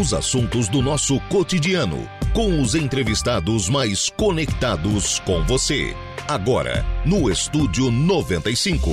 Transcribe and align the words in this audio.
Os 0.00 0.14
assuntos 0.14 0.66
do 0.66 0.80
nosso 0.80 1.20
cotidiano, 1.28 2.08
com 2.32 2.58
os 2.62 2.74
entrevistados 2.74 3.68
mais 3.68 4.08
conectados 4.08 5.18
com 5.18 5.44
você. 5.44 5.94
Agora, 6.26 6.82
no 7.04 7.30
Estúdio 7.30 7.90
95. 7.90 8.92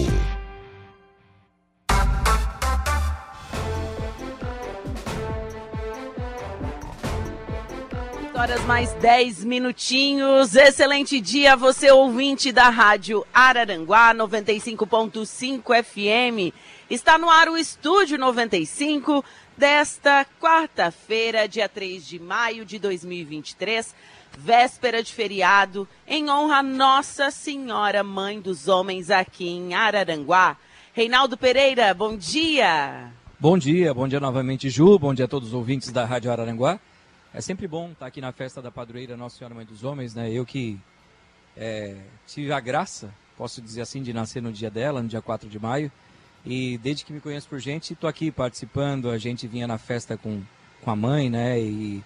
horas 8.37 8.63
mais 8.65 8.93
10 8.93 9.45
minutinhos. 9.45 10.55
Excelente 10.55 11.19
dia, 11.19 11.55
você 11.55 11.89
ouvinte 11.89 12.51
da 12.51 12.69
Rádio 12.69 13.25
Araranguá 13.33 14.13
95.5 14.13 15.83
FM. 15.83 16.53
Está 16.89 17.17
no 17.17 17.29
ar 17.29 17.49
o 17.49 17.57
Estúdio 17.57 18.17
95 18.17 19.25
desta 19.57 20.23
quarta-feira, 20.39 21.47
dia 21.47 21.67
3 21.67 22.05
de 22.05 22.19
maio 22.19 22.63
de 22.63 22.77
2023, 22.77 23.95
véspera 24.37 25.01
de 25.01 25.11
feriado, 25.11 25.87
em 26.07 26.29
honra 26.29 26.57
a 26.57 26.63
Nossa 26.63 27.31
Senhora 27.31 28.03
Mãe 28.03 28.39
dos 28.39 28.67
Homens 28.67 29.09
aqui 29.09 29.49
em 29.49 29.73
Araranguá. 29.73 30.55
Reinaldo 30.93 31.35
Pereira, 31.35 31.91
bom 31.93 32.15
dia. 32.15 33.11
Bom 33.39 33.57
dia, 33.57 33.93
bom 33.93 34.07
dia 34.07 34.19
novamente, 34.19 34.69
Ju, 34.69 34.99
bom 34.99 35.13
dia 35.13 35.25
a 35.25 35.27
todos 35.27 35.49
os 35.49 35.53
ouvintes 35.55 35.91
da 35.91 36.05
Rádio 36.05 36.31
Araranguá. 36.31 36.79
É 37.33 37.41
sempre 37.41 37.67
bom 37.67 37.91
estar 37.91 38.05
aqui 38.05 38.21
na 38.21 38.31
festa 38.31 38.61
da 38.61 38.71
padroeira 38.71 39.17
Nossa 39.17 39.37
Senhora 39.37 39.55
Mãe 39.55 39.65
dos 39.65 39.83
Homens, 39.83 40.13
né? 40.13 40.31
Eu 40.31 40.45
que 40.45 40.79
é, 41.55 41.95
tive 42.27 42.51
a 42.51 42.59
graça, 42.59 43.11
posso 43.35 43.59
dizer 43.59 43.81
assim, 43.81 44.03
de 44.03 44.13
nascer 44.13 44.41
no 44.41 44.51
dia 44.51 44.69
dela, 44.69 45.01
no 45.01 45.07
dia 45.07 45.21
4 45.21 45.49
de 45.49 45.59
maio. 45.59 45.91
E 46.45 46.77
desde 46.77 47.03
que 47.03 47.11
me 47.11 47.19
conheço 47.19 47.47
por 47.47 47.59
gente, 47.59 47.93
estou 47.93 48.09
aqui 48.09 48.31
participando. 48.31 49.09
A 49.09 49.17
gente 49.17 49.47
vinha 49.47 49.67
na 49.67 49.77
festa 49.77 50.17
com, 50.17 50.41
com 50.81 50.91
a 50.91 50.95
mãe, 50.95 51.29
né? 51.29 51.59
E, 51.59 52.03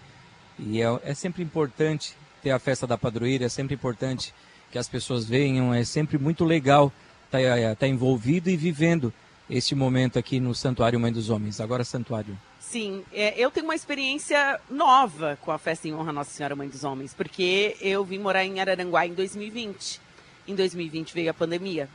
e 0.60 0.82
é, 0.82 1.00
é 1.04 1.14
sempre 1.14 1.44
importante 1.44 2.16
ter 2.42 2.52
a 2.52 2.60
festa 2.60 2.88
da 2.88 2.98
padroeira, 2.98 3.46
é 3.46 3.50
sempre 3.50 3.76
importante 3.76 4.34
que 4.72 4.78
as 4.78 4.88
pessoas 4.88 5.26
venham, 5.26 5.74
é 5.74 5.84
sempre 5.84 6.18
muito 6.18 6.44
legal 6.44 6.92
estar 7.26 7.40
tá, 7.40 7.76
tá 7.76 7.88
envolvido 7.88 8.50
e 8.50 8.58
vivendo 8.58 9.14
este 9.50 9.76
momento 9.76 10.18
aqui 10.18 10.40
no 10.40 10.56
Santuário 10.56 11.00
Mãe 11.00 11.12
dos 11.12 11.30
Homens, 11.30 11.60
agora 11.60 11.84
Santuário. 11.84 12.38
Sim, 12.60 13.04
é, 13.12 13.38
eu 13.38 13.52
tenho 13.52 13.66
uma 13.66 13.76
experiência 13.76 14.60
nova 14.70 15.38
com 15.42 15.52
a 15.52 15.58
festa 15.58 15.90
em 15.90 15.94
honra 15.94 16.14
Nossa 16.14 16.32
Senhora 16.32 16.56
Mãe 16.56 16.70
dos 16.70 16.86
Homens, 16.86 17.14
porque 17.14 17.76
eu 17.82 18.06
vim 18.06 18.18
morar 18.18 18.46
em 18.46 18.62
Araranguá 18.62 19.06
em 19.06 19.14
2020. 19.14 20.00
Em 20.48 20.56
2020 20.56 21.14
veio 21.14 21.30
a 21.32 21.34
pandemia. 21.34 21.90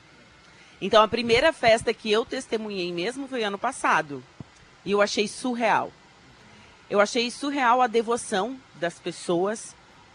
Então 0.81 1.03
a 1.03 1.09
primeira 1.09 1.53
festa 1.53 1.93
que 1.95 2.11
eu 2.11 2.25
testemunhei 2.25 2.93
mesmo 2.93 3.27
foi 3.29 3.43
ano 3.43 3.59
passado. 3.59 4.23
E 4.85 4.93
eu 4.93 5.01
achei 5.01 5.27
surreal. 5.27 5.91
Eu 6.89 7.01
achei 7.01 7.31
surreal 7.31 7.83
a 7.83 7.87
devoção 7.87 8.57
das 8.75 8.99
pessoas, 8.99 9.75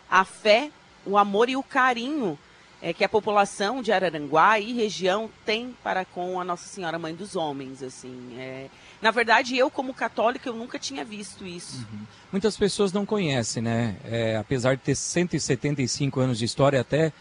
a 0.10 0.24
fé, 0.24 0.72
o 1.06 1.18
amor 1.18 1.50
e 1.50 1.56
o 1.56 1.64
carinho 1.64 2.38
é, 2.82 2.94
que 2.94 3.04
a 3.04 3.10
população 3.10 3.82
de 3.82 3.92
Araranguá 3.92 4.60
e 4.60 4.74
região 4.74 5.30
tem 5.46 5.76
para 5.84 6.04
com 6.04 6.42
a 6.42 6.44
Nossa 6.44 6.68
Senhora 6.68 6.98
Mãe 6.98 7.14
dos 7.14 7.36
Homens, 7.36 7.84
assim. 7.84 8.36
É... 8.38 8.68
Na 9.00 9.12
verdade, 9.12 9.56
eu 9.56 9.70
como 9.70 9.94
católica, 9.94 10.50
eu 10.50 10.56
nunca 10.56 10.80
tinha 10.80 11.06
visto 11.06 11.46
isso. 11.46 11.78
Uhum. 11.78 12.06
Muitas 12.32 12.58
pessoas 12.58 12.92
não 12.92 13.06
conhecem, 13.06 13.62
né? 13.62 13.98
É, 14.04 14.36
apesar 14.36 14.76
de 14.76 14.82
ter 14.82 14.96
175 14.96 16.20
anos 16.20 16.40
de 16.40 16.46
história, 16.46 16.82
até 16.82 17.14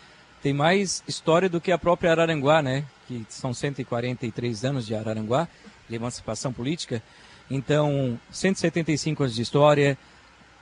tem 0.42 0.52
mais 0.52 1.02
história 1.06 1.48
do 1.48 1.60
que 1.60 1.70
a 1.70 1.78
própria 1.78 2.10
Araranguá, 2.10 2.62
né? 2.62 2.84
Que 3.06 3.24
são 3.28 3.52
143 3.52 4.64
anos 4.64 4.86
de 4.86 4.94
Araranguá, 4.94 5.48
de 5.88 5.96
emancipação 5.96 6.52
política. 6.52 7.02
Então, 7.50 8.19
175 8.30 9.22
anos 9.22 9.34
de 9.34 9.42
história, 9.42 9.98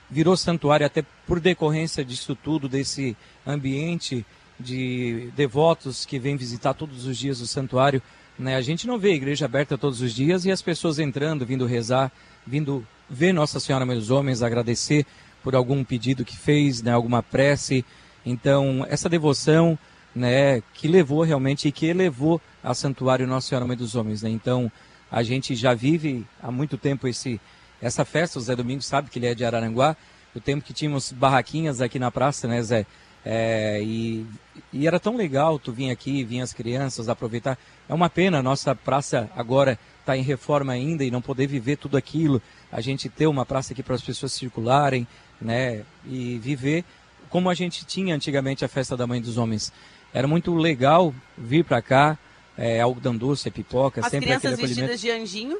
virou 0.09 0.35
santuário 0.35 0.85
até 0.85 1.03
por 1.27 1.39
decorrência 1.39 2.03
disso 2.03 2.35
tudo, 2.35 2.67
desse 2.67 3.15
ambiente 3.45 4.25
de 4.59 5.31
devotos 5.35 6.05
que 6.05 6.19
vêm 6.19 6.35
visitar 6.35 6.73
todos 6.73 7.05
os 7.05 7.17
dias 7.17 7.39
o 7.39 7.47
santuário. 7.47 8.01
Né? 8.37 8.55
A 8.55 8.61
gente 8.61 8.87
não 8.87 8.97
vê 8.97 9.11
a 9.11 9.15
igreja 9.15 9.45
aberta 9.45 9.77
todos 9.77 10.01
os 10.01 10.13
dias 10.13 10.45
e 10.45 10.51
as 10.51 10.61
pessoas 10.61 10.99
entrando, 10.99 11.45
vindo 11.45 11.65
rezar, 11.65 12.11
vindo 12.45 12.85
ver 13.09 13.33
Nossa 13.33 13.59
Senhora 13.59 13.85
Meus 13.85 14.09
Homens, 14.09 14.41
agradecer 14.41 15.05
por 15.43 15.55
algum 15.55 15.83
pedido 15.83 16.25
que 16.25 16.35
fez, 16.35 16.81
né? 16.81 16.91
alguma 16.91 17.23
prece. 17.23 17.85
Então, 18.29 18.85
essa 18.89 19.09
devoção 19.09 19.77
né, 20.15 20.61
que 20.73 20.87
levou 20.87 21.23
realmente 21.23 21.67
e 21.67 21.71
que 21.71 21.87
elevou 21.87 22.41
a 22.63 22.73
Santuário 22.73 23.27
Nossa 23.27 23.47
Senhora 23.47 23.65
Mãe 23.65 23.77
dos 23.77 23.95
Homens. 23.95 24.21
Né? 24.21 24.29
Então, 24.29 24.71
a 25.11 25.23
gente 25.23 25.55
já 25.55 25.73
vive 25.73 26.25
há 26.41 26.51
muito 26.51 26.77
tempo 26.77 27.07
esse, 27.07 27.41
essa 27.81 28.05
festa. 28.05 28.37
O 28.37 28.41
Zé 28.41 28.55
Domingos 28.55 28.85
sabe 28.85 29.09
que 29.09 29.17
ele 29.17 29.27
é 29.27 29.33
de 29.33 29.43
Araranguá. 29.43 29.95
O 30.35 30.39
tempo 30.39 30.63
que 30.63 30.73
tínhamos 30.73 31.11
barraquinhas 31.11 31.81
aqui 31.81 31.97
na 31.97 32.11
praça, 32.11 32.47
né, 32.47 32.61
Zé? 32.61 32.85
É, 33.25 33.81
e, 33.81 34.25
e, 34.71 34.87
era 34.87 34.99
tão 34.99 35.17
legal 35.17 35.59
tu 35.59 35.73
vir 35.73 35.89
aqui, 35.89 36.23
vir 36.23 36.41
as 36.41 36.53
crianças, 36.53 37.09
aproveitar. 37.09 37.57
É 37.87 37.93
uma 37.93 38.09
pena, 38.09 38.41
nossa 38.41 38.73
praça 38.73 39.29
agora 39.35 39.77
está 39.99 40.15
em 40.15 40.21
reforma 40.21 40.71
ainda 40.71 41.03
e 41.03 41.11
não 41.11 41.21
poder 41.21 41.47
viver 41.47 41.77
tudo 41.77 41.97
aquilo. 41.97 42.41
A 42.71 42.79
gente 42.79 43.09
ter 43.09 43.27
uma 43.27 43.45
praça 43.45 43.73
aqui 43.73 43.83
para 43.83 43.95
as 43.95 44.01
pessoas 44.01 44.31
circularem, 44.31 45.07
né? 45.41 45.83
E 46.05 46.37
viver 46.37 46.85
como 47.29 47.49
a 47.49 47.53
gente 47.53 47.85
tinha 47.85 48.15
antigamente 48.15 48.65
a 48.65 48.67
festa 48.67 48.97
da 48.97 49.05
Mãe 49.05 49.21
dos 49.21 49.37
Homens. 49.37 49.71
Era 50.13 50.27
muito 50.27 50.53
legal 50.55 51.13
vir 51.37 51.63
para 51.63 51.81
cá, 51.81 52.17
é, 52.57 52.81
algodão 52.81 53.15
doce, 53.15 53.49
pipoca, 53.51 54.01
as 54.01 54.07
sempre 54.07 54.27
crianças 54.27 54.57
vestidas 54.59 54.99
de 54.99 55.11
anjinho? 55.11 55.57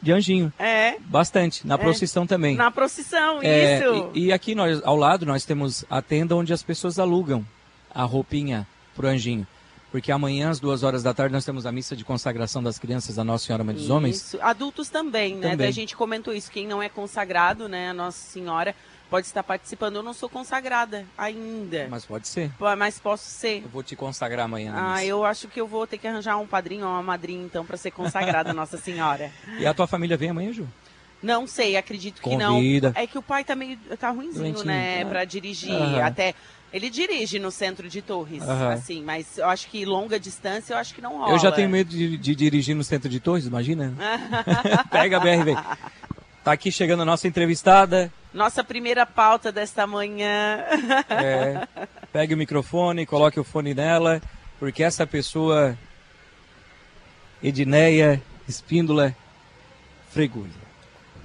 De 0.00 0.12
anjinho. 0.12 0.52
É. 0.58 0.96
Bastante. 1.00 1.66
Na 1.66 1.74
é. 1.74 1.78
procissão 1.78 2.26
também. 2.26 2.56
Na 2.56 2.70
procissão, 2.70 3.40
é, 3.42 3.78
isso. 3.78 4.10
E, 4.14 4.26
e, 4.26 4.32
aqui 4.32 4.54
nós, 4.54 4.80
ao 4.84 4.96
lado 4.96 5.26
nós 5.26 5.44
temos 5.44 5.84
a 5.90 6.00
tenda 6.00 6.36
onde 6.36 6.52
as 6.52 6.62
pessoas 6.62 6.98
alugam 6.98 7.44
a 7.92 8.04
roupinha 8.04 8.66
pro 8.94 9.08
anjinho. 9.08 9.46
Porque 9.90 10.12
amanhã, 10.12 10.50
às 10.50 10.60
duas 10.60 10.82
horas 10.82 11.02
da 11.02 11.14
tarde, 11.14 11.32
nós 11.32 11.46
temos 11.46 11.64
a 11.64 11.72
missa 11.72 11.96
de 11.96 12.04
consagração 12.04 12.62
das 12.62 12.78
crianças 12.78 13.16
da 13.16 13.24
Nossa 13.24 13.46
Senhora 13.46 13.64
Mãe 13.64 13.74
dos 13.74 13.88
Homens. 13.88 14.16
Isso. 14.16 14.38
Adultos 14.42 14.90
também, 14.90 15.34
né? 15.34 15.50
Também. 15.50 15.66
A 15.66 15.70
gente 15.70 15.96
comentou 15.96 16.34
isso. 16.34 16.50
Quem 16.50 16.66
não 16.66 16.82
é 16.82 16.90
consagrado, 16.90 17.68
né? 17.68 17.88
A 17.88 17.94
Nossa 17.94 18.18
Senhora 18.18 18.74
pode 19.08 19.26
estar 19.26 19.42
participando. 19.42 19.96
Eu 19.96 20.02
não 20.02 20.12
sou 20.12 20.28
consagrada 20.28 21.04
ainda. 21.16 21.86
Mas 21.90 22.04
pode 22.04 22.28
ser. 22.28 22.50
Mas 22.76 22.98
posso 22.98 23.28
ser. 23.28 23.62
Eu 23.62 23.68
vou 23.68 23.82
te 23.82 23.96
consagrar 23.96 24.44
amanhã. 24.44 24.72
Ah, 24.76 25.04
eu 25.04 25.24
acho 25.24 25.48
que 25.48 25.60
eu 25.60 25.66
vou 25.66 25.86
ter 25.86 25.98
que 25.98 26.06
arranjar 26.06 26.36
um 26.38 26.46
padrinho 26.46 26.86
ou 26.86 26.92
uma 26.92 27.02
madrinha, 27.02 27.44
então, 27.44 27.64
para 27.64 27.76
ser 27.76 27.90
consagrada 27.90 28.52
Nossa 28.54 28.78
Senhora. 28.78 29.30
E 29.58 29.66
a 29.66 29.74
tua 29.74 29.86
família 29.86 30.16
vem 30.16 30.30
amanhã, 30.30 30.52
Ju? 30.52 30.66
Não 31.22 31.46
sei, 31.46 31.76
acredito 31.76 32.22
que 32.22 32.30
Convida. 32.30 32.92
não. 32.94 33.02
É 33.02 33.06
que 33.06 33.18
o 33.18 33.22
pai 33.22 33.42
tá 33.42 33.56
meio 33.56 33.76
tá 33.98 34.10
ruimzinho, 34.10 34.64
né, 34.64 35.04
para 35.04 35.24
dirigir. 35.24 35.72
Uhum. 35.72 36.04
Até 36.04 36.34
ele 36.72 36.90
dirige 36.90 37.38
no 37.38 37.50
centro 37.50 37.88
de 37.88 38.02
Torres, 38.02 38.42
uhum. 38.42 38.68
assim, 38.68 39.02
mas 39.02 39.38
eu 39.38 39.48
acho 39.48 39.68
que 39.68 39.84
longa 39.84 40.20
distância 40.20 40.74
eu 40.74 40.78
acho 40.78 40.94
que 40.94 41.00
não 41.00 41.18
rola. 41.18 41.32
Eu 41.32 41.38
já 41.38 41.50
tenho 41.50 41.68
medo 41.68 41.90
de, 41.90 42.16
de 42.16 42.34
dirigir 42.34 42.76
no 42.76 42.84
centro 42.84 43.08
de 43.08 43.18
Torres, 43.18 43.46
imagina. 43.46 43.94
Pega 44.90 45.16
a 45.16 45.20
BR, 45.20 45.44
vem. 45.44 45.56
Tá 46.48 46.52
aqui 46.52 46.72
chegando 46.72 47.02
a 47.02 47.04
nossa 47.04 47.28
entrevistada. 47.28 48.10
Nossa 48.32 48.64
primeira 48.64 49.04
pauta 49.04 49.52
desta 49.52 49.86
manhã. 49.86 50.64
É, 51.10 51.68
pegue 52.10 52.32
o 52.32 52.38
microfone, 52.38 53.04
coloque 53.04 53.38
o 53.38 53.44
fone 53.44 53.74
nela, 53.74 54.22
porque 54.58 54.82
essa 54.82 55.06
pessoa, 55.06 55.76
Edneia 57.42 58.22
Espíndola 58.48 59.14
Fregulha. 60.08 60.48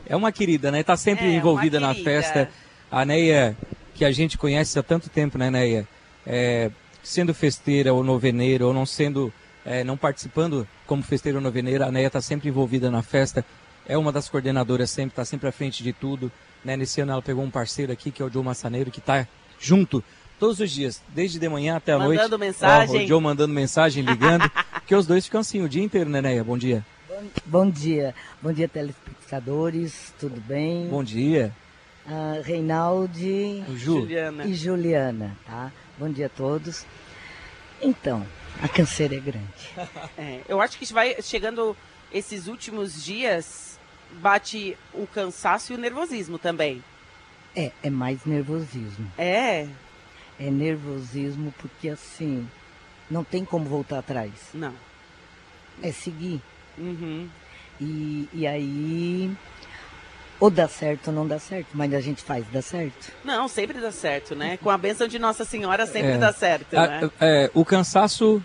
É 0.05 0.13
uma 0.13 0.29
querida, 0.29 0.69
né? 0.69 0.83
Tá 0.83 0.97
sempre 0.97 1.27
é, 1.27 1.35
envolvida 1.35 1.79
na 1.79 1.95
festa. 1.95 2.49
A 2.91 3.05
Neia, 3.05 3.55
que 3.95 4.03
a 4.03 4.11
gente 4.11 4.37
conhece 4.37 4.77
há 4.77 4.83
tanto 4.83 5.09
tempo, 5.09 5.37
né, 5.37 5.49
Neia? 5.49 5.87
É, 6.27 6.69
sendo 7.01 7.33
festeira 7.33 7.93
ou 7.93 8.03
noveneira, 8.03 8.67
ou 8.67 8.73
não 8.73 8.85
sendo, 8.85 9.31
é, 9.63 9.85
não 9.85 9.95
participando 9.95 10.67
como 10.85 11.01
festeira 11.01 11.37
ou 11.37 11.41
noveneira, 11.41 11.85
a 11.85 11.91
Neia 11.93 12.07
está 12.07 12.19
sempre 12.19 12.49
envolvida 12.49 12.91
na 12.91 13.01
festa. 13.01 13.45
É 13.87 13.97
uma 13.97 14.11
das 14.11 14.29
coordenadoras 14.29 14.89
sempre, 14.89 15.11
está 15.11 15.25
sempre 15.25 15.47
à 15.49 15.51
frente 15.51 15.83
de 15.83 15.91
tudo. 15.91 16.31
Né? 16.63 16.77
Nesse 16.77 17.01
ano 17.01 17.11
ela 17.11 17.21
pegou 17.21 17.43
um 17.43 17.51
parceiro 17.51 17.91
aqui, 17.91 18.11
que 18.11 18.21
é 18.21 18.25
o 18.25 18.29
Joe 18.29 18.43
Massaneiro, 18.43 18.89
que 18.89 18.99
está 18.99 19.27
junto 19.59 20.03
todos 20.39 20.59
os 20.59 20.71
dias, 20.71 21.01
desde 21.09 21.39
de 21.39 21.49
manhã 21.49 21.77
até 21.77 21.91
a 21.91 21.95
mandando 21.95 22.07
noite. 22.09 22.23
Mandando 22.23 22.39
mensagem. 22.39 23.01
Ó, 23.01 23.03
o 23.03 23.07
Joe 23.07 23.21
mandando 23.21 23.53
mensagem, 23.53 24.03
ligando. 24.03 24.49
porque 24.73 24.95
os 24.95 25.05
dois 25.05 25.25
ficam 25.25 25.41
assim 25.41 25.61
o 25.61 25.69
dia 25.69 25.83
inteiro, 25.83 26.09
né, 26.09 26.21
Neia? 26.21 26.43
Bom 26.43 26.57
dia. 26.57 26.85
Bom, 27.07 27.23
bom 27.45 27.69
dia. 27.69 28.15
Bom 28.41 28.53
dia, 28.53 28.67
telespectadores. 28.67 30.13
Tudo 30.19 30.39
bem? 30.41 30.87
Bom 30.87 31.03
dia. 31.03 31.53
Uh, 32.05 32.41
Reinaldi 32.43 33.63
Ju. 33.69 34.01
Juliana. 34.01 34.45
e 34.45 34.53
Juliana, 34.53 35.37
tá? 35.45 35.71
Bom 35.97 36.09
dia 36.09 36.25
a 36.25 36.29
todos. 36.29 36.85
Então, 37.81 38.25
a 38.61 38.67
canseira 38.67 39.15
é 39.15 39.19
grande. 39.19 39.47
É, 40.17 40.41
eu 40.47 40.61
acho 40.61 40.77
que 40.77 40.93
vai 40.93 41.21
chegando 41.21 41.75
esses 42.11 42.47
últimos 42.47 43.03
dias 43.03 43.72
bate 44.13 44.77
o 44.93 45.07
cansaço 45.07 45.73
e 45.73 45.75
o 45.75 45.79
nervosismo 45.79 46.37
também. 46.37 46.83
É, 47.55 47.71
é 47.83 47.89
mais 47.89 48.25
nervosismo. 48.25 49.11
É? 49.17 49.67
É 50.39 50.49
nervosismo 50.49 51.53
porque 51.59 51.89
assim, 51.89 52.47
não 53.09 53.23
tem 53.23 53.45
como 53.45 53.65
voltar 53.65 53.99
atrás. 53.99 54.31
Não. 54.53 54.73
É 55.81 55.91
seguir. 55.91 56.41
Uhum. 56.77 57.29
E, 57.79 58.29
e 58.33 58.47
aí, 58.47 59.35
Ou 60.39 60.49
dá 60.49 60.67
certo 60.67 61.07
ou 61.07 61.13
não 61.13 61.27
dá 61.27 61.39
certo, 61.39 61.67
mas 61.73 61.93
a 61.93 62.01
gente 62.01 62.21
faz, 62.21 62.45
dá 62.51 62.61
certo. 62.61 63.11
Não, 63.23 63.47
sempre 63.47 63.79
dá 63.79 63.91
certo, 63.91 64.35
né? 64.35 64.57
Com 64.57 64.69
a 64.69 64.77
bênção 64.77 65.07
de 65.07 65.17
Nossa 65.17 65.45
Senhora 65.45 65.85
sempre 65.85 66.11
é, 66.11 66.17
dá 66.17 66.33
certo, 66.33 66.75
a, 66.75 66.87
né? 66.87 67.11
É, 67.21 67.51
o 67.53 67.63
cansaço, 67.63 68.43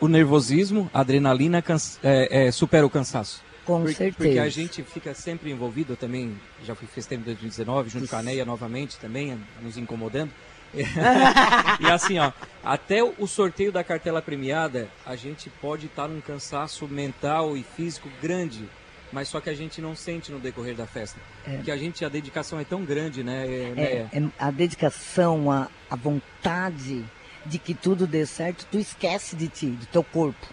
o 0.00 0.08
nervosismo, 0.08 0.90
a 0.94 1.00
adrenalina 1.00 1.62
é, 2.02 2.46
é, 2.46 2.50
supera 2.50 2.86
o 2.86 2.90
cansaço. 2.90 3.42
Com 3.66 3.82
Por, 3.82 3.92
certeza. 3.92 4.16
Porque 4.16 4.38
a 4.38 4.48
gente 4.48 4.82
fica 4.84 5.12
sempre 5.12 5.50
envolvido, 5.50 5.94
eu 5.94 5.96
também 5.96 6.40
já 6.64 6.74
fui 6.74 6.86
festeiro 6.86 7.22
em 7.22 7.26
2019, 7.26 7.90
junto 7.90 8.04
Isso. 8.04 8.14
com 8.14 8.18
a 8.18 8.22
Neia 8.22 8.44
novamente 8.44 8.96
também, 8.98 9.38
nos 9.60 9.76
incomodando. 9.76 10.30
e 11.80 11.90
assim, 11.90 12.18
ó, 12.18 12.32
até 12.64 13.02
o 13.02 13.26
sorteio 13.26 13.72
da 13.72 13.82
cartela 13.82 14.22
premiada, 14.22 14.88
a 15.04 15.16
gente 15.16 15.50
pode 15.50 15.86
estar 15.86 16.06
num 16.06 16.20
cansaço 16.20 16.86
mental 16.86 17.56
e 17.56 17.62
físico 17.62 18.08
grande, 18.22 18.68
mas 19.12 19.28
só 19.28 19.40
que 19.40 19.50
a 19.50 19.54
gente 19.54 19.80
não 19.80 19.96
sente 19.96 20.30
no 20.30 20.38
decorrer 20.38 20.76
da 20.76 20.86
festa. 20.86 21.18
É. 21.46 21.56
Porque 21.56 21.70
a 21.70 21.76
gente, 21.76 22.04
a 22.04 22.08
dedicação 22.08 22.60
é 22.60 22.64
tão 22.64 22.84
grande, 22.84 23.24
né? 23.24 23.46
É, 23.46 24.08
é, 24.12 24.30
a 24.38 24.50
dedicação, 24.50 25.50
a, 25.50 25.68
a 25.90 25.96
vontade 25.96 27.04
de 27.44 27.58
que 27.58 27.74
tudo 27.74 28.06
dê 28.06 28.26
certo, 28.26 28.66
tu 28.70 28.78
esquece 28.78 29.34
de 29.34 29.48
ti, 29.48 29.66
do 29.66 29.86
teu 29.86 30.04
corpo. 30.04 30.46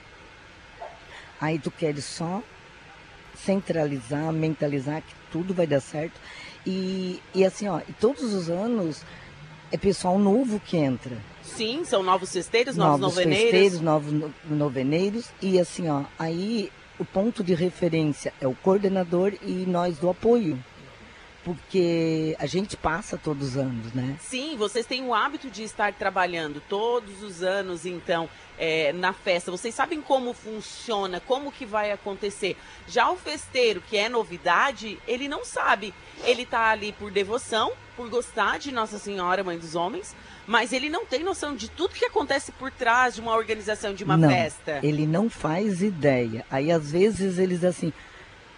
Aí 1.42 1.60
tu 1.60 1.70
queres 1.70 2.06
só 2.06 2.42
centralizar, 3.46 4.32
mentalizar 4.32 5.02
que 5.02 5.14
tudo 5.32 5.54
vai 5.54 5.68
dar 5.68 5.80
certo. 5.80 6.20
E, 6.66 7.22
e 7.34 7.46
assim, 7.46 7.68
ó, 7.68 7.82
todos 8.00 8.34
os 8.34 8.50
anos 8.50 9.04
é 9.72 9.78
pessoal 9.78 10.18
novo 10.18 10.60
que 10.60 10.78
entra. 10.78 11.18
Sim, 11.42 11.84
são 11.84 12.02
novos 12.02 12.30
cesteiros, 12.30 12.76
novos, 12.76 13.02
novos 13.02 13.16
noveneiros. 13.16 13.52
Festeiros, 13.52 13.82
novos 13.82 14.32
noveneiros. 14.50 15.30
E 15.42 15.60
assim, 15.60 15.90
ó, 15.90 16.04
aí 16.18 16.72
o 16.98 17.06
ponto 17.06 17.44
de 17.44 17.54
referência 17.54 18.34
é 18.40 18.48
o 18.48 18.56
coordenador 18.56 19.34
e 19.42 19.66
nós 19.68 19.98
do 19.98 20.10
apoio. 20.10 20.58
Porque 21.44 22.36
a 22.40 22.46
gente 22.46 22.78
passa 22.78 23.18
todos 23.18 23.50
os 23.50 23.58
anos, 23.58 23.92
né? 23.94 24.16
Sim, 24.22 24.56
vocês 24.56 24.86
têm 24.86 25.06
o 25.06 25.14
hábito 25.14 25.50
de 25.50 25.64
estar 25.64 25.94
trabalhando 25.94 26.62
todos 26.70 27.22
os 27.22 27.44
anos, 27.44 27.86
então, 27.86 28.30
é, 28.58 28.94
na 28.94 29.12
festa. 29.12 29.52
Vocês 29.52 29.76
sabem 29.76 30.02
como 30.02 30.34
funciona, 30.34 31.20
como 31.20 31.52
que 31.52 31.66
vai 31.66 31.92
acontecer. 31.92 32.56
Já 32.88 33.10
o 33.12 33.18
festeiro, 33.18 33.82
que 33.82 33.98
é 33.98 34.08
novidade, 34.08 34.98
ele 35.06 35.28
não 35.28 35.44
sabe. 35.44 35.94
Ele 36.24 36.44
está 36.44 36.70
ali 36.70 36.94
por 36.94 37.12
devoção, 37.12 37.74
por 37.98 38.10
gostar 38.10 38.58
de 38.58 38.72
Nossa 38.72 38.98
Senhora, 38.98 39.44
Mãe 39.44 39.58
dos 39.58 39.76
Homens, 39.76 40.16
mas 40.48 40.72
ele 40.72 40.90
não 40.90 41.06
tem 41.06 41.24
noção 41.24 41.56
de 41.56 41.70
tudo 41.70 41.94
que 41.94 42.06
acontece 42.06 42.54
por 42.54 42.72
trás 42.72 43.16
de 43.16 43.22
uma 43.22 43.36
organização 43.36 43.94
de 43.94 44.06
uma 44.06 44.16
não, 44.16 44.30
festa. 44.30 44.80
Ele 44.82 45.06
não 45.06 45.30
faz 45.30 45.82
ideia. 45.82 46.46
Aí 46.50 46.72
às 46.72 46.92
vezes 46.92 47.38
eles 47.38 47.66
assim, 47.66 47.92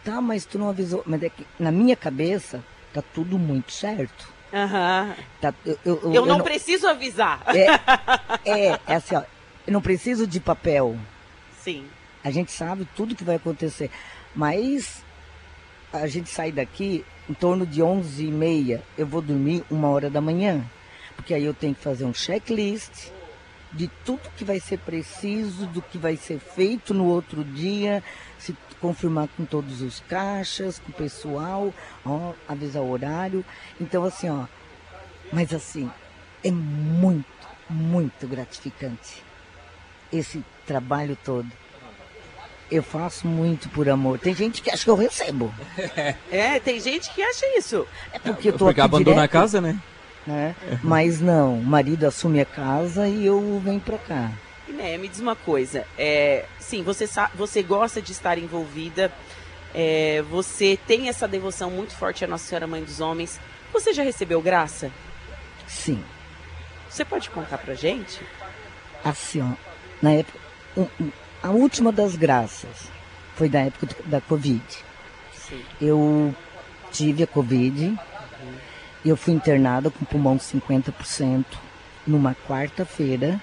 tá, 0.03 0.21
mas 0.21 0.45
tu 0.45 0.59
não 0.59 0.69
avisou. 0.69 1.03
Mas 1.05 1.23
é 1.23 1.29
que 1.29 1.45
na 1.59 1.71
minha 1.71 1.95
cabeça 1.95 2.63
tá 3.01 3.07
tudo 3.13 3.37
muito 3.37 3.71
certo. 3.71 4.33
Uhum. 4.53 5.13
Tá, 5.41 5.53
eu, 5.65 5.79
eu, 5.83 5.99
eu, 6.03 6.13
eu, 6.13 6.25
não, 6.25 6.37
não 6.37 6.43
preciso 6.43 6.87
avisar. 6.87 7.41
É, 7.47 7.67
é, 8.49 8.79
é 8.87 8.95
assim, 8.95 9.15
ó, 9.15 9.23
eu 9.67 9.73
não 9.73 9.81
preciso 9.81 10.25
de 10.25 10.39
papel. 10.39 10.97
Sim. 11.59 11.85
A 12.23 12.31
gente 12.31 12.51
sabe 12.51 12.87
tudo 12.95 13.15
que 13.15 13.23
vai 13.23 13.35
acontecer. 13.35 13.91
Mas 14.33 15.03
a 15.91 16.07
gente 16.07 16.29
sai 16.29 16.51
daqui 16.51 17.05
em 17.29 17.33
torno 17.33 17.65
de 17.65 17.81
11 17.81 18.25
e 18.25 18.31
meia. 18.31 18.83
Eu 18.97 19.05
vou 19.05 19.21
dormir 19.21 19.63
uma 19.69 19.89
hora 19.89 20.09
da 20.09 20.21
manhã. 20.21 20.63
Porque 21.15 21.33
aí 21.33 21.43
eu 21.43 21.53
tenho 21.53 21.75
que 21.75 21.81
fazer 21.81 22.05
um 22.05 22.13
checklist 22.13 23.09
de 23.71 23.89
tudo 24.05 24.21
que 24.37 24.45
vai 24.45 24.59
ser 24.59 24.79
preciso, 24.79 25.65
do 25.67 25.81
que 25.81 25.97
vai 25.97 26.15
ser 26.15 26.39
feito 26.39 26.93
no 26.93 27.05
outro 27.05 27.43
dia, 27.43 28.01
se 28.39 28.55
confirmar 28.85 29.27
com 29.35 29.45
todos 29.45 29.81
os 29.81 29.99
caixas, 30.07 30.77
com 30.77 30.91
o 30.91 30.93
pessoal, 30.93 31.73
ó, 32.05 32.33
avisar 32.47 32.83
o 32.83 32.91
horário. 32.91 33.43
Então 33.81 34.03
assim, 34.03 34.29
ó, 34.29 34.45
mas 35.33 35.51
assim, 35.51 35.89
é 36.43 36.51
muito, 36.51 37.25
muito 37.67 38.27
gratificante 38.27 39.23
esse 40.13 40.43
trabalho 40.67 41.17
todo. 41.23 41.47
Eu 42.69 42.83
faço 42.83 43.27
muito 43.27 43.69
por 43.69 43.89
amor. 43.89 44.19
Tem 44.19 44.33
gente 44.33 44.61
que 44.61 44.69
acha 44.69 44.83
que 44.83 44.89
eu 44.89 44.95
recebo. 44.95 45.53
É, 46.31 46.59
tem 46.59 46.79
gente 46.79 47.11
que 47.11 47.21
acha 47.21 47.57
isso. 47.57 47.87
É 48.11 48.19
porque 48.19 48.49
eu 48.49 48.53
tô 48.53 48.65
porque 48.65 48.81
abandona 48.81 49.23
a 49.23 49.27
casa, 49.27 49.61
né? 49.61 49.79
né? 50.25 50.55
Mas 50.83 51.19
não, 51.19 51.59
o 51.59 51.63
marido 51.63 52.05
assume 52.05 52.41
a 52.41 52.45
casa 52.45 53.07
e 53.07 53.25
eu 53.25 53.59
venho 53.63 53.79
para 53.79 53.97
cá. 53.97 54.31
Né, 54.67 54.97
me 54.97 55.07
diz 55.07 55.19
uma 55.19 55.35
coisa. 55.35 55.85
É, 55.97 56.45
sim, 56.59 56.81
você, 56.81 57.07
você 57.35 57.61
gosta 57.61 58.01
de 58.01 58.11
estar 58.11 58.37
envolvida. 58.37 59.11
É, 59.73 60.23
você 60.29 60.79
tem 60.87 61.09
essa 61.09 61.27
devoção 61.27 61.69
muito 61.69 61.93
forte 61.93 62.23
à 62.23 62.27
Nossa 62.27 62.47
Senhora 62.47 62.65
Mãe 62.65 62.83
dos 62.83 62.99
Homens. 62.99 63.39
Você 63.71 63.93
já 63.93 64.03
recebeu 64.03 64.41
graça? 64.41 64.91
Sim. 65.67 66.03
Você 66.89 67.03
pode 67.03 67.29
contar 67.29 67.57
pra 67.57 67.73
gente? 67.73 68.21
Assim, 69.03 69.41
ó, 69.41 69.51
na 70.01 70.13
época, 70.13 70.39
um, 70.77 70.87
a 71.43 71.49
última 71.51 71.91
das 71.91 72.15
graças 72.15 72.89
foi 73.35 73.49
da 73.49 73.59
época 73.59 73.87
da 74.05 74.21
Covid. 74.21 74.63
Sim. 75.33 75.63
Eu 75.79 76.33
tive 76.91 77.23
a 77.23 77.27
Covid, 77.27 77.85
uhum. 77.85 77.97
eu 79.05 79.17
fui 79.17 79.33
internada 79.33 79.91
com 79.91 80.05
pulmão 80.05 80.37
50% 80.37 81.45
numa 82.07 82.35
quarta-feira. 82.47 83.39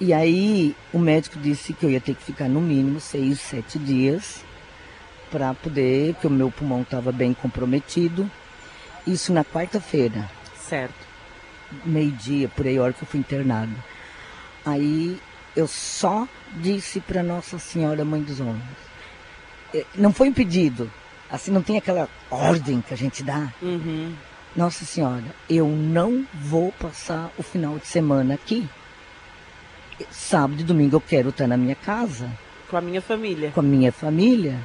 E 0.00 0.14
aí 0.14 0.74
o 0.94 0.98
médico 0.98 1.38
disse 1.38 1.74
que 1.74 1.84
eu 1.84 1.90
ia 1.90 2.00
ter 2.00 2.14
que 2.14 2.24
ficar 2.24 2.48
no 2.48 2.60
mínimo 2.60 2.98
seis, 3.00 3.38
sete 3.38 3.78
dias 3.78 4.42
para 5.30 5.52
poder, 5.52 6.14
que 6.14 6.26
o 6.26 6.30
meu 6.30 6.50
pulmão 6.50 6.80
estava 6.80 7.12
bem 7.12 7.34
comprometido. 7.34 8.28
Isso 9.06 9.32
na 9.32 9.44
quarta-feira. 9.44 10.28
Certo. 10.58 10.94
Meio-dia, 11.84 12.48
por 12.48 12.66
aí, 12.66 12.78
hora 12.78 12.92
que 12.92 13.02
eu 13.02 13.06
fui 13.06 13.20
internada. 13.20 13.72
Aí 14.64 15.20
eu 15.54 15.66
só 15.66 16.26
disse 16.56 17.00
para 17.00 17.22
Nossa 17.22 17.58
Senhora 17.58 18.04
Mãe 18.04 18.22
dos 18.22 18.40
Homens. 18.40 18.62
É, 19.74 19.84
não 19.94 20.12
foi 20.12 20.30
um 20.30 20.32
pedido, 20.32 20.90
assim, 21.30 21.50
não 21.50 21.62
tem 21.62 21.76
aquela 21.76 22.08
ordem 22.30 22.80
que 22.80 22.94
a 22.94 22.96
gente 22.96 23.22
dá. 23.22 23.52
Uhum. 23.62 24.14
Nossa 24.56 24.84
Senhora, 24.84 25.22
eu 25.48 25.68
não 25.68 26.26
vou 26.34 26.72
passar 26.72 27.30
o 27.38 27.42
final 27.42 27.78
de 27.78 27.86
semana 27.86 28.34
aqui. 28.34 28.68
Sábado 30.10 30.60
e 30.60 30.64
domingo 30.64 30.96
eu 30.96 31.00
quero 31.00 31.30
estar 31.30 31.46
na 31.46 31.56
minha 31.56 31.74
casa. 31.74 32.30
Com 32.68 32.76
a 32.76 32.80
minha 32.80 33.02
família. 33.02 33.50
Com 33.50 33.60
a 33.60 33.62
minha 33.62 33.92
família. 33.92 34.58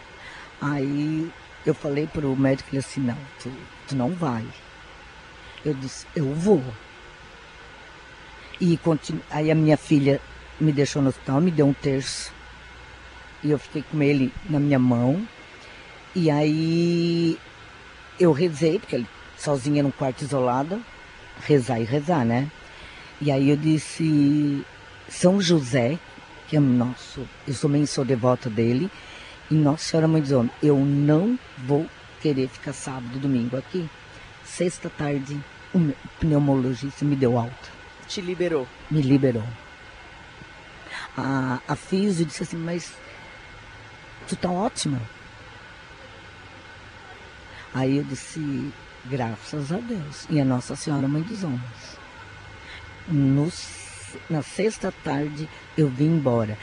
Aí 0.61 1.31
eu 1.65 1.73
falei 1.73 2.07
para 2.07 2.27
o 2.27 2.35
médico, 2.35 2.69
ele 2.71 2.79
assim, 2.79 3.01
não, 3.01 3.17
tu, 3.41 3.51
tu 3.87 3.95
não 3.95 4.11
vai. 4.11 4.45
Eu 5.63 5.73
disse, 5.73 6.05
eu 6.15 6.33
vou. 6.33 6.63
E 8.61 8.77
continu... 8.77 9.21
aí 9.29 9.49
a 9.49 9.55
minha 9.55 9.75
filha 9.75 10.21
me 10.59 10.71
deixou 10.71 11.01
no 11.01 11.09
hospital, 11.09 11.41
me 11.41 11.51
deu 11.51 11.67
um 11.67 11.73
terço. 11.73 12.33
E 13.43 13.51
eu 13.51 13.59
fiquei 13.59 13.83
com 13.83 14.01
ele 14.01 14.31
na 14.49 14.59
minha 14.59 14.79
mão. 14.79 15.27
E 16.15 16.29
aí 16.31 17.37
eu 18.19 18.31
rezei, 18.31 18.79
porque 18.79 18.95
ele 18.95 19.07
sozinha 19.37 19.83
num 19.83 19.91
quarto 19.91 20.21
isolado, 20.21 20.81
rezar 21.45 21.79
e 21.79 21.83
rezar, 21.83 22.23
né? 22.23 22.49
E 23.19 23.31
aí 23.31 23.49
eu 23.49 23.57
disse, 23.57 24.65
São 25.07 25.41
José, 25.41 25.99
que 26.47 26.57
é 26.57 26.59
nosso, 26.59 27.27
eu 27.47 27.55
também 27.55 27.85
sou 27.85 28.05
devota 28.05 28.49
dele, 28.49 28.89
e 29.49 29.53
Nossa 29.53 29.83
Senhora 29.83 30.07
Mãe 30.07 30.21
dos 30.21 30.31
Homens, 30.31 30.53
eu 30.61 30.77
não 30.77 31.37
vou 31.57 31.87
querer 32.21 32.47
ficar 32.47 32.73
sábado 32.73 33.15
e 33.15 33.19
domingo 33.19 33.57
aqui. 33.57 33.87
Sexta 34.43 34.89
tarde, 34.89 35.39
o 35.73 35.93
pneumologista 36.19 37.05
me 37.05 37.15
deu 37.15 37.37
alta. 37.37 37.75
Te 38.07 38.21
liberou? 38.21 38.67
Me 38.89 39.01
liberou 39.01 39.43
a, 41.17 41.59
a 41.67 41.75
Físio 41.75 42.25
disse 42.25 42.43
assim, 42.43 42.57
mas 42.57 42.93
tu 44.27 44.35
tá 44.35 44.49
ótima. 44.49 45.01
Aí 47.73 47.97
eu 47.97 48.03
disse, 48.03 48.71
graças 49.05 49.71
a 49.71 49.77
Deus. 49.77 50.25
E 50.29 50.39
a 50.39 50.45
Nossa 50.45 50.75
Senhora 50.75 51.07
Mãe 51.07 51.21
dos 51.21 51.43
Homens. 51.43 51.99
No, 53.07 53.51
na 54.29 54.41
sexta 54.41 54.93
tarde 55.03 55.47
eu 55.77 55.87
vim 55.87 56.07
embora. 56.07 56.57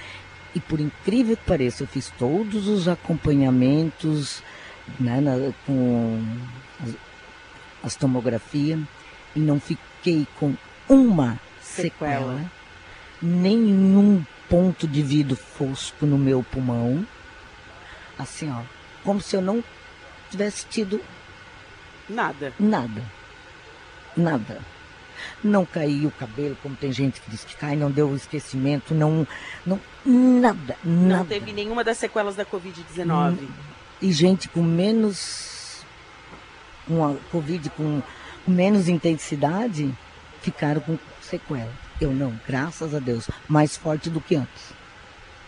E 0.55 0.61
por 0.61 0.81
incrível 0.81 1.37
que 1.37 1.45
pareça, 1.45 1.83
eu 1.83 1.87
fiz 1.87 2.13
todos 2.19 2.69
os 2.69 2.87
acompanhamentos 2.89 4.43
né, 5.01 5.21
na, 5.21 5.53
com 5.67 6.23
as, 6.83 6.95
as 7.83 7.97
tomografias 7.97 8.81
e 9.35 9.41
não 9.41 9.59
fiquei 9.59 10.27
com 10.39 10.55
uma 10.89 11.41
sequela, 11.61 12.37
sequela 12.37 12.53
nenhum 13.23 14.25
ponto 14.49 14.87
de 14.87 15.03
vidro 15.03 15.37
fosco 15.37 16.05
no 16.05 16.19
meu 16.19 16.43
pulmão. 16.43 17.07
Assim, 18.19 18.51
ó. 18.51 18.63
Como 19.03 19.21
se 19.21 19.35
eu 19.35 19.41
não 19.41 19.65
tivesse 20.31 20.67
tido 20.67 21.01
nada. 22.09 22.53
Nada. 22.59 23.03
Nada. 24.17 24.61
Não 25.43 25.65
caiu 25.65 26.09
o 26.09 26.13
cabelo, 26.13 26.57
como 26.63 26.77
tem 26.77 26.93
gente 26.93 27.21
que 27.21 27.31
diz 27.31 27.45
que 27.45 27.57
cai, 27.57 27.77
não 27.77 27.91
deu 27.91 28.15
esquecimento, 28.15 28.95
não. 28.95 29.27
não 29.65 29.81
nada, 30.05 30.77
nada. 30.85 31.19
Não 31.19 31.27
teve 31.27 31.53
nenhuma 31.53 31.85
das 31.85 31.99
sequelas 31.99 32.37
da 32.37 32.45
Covid-19. 32.45 33.49
E 34.01 34.13
gente 34.13 34.49
com 34.49 34.63
menos 34.63 35.53
com 36.87 37.05
a 37.05 37.15
Covid 37.31 37.71
com 37.71 38.03
menos 38.47 38.89
intensidade, 38.89 39.93
ficaram 40.41 40.81
com 40.81 40.99
sequela. 41.21 41.73
Eu 42.01 42.13
não, 42.13 42.39
graças 42.47 42.95
a 42.95 42.99
Deus, 42.99 43.31
mais 43.49 43.77
forte 43.77 44.11
do 44.11 44.21
que 44.21 44.35
antes. 44.35 44.73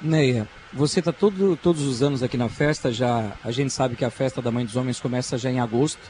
Neia, 0.01 0.49
você 0.73 1.01
está 1.01 1.13
todo, 1.13 1.57
todos 1.57 1.83
os 1.83 2.03
anos 2.03 2.23
aqui 2.23 2.37
na 2.37 2.49
festa, 2.49 2.93
já 2.93 3.33
a 3.43 3.51
gente 3.51 3.73
sabe 3.73 3.97
que 3.97 4.05
a 4.05 4.11
festa 4.11 4.41
da 4.41 4.51
Mãe 4.51 4.65
dos 4.65 4.77
Homens 4.77 5.01
começa 5.01 5.39
já 5.39 5.51
em 5.51 5.61
agosto. 5.61 6.01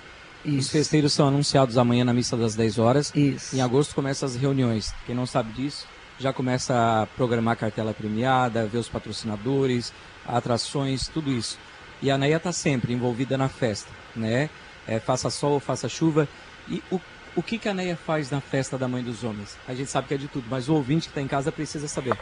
Isso. 0.45 0.59
Os 0.59 0.71
festeiros 0.71 1.13
são 1.13 1.29
anunciados 1.29 1.79
amanhã 1.79 2.05
na 2.05 2.13
missa 2.13 2.37
das 2.37 2.55
10 2.55 2.79
horas. 2.79 3.13
Isso. 3.15 3.57
Em 3.57 3.61
agosto 3.61 3.95
começam 3.95 4.29
as 4.29 4.37
reuniões. 4.37 4.93
Quem 5.07 5.15
não 5.15 5.27
sabe 5.27 5.53
disso, 5.53 5.87
já 6.19 6.33
começa 6.33 7.03
a 7.03 7.07
programar 7.07 7.57
cartela 7.57 7.95
premiada, 7.95 8.67
ver 8.67 8.79
os 8.79 8.89
patrocinadores, 8.89 9.93
atrações, 10.27 11.09
tudo 11.09 11.31
isso. 11.31 11.59
E 12.03 12.11
a 12.11 12.19
Neia 12.19 12.37
está 12.37 12.53
sempre 12.53 12.93
envolvida 12.93 13.39
na 13.39 13.49
festa, 13.49 13.91
né? 14.15 14.51
É, 14.87 15.01
faça 15.01 15.31
sol, 15.31 15.59
faça 15.59 15.89
chuva. 15.89 16.29
E 16.69 16.83
o, 16.91 17.01
o 17.35 17.43
que, 17.43 17.59
que 17.59 17.69
a 17.69 17.75
Neia 17.75 17.97
faz 17.97 18.31
na 18.31 18.41
festa 18.41 18.77
da 18.77 18.87
Mãe 18.87 19.03
dos 19.03 19.25
Homens? 19.25 19.57
A 19.67 19.75
gente 19.75 19.91
sabe 19.91 20.09
que 20.09 20.15
é 20.15 20.19
de 20.19 20.29
tudo, 20.29 20.47
mas 20.51 20.69
o 20.69 20.75
ouvinte 20.75 21.09
que 21.09 21.11
está 21.11 21.23
em 21.23 21.29
casa 21.29 21.51
precisa 21.51 21.89
saber. 21.89 22.17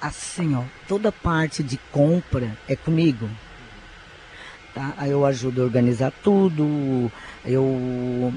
Assim, 0.00 0.54
ó, 0.54 0.62
toda 0.86 1.10
parte 1.10 1.62
de 1.62 1.76
compra 1.90 2.56
é 2.68 2.76
comigo. 2.76 3.28
Tá? 4.74 4.94
Aí 4.96 5.10
eu 5.10 5.24
ajudo 5.24 5.62
a 5.62 5.64
organizar 5.64 6.12
tudo, 6.22 7.10
eu, 7.44 8.32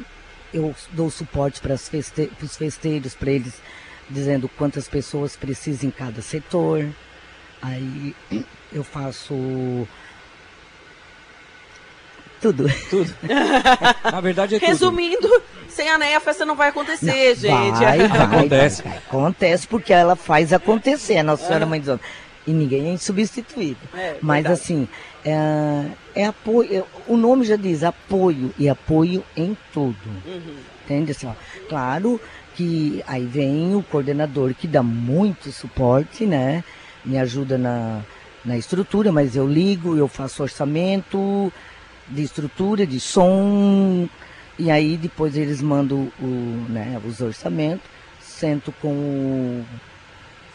eu 0.53 0.73
dou 0.91 1.09
suporte 1.09 1.61
para 1.61 1.77
feste, 1.77 2.31
os 2.41 2.57
festeiros, 2.57 3.13
para 3.13 3.31
eles 3.31 3.61
dizendo 4.09 4.49
quantas 4.49 4.87
pessoas 4.87 5.35
precisam 5.35 5.89
em 5.89 5.91
cada 5.91 6.21
setor. 6.21 6.87
Aí 7.61 8.15
eu 8.73 8.83
faço 8.83 9.87
tudo. 12.41 12.65
Tudo. 12.89 13.13
Na 14.11 14.19
verdade 14.19 14.55
é 14.55 14.59
tudo. 14.59 14.67
Resumindo, 14.67 15.43
sem 15.69 15.89
a 15.89 15.97
Neia 15.97 16.17
a 16.17 16.19
festa 16.19 16.43
não 16.43 16.55
vai 16.55 16.69
acontecer, 16.69 17.05
não, 17.05 17.35
gente. 17.35 17.79
Vai, 17.79 17.99
vai, 18.07 18.19
acontece. 18.19 18.81
Vai, 18.81 18.97
acontece 18.97 19.67
porque 19.67 19.93
ela 19.93 20.15
faz 20.15 20.51
acontecer, 20.51 21.17
a 21.17 21.23
Nossa 21.23 21.45
Senhora 21.45 21.65
é. 21.65 21.67
Mãe 21.67 21.79
dos 21.79 21.89
Homens. 21.89 22.05
E 22.47 22.51
ninguém 22.51 22.89
é 22.89 22.93
insubstituível. 22.93 23.87
É, 23.93 24.15
Mas 24.19 24.43
verdade. 24.43 24.61
assim, 24.61 24.87
é, 25.23 25.91
é 26.15 26.25
apoio, 26.25 26.79
é, 26.79 26.83
o 27.07 27.15
nome 27.15 27.45
já 27.45 27.55
diz 27.55 27.83
apoio, 27.83 28.53
e 28.57 28.67
apoio 28.67 29.23
em 29.35 29.55
tudo. 29.73 29.97
Uhum. 30.25 30.55
Entende? 30.83 31.11
Assim, 31.11 31.27
ó, 31.27 31.33
claro 31.69 32.19
que 32.55 33.03
aí 33.07 33.25
vem 33.25 33.75
o 33.75 33.83
coordenador 33.83 34.53
que 34.53 34.67
dá 34.67 34.83
muito 34.83 35.51
suporte, 35.51 36.25
né? 36.25 36.63
Me 37.05 37.17
ajuda 37.17 37.57
na, 37.57 38.01
na 38.43 38.57
estrutura, 38.57 39.11
mas 39.11 39.35
eu 39.35 39.47
ligo, 39.47 39.95
eu 39.95 40.07
faço 40.07 40.43
orçamento 40.43 41.51
de 42.07 42.23
estrutura, 42.23 42.85
de 42.85 42.99
som, 42.99 44.07
e 44.59 44.69
aí 44.69 44.97
depois 44.97 45.35
eles 45.37 45.61
mandam 45.61 46.11
o, 46.19 46.25
né, 46.69 46.99
os 47.05 47.21
orçamentos, 47.21 47.85
sento 48.19 48.71
com 48.81 48.89
o, 48.89 49.65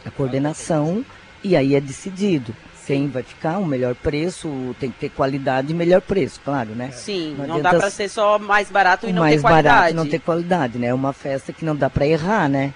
a 0.05 0.11
coordenação 0.11 1.05
e 1.43 1.57
aí 1.57 1.75
é 1.75 1.81
decidido 1.81 2.55
quem 2.87 3.09
vai 3.09 3.23
ficar, 3.25 3.59
o 3.59 3.67
melhor 3.67 3.95
preço, 3.97 4.75
tem 4.79 4.91
que 4.91 4.99
ter 5.01 5.09
qualidade 5.11 5.73
e 5.73 5.75
melhor 5.75 6.01
preço, 6.01 6.41
claro, 6.45 6.71
né? 6.71 6.93
Sim, 6.93 7.35
não, 7.37 7.47
não 7.47 7.63
dá 7.63 7.71
para 7.71 7.91
ser 7.91 8.09
só 8.09 8.39
mais 8.39 8.71
barato 8.71 9.09
e 9.09 9.13
não 9.13 9.23
mais 9.23 9.37
ter 9.37 9.41
qualidade. 9.41 9.65
Mais 9.65 9.75
barato 9.75 9.93
e 9.93 9.97
não 9.97 10.09
ter 10.09 10.21
qualidade, 10.21 10.79
né? 10.79 10.87
É 10.87 10.95
uma 10.95 11.13
festa 11.13 11.53
que 11.53 11.65
não 11.65 11.75
dá 11.75 11.91
para 11.91 12.07
errar, 12.07 12.49
né? 12.49 12.73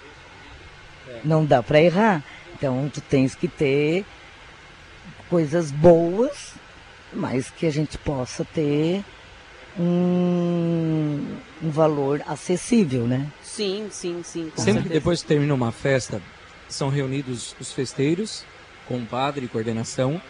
É. 1.08 1.20
Não 1.24 1.44
dá 1.44 1.62
para 1.62 1.80
errar. 1.80 2.24
Então, 2.54 2.90
tu 2.92 3.00
tens 3.00 3.36
que 3.36 3.46
ter 3.46 4.04
coisas 5.28 5.70
boas, 5.70 6.54
mas 7.12 7.48
que 7.48 7.64
a 7.64 7.70
gente 7.70 7.96
possa 7.96 8.44
ter 8.44 9.04
um, 9.78 11.24
um 11.62 11.70
valor 11.70 12.20
acessível, 12.26 13.06
né? 13.06 13.28
Sim, 13.42 13.86
sim, 13.90 14.22
sim. 14.24 14.50
Sempre 14.56 14.72
certeza. 14.72 14.88
depois 14.88 15.22
que 15.22 15.28
termina 15.28 15.54
uma 15.54 15.70
festa, 15.70 16.20
são 16.68 16.88
reunidos 16.88 17.54
os 17.60 17.72
festeiros 17.72 18.44
com 18.90 18.98
o 18.98 19.06
padre 19.06 19.44
e 19.44 19.48
coordenação 19.48 20.20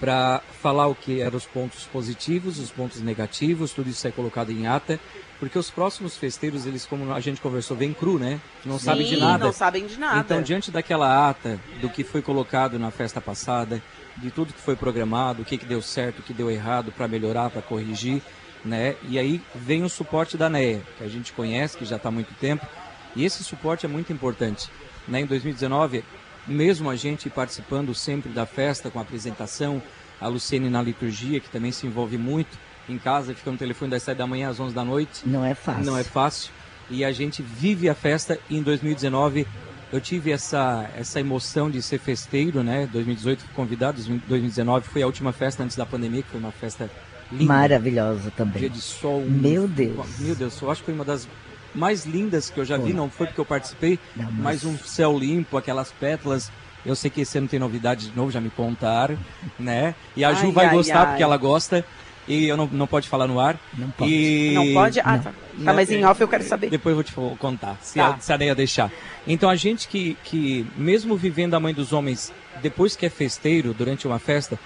para 0.00 0.40
falar 0.60 0.88
o 0.88 0.94
que 0.96 1.20
eram 1.20 1.36
os 1.36 1.46
pontos 1.46 1.84
positivos, 1.84 2.58
os 2.58 2.70
pontos 2.72 3.00
negativos, 3.00 3.70
tudo 3.72 3.88
isso 3.88 4.08
é 4.08 4.10
colocado 4.10 4.50
em 4.50 4.66
ata, 4.66 4.98
porque 5.38 5.56
os 5.56 5.70
próximos 5.70 6.16
festeiros, 6.16 6.66
eles, 6.66 6.84
como 6.84 7.12
a 7.12 7.20
gente 7.20 7.40
conversou, 7.40 7.76
vem 7.76 7.92
cru, 7.92 8.18
né? 8.18 8.40
Não 8.64 8.78
Sim, 8.78 8.84
sabem 8.86 9.06
de 9.06 9.16
nada. 9.16 9.44
não 9.44 9.52
sabem 9.52 9.86
de 9.86 9.96
nada. 9.96 10.18
Então, 10.18 10.42
diante 10.42 10.72
daquela 10.72 11.28
ata, 11.28 11.60
do 11.80 11.88
que 11.88 12.02
foi 12.02 12.20
colocado 12.20 12.78
na 12.80 12.90
festa 12.90 13.20
passada, 13.20 13.80
de 14.16 14.30
tudo 14.30 14.52
que 14.52 14.60
foi 14.60 14.74
programado, 14.74 15.42
o 15.42 15.44
que, 15.44 15.56
que 15.56 15.66
deu 15.66 15.80
certo, 15.80 16.18
o 16.18 16.22
que 16.22 16.32
deu 16.32 16.50
errado, 16.50 16.90
para 16.90 17.06
melhorar, 17.06 17.50
para 17.50 17.62
corrigir, 17.62 18.22
né? 18.64 18.96
E 19.08 19.18
aí 19.18 19.40
vem 19.54 19.84
o 19.84 19.88
suporte 19.88 20.36
da 20.36 20.48
NEA, 20.48 20.80
que 20.98 21.04
a 21.04 21.08
gente 21.08 21.32
conhece, 21.32 21.76
que 21.76 21.84
já 21.84 21.96
está 21.96 22.08
há 22.08 22.12
muito 22.12 22.34
tempo, 22.34 22.66
e 23.14 23.24
esse 23.24 23.44
suporte 23.44 23.84
é 23.86 23.88
muito 23.88 24.12
importante. 24.12 24.68
Né? 25.06 25.20
Em 25.20 25.26
2019, 25.26 26.04
mesmo 26.50 26.90
a 26.90 26.96
gente 26.96 27.30
participando 27.30 27.94
sempre 27.94 28.30
da 28.30 28.44
festa 28.44 28.90
com 28.90 28.98
a 28.98 29.02
apresentação, 29.02 29.82
a 30.20 30.28
Luciene 30.28 30.68
na 30.68 30.82
liturgia, 30.82 31.40
que 31.40 31.48
também 31.48 31.72
se 31.72 31.86
envolve 31.86 32.18
muito, 32.18 32.58
em 32.88 32.98
casa, 32.98 33.34
fica 33.34 33.50
no 33.50 33.56
telefone 33.56 33.90
das 33.90 34.02
7 34.02 34.18
da 34.18 34.26
manhã 34.26 34.50
às 34.50 34.58
11 34.58 34.74
da 34.74 34.84
noite. 34.84 35.22
Não 35.24 35.44
é 35.44 35.54
fácil. 35.54 35.84
Não 35.84 35.96
é 35.96 36.02
fácil. 36.02 36.52
E 36.90 37.04
a 37.04 37.12
gente 37.12 37.42
vive 37.42 37.88
a 37.88 37.94
festa 37.94 38.38
e 38.48 38.56
em 38.56 38.62
2019 38.62 39.46
eu 39.92 40.00
tive 40.00 40.30
essa, 40.30 40.88
essa 40.96 41.20
emoção 41.20 41.70
de 41.70 41.82
ser 41.82 41.98
festeiro, 41.98 42.62
né? 42.62 42.88
2018 42.92 43.42
fui 43.42 43.54
convidado, 43.54 44.02
2019 44.28 44.88
foi 44.88 45.02
a 45.02 45.06
última 45.06 45.32
festa 45.32 45.62
antes 45.62 45.76
da 45.76 45.86
pandemia, 45.86 46.22
que 46.22 46.30
foi 46.30 46.40
uma 46.40 46.52
festa 46.52 46.90
linda. 47.30 47.44
Maravilhosa 47.44 48.32
também. 48.36 48.60
Dia 48.60 48.70
de 48.70 48.80
sol. 48.80 49.22
Meu 49.22 49.66
Deus. 49.66 50.18
Meu 50.18 50.34
Deus, 50.34 50.60
eu 50.60 50.70
acho 50.70 50.80
que 50.80 50.86
foi 50.86 50.94
uma 50.94 51.04
das 51.04 51.28
mais 51.74 52.04
lindas 52.04 52.50
que 52.50 52.58
eu 52.58 52.64
já 52.64 52.76
vi, 52.76 52.92
não 52.92 53.10
foi 53.10 53.26
porque 53.26 53.40
eu 53.40 53.44
participei, 53.44 53.98
mas... 54.38 54.64
um 54.64 54.76
céu 54.78 55.18
limpo, 55.18 55.56
aquelas 55.56 55.92
pétalas. 55.92 56.50
Eu 56.84 56.96
sei 56.96 57.10
que 57.10 57.20
esse 57.20 57.36
ano 57.36 57.46
tem 57.46 57.60
novidade 57.60 58.08
de 58.08 58.16
novo, 58.16 58.30
já 58.30 58.40
me 58.40 58.48
contaram, 58.48 59.18
né? 59.58 59.94
E 60.16 60.24
a 60.24 60.32
Ju 60.32 60.46
ai, 60.46 60.52
vai 60.52 60.66
ai, 60.66 60.74
gostar 60.74 61.00
ai. 61.00 61.06
porque 61.08 61.22
ela 61.22 61.36
gosta. 61.36 61.84
E 62.26 62.46
eu 62.46 62.56
não, 62.56 62.66
não 62.66 62.86
pode 62.86 63.08
falar 63.08 63.26
no 63.26 63.40
ar. 63.40 63.58
Não 63.76 63.90
pode. 63.90 64.12
E... 64.12 64.52
Não 64.54 64.72
pode? 64.72 65.00
Ah, 65.00 65.16
não. 65.16 65.22
tá. 65.22 65.30
tá. 65.64 65.72
Mas 65.74 65.90
em 65.90 66.04
off 66.04 66.20
eu 66.20 66.28
quero 66.28 66.44
saber. 66.44 66.70
Depois 66.70 66.92
eu 66.92 67.02
vou 67.02 67.34
te 67.34 67.38
contar, 67.38 67.76
se, 67.82 67.98
tá. 67.98 68.14
a, 68.14 68.20
se 68.20 68.32
a 68.32 68.38
Neia 68.38 68.54
deixar. 68.54 68.90
Então 69.26 69.50
a 69.50 69.56
gente 69.56 69.88
que, 69.88 70.16
que, 70.24 70.66
mesmo 70.76 71.16
vivendo 71.16 71.54
a 71.54 71.60
mãe 71.60 71.74
dos 71.74 71.92
homens, 71.92 72.32
depois 72.62 72.96
que 72.96 73.04
é 73.04 73.10
festeiro, 73.10 73.74
durante 73.74 74.06
uma 74.06 74.18
festa, 74.18 74.58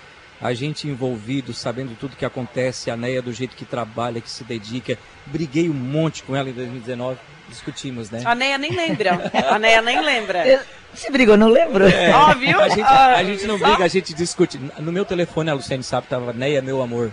a 0.45 0.53
gente 0.53 0.87
envolvido, 0.87 1.55
sabendo 1.55 1.97
tudo 1.99 2.17
que 2.17 2.25
acontece, 2.25 2.91
a 2.91 2.97
Neia 2.99 3.23
do 3.23 3.33
jeito 3.33 3.57
que 3.57 3.65
trabalha, 3.65 4.21
que 4.21 4.31
se 4.31 4.45
dedica. 4.45 4.99
Briguei 5.25 5.71
um 5.71 5.73
monte 5.73 6.23
com 6.23 6.37
ela 6.37 6.51
em 6.51 6.53
2019, 6.53 7.19
discutimos, 7.49 8.11
né? 8.11 8.21
A 8.27 8.35
Neia 8.35 8.59
nem 8.59 8.77
lembra. 8.77 9.33
A 9.49 9.59
Neia 9.59 9.81
nem 9.81 10.05
lembra. 10.05 10.63
Se 10.93 11.11
brigou, 11.11 11.39
não 11.39 11.49
lembro. 11.49 11.89
É, 11.89 12.15
oh, 12.15 12.39
viu? 12.39 12.61
A 12.61 12.69
gente, 12.69 12.83
a 12.83 13.25
gente 13.25 13.47
não 13.47 13.59
briga, 13.59 13.85
a 13.87 13.89
gente 13.89 14.13
discute. 14.13 14.61
No 14.79 14.93
meu 14.93 15.07
telefone, 15.07 15.49
a 15.49 15.55
Luciane 15.55 15.83
sabe, 15.83 16.09
tava 16.09 16.35
Neia, 16.35 16.61
meu 16.61 16.83
amor. 16.83 17.11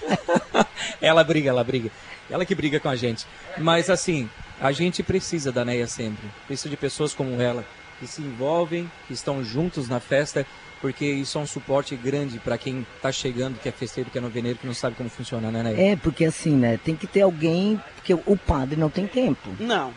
ela 0.98 1.22
briga, 1.22 1.50
ela 1.50 1.62
briga. 1.62 1.90
Ela 2.30 2.46
que 2.46 2.54
briga 2.54 2.80
com 2.80 2.88
a 2.88 2.96
gente. 2.96 3.26
Mas 3.58 3.90
assim, 3.90 4.30
a 4.58 4.72
gente 4.72 5.02
precisa 5.02 5.52
da 5.52 5.62
Neia 5.62 5.86
sempre. 5.86 6.26
Precisa 6.46 6.70
de 6.70 6.76
pessoas 6.78 7.12
como 7.12 7.38
ela, 7.38 7.66
que 7.98 8.06
se 8.06 8.22
envolvem, 8.22 8.90
que 9.06 9.12
estão 9.12 9.44
juntos 9.44 9.90
na 9.90 10.00
festa 10.00 10.46
porque 10.80 11.04
isso 11.04 11.38
é 11.38 11.40
um 11.40 11.46
suporte 11.46 11.94
grande 11.94 12.38
para 12.38 12.56
quem 12.56 12.86
está 12.96 13.12
chegando, 13.12 13.58
que 13.58 13.68
é 13.68 13.72
festeiro, 13.72 14.10
que 14.10 14.18
é 14.18 14.20
noveneiro, 14.20 14.58
que 14.58 14.66
não 14.66 14.74
sabe 14.74 14.96
como 14.96 15.10
funciona, 15.10 15.50
né, 15.50 15.62
né? 15.62 15.90
É, 15.90 15.96
porque 15.96 16.24
assim, 16.24 16.56
né, 16.56 16.78
tem 16.82 16.96
que 16.96 17.06
ter 17.06 17.20
alguém, 17.22 17.80
porque 17.96 18.14
o 18.14 18.36
padre 18.36 18.78
não 18.78 18.88
tem 18.88 19.06
tempo. 19.06 19.50
Não. 19.58 19.92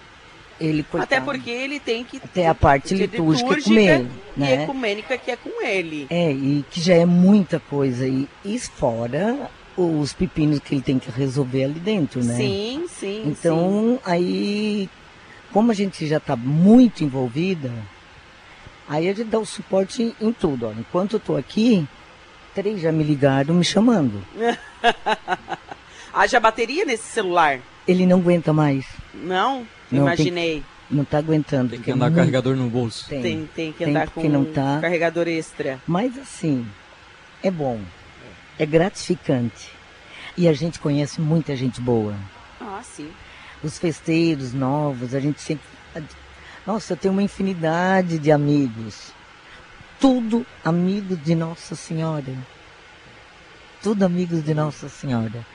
Ele, 0.59 0.83
coitado, 0.83 1.13
Até 1.15 1.19
porque 1.19 1.49
ele 1.49 1.79
tem 1.79 2.03
que 2.03 2.19
ter 2.19 2.45
a 2.45 2.53
parte 2.53 2.93
litúrgica, 2.93 3.55
litúrgica 3.55 3.69
com 3.69 3.79
ele, 3.79 4.11
né? 4.37 4.51
e 4.51 4.63
ecumênica 4.63 5.17
que 5.17 5.31
é 5.31 5.35
com 5.35 5.65
ele. 5.65 6.07
É, 6.09 6.31
e 6.31 6.63
que 6.69 6.79
já 6.79 6.93
é 6.93 7.05
muita 7.05 7.59
coisa 7.59 8.07
e, 8.07 8.29
e 8.45 8.59
fora 8.59 9.49
os 9.75 10.13
pepinos 10.13 10.59
que 10.59 10.75
ele 10.75 10.81
tem 10.81 10.99
que 10.99 11.09
resolver 11.09 11.63
ali 11.63 11.79
dentro, 11.79 12.23
né? 12.23 12.35
Sim, 12.35 12.85
sim. 12.87 13.23
Então, 13.25 13.99
sim. 14.03 14.11
aí 14.11 14.89
como 15.53 15.71
a 15.71 15.75
gente 15.75 16.07
já 16.07 16.17
está 16.17 16.35
muito 16.35 17.03
envolvida, 17.03 17.71
Aí 18.87 19.07
a 19.09 19.13
gente 19.13 19.29
dá 19.29 19.39
o 19.39 19.45
suporte 19.45 20.15
em 20.19 20.31
tudo. 20.33 20.67
Ó. 20.67 20.71
Enquanto 20.71 21.13
eu 21.13 21.17
estou 21.17 21.37
aqui, 21.37 21.87
três 22.53 22.81
já 22.81 22.91
me 22.91 23.03
ligaram 23.03 23.55
me 23.55 23.63
chamando. 23.63 24.23
Haja 26.13 26.39
bateria 26.39 26.85
nesse 26.85 27.03
celular? 27.03 27.59
Ele 27.87 28.05
não 28.05 28.19
aguenta 28.19 28.53
mais. 28.53 28.85
Não? 29.13 29.65
não 29.91 30.03
Imaginei. 30.03 30.55
Tem, 30.55 30.65
não 30.91 31.03
está 31.03 31.17
aguentando. 31.17 31.71
Tem 31.71 31.81
que 31.81 31.91
andar 31.91 32.09
com 32.09 32.17
carregador 32.17 32.55
no 32.55 32.69
bolso. 32.69 33.07
Tem, 33.09 33.21
tem, 33.21 33.49
tem 33.55 33.71
que 33.71 33.83
andar 33.83 34.09
com 34.09 34.27
não 34.29 34.45
tá. 34.45 34.79
carregador 34.81 35.27
extra. 35.27 35.79
Mas 35.87 36.17
assim, 36.17 36.67
é 37.41 37.49
bom. 37.49 37.79
É 38.59 38.65
gratificante. 38.65 39.71
E 40.37 40.47
a 40.47 40.53
gente 40.53 40.79
conhece 40.79 41.19
muita 41.19 41.55
gente 41.55 41.81
boa. 41.81 42.15
Ah, 42.59 42.81
sim. 42.83 43.09
Os 43.63 43.77
festeiros 43.77 44.53
novos, 44.53 45.15
a 45.15 45.19
gente 45.19 45.41
sempre 45.41 45.65
nossa, 46.65 46.93
eu 46.93 46.98
tenho 46.98 47.13
uma 47.13 47.24
infinidade 47.24 48.17
de 48.17 48.32
amigos. 48.32 49.12
Tudo 50.00 50.46
amigos 50.63 51.22
de 51.24 51.36
Nossa 51.36 51.75
Senhora. 51.75 52.34
Tudo 53.82 54.03
amigos 54.03 54.43
de 54.43 54.53
Nossa 54.53 54.88
Senhora. 54.88 55.46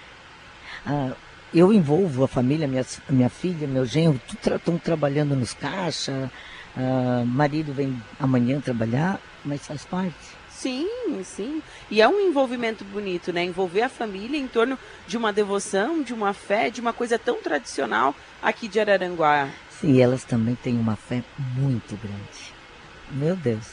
Ah, 0.87 1.13
eu 1.55 1.73
envolvo 1.73 2.25
a 2.25 2.29
família, 2.29 2.69
minha, 2.69 2.85
minha 3.09 3.31
filha, 3.31 3.67
meu 3.67 3.87
genro, 3.87 4.21
estão 4.29 4.77
trabalhando 4.79 5.35
nos 5.35 5.55
caixa, 5.55 6.31
uh, 6.77 7.25
marido 7.25 7.73
vem 7.73 8.01
amanhã 8.21 8.61
trabalhar, 8.61 9.19
mas 9.45 9.67
faz 9.67 9.85
parte. 9.85 10.39
Sim, 10.51 10.89
sim. 11.25 11.63
E 11.91 12.03
é 12.03 12.09
um 12.09 12.21
envolvimento 12.21 12.85
bonito, 12.85 13.33
né? 13.33 13.45
Envolver 13.45 13.83
a 13.83 13.89
família 13.89 14.37
em 14.37 14.49
torno 14.49 14.77
de 15.07 15.17
uma 15.17 15.33
devoção, 15.33 16.03
de 16.03 16.13
uma 16.13 16.35
fé, 16.35 16.69
de 16.69 16.81
uma 16.81 16.93
coisa 16.93 17.19
tão 17.19 17.41
tradicional 17.41 18.15
aqui 18.43 18.67
de 18.67 18.81
Araranguá. 18.81 19.49
Sim, 19.81 20.01
elas 20.01 20.25
também 20.25 20.55
têm 20.57 20.79
uma 20.79 20.97
fé 20.97 21.23
muito 21.57 21.97
grande. 21.97 22.53
Meu 23.11 23.37
Deus. 23.37 23.67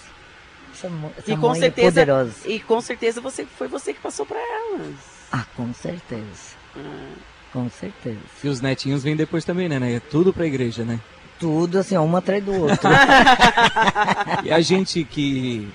Essa, 0.74 0.88
essa 1.17 1.31
e 1.31 1.38
com 1.38 1.50
mãe 1.50 1.59
certeza, 1.59 1.88
é 1.88 2.05
poderosa. 2.05 2.33
E 2.45 2.59
com 2.59 2.81
certeza 2.81 3.21
você, 3.21 3.45
foi 3.45 3.67
você 3.67 3.93
que 3.93 4.00
passou 4.00 4.25
para 4.25 4.38
elas. 4.38 4.95
Ah, 5.31 5.45
com 5.55 5.74
certeza. 5.74 6.55
Ah. 6.75 7.35
Com 7.55 7.69
certeza. 7.69 8.19
E 8.43 8.50
os 8.50 8.59
netinhos 8.59 9.01
vêm 9.01 9.15
depois 9.15 9.45
também, 9.45 9.69
né? 9.69 9.79
né? 9.79 10.01
Tudo 10.12 10.33
para 10.33 10.43
a 10.43 10.47
igreja, 10.47 10.83
né? 10.83 11.00
Tudo 11.39 11.79
assim, 11.79 11.95
uma 11.95 12.19
atrás 12.19 12.43
do 12.43 12.51
outro. 12.51 12.89
e 14.43 14.51
a 14.51 14.59
gente 14.59 15.05
que. 15.05 15.69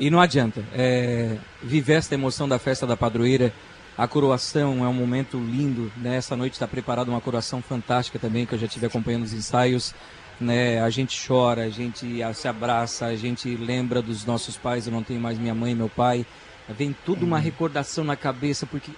E 0.00 0.10
não 0.10 0.18
adianta. 0.18 0.64
É... 0.72 1.36
Viver 1.62 1.94
essa 1.94 2.14
emoção 2.14 2.48
da 2.48 2.58
festa 2.58 2.86
da 2.86 2.96
padroeira. 2.96 3.52
A 3.96 4.06
coroação 4.06 4.84
é 4.84 4.88
um 4.88 4.92
momento 4.92 5.38
lindo. 5.38 5.90
Né? 5.96 6.16
Essa 6.16 6.36
noite 6.36 6.54
está 6.54 6.68
preparada 6.68 7.10
uma 7.10 7.20
coroação 7.20 7.62
fantástica 7.62 8.18
também, 8.18 8.44
que 8.44 8.54
eu 8.54 8.58
já 8.58 8.68
tive 8.68 8.86
acompanhando 8.86 9.24
os 9.24 9.32
ensaios. 9.32 9.94
Né? 10.38 10.80
A 10.82 10.90
gente 10.90 11.18
chora, 11.26 11.62
a 11.62 11.70
gente 11.70 12.20
se 12.34 12.48
abraça, 12.48 13.06
a 13.06 13.16
gente 13.16 13.56
lembra 13.56 14.02
dos 14.02 14.26
nossos 14.26 14.56
pais. 14.56 14.86
Eu 14.86 14.92
não 14.92 15.02
tenho 15.02 15.20
mais 15.20 15.38
minha 15.38 15.54
mãe 15.54 15.72
e 15.72 15.74
meu 15.74 15.88
pai. 15.88 16.26
Vem 16.68 16.94
tudo 17.04 17.24
uma 17.24 17.38
recordação 17.38 18.04
na 18.04 18.16
cabeça, 18.16 18.66
porque 18.66 18.90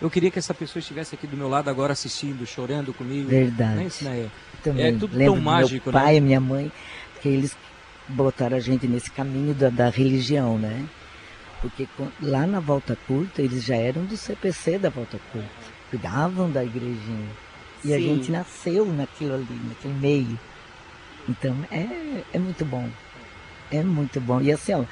eu 0.00 0.10
queria 0.10 0.30
que 0.30 0.38
essa 0.38 0.52
pessoa 0.52 0.80
estivesse 0.80 1.14
aqui 1.14 1.26
do 1.26 1.36
meu 1.36 1.48
lado 1.48 1.70
agora 1.70 1.92
assistindo, 1.92 2.44
chorando 2.44 2.92
comigo. 2.92 3.28
Verdade. 3.28 3.76
Né, 3.76 3.88
Sinaia? 3.88 4.32
Também. 4.62 4.86
É 4.86 4.92
tudo 4.92 5.16
Lembro 5.16 5.34
tão 5.34 5.42
mágico, 5.42 5.90
meu 5.90 6.00
pai 6.00 6.12
né? 6.12 6.18
e 6.18 6.20
minha 6.20 6.40
mãe, 6.40 6.72
que 7.22 7.28
eles 7.28 7.56
botaram 8.08 8.56
a 8.56 8.60
gente 8.60 8.86
nesse 8.86 9.10
caminho 9.10 9.54
da, 9.54 9.70
da 9.70 9.88
religião, 9.88 10.58
né? 10.58 10.84
Porque 11.64 11.88
lá 12.20 12.46
na 12.46 12.60
Volta 12.60 12.94
Curta, 13.06 13.40
eles 13.40 13.64
já 13.64 13.74
eram 13.74 14.04
do 14.04 14.18
CPC 14.18 14.78
da 14.78 14.90
Volta 14.90 15.18
Curta. 15.32 15.48
Cuidavam 15.88 16.50
da 16.50 16.62
igrejinha. 16.62 17.30
E 17.82 17.88
Sim. 17.88 17.94
a 17.94 17.98
gente 17.98 18.30
nasceu 18.30 18.84
naquilo 18.84 19.32
ali, 19.32 19.60
naquele 19.66 19.94
meio. 19.94 20.38
Então, 21.26 21.56
é, 21.70 22.22
é 22.34 22.38
muito 22.38 22.66
bom. 22.66 22.86
É 23.70 23.82
muito 23.82 24.20
bom. 24.20 24.42
E 24.42 24.52
assim, 24.52 24.74
ó, 24.74 24.84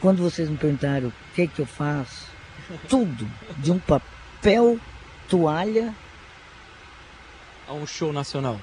quando 0.00 0.22
vocês 0.22 0.48
me 0.48 0.56
perguntaram 0.56 1.08
o 1.08 1.12
que, 1.34 1.48
que 1.48 1.58
eu 1.58 1.66
faço, 1.66 2.28
tudo, 2.88 3.28
de 3.58 3.72
um 3.72 3.80
papel, 3.80 4.78
toalha. 5.28 5.92
A 7.66 7.72
um 7.72 7.84
show 7.84 8.12
nacional. 8.12 8.60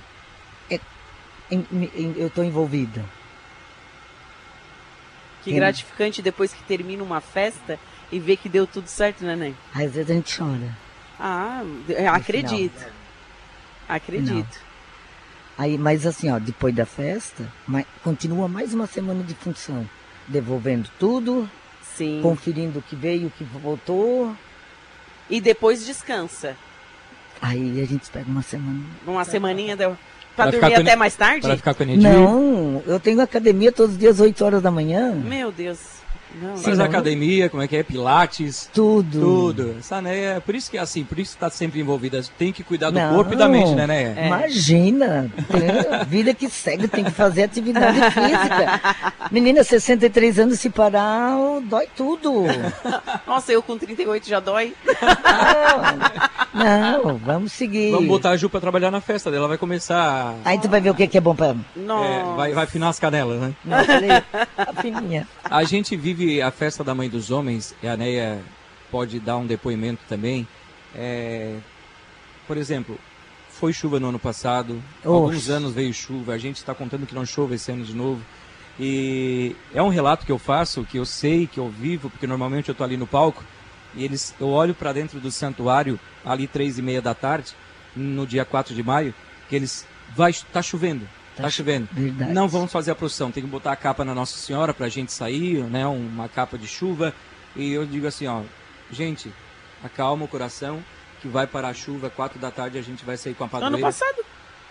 É, 0.69 0.79
em, 1.51 1.67
em, 1.71 2.13
eu 2.15 2.27
estou 2.27 2.45
envolvida. 2.45 3.03
Que 5.43 5.51
gratificante 5.53 6.21
depois 6.21 6.53
que 6.53 6.63
termina 6.63 7.03
uma 7.03 7.19
festa 7.19 7.79
e 8.11 8.19
ver 8.19 8.37
que 8.37 8.47
deu 8.47 8.67
tudo 8.67 8.87
certo, 8.87 9.23
né, 9.23 9.35
Ney? 9.35 9.55
Às 9.73 9.93
vezes 9.93 10.09
a 10.09 10.13
gente 10.13 10.37
chora. 10.37 10.77
Ah, 11.19 11.63
acredito. 12.13 12.77
Final. 12.77 12.91
Acredito. 13.87 14.59
Aí, 15.57 15.77
mas 15.77 16.05
assim, 16.05 16.29
ó, 16.31 16.39
depois 16.39 16.73
da 16.73 16.85
festa, 16.85 17.51
mas, 17.67 17.85
continua 18.03 18.47
mais 18.47 18.73
uma 18.73 18.87
semana 18.87 19.23
de 19.23 19.35
função. 19.35 19.87
Devolvendo 20.27 20.89
tudo, 20.97 21.49
Sim. 21.81 22.19
conferindo 22.21 22.79
o 22.79 22.81
que 22.81 22.95
veio, 22.95 23.27
o 23.27 23.31
que 23.31 23.43
voltou. 23.43 24.35
E 25.29 25.39
depois 25.41 25.85
descansa. 25.85 26.55
Aí 27.41 27.81
a 27.81 27.85
gente 27.85 28.09
pega 28.09 28.29
uma 28.29 28.41
semana. 28.41 28.83
Uma 29.05 29.25
semaninha 29.25 29.75
deu. 29.75 29.97
Pra, 30.35 30.47
pra 30.47 30.59
dormir 30.59 30.75
até 30.75 30.95
mais 30.95 31.15
tarde? 31.15 31.41
Pra 31.41 31.57
ficar 31.57 31.73
com 31.73 31.83
a 31.83 31.85
Não, 31.85 32.81
eu 32.85 32.99
tenho 32.99 33.21
academia 33.21 33.71
todos 33.71 33.93
os 33.93 33.99
dias, 33.99 34.19
8 34.19 34.43
horas 34.43 34.61
da 34.61 34.71
manhã. 34.71 35.13
Meu 35.13 35.51
Deus. 35.51 36.01
Não, 36.39 36.55
Faz 36.57 36.77
não. 36.77 36.85
academia, 36.85 37.49
como 37.49 37.61
é 37.61 37.67
que 37.67 37.75
é? 37.75 37.83
Pilates. 37.83 38.69
Tudo. 38.73 39.19
Tudo. 39.19 39.75
Essa 39.79 40.01
Neia, 40.01 40.39
por 40.39 40.55
isso 40.55 40.71
que 40.71 40.77
é 40.77 40.81
assim, 40.81 41.03
por 41.03 41.19
isso 41.19 41.31
que 41.31 41.35
está 41.37 41.49
sempre 41.49 41.81
envolvida. 41.81 42.21
Tem 42.37 42.53
que 42.53 42.63
cuidar 42.63 42.89
do 42.89 42.99
não, 42.99 43.15
corpo 43.15 43.33
e 43.33 43.35
da 43.35 43.49
mente, 43.49 43.75
né, 43.75 43.85
Neia? 43.85 44.13
É. 44.15 44.27
Imagina. 44.27 45.29
Tem, 45.49 46.05
vida 46.07 46.33
que 46.33 46.49
segue, 46.49 46.87
tem 46.87 47.03
que 47.03 47.11
fazer 47.11 47.43
atividade 47.43 47.99
física. 48.11 48.81
Menina, 49.29 49.63
63 49.63 50.39
anos, 50.39 50.59
se 50.59 50.69
parar, 50.69 51.35
dói 51.63 51.87
tudo. 51.95 52.45
Nossa, 53.27 53.51
eu 53.51 53.61
com 53.61 53.77
38 53.77 54.27
já 54.27 54.39
dói. 54.39 54.73
Não, 55.01 56.29
não 56.53 57.17
vamos 57.17 57.51
seguir. 57.51 57.91
Vamos 57.91 58.07
botar 58.07 58.31
a 58.31 58.37
Ju 58.37 58.49
para 58.49 58.59
trabalhar 58.59 58.91
na 58.91 59.01
festa 59.01 59.31
dela, 59.31 59.47
vai 59.47 59.57
começar. 59.57 60.35
Aí 60.43 60.59
tu 60.59 60.69
vai 60.69 60.81
ver 60.81 60.89
o 60.89 60.95
que 60.95 61.17
é 61.17 61.21
bom 61.21 61.35
para. 61.35 61.55
É, 61.75 62.35
vai, 62.35 62.53
vai 62.53 62.63
afinar 62.63 62.89
as 62.89 62.99
canelas, 62.99 63.39
né? 63.41 63.53
Não, 63.63 63.83
falei, 63.83 64.09
a 64.57 64.81
fininha. 64.81 65.27
A 65.43 65.63
gente 65.63 65.95
vive 65.95 66.41
a 66.41 66.51
festa 66.51 66.83
da 66.83 66.93
Mãe 66.93 67.09
dos 67.09 67.31
Homens, 67.31 67.75
e 67.81 67.87
a 67.87 67.95
Neia 67.95 68.41
pode 68.89 69.19
dar 69.19 69.37
um 69.37 69.45
depoimento 69.45 70.01
também. 70.07 70.47
É, 70.95 71.55
por 72.47 72.57
exemplo, 72.57 72.97
foi 73.49 73.71
chuva 73.71 73.99
no 73.99 74.09
ano 74.09 74.19
passado, 74.19 74.81
Oxe. 74.99 75.07
alguns 75.07 75.49
anos 75.49 75.73
veio 75.73 75.93
chuva, 75.93 76.33
a 76.33 76.37
gente 76.37 76.57
está 76.57 76.73
contando 76.73 77.05
que 77.05 77.15
não 77.15 77.25
chove 77.25 77.55
esse 77.55 77.71
ano 77.71 77.85
de 77.85 77.95
novo. 77.95 78.21
E 78.79 79.55
é 79.73 79.81
um 79.81 79.89
relato 79.89 80.25
que 80.25 80.31
eu 80.31 80.39
faço, 80.39 80.83
que 80.83 80.97
eu 80.97 81.05
sei, 81.05 81.45
que 81.45 81.59
eu 81.59 81.69
vivo, 81.69 82.09
porque 82.09 82.25
normalmente 82.25 82.69
eu 82.69 82.73
estou 82.73 82.83
ali 82.83 82.97
no 82.97 83.05
palco, 83.05 83.43
e 83.95 84.03
eles, 84.03 84.33
eu 84.39 84.49
olho 84.49 84.73
para 84.73 84.93
dentro 84.93 85.19
do 85.19 85.31
santuário, 85.31 85.99
ali 86.25 86.47
três 86.47 86.77
e 86.77 86.81
meia 86.81 87.01
da 87.01 87.13
tarde, 87.13 87.53
no 87.95 88.25
dia 88.25 88.45
4 88.45 88.73
de 88.73 88.83
maio, 88.83 89.13
que 89.49 89.55
eles, 89.55 89.85
vai, 90.15 90.33
tá 90.51 90.61
chovendo, 90.61 91.07
Tá, 91.35 91.49
chovendo. 91.49 91.87
Verdade. 91.91 92.33
Não 92.33 92.47
vamos 92.47 92.71
fazer 92.71 92.91
a 92.91 92.95
procissão, 92.95 93.31
tem 93.31 93.43
que 93.43 93.49
botar 93.49 93.71
a 93.71 93.75
capa 93.75 94.03
na 94.03 94.13
Nossa 94.13 94.37
Senhora 94.37 94.73
pra 94.73 94.89
gente 94.89 95.13
sair, 95.13 95.63
né? 95.63 95.85
Uma 95.87 96.27
capa 96.27 96.57
de 96.57 96.67
chuva. 96.67 97.13
E 97.55 97.71
eu 97.71 97.85
digo 97.85 98.05
assim, 98.05 98.27
ó, 98.27 98.41
gente, 98.91 99.31
acalma 99.83 100.25
o 100.25 100.27
coração, 100.27 100.83
que 101.21 101.27
vai 101.27 101.47
parar 101.47 101.69
a 101.69 101.73
chuva, 101.73 102.09
quatro 102.09 102.39
da 102.39 102.51
tarde 102.51 102.77
a 102.77 102.81
gente 102.81 103.05
vai 103.05 103.17
sair 103.17 103.33
com 103.33 103.43
a 103.43 103.47
padroeira. 103.47 103.77
Ano 103.77 103.85
passado. 103.85 104.25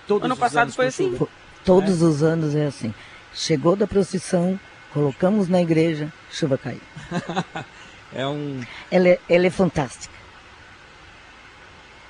Todos 0.06 0.24
ano 0.24 0.37
passado 0.37 0.72
foi 0.72 0.87
assim. 0.87 1.12
Chuva. 1.12 1.28
Todos 1.64 2.02
é. 2.02 2.04
os 2.04 2.22
anos 2.22 2.54
é 2.54 2.66
assim. 2.66 2.94
Chegou 3.33 3.74
da 3.76 3.87
procissão, 3.87 4.59
colocamos 4.92 5.48
na 5.48 5.62
igreja, 5.62 6.12
chuva 6.30 6.59
caiu. 6.59 6.80
é 8.14 8.27
um. 8.27 8.61
Ela 8.90 9.09
é, 9.09 9.20
ela 9.29 9.46
é 9.46 9.51
fantástica. 9.51 10.14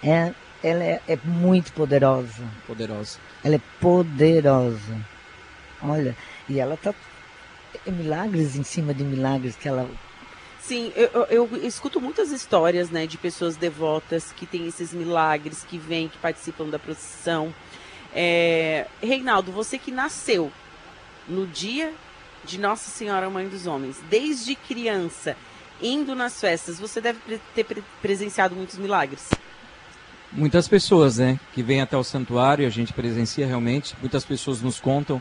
É, 0.03 0.33
ela 0.63 0.83
é, 0.83 1.01
é 1.07 1.19
muito 1.25 1.73
poderosa. 1.73 2.45
Poderosa. 2.67 3.19
Ela 3.45 3.57
é 3.57 3.61
poderosa. 3.81 4.97
Olha, 5.83 6.17
e 6.49 6.59
ela 6.59 6.77
tá 6.77 6.95
é 7.87 7.91
milagres 7.91 8.57
em 8.57 8.65
cima 8.65 8.93
de 8.93 9.05
milagres 9.05 9.57
que 9.57 9.69
ela 9.69 9.89
Sim, 10.61 10.93
eu, 10.95 11.09
eu, 11.09 11.27
eu, 11.31 11.67
escuto 11.67 12.01
muitas 12.01 12.31
histórias, 12.31 12.91
né, 12.91 13.07
de 13.07 13.19
pessoas 13.19 13.57
devotas 13.57 14.31
que 14.31 14.47
têm 14.47 14.69
esses 14.69 14.93
milagres, 14.93 15.65
que 15.65 15.79
vêm, 15.79 16.07
que 16.07 16.19
participam 16.19 16.69
da 16.69 16.79
procissão. 16.79 17.53
É, 18.15 18.87
Reinaldo, 19.03 19.51
você 19.51 19.79
que 19.79 19.91
nasceu 19.91 20.53
no 21.27 21.47
dia 21.47 21.93
de 22.45 22.59
Nossa 22.59 22.91
Senhora 22.91 23.29
Mãe 23.29 23.49
dos 23.49 23.67
Homens, 23.67 24.01
desde 24.09 24.55
criança, 24.55 25.37
indo 25.83 26.15
nas 26.15 26.41
festas, 26.41 26.79
você 26.79 27.01
deve 27.01 27.19
ter 27.55 27.67
presenciado 28.01 28.55
muitos 28.55 28.77
milagres 28.77 29.29
muitas 30.33 30.69
pessoas, 30.69 31.19
né, 31.19 31.39
que 31.53 31.63
vêm 31.63 31.81
até 31.81 31.97
o 31.97 32.05
santuário, 32.05 32.67
a 32.67 32.71
gente 32.71 32.93
presencia 32.93 33.47
realmente, 33.47 33.95
muitas 34.01 34.25
pessoas 34.25 34.61
nos 34.61 34.81
contam. 34.81 35.21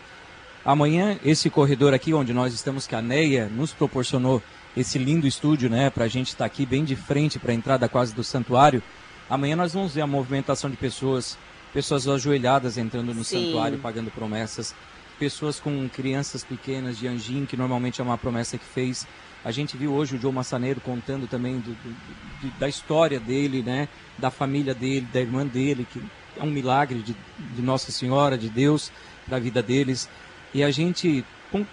Amanhã, 0.63 1.17
esse 1.23 1.49
corredor 1.49 1.93
aqui 1.93 2.13
onde 2.13 2.33
nós 2.33 2.53
estamos, 2.53 2.85
que 2.85 2.95
a 2.95 3.01
Neia 3.01 3.47
nos 3.47 3.71
proporcionou 3.71 4.41
esse 4.77 4.97
lindo 4.97 5.25
estúdio, 5.25 5.69
né, 5.69 5.89
para 5.89 6.05
a 6.05 6.07
gente 6.07 6.27
estar 6.27 6.39
tá 6.39 6.45
aqui 6.45 6.65
bem 6.65 6.83
de 6.83 6.95
frente 6.95 7.39
para 7.39 7.51
a 7.51 7.55
entrada 7.55 7.89
quase 7.89 8.13
do 8.13 8.23
santuário. 8.23 8.83
Amanhã 9.29 9.55
nós 9.55 9.73
vamos 9.73 9.93
ver 9.93 10.01
a 10.01 10.07
movimentação 10.07 10.69
de 10.69 10.77
pessoas, 10.77 11.37
pessoas 11.73 12.07
ajoelhadas 12.07 12.77
entrando 12.77 13.13
no 13.13 13.23
Sim. 13.23 13.45
santuário, 13.45 13.79
pagando 13.79 14.11
promessas, 14.11 14.75
pessoas 15.17 15.59
com 15.59 15.89
crianças 15.89 16.43
pequenas 16.43 16.97
de 16.97 17.07
anjinho, 17.07 17.47
que 17.47 17.57
normalmente 17.57 17.99
é 17.99 18.03
uma 18.03 18.17
promessa 18.17 18.57
que 18.57 18.65
fez. 18.65 19.07
A 19.43 19.51
gente 19.51 19.77
viu 19.77 19.93
hoje 19.93 20.15
o 20.15 20.19
Joe 20.19 20.33
Massaneiro 20.33 20.81
contando 20.81 21.25
também 21.25 21.59
do, 21.59 21.71
do, 21.71 22.59
da 22.59 22.67
história 22.67 23.19
dele, 23.19 23.63
né? 23.63 23.87
Da 24.17 24.29
família 24.29 24.73
dele, 24.73 25.07
da 25.13 25.21
irmã 25.21 25.45
dele, 25.45 25.87
que 25.89 26.01
é 26.37 26.43
um 26.43 26.51
milagre 26.51 26.99
de, 26.99 27.15
de 27.55 27.61
Nossa 27.61 27.91
Senhora, 27.91 28.37
de 28.37 28.49
Deus, 28.49 28.91
para 29.25 29.37
a 29.37 29.39
vida 29.39 29.63
deles. 29.63 30.09
E 30.53 30.61
a 30.61 30.69
gente, 30.71 31.23
com, 31.51 31.65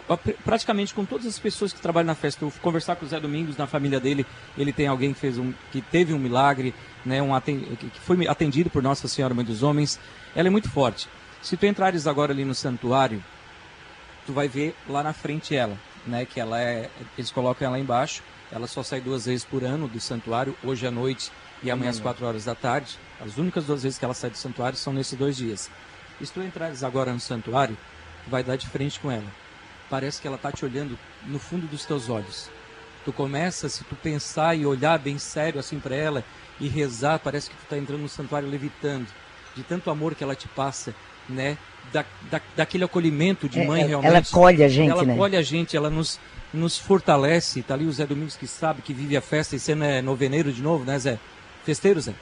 praticamente 0.44 0.94
com 0.94 1.04
todas 1.04 1.26
as 1.26 1.38
pessoas 1.40 1.72
que 1.72 1.80
trabalham 1.80 2.06
na 2.06 2.14
festa, 2.14 2.44
eu 2.44 2.52
conversar 2.62 2.94
com 2.94 3.04
o 3.04 3.08
Zé 3.08 3.18
Domingos, 3.18 3.56
na 3.56 3.66
família 3.66 3.98
dele, 3.98 4.24
ele 4.56 4.72
tem 4.72 4.86
alguém 4.86 5.12
que 5.12 5.18
fez 5.18 5.36
um, 5.36 5.52
que 5.72 5.80
teve 5.80 6.14
um 6.14 6.18
milagre, 6.20 6.72
né? 7.04 7.20
Um 7.20 7.38
que 7.40 8.00
foi 8.00 8.28
atendido 8.28 8.70
por 8.70 8.80
Nossa 8.80 9.08
Senhora 9.08 9.34
Mãe 9.34 9.44
dos 9.44 9.64
Homens. 9.64 9.98
Ela 10.36 10.46
é 10.46 10.50
muito 10.50 10.70
forte. 10.70 11.08
Se 11.42 11.56
tu 11.56 11.66
entrares 11.66 12.06
agora 12.06 12.32
ali 12.32 12.44
no 12.44 12.54
santuário, 12.54 13.22
tu 14.24 14.32
vai 14.32 14.46
ver 14.46 14.72
lá 14.88 15.02
na 15.02 15.12
frente 15.12 15.54
ela 15.54 15.76
né? 16.06 16.24
Que 16.24 16.40
ela 16.40 16.60
é, 16.60 16.90
eles 17.16 17.30
colocam 17.30 17.66
ela 17.66 17.78
embaixo 17.78 18.22
Ela 18.50 18.66
só 18.66 18.82
sai 18.82 19.00
duas 19.00 19.26
vezes 19.26 19.44
por 19.44 19.64
ano 19.64 19.88
do 19.88 20.00
santuário, 20.00 20.56
hoje 20.62 20.86
à 20.86 20.90
noite 20.90 21.32
e 21.62 21.70
amanhã 21.70 21.90
às 21.90 22.00
quatro 22.00 22.24
horas 22.26 22.44
da 22.44 22.54
tarde. 22.54 22.98
As 23.20 23.36
únicas 23.36 23.64
duas 23.64 23.82
vezes 23.82 23.98
que 23.98 24.04
ela 24.04 24.14
sai 24.14 24.30
do 24.30 24.36
santuário 24.36 24.78
são 24.78 24.92
nesses 24.92 25.18
dois 25.18 25.36
dias. 25.36 25.70
E 26.20 26.26
se 26.26 26.32
tu 26.32 26.42
entrares 26.42 26.82
agora 26.82 27.12
no 27.12 27.20
santuário, 27.20 27.76
vai 28.26 28.42
dar 28.42 28.56
de 28.56 28.66
frente 28.68 29.00
com 29.00 29.10
ela. 29.10 29.26
Parece 29.88 30.20
que 30.20 30.26
ela 30.26 30.36
está 30.36 30.50
te 30.50 30.64
olhando 30.64 30.98
no 31.24 31.38
fundo 31.38 31.66
dos 31.66 31.84
teus 31.84 32.08
olhos. 32.08 32.50
Tu 33.04 33.12
começa, 33.12 33.68
se 33.68 33.84
tu 33.84 33.94
pensar 33.94 34.56
e 34.56 34.66
olhar 34.66 34.98
bem 34.98 35.18
sério 35.18 35.60
assim 35.60 35.78
para 35.78 35.94
ela 35.94 36.24
e 36.58 36.68
rezar, 36.68 37.18
parece 37.18 37.50
que 37.50 37.56
tu 37.56 37.62
está 37.62 37.78
entrando 37.78 38.00
no 38.00 38.08
santuário 38.08 38.48
levitando, 38.48 39.06
de 39.54 39.62
tanto 39.62 39.90
amor 39.90 40.14
que 40.14 40.24
ela 40.24 40.34
te 40.34 40.48
passa, 40.48 40.94
né? 41.28 41.56
Da, 41.92 42.04
da, 42.30 42.40
daquele 42.56 42.84
acolhimento 42.84 43.48
de 43.48 43.60
É, 43.60 43.66
mãe 43.66 43.80
ela- 43.80 43.88
realmente. 43.88 44.10
ela 44.10 44.18
acolhe 44.18 44.62
a 44.64 44.68
gente, 44.68 44.90
ela 44.90 45.04
né? 45.04 45.12
acolhe 45.14 45.36
a 45.36 45.42
gente, 45.42 45.76
ela 45.76 45.88
nos, 45.88 46.18
nos 46.52 46.76
fortalece. 46.78 47.62
Tá 47.62 47.74
ali 47.74 47.86
o 47.86 47.92
Zé 47.92 48.04
Domingos 48.04 48.36
que 48.36 48.46
sabe 48.46 48.82
que 48.82 48.92
vive 48.92 49.16
a 49.16 49.20
festa 49.20 49.54
e 49.56 49.58
sendo 49.60 49.84
é 49.84 50.02
noveneiro 50.02 50.52
de 50.52 50.60
novo, 50.62 50.84
né, 50.84 50.98
Zé? 50.98 51.18
Festeiro, 51.64 52.00
Zé? 52.00 52.12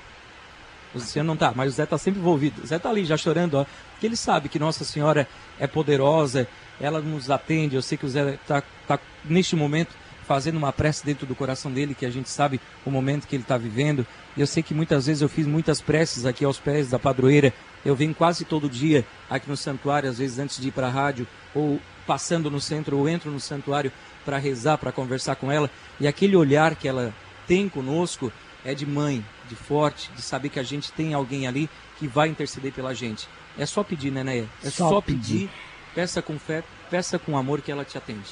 O 0.95 0.99
Zé 1.01 1.23
não 1.23 1.37
tá, 1.37 1.53
mas 1.57 1.73
o 1.73 1.77
Zé 1.77 1.87
tá 1.87 1.99
sempre 1.99 2.21
envolvido. 2.21 2.63
O 2.63 2.67
Zé 2.67 2.79
tá 2.79 2.89
ali 2.91 3.05
já 3.05 3.17
chorando, 3.17 3.55
ó, 3.55 3.65
porque 3.93 4.07
ele 4.07 4.17
sabe 4.17 4.49
que 4.49 4.59
Nossa 4.59 4.85
Senhora 4.85 5.27
é 5.59 5.67
poderosa, 5.67 6.47
ela 6.81 7.01
nos 7.01 7.31
atende. 7.31 7.75
Eu 7.75 7.83
sei 7.83 7.99
que 7.99 8.07
o 8.07 8.09
Zé 8.09 8.39
tá, 8.47 8.63
tá 8.87 8.99
neste 9.25 9.57
momento 9.57 9.91
fazendo 10.29 10.57
uma 10.57 10.73
prece 10.73 11.05
dentro 11.05 11.27
do 11.27 11.35
coração 11.35 11.71
dele, 11.73 11.95
que 11.95 12.07
a 12.07 12.11
gente 12.11 12.29
sabe 12.31 12.61
o 12.85 12.91
momento 12.91 13.27
que 13.27 13.35
ele 13.35 13.43
está 13.43 13.57
vivendo. 13.59 14.07
E 14.37 14.41
eu 14.41 14.47
sei 14.47 14.63
que 14.63 14.73
muitas 14.73 15.07
vezes 15.07 15.21
eu 15.23 15.29
fiz 15.29 15.47
muitas 15.47 15.81
preces 15.81 16.25
aqui 16.27 16.45
aos 16.45 16.59
pés 16.59 16.89
da 16.91 16.99
padroeira. 16.99 17.53
Eu 17.85 17.95
venho 17.95 18.15
quase 18.15 18.45
todo 18.45 18.69
dia 18.69 19.05
aqui 19.29 19.49
no 19.49 19.57
santuário, 19.57 20.09
às 20.09 20.19
vezes 20.19 20.39
antes 20.39 20.61
de 20.61 20.69
ir 20.69 20.73
para 20.73 20.87
a 20.87 20.91
rádio, 20.91 21.27
ou 21.55 21.81
passando 22.07 22.51
no 22.51 22.61
centro, 22.61 22.99
ou 22.99 23.09
entro 23.09 23.31
no 23.31 23.41
santuário 23.41 23.93
para 24.25 24.39
rezar, 24.39 24.79
para 24.79 24.93
conversar 24.93 25.37
com 25.37 25.51
ela. 25.51 25.71
E 26.01 26.07
aquele 26.07 26.37
olhar 26.37 26.75
que 26.75 26.89
ela 26.89 27.15
tem 27.47 27.69
conosco 27.69 28.33
é 28.65 28.75
de 28.75 28.87
mãe, 28.87 29.25
de 29.49 29.55
forte, 29.55 30.11
de 30.17 30.23
saber 30.23 30.49
que 30.49 30.59
a 30.59 30.63
gente 30.63 30.91
tem 30.93 31.13
alguém 31.13 31.47
ali 31.47 31.69
que 31.99 32.09
vai 32.09 32.29
interceder 32.29 32.73
pela 32.73 32.95
gente. 32.95 33.29
É 33.59 33.67
só 33.67 33.85
pedir, 33.85 34.11
né, 34.11 34.25
Neia? 34.25 34.49
É 34.65 34.71
Só 34.71 34.89
só, 34.89 35.01
pedir. 35.01 35.21
pedir. 35.21 35.51
Peça 35.95 36.21
com 36.21 36.39
fé, 36.39 36.65
peça 36.91 37.19
com 37.19 37.39
amor 37.39 37.61
que 37.61 37.71
ela 37.71 37.85
te 37.85 37.97
atende. 37.97 38.31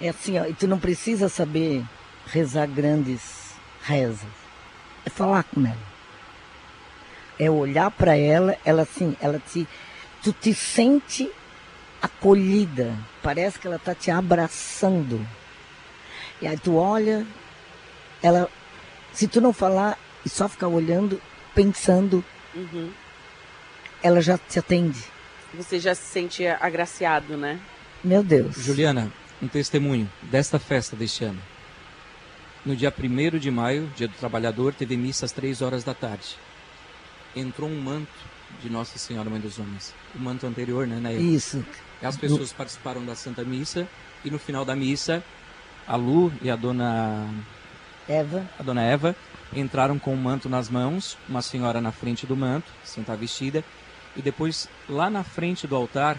É 0.00 0.10
assim, 0.10 0.38
ó, 0.38 0.44
e 0.44 0.52
tu 0.52 0.66
não 0.68 0.78
precisa 0.78 1.28
saber 1.28 1.82
rezar 2.26 2.66
grandes 2.66 3.54
rezas. 3.82 4.28
É 5.06 5.10
falar 5.10 5.44
com 5.44 5.64
ela. 5.64 5.93
É 7.38 7.50
olhar 7.50 7.90
para 7.90 8.16
ela, 8.16 8.56
ela 8.64 8.82
assim, 8.82 9.16
ela 9.20 9.40
te. 9.40 9.66
Tu 10.22 10.32
te 10.32 10.54
sente 10.54 11.30
acolhida. 12.00 12.96
Parece 13.22 13.58
que 13.58 13.66
ela 13.66 13.78
tá 13.78 13.94
te 13.94 14.10
abraçando. 14.10 15.26
E 16.40 16.46
aí 16.46 16.56
tu 16.56 16.76
olha, 16.76 17.26
ela. 18.22 18.48
Se 19.12 19.26
tu 19.28 19.40
não 19.40 19.52
falar 19.52 19.98
e 20.24 20.28
só 20.28 20.48
ficar 20.48 20.68
olhando, 20.68 21.20
pensando, 21.54 22.24
Uhum. 22.54 22.90
ela 24.02 24.20
já 24.20 24.38
te 24.38 24.58
atende. 24.58 25.02
Você 25.54 25.78
já 25.80 25.94
se 25.94 26.02
sente 26.02 26.46
agraciado, 26.46 27.36
né? 27.36 27.60
Meu 28.02 28.22
Deus. 28.22 28.56
Juliana, 28.56 29.10
um 29.42 29.48
testemunho 29.48 30.10
desta 30.22 30.58
festa 30.58 30.94
deste 30.96 31.24
ano. 31.24 31.40
No 32.64 32.74
dia 32.74 32.92
1 32.96 33.38
de 33.38 33.50
maio, 33.50 33.90
dia 33.96 34.08
do 34.08 34.14
trabalhador, 34.14 34.72
teve 34.74 34.96
missa 34.96 35.26
às 35.26 35.32
3 35.32 35.62
horas 35.62 35.84
da 35.84 35.94
tarde. 35.94 36.36
Entrou 37.36 37.68
um 37.68 37.80
manto 37.80 38.08
de 38.62 38.70
Nossa 38.70 38.98
Senhora 38.98 39.28
Mãe 39.28 39.40
dos 39.40 39.58
Homens. 39.58 39.92
O 40.14 40.18
manto 40.18 40.46
anterior, 40.46 40.86
né, 40.86 40.98
Nair? 41.00 41.20
Isso. 41.20 41.64
As 42.02 42.16
pessoas 42.16 42.52
participaram 42.52 43.04
da 43.04 43.14
Santa 43.14 43.42
Missa 43.42 43.88
e 44.24 44.30
no 44.30 44.38
final 44.38 44.64
da 44.64 44.76
missa, 44.76 45.22
a 45.86 45.96
Lu 45.96 46.32
e 46.42 46.50
a 46.50 46.56
dona, 46.56 47.28
Eva. 48.08 48.48
a 48.58 48.62
dona 48.62 48.82
Eva 48.82 49.16
entraram 49.54 49.98
com 49.98 50.12
o 50.12 50.16
manto 50.16 50.48
nas 50.48 50.68
mãos, 50.68 51.16
uma 51.28 51.40
senhora 51.42 51.80
na 51.80 51.92
frente 51.92 52.26
do 52.26 52.36
manto, 52.36 52.70
estar 52.84 53.14
vestida, 53.16 53.64
e 54.16 54.22
depois, 54.22 54.68
lá 54.88 55.08
na 55.10 55.22
frente 55.24 55.66
do 55.66 55.76
altar, 55.76 56.18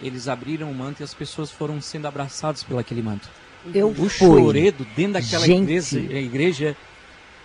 eles 0.00 0.28
abriram 0.28 0.70
o 0.70 0.74
manto 0.74 1.00
e 1.00 1.04
as 1.04 1.12
pessoas 1.14 1.50
foram 1.50 1.80
sendo 1.80 2.06
abraçadas 2.06 2.62
pelo 2.62 2.78
aquele 2.78 3.02
manto. 3.02 3.28
Eu 3.74 3.90
O 3.90 3.94
fui. 3.94 4.08
choredo 4.08 4.86
dentro 4.96 5.14
daquela 5.14 5.44
Gente. 5.46 5.62
igreja, 5.62 5.98
a 5.98 6.20
igreja 6.20 6.76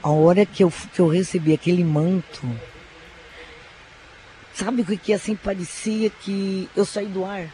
A 0.01 0.09
hora 0.09 0.45
que 0.45 0.63
eu, 0.63 0.71
que 0.93 0.99
eu 1.01 1.07
recebi 1.07 1.53
aquele 1.53 1.83
manto, 1.83 2.41
sabe 4.55 4.81
o 4.81 4.85
que, 4.85 4.97
que 4.97 5.13
assim 5.13 5.35
parecia 5.35 6.09
que 6.09 6.69
eu 6.75 6.85
saí 6.85 7.07
do 7.07 7.25
ar? 7.25 7.47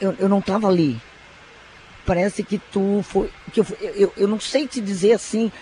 Eu, 0.00 0.14
eu 0.18 0.28
não 0.28 0.38
estava 0.38 0.68
ali. 0.68 1.00
Parece 2.06 2.42
que 2.42 2.58
tu 2.58 3.02
foi. 3.02 3.30
Que 3.52 3.60
eu, 3.60 3.66
eu, 3.80 4.12
eu 4.16 4.28
não 4.28 4.40
sei 4.40 4.66
te 4.66 4.80
dizer 4.80 5.12
assim, 5.12 5.52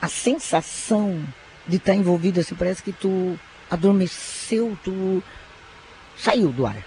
a 0.00 0.08
sensação 0.08 1.22
de 1.66 1.76
estar 1.76 1.94
envolvido 1.94 2.40
assim, 2.40 2.54
parece 2.54 2.82
que 2.82 2.92
tu 2.92 3.38
adormeceu, 3.70 4.78
tu 4.82 5.22
saiu 6.16 6.50
do 6.52 6.66
ar. 6.66 6.82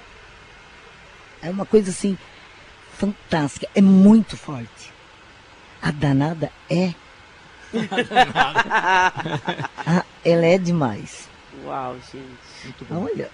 É 1.41 1.49
uma 1.49 1.65
coisa 1.65 1.91
assim 1.91 2.17
fantástica, 2.97 3.67
é 3.75 3.81
muito 3.81 4.37
forte. 4.37 4.91
A 5.81 5.91
danada 5.91 6.51
é 6.69 6.93
ah, 9.85 10.05
ela 10.23 10.45
é 10.45 10.57
demais. 10.57 11.32
Uau, 11.65 11.95
gente. 12.11 12.25
muito 12.63 12.85
bom. 12.85 13.03
Olha, 13.05 13.29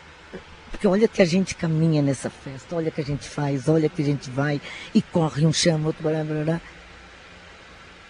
porque 0.71 0.87
olha 0.87 1.07
que 1.07 1.21
a 1.21 1.25
gente 1.25 1.55
caminha 1.55 2.01
nessa 2.01 2.29
festa, 2.29 2.75
olha 2.75 2.91
que 2.91 3.01
a 3.01 3.03
gente 3.03 3.27
faz, 3.27 3.67
olha 3.67 3.89
que 3.89 4.01
a 4.01 4.05
gente 4.05 4.29
vai 4.29 4.61
e 4.93 5.01
corre, 5.01 5.45
um 5.45 5.53
chama, 5.53 5.87
outro 5.87 6.03
blá, 6.03 6.23
blá, 6.23 6.43
blá. 6.43 6.61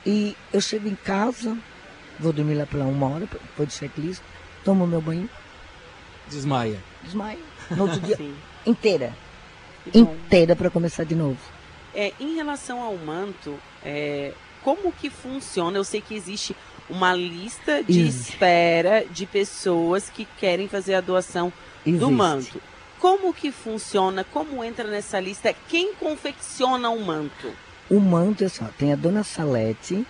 E 0.06 0.36
eu 0.52 0.62
chego 0.62 0.88
em 0.88 0.96
casa, 0.96 1.58
vou 2.20 2.32
dormir 2.34 2.56
lá 2.56 2.66
pela 2.66 2.86
uma 2.86 3.08
hora, 3.08 3.26
depois 3.28 3.70
do 3.70 3.74
checklist, 3.74 4.22
tomo 4.64 4.88
meu 4.88 5.02
banho, 5.02 5.30
Desmaia. 6.28 6.80
desmaio. 7.04 7.40
No 7.72 7.84
outro 7.84 8.00
dia, 8.02 8.16
Sim. 8.18 8.36
inteira, 8.66 9.14
inteira 9.94 10.56
para 10.56 10.70
começar 10.70 11.04
de 11.04 11.16
novo. 11.16 11.40
É, 11.94 12.14
em 12.20 12.36
relação 12.36 12.82
ao 12.82 12.96
manto, 12.98 13.60
é, 13.84 14.34
como 14.64 14.92
que 14.92 15.10
funciona? 15.10 15.78
Eu 15.78 15.84
sei 15.84 16.02
que 16.02 16.14
existe 16.14 16.56
uma 16.90 17.14
lista 17.14 17.84
de 17.84 18.00
Existe. 18.02 18.32
espera 18.32 19.06
de 19.10 19.26
pessoas 19.26 20.10
que 20.10 20.26
querem 20.40 20.68
fazer 20.68 20.96
a 20.96 21.02
doação 21.02 21.52
do 21.86 21.90
Existe. 21.90 22.12
manto. 22.12 22.62
Como 23.00 23.34
que 23.34 23.52
funciona? 23.52 24.24
Como 24.24 24.64
entra 24.64 24.86
nessa 24.88 25.20
lista? 25.20 25.56
Quem 25.70 25.94
confecciona 25.94 26.90
o 26.90 27.00
manto? 27.00 27.54
O 27.90 28.00
manto 28.00 28.44
é 28.44 28.48
assim, 28.48 28.64
ó, 28.64 28.68
tem 28.78 28.92
a 28.92 28.96
dona 28.96 29.24
Salete, 29.24 30.06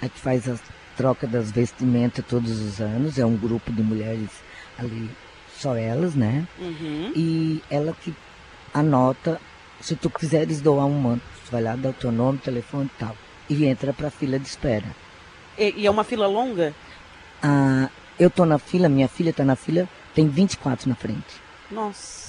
a 0.00 0.08
que 0.08 0.18
faz 0.18 0.48
a 0.48 0.56
troca 0.96 1.26
das 1.26 1.50
vestimentas 1.50 2.24
todos 2.26 2.60
os 2.60 2.80
anos, 2.80 3.18
é 3.18 3.26
um 3.26 3.36
grupo 3.36 3.70
de 3.70 3.82
mulheres 3.82 4.30
ali, 4.78 5.10
só 5.56 5.76
elas, 5.76 6.14
né? 6.14 6.46
Uhum. 6.58 7.12
E 7.14 7.62
ela 7.70 7.94
que 8.00 8.14
anota, 8.72 9.40
se 9.80 9.94
tu 9.94 10.08
quiseres 10.08 10.60
doar 10.60 10.86
um 10.86 10.98
manto, 10.98 11.22
tu 11.44 11.52
vai 11.52 11.62
lá, 11.62 11.76
dá 11.76 11.90
o 11.90 11.92
teu 11.92 12.10
nome, 12.10 12.38
telefone 12.38 12.90
e 12.94 12.98
tal, 12.98 13.16
e 13.48 13.64
entra 13.66 13.92
para 13.92 14.08
a 14.08 14.10
fila 14.10 14.38
de 14.38 14.48
espera. 14.48 14.86
E, 15.58 15.74
e 15.78 15.86
é 15.86 15.90
uma 15.90 16.04
fila 16.04 16.26
longa? 16.26 16.74
Ah, 17.42 17.88
eu 18.18 18.30
tô 18.30 18.44
na 18.44 18.58
fila, 18.58 18.88
minha 18.88 19.08
filha 19.08 19.32
tá 19.32 19.44
na 19.44 19.56
fila, 19.56 19.88
tem 20.14 20.28
24 20.28 20.88
na 20.88 20.94
frente. 20.94 21.42
Nossa. 21.70 22.24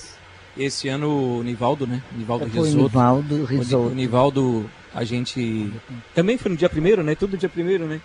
Esse 0.58 0.88
ano 0.88 1.40
o 1.40 1.44
Nivaldo, 1.44 1.86
né? 1.86 2.02
Nivaldo 2.16 2.46
o 2.46 2.48
Risoto. 2.48 2.78
Nivaldo 2.78 3.36
O 3.36 3.38
Ni- 3.38 3.44
O 3.44 3.46
Risoto. 3.46 3.96
Nivaldo, 3.96 4.70
a 4.94 5.04
gente. 5.04 5.72
Também 6.14 6.38
foi 6.38 6.52
no 6.52 6.58
dia 6.58 6.70
primeiro, 6.70 7.04
né? 7.04 7.14
Tudo 7.16 7.38
dia 7.38 7.50
primeiro, 7.50 7.86
né? 7.86 8.00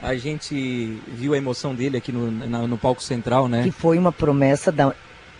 A 0.00 0.14
gente 0.14 0.96
viu 1.08 1.34
a 1.34 1.36
emoção 1.36 1.74
dele 1.74 1.96
aqui 1.96 2.12
no, 2.12 2.30
na- 2.30 2.68
no 2.68 2.78
palco 2.78 3.02
central, 3.02 3.48
né? 3.48 3.64
Que 3.64 3.72
foi 3.72 3.98
uma 3.98 4.12
promessa 4.12 4.70
da, 4.70 4.94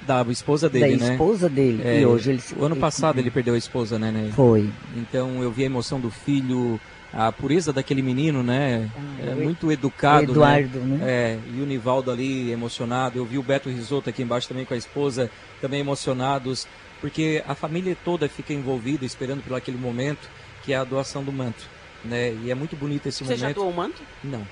Da 0.05 0.25
esposa 0.31 0.69
da 0.69 0.81
dele, 0.81 0.97
né? 0.97 1.12
esposa 1.12 1.49
dele. 1.49 1.81
É, 1.85 2.01
e 2.01 2.07
hoje 2.07 2.31
ele 2.33 2.41
se- 2.41 2.57
O 2.57 2.64
ano 2.64 2.75
passado 2.75 3.21
ele 3.21 3.31
perdeu 3.31 3.55
a 3.55 3.59
esposa, 3.59 3.97
né? 3.97 4.11
né? 4.11 4.33
Foi. 4.35 4.69
Então 4.97 5.41
eu 5.41 5.53
vi 5.53 5.62
a 5.62 5.67
emoção 5.67 6.01
do 6.01 6.11
filho, 6.11 6.81
a 7.12 7.33
pureza 7.33 7.73
daquele 7.73 8.03
menino, 8.03 8.42
né? 8.42 8.88
Ah, 8.97 9.27
É 9.31 9.35
o- 9.35 9.37
muito 9.38 9.73
educado, 9.73 10.27
né? 10.27 10.33
Eduardo, 10.33 10.79
né? 10.81 10.99
É, 11.03 11.38
e 11.55 11.61
o 11.62 11.66
Nivaldo 11.66 12.11
ali 12.11 12.51
emocionado. 12.51 13.18
Eu 13.18 13.25
vi 13.25 13.38
o 13.38 13.42
Beto 13.42 13.68
Risotto 13.68 14.11
aqui 14.11 14.23
embaixo 14.23 14.49
também 14.49 14.64
com 14.64 14.75
a 14.75 14.77
esposa, 14.77 15.31
também 15.61 15.81
emocionados, 15.81 16.66
porque 17.01 17.42
a 17.47 17.55
família 17.55 17.97
toda 18.05 18.29
fica 18.29 18.53
envolvida, 18.53 19.05
esperando 19.05 19.42
por 19.42 19.57
aquele 19.57 19.79
momento, 19.79 20.29
que 20.64 20.73
é 20.73 20.77
a 20.77 20.85
doação 20.85 21.25
do 21.25 21.33
manto. 21.33 21.64
Né? 22.05 22.33
E 22.44 22.51
é 22.51 22.55
muito 22.55 22.77
bonito 22.77 23.07
esse 23.09 23.25
Você 23.25 23.37
já 23.37 23.47
momento. 23.47 23.57
doou 23.57 23.71
o 23.71 23.75
manto? 23.75 24.03
Não, 24.23 24.47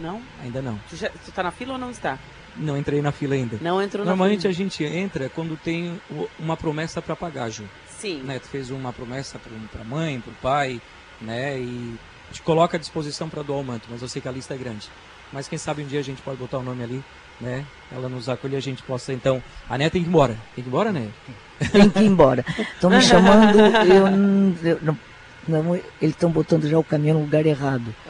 Não? 0.00 0.22
ainda 0.42 0.60
não. 0.60 0.80
Tu, 0.90 0.96
já, 0.96 1.08
tu 1.08 1.30
tá 1.32 1.42
na 1.42 1.50
fila 1.50 1.74
ou 1.74 1.78
não 1.78 1.90
está? 1.90 2.18
Não 2.56 2.76
entrei 2.78 3.02
na 3.02 3.12
fila 3.12 3.34
ainda. 3.34 3.58
Não 3.60 3.82
entrou 3.82 4.04
Normalmente 4.04 4.44
na 4.44 4.50
a 4.50 4.54
fila. 4.54 4.68
gente 4.70 4.84
entra 4.84 5.28
quando 5.28 5.56
tem 5.56 6.00
uma 6.38 6.56
promessa 6.56 7.02
para 7.02 7.14
pagar, 7.16 7.50
Ju. 7.50 7.64
Sim. 7.88 8.22
Né? 8.22 8.38
Tu 8.38 8.48
fez 8.48 8.70
uma 8.70 8.92
promessa 8.92 9.38
para 9.70 9.82
a 9.82 9.84
mãe, 9.84 10.20
para 10.20 10.30
o 10.32 10.34
pai, 10.36 10.80
né? 11.20 11.58
E 11.58 11.94
te 12.32 12.42
coloca 12.42 12.76
à 12.76 12.80
disposição 12.80 13.28
para 13.28 13.42
doar 13.42 13.58
o 13.60 13.64
manto, 13.64 13.86
mas 13.90 14.02
eu 14.02 14.08
sei 14.08 14.20
que 14.20 14.28
a 14.28 14.32
lista 14.32 14.54
é 14.54 14.56
grande. 14.56 14.88
Mas 15.32 15.48
quem 15.48 15.58
sabe 15.58 15.82
um 15.82 15.86
dia 15.86 16.00
a 16.00 16.04
gente 16.04 16.22
pode 16.22 16.36
botar 16.36 16.58
o 16.58 16.62
nome 16.62 16.82
ali, 16.84 17.04
né? 17.40 17.64
Ela 17.92 18.08
nos 18.08 18.28
acolher, 18.28 18.56
a 18.56 18.60
gente 18.60 18.82
possa 18.82 19.12
então. 19.12 19.42
A 19.68 19.76
Né 19.78 19.90
tem 19.90 20.02
que 20.02 20.08
ir 20.08 20.10
embora. 20.10 20.36
Tem 20.54 20.62
que 20.62 20.68
ir 20.68 20.68
embora, 20.68 20.92
né? 20.92 21.08
Tem 21.72 21.90
que 21.90 21.98
ir 22.00 22.06
embora. 22.06 22.44
Estão 22.74 22.90
me 22.90 23.00
chamando, 23.02 23.58
eu, 23.58 24.06
n- 24.08 24.56
eu 24.62 24.78
não, 24.82 24.98
Não, 25.46 25.74
eles 25.76 25.86
estão 26.14 26.30
botando 26.30 26.68
já 26.68 26.78
o 26.78 26.84
caminhão 26.84 27.18
no 27.18 27.24
lugar 27.24 27.44
errado. 27.46 27.94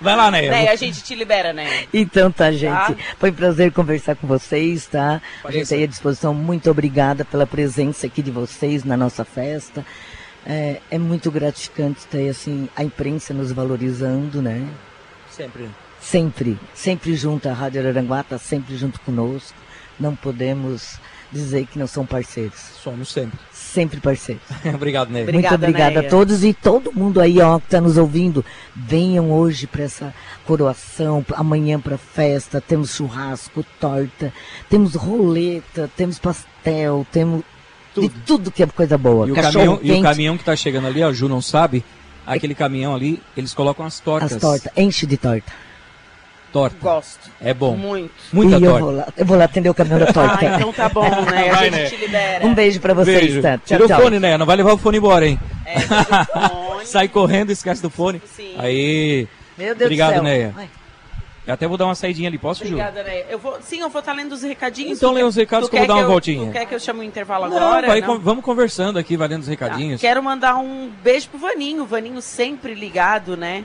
Vai 0.00 0.16
lá, 0.16 0.30
Neia. 0.30 0.50
Neia, 0.50 0.72
a 0.72 0.76
gente 0.76 1.02
te 1.02 1.14
libera, 1.14 1.52
né? 1.52 1.84
Então 1.92 2.32
tá, 2.32 2.50
gente. 2.50 2.72
Tá? 2.72 2.94
Foi 3.18 3.30
um 3.30 3.34
prazer 3.34 3.70
conversar 3.70 4.16
com 4.16 4.26
vocês, 4.26 4.86
tá? 4.86 5.20
Pode 5.42 5.56
a 5.56 5.60
gente 5.60 5.74
aí 5.74 5.82
à 5.84 5.86
disposição. 5.86 6.32
Muito 6.32 6.70
obrigada 6.70 7.22
pela 7.22 7.46
presença 7.46 8.06
aqui 8.06 8.22
de 8.22 8.30
vocês 8.30 8.82
na 8.82 8.96
nossa 8.96 9.26
festa. 9.26 9.84
É, 10.46 10.80
é 10.90 10.98
muito 10.98 11.30
gratificante 11.30 12.06
ter 12.06 12.28
assim 12.28 12.68
a 12.74 12.82
imprensa 12.82 13.34
nos 13.34 13.52
valorizando, 13.52 14.40
né? 14.40 14.66
Sempre. 15.30 15.68
Sempre, 16.00 16.58
sempre 16.74 17.14
junto. 17.14 17.48
A 17.48 17.52
Rádio 17.52 17.80
Araranguá 17.80 18.20
está 18.20 18.38
sempre 18.38 18.76
junto 18.76 19.00
conosco. 19.00 19.56
Não 19.98 20.16
podemos 20.16 20.98
dizer 21.30 21.66
que 21.66 21.78
não 21.78 21.86
são 21.86 22.04
parceiros. 22.04 22.58
Somos 22.82 23.12
sempre. 23.12 23.38
Sempre 23.52 24.00
parceiros. 24.00 24.42
Obrigado, 24.74 25.10
Ney. 25.10 25.24
Muito 25.24 25.54
obrigada 25.54 25.96
Neia. 25.96 26.06
a 26.06 26.10
todos 26.10 26.42
e 26.42 26.52
todo 26.52 26.92
mundo 26.92 27.20
aí 27.20 27.40
ó, 27.40 27.58
que 27.58 27.66
está 27.66 27.80
nos 27.80 27.96
ouvindo. 27.96 28.44
Venham 28.74 29.30
hoje 29.30 29.66
para 29.66 29.84
essa 29.84 30.14
coroação, 30.46 31.24
amanhã 31.34 31.78
para 31.78 31.96
festa. 31.96 32.60
Temos 32.60 32.94
churrasco, 32.94 33.64
torta, 33.78 34.32
temos 34.68 34.94
roleta, 34.94 35.88
temos 35.96 36.18
pastel, 36.18 37.06
temos 37.12 37.44
tudo. 38.00 38.12
de 38.12 38.20
tudo 38.26 38.50
que 38.50 38.62
é 38.62 38.66
coisa 38.66 38.96
boa. 38.98 39.26
E 39.28 39.32
o, 39.32 39.34
caminhão, 39.34 39.78
e 39.82 39.92
o 39.92 40.02
caminhão 40.02 40.36
que 40.36 40.42
está 40.42 40.56
chegando 40.56 40.86
ali, 40.86 41.02
a 41.02 41.12
Ju 41.12 41.28
não 41.28 41.42
sabe, 41.42 41.84
aquele 42.26 42.54
caminhão 42.54 42.94
ali, 42.94 43.20
eles 43.36 43.54
colocam 43.54 43.84
as 43.84 44.00
tortas. 44.00 44.32
As 44.32 44.40
tortas, 44.40 44.72
enche 44.76 45.06
de 45.06 45.16
torta. 45.16 45.52
Torta. 46.52 46.76
Gosto. 46.80 47.30
É 47.40 47.54
bom. 47.54 47.76
Muito. 47.76 48.12
Muita 48.32 48.56
e 48.56 48.60
torta. 48.60 48.78
Eu 48.78 48.84
vou, 48.84 48.96
lá, 48.96 49.08
eu 49.16 49.26
vou 49.26 49.36
lá 49.38 49.44
atender 49.44 49.68
o 49.68 49.74
caminhão 49.74 50.00
da 50.00 50.12
torta. 50.12 50.38
ah, 50.40 50.56
então 50.56 50.72
tá 50.72 50.88
bom, 50.88 51.08
né? 51.30 51.50
A 51.50 51.64
gente 51.64 51.70
né? 51.70 51.84
te 51.86 51.96
libera. 51.96 52.46
Um 52.46 52.54
beijo 52.54 52.80
pra 52.80 52.92
vocês, 52.92 53.20
beijo. 53.20 53.42
tá? 53.42 53.58
Tira 53.58 53.84
o 53.84 53.88
fone, 53.88 54.18
né? 54.18 54.36
Não 54.36 54.46
vai 54.46 54.56
levar 54.56 54.72
o 54.72 54.78
fone 54.78 54.98
embora, 54.98 55.26
hein? 55.28 55.38
É, 55.64 55.80
fone. 55.80 56.84
Sai 56.86 57.08
correndo, 57.08 57.50
esquece 57.50 57.80
do 57.80 57.90
fone. 57.90 58.20
Sim. 58.36 58.54
Aí. 58.58 59.28
Meu 59.56 59.74
Deus 59.74 59.86
Obrigado, 59.86 60.10
do 60.10 60.14
céu. 60.14 60.22
Neia. 60.24 60.54
Eu 61.46 61.54
até 61.54 61.66
vou 61.66 61.76
dar 61.76 61.86
uma 61.86 61.94
saidinha 61.94 62.28
ali, 62.28 62.38
posso, 62.38 62.62
Obrigada, 62.62 63.02
Ju? 63.02 63.10
Eu 63.28 63.38
vou, 63.38 63.58
sim, 63.62 63.80
eu 63.80 63.88
vou 63.88 64.00
estar 64.00 64.12
tá 64.12 64.16
lendo 64.16 64.32
os 64.32 64.42
recadinhos. 64.42 64.98
Então 64.98 65.12
lê 65.12 65.22
os 65.22 65.34
recados 65.34 65.68
que 65.68 65.76
eu 65.76 65.80
vou 65.80 65.88
dar 65.88 65.94
uma 65.94 66.02
eu, 66.02 66.08
voltinha. 66.08 66.46
Tu 66.46 66.52
quer 66.52 66.66
que 66.66 66.74
eu 66.74 66.80
chame 66.80 67.00
o 67.00 67.02
intervalo 67.02 67.48
não, 67.48 67.56
agora? 67.56 67.86
Vai, 67.86 68.00
não? 68.00 68.18
vamos 68.20 68.44
conversando 68.44 68.98
aqui, 68.98 69.16
vai 69.16 69.28
lendo 69.28 69.42
os 69.42 69.48
recadinhos. 69.48 70.00
Tá. 70.00 70.06
Quero 70.06 70.22
mandar 70.22 70.56
um 70.56 70.90
beijo 71.02 71.28
pro 71.28 71.38
Vaninho. 71.38 71.82
O 71.82 71.86
Vaninho 71.86 72.20
sempre 72.20 72.74
ligado, 72.74 73.36
né? 73.36 73.64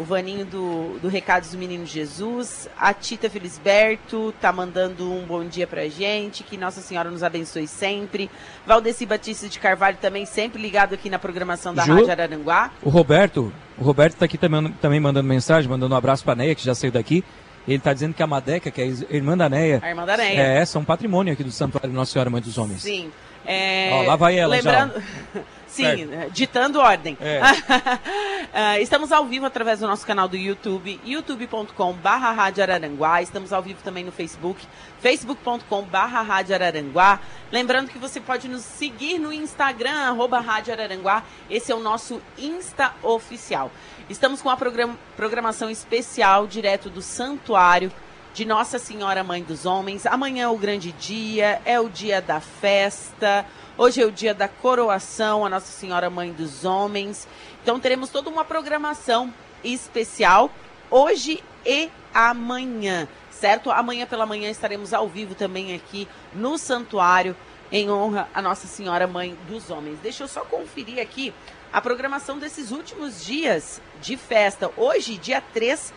O 0.00 0.04
Vaninho 0.04 0.46
do, 0.46 0.98
do 0.98 1.08
Recados 1.08 1.50
do 1.50 1.58
Menino 1.58 1.84
Jesus, 1.84 2.70
a 2.78 2.94
Tita 2.94 3.28
Felisberto 3.28 4.32
tá 4.40 4.50
mandando 4.50 5.12
um 5.12 5.26
bom 5.26 5.44
dia 5.44 5.66
pra 5.66 5.86
gente, 5.88 6.42
que 6.42 6.56
Nossa 6.56 6.80
Senhora 6.80 7.10
nos 7.10 7.22
abençoe 7.22 7.68
sempre. 7.68 8.30
Valdeci 8.66 9.04
Batista 9.04 9.46
de 9.46 9.58
Carvalho 9.58 9.98
também 10.00 10.24
sempre 10.24 10.60
ligado 10.60 10.94
aqui 10.94 11.10
na 11.10 11.18
programação 11.18 11.74
da 11.74 11.84
Ju, 11.84 11.96
Rádio 11.96 12.10
Araranguá. 12.12 12.70
O 12.82 12.88
Roberto, 12.88 13.52
o 13.76 13.84
Roberto 13.84 14.16
tá 14.16 14.24
aqui 14.24 14.38
também, 14.38 14.72
também 14.80 14.98
mandando 14.98 15.28
mensagem, 15.28 15.68
mandando 15.68 15.94
um 15.94 15.98
abraço 15.98 16.24
pra 16.24 16.34
Neia, 16.34 16.54
que 16.54 16.64
já 16.64 16.74
saiu 16.74 16.90
daqui. 16.90 17.22
Ele 17.68 17.76
está 17.76 17.92
dizendo 17.92 18.14
que 18.14 18.22
a 18.22 18.26
Madeca, 18.26 18.70
que 18.70 18.80
é 18.80 18.84
a 18.84 19.14
irmã 19.14 19.36
da 19.36 19.50
Neia, 19.50 19.80
a 19.82 19.88
irmã 19.90 20.06
da 20.06 20.16
Neia. 20.16 20.40
É, 20.40 20.64
são 20.64 20.80
um 20.80 20.84
patrimônio 20.84 21.34
aqui 21.34 21.44
do 21.44 21.50
Santuário 21.50 21.92
Nossa 21.92 22.12
Senhora 22.12 22.30
Mãe 22.30 22.40
dos 22.40 22.56
Homens. 22.56 22.80
Sim. 22.80 23.12
É, 23.44 23.90
Ó, 23.92 24.02
lá 24.02 24.16
vai 24.16 24.38
ela 24.38 24.56
lembrando... 24.56 24.94
já. 25.34 25.40
Sim, 25.70 26.08
certo. 26.08 26.32
ditando 26.32 26.80
ordem. 26.80 27.16
É. 27.20 27.40
uh, 27.40 28.82
estamos 28.82 29.12
ao 29.12 29.24
vivo 29.24 29.46
através 29.46 29.78
do 29.78 29.86
nosso 29.86 30.04
canal 30.04 30.26
do 30.26 30.36
YouTube, 30.36 31.00
youtube.com 31.04 31.92
barra 31.94 32.32
Rádio 32.32 32.62
Araranguá. 32.62 33.22
Estamos 33.22 33.52
ao 33.52 33.62
vivo 33.62 33.80
também 33.82 34.04
no 34.04 34.10
Facebook, 34.10 34.66
facebook.com 35.00 35.82
barra 35.82 36.22
Rádio 36.22 36.54
Araranguá. 36.56 37.20
Lembrando 37.52 37.88
que 37.88 37.98
você 37.98 38.20
pode 38.20 38.48
nos 38.48 38.62
seguir 38.62 39.18
no 39.18 39.32
Instagram, 39.32 39.94
arroba 39.94 40.40
Rádio 40.40 40.72
Araranguá. 40.72 41.22
Esse 41.48 41.70
é 41.70 41.74
o 41.74 41.80
nosso 41.80 42.20
Insta 42.36 42.92
Oficial. 43.02 43.70
Estamos 44.08 44.42
com 44.42 44.50
a 44.50 44.56
program 44.56 44.98
programação 45.16 45.70
especial 45.70 46.48
direto 46.48 46.90
do 46.90 47.00
Santuário 47.00 47.92
de 48.32 48.44
Nossa 48.44 48.78
Senhora 48.78 49.24
Mãe 49.24 49.42
dos 49.42 49.66
Homens. 49.66 50.06
Amanhã 50.06 50.44
é 50.44 50.48
o 50.48 50.56
grande 50.56 50.92
dia, 50.92 51.60
é 51.64 51.80
o 51.80 51.88
dia 51.88 52.22
da 52.22 52.40
festa. 52.40 53.44
Hoje 53.76 54.00
é 54.00 54.06
o 54.06 54.12
dia 54.12 54.32
da 54.32 54.46
coroação, 54.46 55.44
a 55.44 55.48
Nossa 55.48 55.72
Senhora 55.72 56.08
Mãe 56.08 56.32
dos 56.32 56.64
Homens. 56.64 57.26
Então 57.62 57.80
teremos 57.80 58.10
toda 58.10 58.30
uma 58.30 58.44
programação 58.44 59.32
especial 59.64 60.50
hoje 60.90 61.42
e 61.64 61.90
amanhã, 62.14 63.08
certo? 63.30 63.70
Amanhã 63.70 64.06
pela 64.06 64.26
manhã 64.26 64.50
estaremos 64.50 64.92
ao 64.92 65.08
vivo 65.08 65.34
também 65.34 65.74
aqui 65.74 66.08
no 66.32 66.56
santuário 66.56 67.36
em 67.72 67.90
honra 67.90 68.28
a 68.34 68.42
Nossa 68.42 68.66
Senhora 68.66 69.06
Mãe 69.06 69.36
dos 69.48 69.70
Homens. 69.70 69.98
Deixa 70.00 70.24
eu 70.24 70.28
só 70.28 70.44
conferir 70.44 71.00
aqui 71.00 71.32
a 71.72 71.80
programação 71.80 72.38
desses 72.38 72.70
últimos 72.70 73.24
dias 73.24 73.80
de 74.00 74.16
festa. 74.16 74.70
Hoje, 74.76 75.16
dia 75.16 75.40
3 75.52 75.92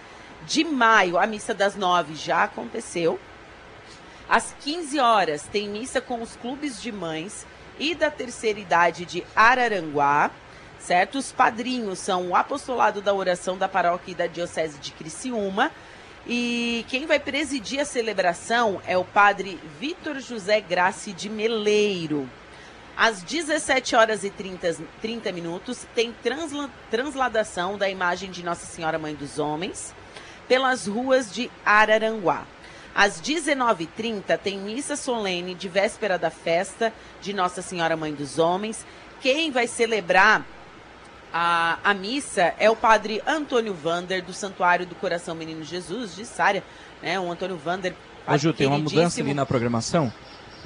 de 0.48 0.64
maio, 0.64 1.18
a 1.18 1.26
missa 1.26 1.54
das 1.54 1.76
nove 1.76 2.16
já 2.16 2.44
aconteceu. 2.44 3.20
Às 4.28 4.56
15 4.62 5.00
horas 5.00 5.44
tem 5.44 5.70
missa 5.70 6.02
com 6.02 6.22
os 6.22 6.36
clubes 6.36 6.82
de 6.82 6.92
mães 6.92 7.46
e 7.80 7.94
da 7.94 8.10
terceira 8.10 8.60
idade 8.60 9.06
de 9.06 9.24
Araranguá, 9.36 10.32
certo? 10.80 11.18
Os 11.18 11.32
padrinhos 11.32 12.00
são 12.00 12.30
o 12.30 12.36
apostolado 12.36 13.02
da 13.02 13.14
oração 13.14 13.58
da 13.58 13.68
paróquia 13.68 14.12
e 14.12 14.16
da 14.16 14.28
diocese 14.28 14.78
de 14.80 14.92
Criciúma. 14.92 15.72
E 16.26 16.86
quem 16.88 17.06
vai 17.06 17.20
presidir 17.20 17.82
a 17.82 17.86
celebração 17.86 18.82
é 18.88 18.98
o 18.98 19.04
padre 19.04 19.60
Vitor 19.80 20.20
José 20.20 20.62
Graci 20.62 21.12
de 21.12 21.30
Meleiro. 21.30 22.30
Às 22.96 23.22
17 23.24 23.96
horas 23.96 24.24
e 24.24 24.30
30, 24.30 24.78
30 25.02 25.32
minutos 25.32 25.86
tem 25.94 26.14
transla, 26.24 26.70
transladação 26.90 27.78
da 27.78 27.90
imagem 27.90 28.32
de 28.32 28.44
Nossa 28.44 28.66
Senhora 28.66 29.00
Mãe 29.00 29.16
dos 29.16 29.38
Homens 29.40 29.94
pelas 30.48 30.88
ruas 30.88 31.34
de 31.34 31.50
Araranguá. 31.66 32.46
Às 32.96 33.20
19h30 33.22 34.38
tem 34.38 34.60
missa 34.60 34.96
solene 34.96 35.56
de 35.56 35.68
véspera 35.68 36.18
da 36.18 36.30
festa 36.30 36.94
de 37.22 37.34
Nossa 37.34 37.62
Senhora 37.62 37.98
Mãe 37.98 38.14
dos 38.14 38.38
Homens. 38.38 38.86
Quem 39.20 39.52
vai 39.52 39.68
celebrar 39.68 40.46
a, 41.34 41.80
a 41.84 41.94
missa 41.96 42.54
é 42.60 42.70
o 42.70 42.76
padre 42.76 43.20
Antônio 43.26 43.74
Vander, 43.74 44.24
do 44.24 44.32
Santuário 44.32 44.86
do 44.86 44.94
Coração 44.94 45.34
Menino 45.34 45.64
Jesus, 45.64 46.16
de 46.16 46.26
Sária. 46.26 46.64
Né? 47.02 47.20
O 47.20 47.32
Antônio 47.32 47.58
Vander. 47.58 47.96
Ju, 48.38 48.54
tem 48.54 48.68
uma 48.68 48.78
mudança 48.78 49.20
ali 49.20 49.34
na 49.34 49.46
programação. 49.46 50.14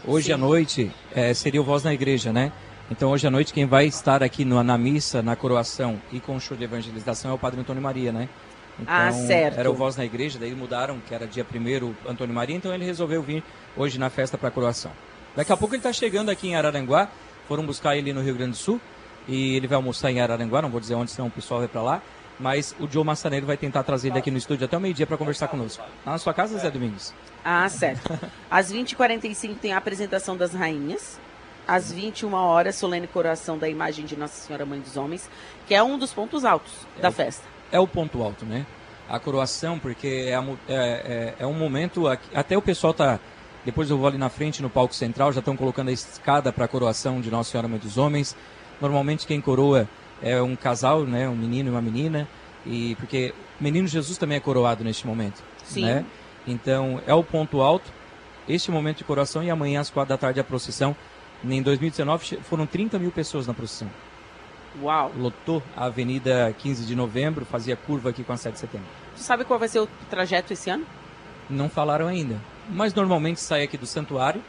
Hoje 0.06 0.28
Sim. 0.28 0.34
à 0.34 0.38
noite 0.38 0.92
é, 1.16 1.34
seria 1.34 1.62
o 1.62 1.64
Voz 1.64 1.84
na 1.84 1.94
Igreja, 1.94 2.32
né? 2.32 2.52
Então 2.90 3.10
hoje 3.10 3.26
à 3.28 3.32
noite 3.32 3.52
quem 3.52 3.66
vai 3.66 3.86
estar 3.86 4.22
aqui 4.22 4.46
no, 4.46 4.62
na 4.64 4.78
missa, 4.78 5.22
na 5.22 5.36
coroação 5.36 6.02
e 6.12 6.20
com 6.20 6.36
o 6.36 6.40
show 6.40 6.56
de 6.56 6.64
evangelização 6.64 7.32
é 7.32 7.34
o 7.34 7.38
Padre 7.38 7.60
Antônio 7.60 7.82
Maria, 7.82 8.12
né? 8.12 8.30
Então, 8.80 8.94
ah, 8.96 9.12
certo. 9.12 9.60
Era 9.60 9.70
o 9.70 9.74
Voz 9.74 9.96
na 9.96 10.06
Igreja, 10.06 10.38
daí 10.40 10.54
mudaram, 10.54 11.00
que 11.00 11.14
era 11.14 11.26
dia 11.26 11.46
1 11.46 12.10
Antônio 12.10 12.34
Maria, 12.34 12.56
então 12.56 12.74
ele 12.74 12.86
resolveu 12.86 13.22
vir 13.22 13.44
hoje 13.76 13.98
na 13.98 14.10
festa 14.10 14.38
para 14.38 14.50
a 14.50 14.52
coroação. 14.52 14.92
Daqui 15.36 15.52
a 15.52 15.58
pouco 15.58 15.74
ele 15.74 15.80
está 15.80 15.92
chegando 15.92 16.30
aqui 16.30 16.50
em 16.50 16.56
Araranguá, 16.56 17.10
foram 17.48 17.66
buscar 17.66 17.96
ele 17.96 18.14
no 18.14 18.22
Rio 18.22 18.36
Grande 18.36 18.52
do 18.52 18.58
Sul, 18.58 18.80
e 19.28 19.56
ele 19.56 19.68
vai 19.68 19.76
almoçar 19.76 20.12
em 20.12 20.22
Araranguá, 20.22 20.62
não 20.62 20.70
vou 20.70 20.80
dizer 20.80 20.96
onde, 20.96 21.12
senão 21.12 21.28
o 21.28 21.32
pessoal 21.32 21.60
vai 21.60 21.70
para 21.70 21.82
lá, 21.82 22.02
mas 22.40 22.76
o 22.80 22.88
Joe 22.90 23.04
Massaneiro 23.04 23.48
vai 23.48 23.58
tentar 23.58 23.82
trazer 23.84 24.10
ele 24.10 24.20
aqui 24.20 24.30
no 24.30 24.38
estúdio 24.38 24.66
até 24.66 24.78
o 24.78 24.80
meio-dia 24.80 25.08
para 25.08 25.18
conversar 25.18 25.48
conosco. 25.48 25.84
Tá 26.06 26.12
na 26.12 26.18
sua 26.20 26.34
casa, 26.34 26.58
Zé 26.60 26.70
Domingos? 26.70 27.14
Ah, 27.44 27.68
certo. 27.68 28.18
Às 28.50 28.72
20h45 28.72 29.58
tem 29.58 29.74
a 29.74 29.78
apresentação 29.78 30.38
das 30.38 30.54
rainhas, 30.54 31.20
às 31.68 31.92
21 31.92 32.34
horas, 32.34 32.76
solene 32.76 33.08
coroação 33.08 33.58
da 33.58 33.68
imagem 33.68 34.06
de 34.06 34.16
Nossa 34.16 34.40
Senhora 34.40 34.66
Mãe 34.66 34.80
dos 34.80 34.96
Homens, 34.96 35.28
que 35.68 35.74
é 35.74 35.82
um 35.82 35.98
dos 35.98 36.14
pontos 36.14 36.46
altos 36.46 36.74
é 36.98 37.02
da 37.02 37.12
festa 37.12 37.57
é 37.72 37.80
o 37.80 37.88
ponto 37.88 38.22
alto, 38.22 38.46
né? 38.46 38.66
A 39.10 39.20
coroação, 39.20 39.80
porque 39.80 40.08
é, 40.08 40.34
é, 40.34 40.74
é, 40.74 41.34
é 41.40 41.48
um 41.48 41.54
momento. 41.54 42.06
Até 42.34 42.58
o 42.58 42.62
pessoal 42.62 42.94
tá. 42.94 43.20
Depois 43.66 43.90
eu 43.90 43.98
vou 43.98 44.08
ali 44.08 44.18
na 44.18 44.30
frente 44.30 44.62
no 44.62 44.70
palco 44.70 44.94
central, 44.94 45.34
já 45.34 45.40
estão 45.40 45.58
colocando 45.58 45.90
a 45.90 45.92
escada 45.92 46.54
para 46.54 46.66
a 46.66 46.68
coroação 46.68 47.20
de 47.20 47.30
Nossa 47.30 47.52
Senhora 47.52 47.68
Mãe 47.68 47.80
dos 47.80 47.98
Homens. 47.98 48.36
Normalmente 48.80 49.28
quem 49.28 49.42
coroa 49.42 49.88
é 50.22 50.42
um 50.42 50.56
casal, 50.56 51.04
né? 51.04 51.28
Um 51.28 51.36
menino 51.36 51.70
e 51.70 51.72
uma 51.72 51.82
menina. 51.82 52.28
E 52.66 52.96
porque 52.96 53.34
o 53.60 53.64
menino 53.64 53.88
Jesus 53.88 54.18
também 54.18 54.38
é 54.38 54.40
coroado 54.40 54.84
neste 54.84 55.06
momento. 55.06 55.44
Sim. 55.64 55.86
Né? 55.86 56.06
Então 56.46 57.02
é 57.06 57.14
o 57.14 57.24
ponto 57.24 57.62
alto, 57.62 57.92
este 58.48 58.72
momento 58.72 59.00
de 59.00 59.04
coroação 59.04 59.44
e 59.44 59.50
amanhã 59.50 59.82
às 59.82 59.90
quatro 59.90 60.10
da 60.10 60.18
tarde 60.18 60.40
a 60.40 60.44
procissão. 60.44 60.96
Em 61.44 61.62
2019 61.62 62.40
foram 62.44 62.66
30 62.66 62.98
mil 62.98 63.12
pessoas 63.12 63.46
na 63.46 63.54
procissão. 63.54 63.90
Uau! 64.82 65.12
Lotou 65.18 65.64
a 65.76 65.86
Avenida 65.86 66.54
15 66.58 66.86
de 66.86 66.96
Novembro, 66.96 67.46
fazia 67.46 67.76
curva 67.76 68.10
aqui 68.10 68.24
com 68.24 68.34
a 68.34 68.38
7 68.38 68.54
de 68.54 68.60
setembro. 68.60 68.88
Tu 69.16 69.22
sabe 69.22 69.44
qual 69.44 69.60
vai 69.60 69.68
ser 69.68 69.80
o 69.80 69.88
trajeto 70.10 70.54
esse 70.54 70.70
ano? 70.70 70.86
Não 71.50 71.70
falaram 71.70 72.08
ainda. 72.08 72.40
Mas 72.70 72.94
normalmente 72.94 73.40
sai 73.40 73.64
aqui 73.64 73.78
do 73.78 73.86
santuário. 73.86 74.42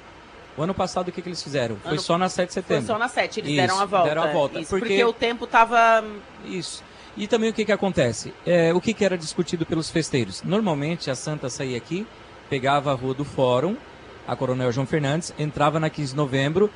O 0.57 0.63
ano 0.63 0.75
passado 0.75 1.09
o 1.09 1.13
que, 1.13 1.23
que 1.23 1.29
eles 1.29 1.43
fizeram? 1.43 1.77
Foi 1.77 1.93
ano... 1.93 2.01
só 2.01 2.19
na 2.19 2.29
7 2.29 2.49
de 2.49 2.55
setembro. 2.55 2.85
Foi 2.85 2.95
só 2.95 2.99
na 2.99 3.09
7, 3.09 3.41
eles 3.41 3.51
Isso, 3.51 3.61
deram 3.61 3.81
a 3.81 3.85
volta. 3.85 4.09
Deram 4.09 4.23
a 4.23 4.27
volta. 4.33 4.61
Isso, 4.61 4.71
porque... 4.71 4.89
porque 4.89 5.05
o 5.05 5.13
tempo 5.13 5.45
estava. 5.45 6.05
Isso. 6.45 6.83
E 7.17 7.27
também 7.27 7.51
o 7.51 7.53
que, 7.53 7.65
que 7.65 7.73
acontece? 7.73 8.35
É, 8.45 8.73
o 8.75 8.81
que, 8.81 8.93
que 8.93 9.05
era 9.05 9.17
discutido 9.17 9.65
pelos 9.65 9.89
festeiros? 9.89 10.43
Normalmente 10.43 11.11
a 11.11 11.15
Santa 11.15 11.49
saía 11.49 11.77
aqui, 11.77 12.07
pegava 12.51 12.91
a 12.91 12.95
rua 12.95 13.15
do 13.15 13.25
Fórum, 13.25 13.77
a 14.27 14.37
Coronel 14.37 14.71
João 14.71 14.87
Fernandes, 14.87 15.33
entrava 15.39 15.81
na 15.81 15.89
15 15.89 16.13
de 16.13 16.17
novembro, 16.17 16.71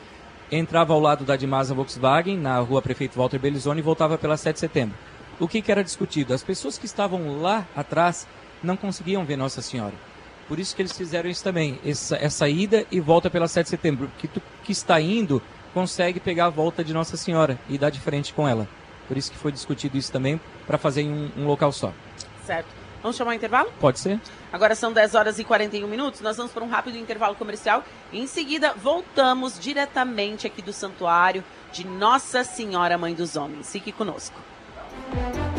entrava 0.52 0.92
ao 0.92 1.00
lado 1.00 1.24
da 1.24 1.34
Dimasa 1.34 1.74
Volkswagen, 1.74 2.36
na 2.36 2.58
rua 2.58 2.82
Prefeito 2.82 3.18
Walter 3.18 3.38
Belizoni, 3.38 3.80
e 3.80 3.82
voltava 3.82 4.18
pela 4.18 4.36
7 4.36 4.54
de 4.54 4.60
setembro. 4.60 4.96
O 5.40 5.48
que, 5.48 5.62
que 5.62 5.72
era 5.72 5.82
discutido? 5.82 6.34
As 6.34 6.42
pessoas 6.42 6.76
que 6.76 6.84
estavam 6.86 7.40
lá 7.40 7.66
atrás 7.74 8.26
não 8.62 8.76
conseguiam 8.76 9.24
ver 9.24 9.36
Nossa 9.36 9.62
Senhora. 9.62 9.94
Por 10.46 10.60
isso 10.60 10.76
que 10.76 10.82
eles 10.82 10.96
fizeram 10.96 11.30
isso 11.30 11.42
também, 11.42 11.80
essa, 11.84 12.16
essa 12.16 12.48
ida 12.48 12.84
e 12.90 13.00
volta 13.00 13.30
pela 13.30 13.48
7 13.48 13.64
de 13.64 13.70
setembro. 13.70 14.10
Que 14.18 14.28
tu 14.28 14.42
que 14.62 14.72
está 14.72 15.00
indo 15.00 15.42
consegue 15.72 16.20
pegar 16.20 16.46
a 16.46 16.50
volta 16.50 16.84
de 16.84 16.92
Nossa 16.92 17.16
Senhora 17.16 17.58
e 17.68 17.78
dar 17.78 17.90
de 17.90 17.98
frente 17.98 18.34
com 18.34 18.46
ela. 18.46 18.68
Por 19.08 19.16
isso 19.16 19.32
que 19.32 19.38
foi 19.38 19.50
discutido 19.50 19.96
isso 19.96 20.12
também, 20.12 20.40
para 20.66 20.78
fazer 20.78 21.02
em 21.02 21.10
um, 21.10 21.30
um 21.38 21.46
local 21.46 21.72
só. 21.72 21.92
Certo. 22.44 22.82
Vamos 23.02 23.16
chamar 23.16 23.32
o 23.32 23.34
intervalo? 23.34 23.70
Pode 23.80 23.98
ser? 23.98 24.20
Agora 24.52 24.74
são 24.74 24.92
10 24.92 25.14
horas 25.14 25.38
e 25.38 25.44
41 25.44 25.88
minutos. 25.88 26.20
Nós 26.20 26.36
vamos 26.36 26.52
para 26.52 26.62
um 26.62 26.68
rápido 26.68 26.96
intervalo 26.96 27.34
comercial. 27.34 27.84
Em 28.12 28.26
seguida, 28.26 28.74
voltamos 28.74 29.58
diretamente 29.58 30.46
aqui 30.46 30.62
do 30.62 30.72
santuário 30.72 31.42
de 31.72 31.86
Nossa 31.86 32.44
Senhora 32.44 32.96
Mãe 32.96 33.14
dos 33.14 33.34
Homens. 33.36 33.70
Fique 33.70 33.90
conosco. 33.90 34.38
horas 35.10 35.51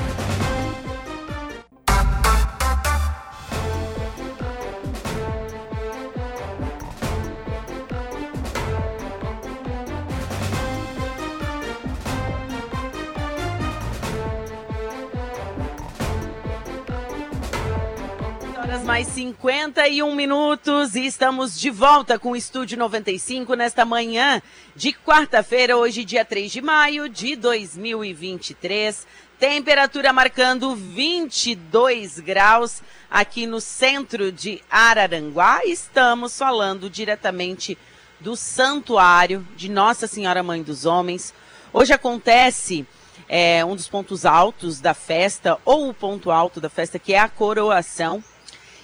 mais 18.93 19.07
51 19.07 20.13
minutos 20.13 20.93
e 20.93 21.07
estamos 21.07 21.59
de 21.59 21.71
volta 21.71 22.19
com 22.19 22.29
o 22.29 22.35
Estúdio 22.35 22.77
95 22.77 23.55
nesta 23.55 23.83
manhã 23.83 24.39
de 24.75 24.93
quarta-feira, 24.93 25.75
hoje 25.75 26.05
dia 26.05 26.23
3 26.23 26.51
de 26.51 26.61
maio 26.61 27.09
de 27.09 27.35
2023. 27.35 29.07
Temperatura 29.39 30.13
marcando 30.13 30.75
22 30.75 32.19
graus 32.19 32.83
aqui 33.09 33.47
no 33.47 33.59
centro 33.59 34.31
de 34.31 34.61
Araranguá. 34.69 35.61
Estamos 35.65 36.37
falando 36.37 36.87
diretamente 36.87 37.75
do 38.19 38.35
Santuário 38.35 39.43
de 39.57 39.71
Nossa 39.71 40.05
Senhora 40.05 40.43
Mãe 40.43 40.61
dos 40.61 40.85
Homens. 40.85 41.33
Hoje 41.73 41.93
acontece 41.93 42.85
é, 43.27 43.65
um 43.65 43.75
dos 43.75 43.87
pontos 43.87 44.23
altos 44.23 44.79
da 44.79 44.93
festa, 44.93 45.57
ou 45.65 45.89
o 45.89 45.95
ponto 45.95 46.29
alto 46.29 46.61
da 46.61 46.69
festa, 46.69 46.99
que 46.99 47.15
é 47.15 47.19
a 47.19 47.27
coroação 47.27 48.23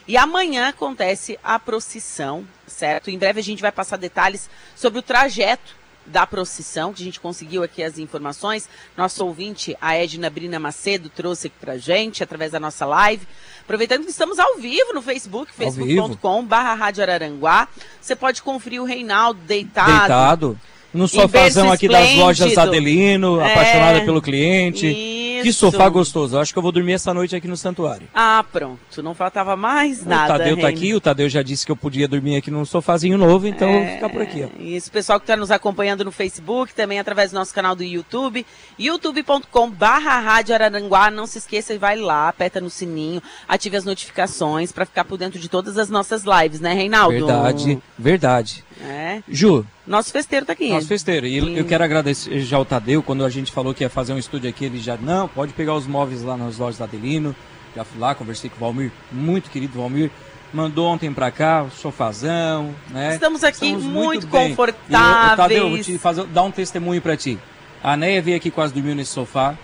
e 0.09 0.17
amanhã 0.17 0.69
acontece 0.69 1.37
a 1.43 1.59
procissão, 1.59 2.43
certo? 2.65 3.11
Em 3.11 3.17
breve 3.19 3.39
a 3.39 3.43
gente 3.43 3.61
vai 3.61 3.71
passar 3.71 3.95
detalhes 3.95 4.49
sobre 4.75 4.97
o 4.97 5.03
trajeto 5.03 5.77
da 6.03 6.25
procissão, 6.25 6.91
que 6.91 7.03
a 7.03 7.05
gente 7.05 7.19
conseguiu 7.19 7.61
aqui 7.61 7.83
as 7.83 7.99
informações. 7.99 8.67
Nosso 8.97 9.23
ouvinte, 9.23 9.77
a 9.79 9.95
Edna 9.95 10.27
Brina 10.27 10.57
Macedo, 10.57 11.09
trouxe 11.09 11.45
aqui 11.45 11.55
pra 11.59 11.77
gente, 11.77 12.23
através 12.23 12.51
da 12.51 12.59
nossa 12.59 12.87
live. 12.87 13.27
Aproveitando 13.61 14.03
que 14.03 14.09
estamos 14.09 14.39
ao 14.39 14.55
vivo 14.55 14.93
no 14.95 15.01
Facebook, 15.03 15.53
facebook.com 15.53 16.43
barra 16.43 16.73
Rádio 16.73 17.03
Araranguá. 17.03 17.67
Você 18.01 18.15
pode 18.15 18.41
conferir 18.41 18.81
o 18.81 18.85
Reinaldo 18.85 19.39
deitado. 19.41 19.91
Deitado. 19.91 20.59
No 20.93 21.07
sofazão 21.07 21.71
aqui 21.71 21.87
das 21.87 22.15
lojas 22.15 22.57
Adelino, 22.57 23.39
é, 23.39 23.51
apaixonada 23.51 24.01
pelo 24.01 24.21
cliente. 24.21 24.87
Isso. 24.87 25.19
Que 25.43 25.53
sofá 25.53 25.87
gostoso. 25.87 26.37
Acho 26.37 26.51
que 26.51 26.59
eu 26.59 26.63
vou 26.63 26.71
dormir 26.71 26.93
essa 26.93 27.13
noite 27.13 27.35
aqui 27.35 27.47
no 27.47 27.55
santuário. 27.55 28.07
Ah, 28.13 28.43
pronto. 28.51 29.01
Não 29.01 29.15
faltava 29.15 29.55
mais 29.55 30.05
nada. 30.05 30.35
O 30.35 30.37
Tadeu 30.37 30.57
tá 30.57 30.67
aqui, 30.67 30.93
o 30.93 30.99
Tadeu 30.99 31.29
já 31.29 31.41
disse 31.41 31.65
que 31.65 31.71
eu 31.71 31.75
podia 31.75 32.07
dormir 32.07 32.35
aqui 32.35 32.51
num 32.51 32.65
sofazinho 32.65 33.17
novo, 33.17 33.47
então 33.47 33.69
é, 33.69 33.75
eu 33.75 33.85
vou 33.85 33.93
ficar 33.95 34.09
por 34.09 34.21
aqui. 34.21 34.43
Ó. 34.43 34.61
Isso, 34.61 34.91
pessoal 34.91 35.19
que 35.19 35.23
está 35.23 35.37
nos 35.37 35.51
acompanhando 35.51 36.03
no 36.03 36.11
Facebook, 36.11 36.73
também 36.73 36.99
através 36.99 37.31
do 37.31 37.35
nosso 37.35 37.53
canal 37.53 37.75
do 37.75 37.83
YouTube, 37.83 38.45
youtube.com 38.77 39.69
barra 39.69 40.19
Rádio 40.19 40.53
Araranguá. 40.53 41.09
Não 41.09 41.25
se 41.25 41.37
esqueça 41.37 41.73
e 41.73 41.77
vai 41.77 41.95
lá, 41.95 42.27
aperta 42.27 42.59
no 42.59 42.69
sininho, 42.69 43.21
ative 43.47 43.77
as 43.77 43.85
notificações 43.85 44.71
para 44.71 44.85
ficar 44.85 45.05
por 45.05 45.17
dentro 45.17 45.39
de 45.39 45.47
todas 45.47 45.77
as 45.77 45.89
nossas 45.89 46.23
lives, 46.23 46.59
né, 46.59 46.73
Reinaldo? 46.73 47.13
Verdade, 47.13 47.79
verdade. 47.97 48.63
É. 48.81 49.21
Ju. 49.27 49.65
Nosso 49.85 50.11
festeiro 50.11 50.45
tá 50.45 50.53
aqui. 50.53 50.69
Nosso 50.69 50.87
festeiro. 50.87 51.25
E 51.25 51.39
Sim. 51.39 51.57
eu 51.57 51.65
quero 51.65 51.83
agradecer 51.83 52.39
já 52.39 52.57
o 52.59 52.65
Tadeu, 52.65 53.03
quando 53.03 53.25
a 53.25 53.29
gente 53.29 53.51
falou 53.51 53.73
que 53.73 53.83
ia 53.83 53.89
fazer 53.89 54.13
um 54.13 54.17
estúdio 54.17 54.49
aqui, 54.49 54.65
ele 54.65 54.79
já, 54.79 54.97
não, 54.97 55.27
pode 55.27 55.53
pegar 55.53 55.73
os 55.73 55.85
móveis 55.85 56.23
lá 56.23 56.37
nas 56.37 56.57
lojas 56.57 56.77
da 56.77 56.85
Adelino. 56.85 57.35
Já 57.75 57.83
fui 57.83 57.99
lá, 57.99 58.15
conversei 58.15 58.49
com 58.49 58.55
o 58.55 58.59
Valmir, 58.59 58.91
muito 59.11 59.49
querido 59.49 59.77
Valmir. 59.77 60.09
Mandou 60.51 60.87
ontem 60.87 61.13
pra 61.13 61.29
cá, 61.29 61.67
sofazão, 61.71 62.73
né? 62.89 63.13
Estamos 63.13 63.43
aqui 63.43 63.67
Estamos 63.67 63.83
muito, 63.83 64.27
muito 64.27 64.27
confortáveis. 64.27 65.33
E, 65.33 65.37
Tadeu, 65.37 65.69
vou 65.69 65.79
te 65.79 65.97
fazer, 65.99 66.25
dar 66.25 66.43
um 66.43 66.51
testemunho 66.51 67.01
pra 67.01 67.15
ti. 67.15 67.37
A 67.83 67.95
Neia 67.95 68.21
veio 68.21 68.35
aqui 68.35 68.49
quase 68.49 68.73
dormiu 68.73 68.95
nesse 68.95 69.11
sofá. 69.11 69.55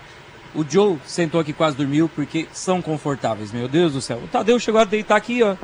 O 0.54 0.64
Joe 0.64 0.98
sentou 1.06 1.42
aqui 1.42 1.52
quase 1.52 1.76
dormiu 1.76 2.08
porque 2.08 2.48
são 2.54 2.82
confortáveis, 2.82 3.52
meu 3.52 3.68
Deus 3.68 3.94
do 3.94 4.02
céu. 4.02 4.22
O 4.24 4.28
Tadeu 4.28 4.60
chegou 4.60 4.80
a 4.80 4.84
deitar 4.84 5.16
aqui, 5.16 5.42
ó 5.42 5.56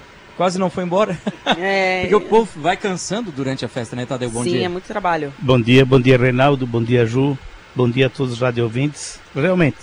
quase 0.42 0.58
não 0.58 0.72
foi 0.72 0.84
embora. 0.84 1.16
É... 1.56 2.02
Porque 2.10 2.16
o 2.16 2.22
povo 2.22 2.50
vai 2.60 2.76
cansando 2.76 3.32
durante 3.32 3.64
a 3.64 3.68
festa, 3.68 3.96
né, 3.96 4.08
Tadeu? 4.08 4.32
Bom 4.32 4.42
Sim, 4.42 4.50
dia. 4.50 4.60
Sim, 4.62 4.66
é 4.66 4.70
muito 4.70 4.86
trabalho. 4.86 5.32
Bom 5.38 5.62
dia, 5.62 5.86
bom 5.86 6.02
dia, 6.02 6.18
Reinaldo, 6.18 6.66
bom 6.66 6.82
dia, 6.84 7.06
Ju, 7.06 7.38
bom 7.76 7.88
dia 7.88 8.08
a 8.08 8.10
todos 8.10 8.34
os 8.34 8.42
radio 8.42 8.64
ouvintes. 8.64 9.20
Realmente, 9.36 9.78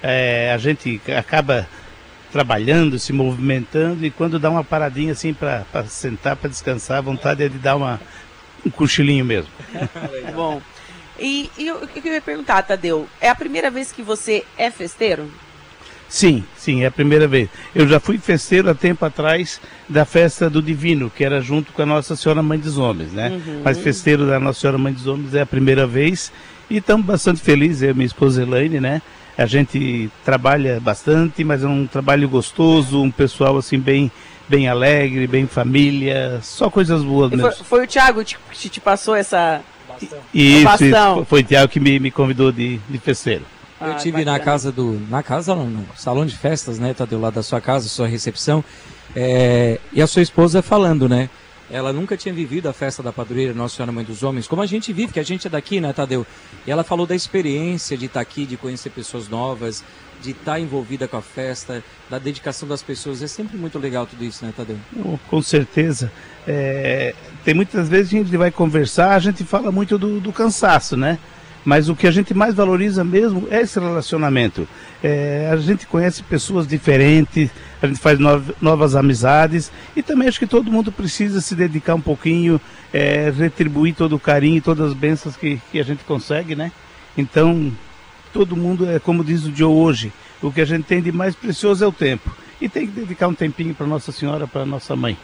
é, 0.00 0.52
a 0.54 0.58
gente 0.58 1.00
acaba 1.18 1.68
trabalhando, 2.30 2.96
se 2.96 3.12
movimentando 3.12 4.06
e 4.06 4.10
quando 4.10 4.38
dá 4.38 4.50
uma 4.50 4.62
paradinha 4.62 5.10
assim 5.10 5.34
para 5.34 5.64
sentar, 5.88 6.36
para 6.36 6.48
descansar, 6.48 6.98
a 6.98 7.00
vontade 7.00 7.42
é 7.42 7.48
de 7.48 7.58
dar 7.58 7.74
uma, 7.74 8.00
um 8.64 8.70
cochilinho 8.70 9.24
mesmo. 9.24 9.50
bom. 10.32 10.62
E, 11.18 11.50
e 11.58 11.66
eu, 11.66 11.80
eu 11.80 11.88
queria 11.88 12.20
perguntar, 12.20 12.62
Tadeu, 12.62 13.08
é 13.20 13.28
a 13.28 13.34
primeira 13.34 13.68
vez 13.68 13.90
que 13.90 14.02
você 14.02 14.44
é 14.56 14.70
festeiro? 14.70 15.28
Sim, 16.08 16.44
sim, 16.56 16.82
é 16.82 16.86
a 16.86 16.90
primeira 16.90 17.26
vez. 17.26 17.48
Eu 17.74 17.88
já 17.88 17.98
fui 17.98 18.18
festeiro 18.18 18.70
há 18.70 18.74
tempo 18.74 19.04
atrás 19.04 19.60
da 19.88 20.04
festa 20.04 20.48
do 20.48 20.62
Divino, 20.62 21.10
que 21.10 21.24
era 21.24 21.40
junto 21.40 21.72
com 21.72 21.82
a 21.82 21.86
Nossa 21.86 22.14
Senhora 22.14 22.42
Mãe 22.42 22.58
dos 22.58 22.78
Homens, 22.78 23.12
né? 23.12 23.30
Uhum. 23.30 23.62
Mas 23.64 23.78
festeiro 23.78 24.26
da 24.26 24.38
Nossa 24.38 24.60
Senhora 24.60 24.78
Mãe 24.78 24.92
dos 24.92 25.06
Homens 25.06 25.34
é 25.34 25.40
a 25.40 25.46
primeira 25.46 25.86
vez 25.86 26.32
e 26.70 26.76
estamos 26.76 27.04
bastante 27.04 27.40
felizes, 27.40 27.82
eu 27.82 27.90
e 27.90 27.94
minha 27.94 28.06
esposa 28.06 28.42
Elaine, 28.42 28.80
né? 28.80 29.02
A 29.36 29.46
gente 29.46 30.10
trabalha 30.24 30.78
bastante, 30.80 31.42
mas 31.42 31.64
é 31.64 31.66
um 31.66 31.86
trabalho 31.86 32.28
gostoso, 32.28 33.02
um 33.02 33.10
pessoal 33.10 33.56
assim 33.56 33.78
bem 33.78 34.10
bem 34.46 34.68
alegre, 34.68 35.26
bem 35.26 35.46
família, 35.46 36.38
só 36.42 36.68
coisas 36.68 37.02
boas 37.02 37.30
mesmo. 37.30 37.50
Foi, 37.50 37.64
foi, 37.64 37.84
o 37.84 37.86
Thiago 37.86 38.22
que 38.22 38.68
te, 38.68 38.80
passou 38.80 39.16
essa 39.16 39.62
isso, 40.32 40.84
isso, 40.84 41.24
foi 41.26 41.40
o 41.40 41.44
Thiago 41.44 41.68
que 41.68 41.80
me, 41.80 41.98
me 41.98 42.10
convidou 42.10 42.52
de, 42.52 42.78
de 42.88 42.98
festeiro. 42.98 43.44
Eu 43.84 43.92
ah, 43.92 43.96
tive 43.96 44.24
na 44.24 44.38
casa 44.38 44.72
do. 44.72 45.00
Na 45.08 45.22
casa, 45.22 45.54
não, 45.54 45.66
no 45.66 45.86
salão 45.96 46.24
de 46.24 46.36
festas, 46.36 46.78
né? 46.78 46.94
Tadeu, 46.94 47.20
lá 47.20 47.30
da 47.30 47.42
sua 47.42 47.60
casa, 47.60 47.88
sua 47.88 48.06
recepção. 48.06 48.64
É, 49.14 49.78
e 49.92 50.00
a 50.00 50.06
sua 50.06 50.22
esposa 50.22 50.62
falando, 50.62 51.08
né? 51.08 51.28
Ela 51.70 51.92
nunca 51.92 52.16
tinha 52.16 52.32
vivido 52.34 52.68
a 52.68 52.72
festa 52.72 53.02
da 53.02 53.12
padroeira 53.12 53.54
Nossa 53.54 53.76
Senhora 53.76 53.90
Mãe 53.90 54.04
dos 54.04 54.22
Homens, 54.22 54.46
como 54.46 54.60
a 54.60 54.66
gente 54.66 54.92
vive, 54.92 55.12
que 55.12 55.20
a 55.20 55.24
gente 55.24 55.46
é 55.46 55.50
daqui, 55.50 55.80
né, 55.80 55.92
Tadeu? 55.92 56.26
E 56.66 56.70
ela 56.70 56.84
falou 56.84 57.06
da 57.06 57.14
experiência 57.14 57.96
de 57.96 58.04
estar 58.06 58.20
aqui, 58.20 58.44
de 58.44 58.56
conhecer 58.56 58.90
pessoas 58.90 59.28
novas, 59.28 59.82
de 60.20 60.32
estar 60.32 60.60
envolvida 60.60 61.08
com 61.08 61.16
a 61.16 61.22
festa, 61.22 61.82
da 62.10 62.18
dedicação 62.18 62.68
das 62.68 62.82
pessoas. 62.82 63.22
É 63.22 63.26
sempre 63.26 63.56
muito 63.56 63.78
legal 63.78 64.06
tudo 64.06 64.24
isso, 64.24 64.44
né, 64.44 64.52
Tadeu? 64.54 64.76
com 65.28 65.40
certeza. 65.40 66.12
É, 66.46 67.14
tem 67.44 67.54
muitas 67.54 67.88
vezes 67.88 68.12
a 68.12 68.18
gente 68.18 68.36
vai 68.36 68.50
conversar, 68.50 69.14
a 69.14 69.18
gente 69.18 69.42
fala 69.42 69.72
muito 69.72 69.96
do, 69.96 70.20
do 70.20 70.32
cansaço, 70.32 70.96
né? 70.96 71.18
Mas 71.64 71.88
o 71.88 71.96
que 71.96 72.06
a 72.06 72.10
gente 72.10 72.34
mais 72.34 72.54
valoriza 72.54 73.02
mesmo 73.02 73.48
é 73.50 73.62
esse 73.62 73.80
relacionamento. 73.80 74.68
É, 75.02 75.48
a 75.50 75.56
gente 75.56 75.86
conhece 75.86 76.22
pessoas 76.22 76.66
diferentes, 76.66 77.50
a 77.80 77.86
gente 77.86 77.98
faz 77.98 78.18
novas 78.60 78.94
amizades 78.94 79.72
e 79.96 80.02
também 80.02 80.28
acho 80.28 80.38
que 80.38 80.46
todo 80.46 80.70
mundo 80.70 80.92
precisa 80.92 81.40
se 81.40 81.54
dedicar 81.54 81.94
um 81.94 82.00
pouquinho, 82.00 82.60
é, 82.92 83.30
retribuir 83.30 83.94
todo 83.94 84.14
o 84.16 84.20
carinho 84.20 84.58
e 84.58 84.60
todas 84.60 84.88
as 84.88 84.94
bênçãos 84.94 85.36
que, 85.36 85.60
que 85.72 85.80
a 85.80 85.84
gente 85.84 86.04
consegue, 86.04 86.54
né? 86.54 86.70
Então, 87.16 87.72
todo 88.32 88.56
mundo 88.56 88.88
é 88.88 88.98
como 88.98 89.24
diz 89.24 89.44
o 89.44 89.54
Joe 89.54 89.72
hoje, 89.72 90.12
o 90.42 90.52
que 90.52 90.60
a 90.60 90.64
gente 90.66 90.84
tem 90.84 91.00
de 91.00 91.12
mais 91.12 91.34
precioso 91.34 91.84
é 91.84 91.86
o 91.86 91.92
tempo. 91.92 92.30
E 92.60 92.68
tem 92.68 92.86
que 92.86 92.92
dedicar 92.92 93.28
um 93.28 93.34
tempinho 93.34 93.74
para 93.74 93.86
Nossa 93.86 94.12
Senhora, 94.12 94.46
para 94.46 94.66
Nossa 94.66 94.94
Mãe. 94.94 95.16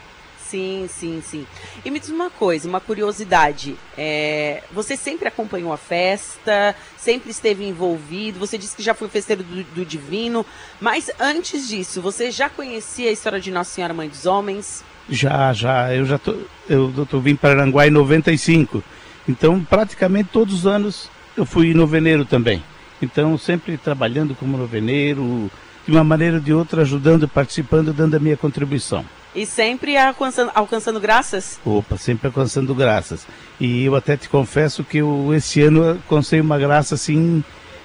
Sim, 0.51 0.89
sim, 0.89 1.23
sim. 1.25 1.47
E 1.85 1.91
me 1.93 2.01
diz 2.01 2.09
uma 2.09 2.29
coisa, 2.29 2.69
uma 2.69 2.81
curiosidade. 2.81 3.77
É, 3.97 4.65
você 4.73 4.97
sempre 4.97 5.29
acompanhou 5.29 5.73
a 5.73 5.77
festa, 5.77 6.75
sempre 6.99 7.31
esteve 7.31 7.65
envolvido, 7.65 8.41
você 8.41 8.59
disse 8.59 8.75
que 8.75 8.83
já 8.83 8.93
foi 8.93 9.09
festeiro 9.09 9.45
do, 9.45 9.63
do 9.63 9.85
Divino, 9.85 10.45
mas 10.81 11.09
antes 11.21 11.69
disso, 11.69 12.03
você 12.03 12.33
já 12.33 12.51
conhecia 12.51 13.11
a 13.11 13.13
história 13.13 13.39
de 13.39 13.53
Nossa 13.53 13.73
Senhora 13.73 13.95
Mãe 13.95 14.09
dos 14.09 14.27
Homens? 14.27 14.83
Já, 15.09 15.53
já. 15.53 15.95
Eu 15.95 16.05
já 16.05 16.19
tô, 16.19 16.33
eu, 16.69 16.93
eu 16.97 17.07
tô 17.07 17.21
vim 17.21 17.37
para 17.37 17.51
Aranguá 17.51 17.87
em 17.87 17.91
95. 17.91 18.83
Então, 19.29 19.63
praticamente 19.63 20.31
todos 20.33 20.53
os 20.53 20.67
anos 20.67 21.09
eu 21.37 21.47
fui 21.47 21.73
noveneiro 21.75 22.25
também. 22.25 22.61
Então, 23.01 23.39
sempre 23.39 23.77
trabalhando 23.77 24.35
como 24.35 24.59
noveneiro, 24.59 25.49
de 25.87 25.93
uma 25.93 26.03
maneira 26.03 26.39
ou 26.39 26.43
de 26.43 26.53
outra, 26.53 26.83
ajudando, 26.83 27.29
participando, 27.29 27.93
dando 27.93 28.17
a 28.17 28.19
minha 28.19 28.37
contribuição. 28.37 29.05
E 29.35 29.47
sempre 29.47 29.97
alcançando, 29.97 30.51
alcançando 30.55 31.01
graças? 31.01 31.61
Opa, 31.65 31.97
sempre 31.97 32.27
alcançando 32.27 32.75
graças. 32.75 33.27
E 33.61 33.85
eu 33.85 33.95
até 33.95 34.17
te 34.17 34.29
confesso 34.29 34.83
que 34.83 34.99
eu, 34.99 35.33
esse 35.35 35.61
ano 35.63 35.91
alcancei 35.91 36.41
uma 36.41 36.59
graça 36.59 36.97
assim, 36.97 37.45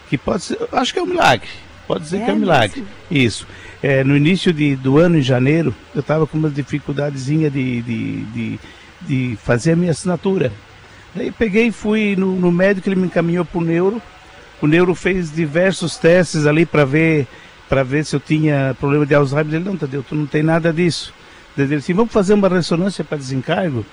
que 0.10 0.18
pode 0.18 0.44
ser, 0.44 0.58
acho 0.72 0.94
que 0.94 1.00
é 1.00 1.04
um 1.04 1.08
milagre. 1.08 1.50
Pode 1.88 2.08
ser 2.08 2.18
é 2.18 2.26
que 2.26 2.32
é 2.32 2.34
um 2.34 2.38
milagre. 2.38 2.80
Mesmo? 2.80 2.96
Isso. 3.12 3.48
É, 3.84 4.04
no 4.04 4.18
início 4.18 4.52
de, 4.52 4.76
do 4.76 4.98
ano, 4.98 5.20
em 5.20 5.22
janeiro, 5.22 5.76
eu 5.94 6.02
estava 6.02 6.26
com 6.26 6.38
uma 6.38 6.50
dificuldadezinha 6.50 7.52
de, 7.52 7.82
de, 7.84 8.22
de, 8.24 8.60
de, 9.02 9.38
fazer 9.44 9.74
a 9.74 9.76
minha 9.76 9.92
assinatura. 9.92 10.52
Daí 11.14 11.32
peguei 11.32 11.68
e 11.68 11.72
fui 11.72 12.16
no, 12.16 12.36
no 12.36 12.52
médico, 12.52 12.90
ele 12.90 12.96
me 12.96 13.06
encaminhou 13.06 13.46
para 13.46 13.60
o 13.60 13.64
neuro. 13.64 14.02
O 14.60 14.66
neuro 14.66 14.96
fez 14.96 15.32
diversos 15.32 15.98
testes 15.98 16.48
ali 16.48 16.66
para 16.66 16.86
ver 16.86 17.28
para 17.68 17.84
ver 17.84 18.06
se 18.06 18.16
eu 18.16 18.20
tinha 18.20 18.76
problema 18.80 19.06
de 19.06 19.16
Alzheimer. 19.16 19.56
Ele, 19.56 19.64
não, 19.64 19.78
Tadeu, 19.78 20.04
tu 20.04 20.16
não 20.16 20.26
tem 20.26 20.44
nada 20.44 20.72
disso. 20.72 21.14
Ele 21.58 21.76
disse, 21.78 21.94
vamos 21.94 22.12
fazer 22.12 22.34
uma 22.34 22.50
ressonância 22.50 23.04
para 23.04 23.18
desencargo? 23.18 23.86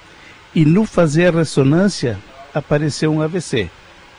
E 0.55 0.65
no 0.65 0.85
fazer 0.85 1.29
a 1.29 1.39
ressonância, 1.39 2.19
apareceu 2.55 3.13
um 3.13 3.23
AVC. 3.23 3.71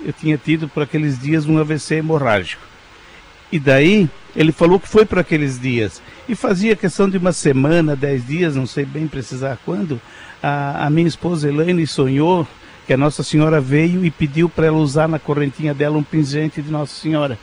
Eu 0.03 0.13
tinha 0.13 0.37
tido 0.37 0.67
por 0.67 0.83
aqueles 0.83 1.19
dias 1.19 1.45
um 1.45 1.57
AVC 1.57 1.95
hemorrágico. 1.95 2.61
E 3.51 3.59
daí, 3.59 4.09
ele 4.35 4.51
falou 4.51 4.79
que 4.79 4.87
foi 4.87 5.05
para 5.05 5.21
aqueles 5.21 5.59
dias. 5.59 6.01
E 6.27 6.35
fazia 6.35 6.75
questão 6.75 7.09
de 7.09 7.17
uma 7.17 7.31
semana, 7.31 7.95
dez 7.95 8.25
dias, 8.25 8.55
não 8.55 8.65
sei 8.65 8.85
bem 8.85 9.07
precisar 9.07 9.59
quando, 9.63 10.01
a, 10.41 10.87
a 10.87 10.89
minha 10.89 11.07
esposa 11.07 11.47
Elaine 11.47 11.85
sonhou 11.85 12.47
que 12.85 12.93
a 12.93 12.97
Nossa 12.97 13.23
Senhora 13.23 13.61
veio 13.61 14.03
e 14.03 14.11
pediu 14.11 14.49
para 14.49 14.67
ela 14.67 14.77
usar 14.77 15.07
na 15.07 15.19
correntinha 15.19 15.73
dela 15.73 15.97
um 15.97 16.03
pingente 16.03 16.61
de 16.61 16.71
Nossa 16.71 16.93
Senhora, 16.99 17.37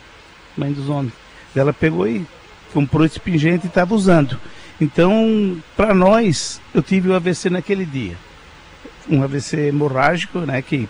Mãe 0.55 0.71
dos 0.71 0.89
Homens. 0.89 1.13
Ela 1.55 1.73
pegou 1.73 2.07
e 2.07 2.25
comprou 2.73 3.05
esse 3.05 3.19
pingente 3.19 3.65
e 3.65 3.69
estava 3.69 3.95
usando. 3.95 4.37
Então, 4.81 5.61
para 5.77 5.93
nós, 5.93 6.59
eu 6.73 6.81
tive 6.81 7.09
o 7.09 7.13
AVC 7.13 7.51
naquele 7.51 7.85
dia. 7.85 8.17
Um 9.07 9.21
AVC 9.23 9.67
hemorrágico, 9.67 10.39
né, 10.39 10.59
que 10.61 10.89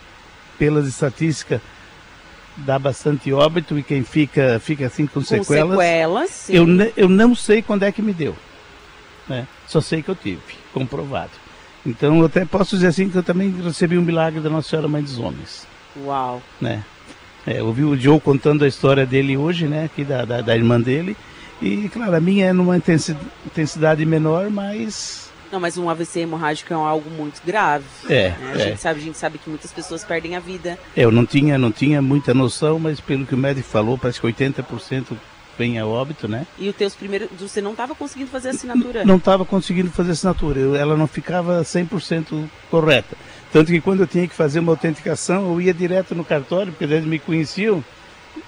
pelas 0.58 0.88
estatísticas 0.88 1.60
dá 2.56 2.78
bastante 2.78 3.32
óbito 3.32 3.78
e 3.78 3.82
quem 3.82 4.02
fica 4.02 4.58
fica 4.60 4.86
assim 4.86 5.06
com, 5.06 5.14
com 5.14 5.22
sequelas. 5.22 5.78
sequelas 5.78 6.30
sim. 6.30 6.54
Eu, 6.54 6.66
eu 6.96 7.08
não 7.08 7.34
sei 7.34 7.60
quando 7.60 7.82
é 7.82 7.92
que 7.92 8.00
me 8.00 8.12
deu. 8.12 8.34
Né? 9.28 9.46
Só 9.66 9.80
sei 9.80 10.02
que 10.02 10.08
eu 10.08 10.14
tive, 10.14 10.40
comprovado. 10.72 11.30
Então 11.84 12.18
eu 12.18 12.26
até 12.26 12.44
posso 12.44 12.76
dizer 12.76 12.88
assim 12.88 13.08
que 13.08 13.16
eu 13.16 13.22
também 13.22 13.50
recebi 13.62 13.98
um 13.98 14.02
milagre 14.02 14.40
da 14.40 14.48
Nossa 14.48 14.70
Senhora 14.70 14.88
Mãe 14.88 15.02
dos 15.02 15.18
Homens. 15.18 15.66
Uau! 16.04 16.42
Né? 16.60 16.84
É, 17.46 17.60
eu 17.60 17.66
ouvi 17.66 17.84
o 17.84 17.96
Joe 17.96 18.20
contando 18.20 18.64
a 18.64 18.68
história 18.68 19.04
dele 19.04 19.36
hoje, 19.36 19.66
né? 19.66 19.84
Aqui 19.84 20.04
da, 20.04 20.24
da, 20.24 20.40
da 20.40 20.54
irmã 20.54 20.80
dele. 20.80 21.16
E 21.62 21.88
claro, 21.88 22.16
a 22.16 22.20
minha 22.20 22.46
é 22.46 22.52
numa 22.52 22.76
intensidade 22.76 24.04
menor, 24.04 24.50
mas 24.50 25.32
não, 25.52 25.60
mas 25.60 25.76
um 25.76 25.90
AVC 25.90 26.20
hemorrágico 26.20 26.72
é 26.72 26.76
algo 26.76 27.10
muito 27.10 27.42
grave. 27.44 27.84
É, 28.08 28.30
né? 28.30 28.36
a, 28.42 28.56
é. 28.56 28.58
Gente 28.70 28.80
sabe, 28.80 29.00
a 29.00 29.02
gente 29.02 29.18
sabe 29.18 29.38
que 29.38 29.50
muitas 29.50 29.70
pessoas 29.70 30.02
perdem 30.02 30.34
a 30.34 30.40
vida. 30.40 30.78
Eu 30.96 31.12
não 31.12 31.26
tinha, 31.26 31.58
não 31.58 31.70
tinha 31.70 32.00
muita 32.00 32.32
noção, 32.32 32.78
mas 32.78 33.00
pelo 33.00 33.26
que 33.26 33.34
o 33.34 33.38
médico 33.38 33.68
falou, 33.68 33.98
parece 33.98 34.18
que 34.18 34.26
80% 34.26 35.14
vem 35.58 35.78
a 35.78 35.86
óbito, 35.86 36.26
né? 36.26 36.46
E 36.58 36.70
os 36.70 36.74
teus 36.74 36.94
primeiros. 36.94 37.28
Você 37.38 37.60
não 37.60 37.72
estava 37.72 37.94
conseguindo 37.94 38.30
fazer 38.30 38.48
assinatura? 38.48 39.04
Não 39.04 39.16
estava 39.16 39.44
conseguindo 39.44 39.90
fazer 39.90 40.12
assinatura. 40.12 40.58
Eu, 40.58 40.74
ela 40.74 40.96
não 40.96 41.06
ficava 41.06 41.60
100% 41.60 42.48
correta. 42.70 43.14
Tanto 43.52 43.70
que 43.70 43.80
quando 43.80 44.00
eu 44.00 44.06
tinha 44.06 44.26
que 44.26 44.34
fazer 44.34 44.60
uma 44.60 44.72
autenticação, 44.72 45.52
eu 45.52 45.60
ia 45.60 45.74
direto 45.74 46.14
no 46.14 46.24
cartório, 46.24 46.72
porque 46.72 46.84
eles 46.84 47.04
me 47.04 47.18
conheciam 47.18 47.84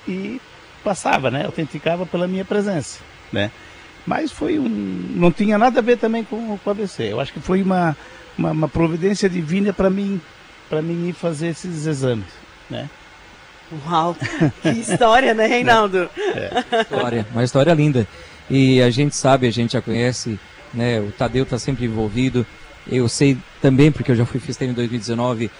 e 0.08 0.40
passava, 0.84 1.30
né? 1.30 1.46
Autenticava 1.46 2.04
pela 2.04 2.28
minha 2.28 2.44
presença, 2.44 3.00
né? 3.32 3.50
Mas 4.06 4.30
foi 4.30 4.58
um. 4.58 4.68
não 4.68 5.32
tinha 5.32 5.56
nada 5.56 5.80
a 5.80 5.82
ver 5.82 5.96
também 5.96 6.22
com, 6.22 6.58
com 6.58 6.70
o 6.70 6.70
ABC. 6.70 7.10
Eu 7.10 7.20
acho 7.20 7.32
que 7.32 7.40
foi 7.40 7.62
uma, 7.62 7.96
uma, 8.36 8.50
uma 8.50 8.68
providência 8.68 9.28
divina 9.28 9.72
para 9.72 9.88
mim, 9.88 10.20
para 10.68 10.82
mim 10.82 11.08
ir 11.08 11.14
fazer 11.14 11.48
esses 11.48 11.86
exames, 11.86 12.26
né? 12.68 12.88
Uau! 13.86 14.14
Que 14.60 14.68
história, 14.68 15.32
né, 15.32 15.46
Reinaldo? 15.46 16.08
É. 16.34 16.82
História, 16.82 17.26
uma 17.32 17.44
história 17.44 17.72
linda. 17.72 18.06
E 18.50 18.82
a 18.82 18.90
gente 18.90 19.16
sabe, 19.16 19.46
a 19.46 19.50
gente 19.50 19.72
já 19.72 19.80
conhece, 19.80 20.38
né? 20.72 21.00
O 21.00 21.10
Tadeu 21.12 21.44
está 21.44 21.58
sempre 21.58 21.86
envolvido. 21.86 22.46
Eu 22.86 23.08
sei 23.08 23.38
também, 23.62 23.90
porque 23.90 24.10
eu 24.10 24.16
já 24.16 24.26
fui 24.26 24.38
festeiro 24.38 24.72
em 24.72 24.74
2019. 24.74 25.50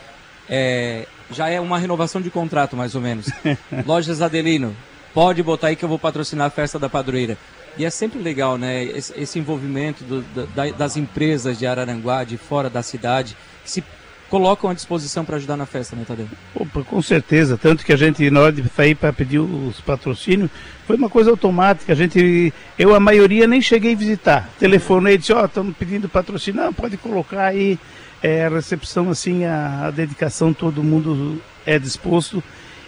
É, 0.49 1.07
já 1.31 1.49
é 1.49 1.59
uma 1.59 1.79
renovação 1.79 2.21
de 2.21 2.31
contrato, 2.31 2.77
mais 2.77 2.95
ou 2.95 3.01
menos. 3.01 3.27
Lojas 3.87 4.21
Adelino, 4.21 4.77
pode 5.15 5.43
botar 5.43 5.69
aí 5.69 5.77
que 5.77 5.85
eu 5.85 5.89
vou 5.89 5.99
patrocinar 5.99 6.49
a 6.49 6.51
festa 6.51 6.79
da 6.79 6.91
padroeira. 6.91 7.39
E 7.79 7.85
é 7.85 7.91
sempre 7.91 8.21
legal, 8.21 8.59
né? 8.59 8.85
Esse, 8.85 9.13
esse 9.19 9.39
envolvimento 9.39 10.05
do, 10.05 10.23
da, 10.55 10.71
das 10.71 10.97
empresas 10.97 11.59
de 11.59 11.67
Araranguá, 11.67 12.25
de 12.25 12.37
fora 12.37 12.69
da 12.69 12.83
cidade, 12.83 13.37
que 13.65 13.71
se 13.71 13.85
colocam 14.29 14.71
à 14.71 14.75
disposição 14.75 15.25
para 15.25 15.37
ajudar 15.37 15.57
na 15.57 15.67
festa, 15.67 15.95
né, 15.95 16.05
Tadeu? 16.07 16.29
Opa, 16.55 16.83
com 16.83 17.03
certeza. 17.03 17.57
Tanto 17.57 17.85
que 17.85 17.93
a 17.93 17.97
gente, 17.97 18.29
na 18.31 18.41
hora 18.41 18.53
de 18.53 18.69
sair 18.69 18.95
para 18.95 19.13
pedir 19.13 19.39
os 19.39 19.81
patrocínios, 19.81 20.51
foi 20.87 20.97
uma 20.97 21.09
coisa 21.09 21.31
automática. 21.31 21.93
A 21.93 21.97
gente, 21.97 22.53
eu, 22.79 22.95
a 22.95 23.01
maioria, 23.01 23.47
nem 23.47 23.61
cheguei 23.61 23.95
a 23.95 23.97
visitar. 23.97 24.51
Telefonei 24.59 25.15
e 25.15 25.19
disse: 25.19 25.33
Ó, 25.33 25.43
oh, 25.43 25.47
estamos 25.47 25.77
pedindo 25.77 26.09
patrocínio. 26.09 26.63
Não, 26.63 26.73
pode 26.73 26.97
colocar 26.97 27.47
aí. 27.47 27.79
É, 28.23 28.47
a 28.47 28.49
recepção, 28.49 29.11
assim, 29.11 29.45
a, 29.45 29.87
a 29.87 29.91
dedicação, 29.91 30.55
todo 30.55 30.83
mundo 30.83 31.43
é 31.67 31.79
disposto. 31.79 32.43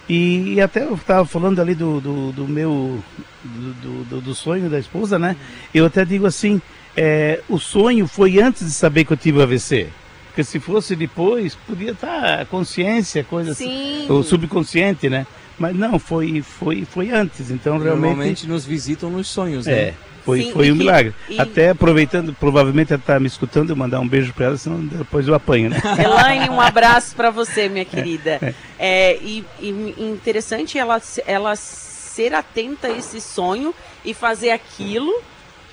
E, 0.08 0.54
e 0.54 0.60
até 0.60 0.84
eu 0.84 0.94
estava 0.94 1.24
falando 1.24 1.60
ali 1.60 1.74
do, 1.74 2.00
do, 2.00 2.32
do 2.32 2.48
meu 2.48 3.02
do, 3.42 4.04
do, 4.04 4.20
do, 4.20 4.34
sonho 4.34 4.70
da 4.70 4.78
esposa, 4.78 5.18
né? 5.18 5.36
Eu 5.74 5.86
até 5.86 6.04
digo 6.04 6.26
assim, 6.26 6.60
é, 6.96 7.40
o 7.48 7.58
sonho 7.58 8.06
foi 8.06 8.40
antes 8.40 8.64
de 8.66 8.72
saber 8.72 9.04
que 9.04 9.12
eu 9.12 9.16
tive 9.16 9.38
o 9.38 9.42
AVC. 9.42 9.88
Porque 10.28 10.44
se 10.44 10.60
fosse 10.60 10.94
depois, 10.94 11.54
podia 11.54 11.92
estar 11.92 12.38
tá 12.38 12.44
consciência, 12.44 13.24
coisa 13.24 13.52
assim, 13.52 13.68
Sim. 13.68 14.04
assim, 14.04 14.12
o 14.12 14.22
subconsciente, 14.22 15.08
né? 15.08 15.26
Mas 15.58 15.74
não, 15.74 15.98
foi, 15.98 16.42
foi, 16.42 16.84
foi 16.84 17.10
antes. 17.10 17.50
Então 17.50 17.78
realmente. 17.78 18.06
Normalmente 18.06 18.46
nos 18.46 18.64
visitam 18.64 19.10
nos 19.10 19.26
sonhos, 19.26 19.66
né? 19.66 19.72
É. 19.72 19.94
Foi, 20.26 20.42
Sim, 20.42 20.52
foi 20.52 20.72
um 20.72 20.74
que, 20.74 20.78
milagre. 20.80 21.14
E... 21.28 21.40
Até 21.40 21.70
aproveitando, 21.70 22.34
provavelmente 22.34 22.92
ela 22.92 22.98
está 22.98 23.20
me 23.20 23.28
escutando, 23.28 23.70
eu 23.70 23.76
mandar 23.76 24.00
um 24.00 24.08
beijo 24.08 24.32
para 24.32 24.46
ela, 24.46 24.56
senão 24.56 24.84
depois 24.84 25.28
eu 25.28 25.34
apanho, 25.34 25.70
né? 25.70 25.80
Elaine, 26.02 26.50
um 26.50 26.60
abraço 26.60 27.14
para 27.14 27.30
você, 27.30 27.68
minha 27.68 27.84
querida. 27.84 28.40
É, 28.42 29.12
é. 29.12 29.18
e, 29.22 29.44
e, 29.60 29.70
interessante 30.00 30.76
ela, 30.76 31.00
ela 31.24 31.54
ser 31.54 32.34
atenta 32.34 32.88
a 32.88 32.98
esse 32.98 33.20
sonho 33.20 33.72
e 34.04 34.12
fazer 34.12 34.50
aquilo 34.50 35.12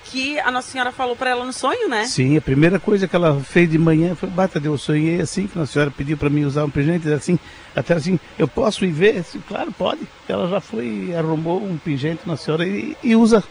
que 0.06 0.39
a 0.39 0.51
Nossa 0.51 0.70
Senhora 0.70 0.91
falou 0.91 1.16
para 1.16 1.32
ela 1.32 1.43
no 1.43 1.51
sonho, 1.51 1.89
né? 1.89 2.06
Sim, 2.06 2.38
a 2.38 2.41
primeira 2.41 2.80
coisa 2.80 3.08
que 3.08 3.16
ela 3.16 3.39
fez 3.39 3.68
de 3.72 3.80
manhã 3.80 4.14
foi, 4.14 4.30
bata, 4.30 4.62
eu 4.64 4.78
sonhei 4.78 5.20
assim, 5.20 5.47
que 5.47 5.58
a 5.58 5.62
Nossa 5.62 5.74
Senhora 5.74 5.89
pediu 5.89 6.16
para 6.16 6.30
mim 6.30 6.43
usar 6.43 6.64
um 6.64 6.70
pingente, 6.70 7.12
assim, 7.12 7.39
até 7.76 7.95
assim, 7.95 8.20
eu 8.38 8.47
posso 8.47 8.86
ir 8.86 8.91
ver? 8.91 9.18
Assim, 9.18 9.41
claro, 9.47 9.72
pode. 9.72 10.01
Ela 10.30 10.47
já 10.47 10.62
foi, 10.62 11.16
arrumou 11.18 11.64
um 11.64 11.76
pingente 11.76 12.22
Nossa 12.28 12.45
Senhora 12.45 12.68
e, 12.68 12.95
e 13.04 13.16
usa. 13.16 13.43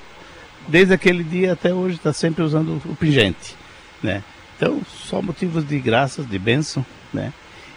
Desde 0.68 0.94
aquele 0.94 1.24
dia 1.24 1.52
até 1.52 1.72
hoje 1.72 1.96
está 1.96 2.12
sempre 2.12 2.42
usando 2.42 2.80
o 2.84 2.94
pingente, 2.94 3.56
né? 4.02 4.22
Então, 4.56 4.80
só 4.88 5.20
motivos 5.20 5.66
de 5.66 5.78
graças, 5.80 6.28
de 6.28 6.38
bênção, 6.38 6.84
né? 7.12 7.32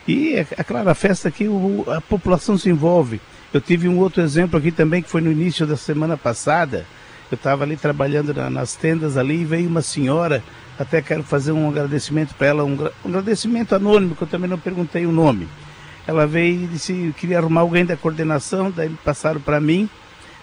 E, 0.07 0.35
é, 0.35 0.45
é 0.51 0.63
claro, 0.63 0.87
a 0.89 0.93
festa 0.93 1.27
aqui, 1.27 1.47
o, 1.47 1.83
a 1.87 1.99
população 1.99 2.57
se 2.57 2.69
envolve. 2.69 3.19
Eu 3.51 3.59
tive 3.59 3.87
um 3.87 3.97
outro 3.97 4.21
exemplo 4.21 4.59
aqui 4.59 4.71
também, 4.71 5.01
que 5.01 5.09
foi 5.09 5.21
no 5.21 5.31
início 5.31 5.65
da 5.65 5.75
semana 5.75 6.15
passada, 6.15 6.85
eu 7.31 7.35
estava 7.35 7.63
ali 7.63 7.75
trabalhando 7.75 8.33
na, 8.33 8.49
nas 8.49 8.75
tendas 8.75 9.17
ali 9.17 9.41
e 9.41 9.45
veio 9.45 9.67
uma 9.67 9.81
senhora, 9.81 10.43
até 10.77 11.01
quero 11.01 11.23
fazer 11.23 11.51
um 11.51 11.67
agradecimento 11.67 12.35
para 12.35 12.47
ela, 12.47 12.63
um, 12.63 12.77
um, 13.03 13.09
agradecimento 13.09 13.73
anônimo, 13.73 14.15
que 14.15 14.21
eu 14.21 14.27
também 14.27 14.49
não 14.49 14.59
perguntei 14.59 15.05
o 15.05 15.11
nome. 15.11 15.47
Ela 16.05 16.27
veio 16.27 16.65
e 16.65 16.67
disse, 16.67 17.15
queria 17.17 17.39
arrumar 17.39 17.61
alguém 17.61 17.83
da 17.83 17.97
coordenação, 17.97 18.69
daí 18.69 18.89
passaram 19.03 19.41
para 19.41 19.59
mim. 19.59 19.89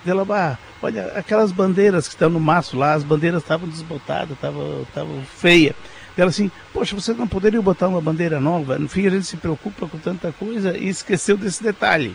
Ela, 0.07 0.27
ah, 0.31 0.59
olha, 0.83 1.07
aquelas 1.15 1.53
bandeiras 1.53 2.09
que 2.09 2.15
estão 2.15 2.31
no 2.31 2.41
maço 2.41 2.77
lá, 2.77 2.95
as 2.95 3.05
bandeiras 3.05 3.43
estavam 3.43 3.69
desbotadas, 3.69 4.33
estavam 4.33 4.83
estavam 4.83 5.23
feias. 5.23 5.75
Ela 6.17 6.29
assim, 6.29 6.51
poxa, 6.73 6.95
você 6.95 7.15
não 7.15 7.27
poderia 7.27 7.63
botar 7.63 7.89
uma 7.89 8.01
bandeira 8.01 8.39
nova? 8.39 8.79
No 8.79 8.89
fim 8.89 9.07
a 9.07 9.11
gente 9.11 9.27
se 9.27 9.37
preocupa 9.37 9.87
com 9.87 9.99
tanta 9.99 10.33
coisa 10.33 10.77
e 10.77 10.89
esqueceu 10.89 11.37
desse 11.37 11.63
detalhe. 11.63 12.15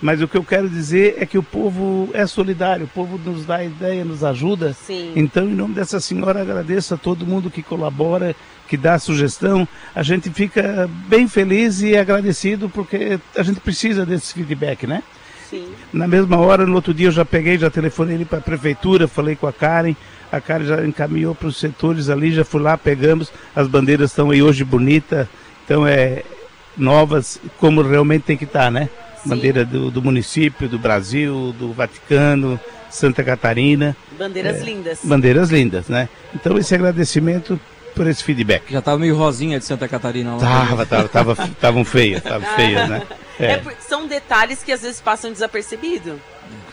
Mas 0.00 0.22
o 0.22 0.28
que 0.28 0.36
eu 0.36 0.44
quero 0.44 0.68
dizer 0.68 1.16
é 1.18 1.26
que 1.26 1.36
o 1.36 1.42
povo 1.42 2.08
é 2.12 2.24
solidário, 2.26 2.84
o 2.84 2.88
povo 2.88 3.18
nos 3.18 3.44
dá 3.44 3.64
ideia, 3.64 4.04
nos 4.04 4.22
ajuda. 4.22 4.72
Sim. 4.72 5.12
Então, 5.16 5.44
em 5.44 5.54
nome 5.54 5.74
dessa 5.74 5.98
senhora, 5.98 6.40
agradeço 6.40 6.94
a 6.94 6.96
todo 6.96 7.26
mundo 7.26 7.50
que 7.50 7.64
colabora, 7.64 8.34
que 8.68 8.76
dá 8.76 8.96
sugestão. 8.98 9.66
A 9.94 10.02
gente 10.04 10.30
fica 10.30 10.88
bem 11.08 11.26
feliz 11.26 11.80
e 11.82 11.96
agradecido 11.96 12.68
porque 12.68 13.18
a 13.36 13.42
gente 13.42 13.58
precisa 13.58 14.06
desse 14.06 14.34
feedback, 14.34 14.86
né? 14.86 15.02
Sim. 15.48 15.68
Na 15.92 16.06
mesma 16.06 16.38
hora, 16.38 16.66
no 16.66 16.74
outro 16.74 16.92
dia, 16.92 17.08
eu 17.08 17.12
já 17.12 17.24
peguei, 17.24 17.58
já 17.58 17.70
telefonei 17.70 18.24
para 18.24 18.38
a 18.38 18.42
prefeitura, 18.42 19.08
falei 19.08 19.34
com 19.34 19.46
a 19.46 19.52
Karen. 19.52 19.94
A 20.30 20.40
Karen 20.40 20.64
já 20.64 20.84
encaminhou 20.84 21.34
para 21.34 21.48
os 21.48 21.56
setores 21.56 22.10
ali, 22.10 22.32
já 22.32 22.44
fui 22.44 22.60
lá, 22.60 22.76
pegamos. 22.76 23.32
As 23.56 23.66
bandeiras 23.66 24.10
estão 24.10 24.30
aí 24.30 24.42
hoje 24.42 24.64
bonitas, 24.64 25.26
então 25.64 25.86
é 25.86 26.22
novas, 26.76 27.40
como 27.58 27.82
realmente 27.82 28.22
tem 28.22 28.36
que 28.36 28.44
estar, 28.44 28.64
tá, 28.64 28.70
né? 28.70 28.88
Bandeira 29.24 29.64
do, 29.64 29.90
do, 29.90 30.00
município, 30.00 30.68
do 30.68 30.78
Brasil, 30.78 31.54
do 31.58 31.72
Vaticano, 31.72 32.58
Santa 32.88 33.24
Catarina. 33.24 33.96
Bandeiras 34.16 34.56
é, 34.56 34.64
lindas. 34.64 35.00
Bandeiras 35.02 35.50
lindas, 35.50 35.88
né? 35.88 36.08
Então 36.34 36.56
esse 36.56 36.74
agradecimento 36.74 37.58
por 37.98 38.06
esse 38.06 38.22
feedback. 38.22 38.70
Já 38.70 38.78
estava 38.78 38.96
meio 38.96 39.16
rosinha 39.16 39.58
de 39.58 39.64
Santa 39.64 39.88
Catarina 39.88 40.36
lá. 40.36 40.38
Tava, 40.38 40.86
tava, 40.86 41.08
tava, 41.08 41.48
tavam 41.60 41.84
feias, 41.84 42.18
estavam 42.18 42.48
feias, 42.54 42.88
né? 42.88 43.02
É. 43.40 43.46
É, 43.54 43.62
são 43.80 44.06
detalhes 44.06 44.62
que 44.62 44.70
às 44.70 44.82
vezes 44.82 45.00
passam 45.00 45.32
desapercebido. 45.32 46.20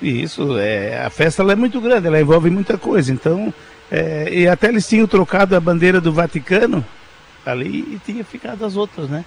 Isso, 0.02 0.58
é, 0.60 1.04
a 1.04 1.10
festa 1.10 1.42
ela 1.42 1.54
é 1.54 1.56
muito 1.56 1.82
grande, 1.82 2.06
ela 2.06 2.22
envolve 2.22 2.50
muita 2.50 2.78
coisa, 2.78 3.12
então, 3.12 3.52
é, 3.92 4.30
e 4.32 4.48
até 4.48 4.68
eles 4.68 4.88
tinham 4.88 5.08
trocado 5.08 5.56
a 5.56 5.60
bandeira 5.60 6.00
do 6.00 6.14
Vaticano 6.14 6.86
ali 7.44 7.80
e 7.80 8.02
tinha 8.06 8.24
ficado 8.24 8.64
as 8.64 8.76
outras, 8.76 9.10
né? 9.10 9.26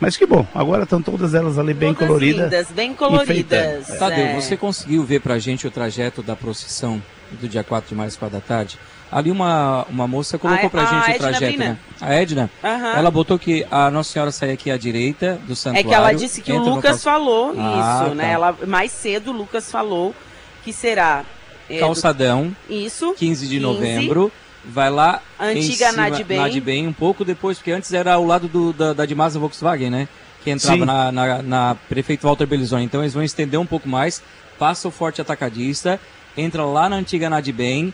Mas 0.00 0.16
que 0.16 0.26
bom, 0.26 0.46
agora 0.54 0.84
estão 0.84 1.02
todas 1.02 1.34
elas 1.34 1.58
ali 1.58 1.74
bem 1.74 1.92
todas 1.92 2.06
coloridas. 2.06 2.44
Lindas, 2.44 2.70
bem 2.70 2.94
coloridas. 2.94 3.86
Tadeu, 3.98 4.26
é. 4.26 4.40
você 4.40 4.56
conseguiu 4.56 5.02
ver 5.02 5.20
pra 5.20 5.38
gente 5.38 5.66
o 5.66 5.70
trajeto 5.70 6.22
da 6.22 6.36
procissão 6.36 7.02
do 7.32 7.48
dia 7.48 7.64
4 7.64 7.88
de 7.88 7.94
março, 7.94 8.18
4 8.18 8.38
da 8.38 8.44
tarde? 8.44 8.78
Ali 9.10 9.30
uma, 9.30 9.86
uma 9.88 10.06
moça 10.06 10.38
colocou 10.38 10.66
a, 10.66 10.70
pra 10.70 10.84
gente 10.84 11.16
o 11.16 11.18
trajeto, 11.18 11.58
né? 11.58 11.78
A 12.00 12.14
Edna, 12.14 12.50
uhum. 12.62 12.92
ela 12.96 13.10
botou 13.10 13.38
que 13.38 13.66
a 13.70 13.90
Nossa 13.90 14.12
Senhora 14.12 14.30
sai 14.30 14.50
aqui 14.50 14.70
à 14.70 14.76
direita 14.76 15.40
do 15.46 15.56
santuário. 15.56 15.86
É 15.86 15.88
que 15.88 15.94
ela 15.94 16.12
disse 16.12 16.42
que 16.42 16.52
o 16.52 16.58
Lucas 16.58 17.02
falou 17.02 17.54
ah, 17.56 18.04
isso, 18.04 18.14
né? 18.14 18.24
tá. 18.24 18.30
Ela, 18.30 18.58
mais 18.66 18.92
cedo 18.92 19.30
o 19.30 19.34
Lucas 19.34 19.70
falou 19.70 20.14
que 20.62 20.72
será... 20.72 21.24
É, 21.70 21.78
Calçadão. 21.78 22.54
Do... 22.66 22.74
Isso. 22.74 23.14
15 23.14 23.46
de 23.46 23.56
15. 23.56 23.60
novembro 23.60 24.32
vai 24.64 24.90
lá 24.90 25.22
Antiga 25.38 25.92
Nadbem. 25.92 26.38
Nadbem 26.38 26.86
um 26.86 26.92
pouco 26.92 27.24
depois, 27.24 27.58
porque 27.58 27.72
antes 27.72 27.92
era 27.92 28.14
ao 28.14 28.24
lado 28.24 28.48
do, 28.48 28.72
da, 28.72 28.92
da 28.92 29.06
Dimasa 29.06 29.38
Volkswagen, 29.38 29.90
né? 29.90 30.08
Que 30.44 30.50
entrava 30.50 30.84
na, 30.84 31.10
na, 31.10 31.42
na, 31.42 31.76
Prefeito 31.88 32.26
Walter 32.26 32.46
Belizoni. 32.46 32.84
Então 32.84 33.02
eles 33.02 33.14
vão 33.14 33.22
estender 33.22 33.58
um 33.58 33.66
pouco 33.66 33.88
mais, 33.88 34.22
passa 34.58 34.86
o 34.86 34.90
Forte 34.90 35.20
Atacadista, 35.20 36.00
entra 36.36 36.64
lá 36.64 36.88
na 36.88 36.96
Antiga 36.96 37.28
Nadbem, 37.28 37.92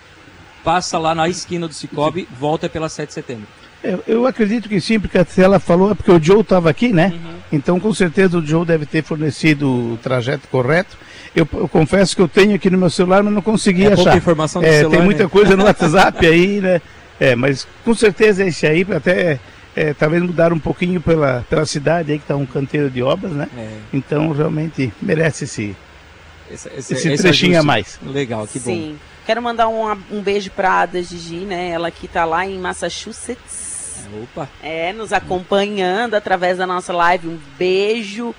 passa 0.65 0.99
lá 0.99 1.15
na 1.15 1.29
esquina 1.29 1.69
do 1.69 1.75
Cicobi, 1.75 2.27
volta 2.41 2.69
pela 2.69 2.89
7 2.89 3.09
de 3.09 3.15
setembro. 3.15 3.47
Eu, 3.83 4.03
eu, 4.07 4.27
acredito 4.27 4.67
que 4.67 4.81
sim, 4.81 4.99
porque 4.99 5.23
se 5.27 5.43
ela 5.43 5.61
falou 5.61 5.91
é 5.91 5.95
porque 5.95 6.11
o 6.11 6.23
Joe 6.23 6.41
estava 6.41 6.71
aqui, 6.71 6.91
né? 6.91 7.13
Uhum. 7.15 7.35
Então 7.53 7.79
com 7.79 7.93
certeza 7.93 8.39
o 8.39 8.45
Joe 8.45 8.65
deve 8.65 8.87
ter 8.87 9.05
fornecido 9.05 9.69
o 9.93 9.99
trajeto 9.99 10.49
correto. 10.49 10.97
Eu, 11.37 11.47
eu, 11.53 11.69
confesso 11.69 12.17
que 12.17 12.23
eu 12.23 12.29
tenho 12.29 12.55
aqui 12.55 12.71
no 12.71 12.79
meu 12.79 12.89
celular, 12.89 13.23
mas 13.23 13.35
não 13.35 13.43
consegui 13.43 13.85
é 13.85 13.93
achar. 13.93 14.17
informação 14.17 14.63
do 14.63 14.69
é, 14.69 14.79
celular, 14.79 14.97
tem 14.97 15.05
muita 15.05 15.25
né? 15.25 15.29
coisa 15.29 15.55
no 15.55 15.65
WhatsApp 15.65 16.27
aí, 16.27 16.61
né? 16.63 16.81
É, 17.21 17.37
mas 17.37 17.69
com 17.85 17.95
certeza 17.95 18.45
esse 18.45 18.67
aí, 18.67 18.87
até 18.91 19.39
é, 19.77 19.93
talvez 19.93 20.23
mudar 20.23 20.53
um 20.53 20.59
pouquinho 20.59 21.01
pela, 21.01 21.45
pela 21.51 21.67
cidade 21.67 22.13
aí, 22.13 22.19
que 22.19 22.25
está 22.25 22.37
um 22.37 22.47
canteiro 22.47 22.89
de 22.89 23.03
obras, 23.03 23.33
né? 23.33 23.49
É. 23.57 23.69
Então 23.93 24.33
realmente 24.33 24.93
merece 25.03 25.45
esse, 25.45 25.77
esse, 26.51 26.69
esse, 26.75 26.95
esse 26.95 27.23
trechinho 27.23 27.61
a 27.61 27.63
mais. 27.63 28.01
Legal, 28.03 28.47
que 28.47 28.59
Sim. 28.59 28.93
bom. 28.93 29.14
Quero 29.27 29.41
mandar 29.41 29.69
um, 29.69 29.91
um 30.11 30.21
beijo 30.21 30.51
para 30.51 30.71
a 30.71 30.81
Ada 30.83 31.03
Gigi, 31.03 31.45
né? 31.47 31.71
Ela 31.71 31.91
que 31.91 32.07
está 32.07 32.25
lá 32.25 32.47
em 32.47 32.59
Massachusetts. 32.59 34.07
Opa! 34.23 34.49
É, 34.63 34.93
nos 34.93 35.13
acompanhando 35.13 36.15
através 36.15 36.59
da 36.59 36.67
nossa 36.67 36.93
live. 36.93 37.29
Um 37.29 37.39
beijo. 37.57 38.35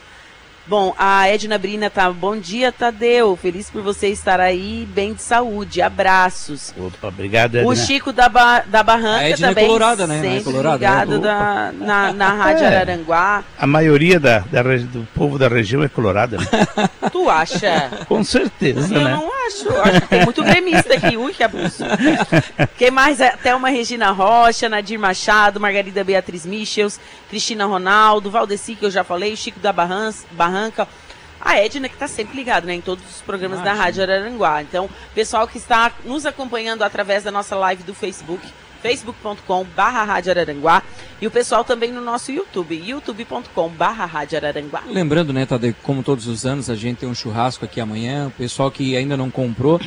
Bom, 0.67 0.95
a 0.97 1.27
Edna 1.29 1.59
Brina 1.59 1.91
tá. 1.91 2.09
Bom 2.11 2.37
dia, 2.37 2.71
Tadeu. 2.71 3.35
Feliz 3.35 3.69
por 3.69 3.83
você 3.83 4.07
estar 4.07 4.39
aí, 4.39 4.87
bem 4.91 5.13
de 5.13 5.21
saúde. 5.21 5.79
Abraços. 5.79 6.73
Opa, 6.75 7.09
obrigado, 7.09 7.55
Edna. 7.55 7.69
O 7.69 7.75
Chico 7.75 8.11
da, 8.11 8.27
ba, 8.27 8.61
da 8.61 8.81
Barranca 8.81 9.25
a 9.25 9.29
Edna 9.29 9.47
é 9.47 9.49
também. 9.49 9.63
É 9.63 9.67
colorada, 9.67 10.07
né? 10.07 10.21
Sempre 10.21 10.37
é 10.37 10.43
colorada, 10.43 10.77
ligado 10.77 11.19
da, 11.19 11.71
na, 11.71 12.13
na 12.13 12.33
Rádio 12.33 12.63
é. 12.63 12.67
Araranguá. 12.67 13.43
A 13.59 13.67
maioria 13.67 14.19
da, 14.19 14.39
da, 14.39 14.63
do 14.63 15.07
povo 15.13 15.37
da 15.37 15.47
região 15.47 15.83
é 15.83 15.87
colorada, 15.87 16.37
né? 16.37 16.45
Tu 17.11 17.29
acha? 17.29 17.91
Com 18.07 18.23
certeza, 18.23 18.95
Eu 18.95 19.01
né? 19.01 19.11
não 19.11 19.29
acho. 19.47 19.69
Acho 19.69 20.01
que 20.01 20.07
tem 20.07 20.23
muito 20.23 20.43
gremista 20.43 20.95
aqui. 20.95 21.15
Ui, 21.15 21.31
que 21.31 21.43
abuso. 21.43 21.83
Quem 22.75 22.89
mais? 22.89 23.21
Até 23.21 23.55
uma 23.55 23.69
Regina 23.69 24.09
Rocha, 24.09 24.67
Nadir 24.67 24.99
Machado, 24.99 25.59
Margarida 25.59 26.03
Beatriz 26.03 26.45
Michels, 26.45 26.99
Cristina 27.29 27.65
Ronaldo, 27.65 28.31
Valdeci, 28.31 28.75
que 28.75 28.85
eu 28.85 28.91
já 28.91 29.03
falei, 29.03 29.35
Chico 29.35 29.59
da 29.59 29.71
Barranca. 29.71 30.17
Barranca. 30.55 30.87
A 31.39 31.57
Edna, 31.59 31.89
que 31.89 31.95
está 31.95 32.07
sempre 32.07 32.35
ligado 32.35 32.65
né, 32.65 32.73
em 32.73 32.81
todos 32.81 33.03
os 33.07 33.21
programas 33.21 33.59
Imagina. 33.59 33.77
da 33.77 33.83
Rádio 33.83 34.03
Araranguá. 34.03 34.61
Então, 34.61 34.89
pessoal 35.13 35.47
que 35.47 35.57
está 35.57 35.91
nos 36.03 36.25
acompanhando 36.25 36.81
através 36.81 37.23
da 37.23 37.29
nossa 37.29 37.55
live 37.55 37.83
do 37.83 37.93
Facebook, 37.93 38.41
facebook.com 38.81 39.63
barra 39.75 40.03
Rádio 40.03 40.31
Araranguá 40.31 40.81
e 41.21 41.27
o 41.27 41.31
pessoal 41.31 41.63
também 41.63 41.91
no 41.91 42.01
nosso 42.01 42.31
YouTube, 42.31 42.75
youtube.com 42.75 43.69
barra 43.69 44.05
Rádio 44.05 44.37
Araranguá. 44.37 44.81
Lembrando, 44.87 45.33
né, 45.33 45.45
Tadeu, 45.45 45.75
como 45.83 46.01
todos 46.01 46.25
os 46.25 46.45
anos, 46.45 46.69
a 46.69 46.75
gente 46.75 46.99
tem 46.99 47.09
um 47.09 47.15
churrasco 47.15 47.65
aqui 47.65 47.81
amanhã, 47.81 48.27
o 48.27 48.31
pessoal 48.31 48.71
que 48.71 48.95
ainda 48.95 49.17
não 49.17 49.29
comprou, 49.29 49.79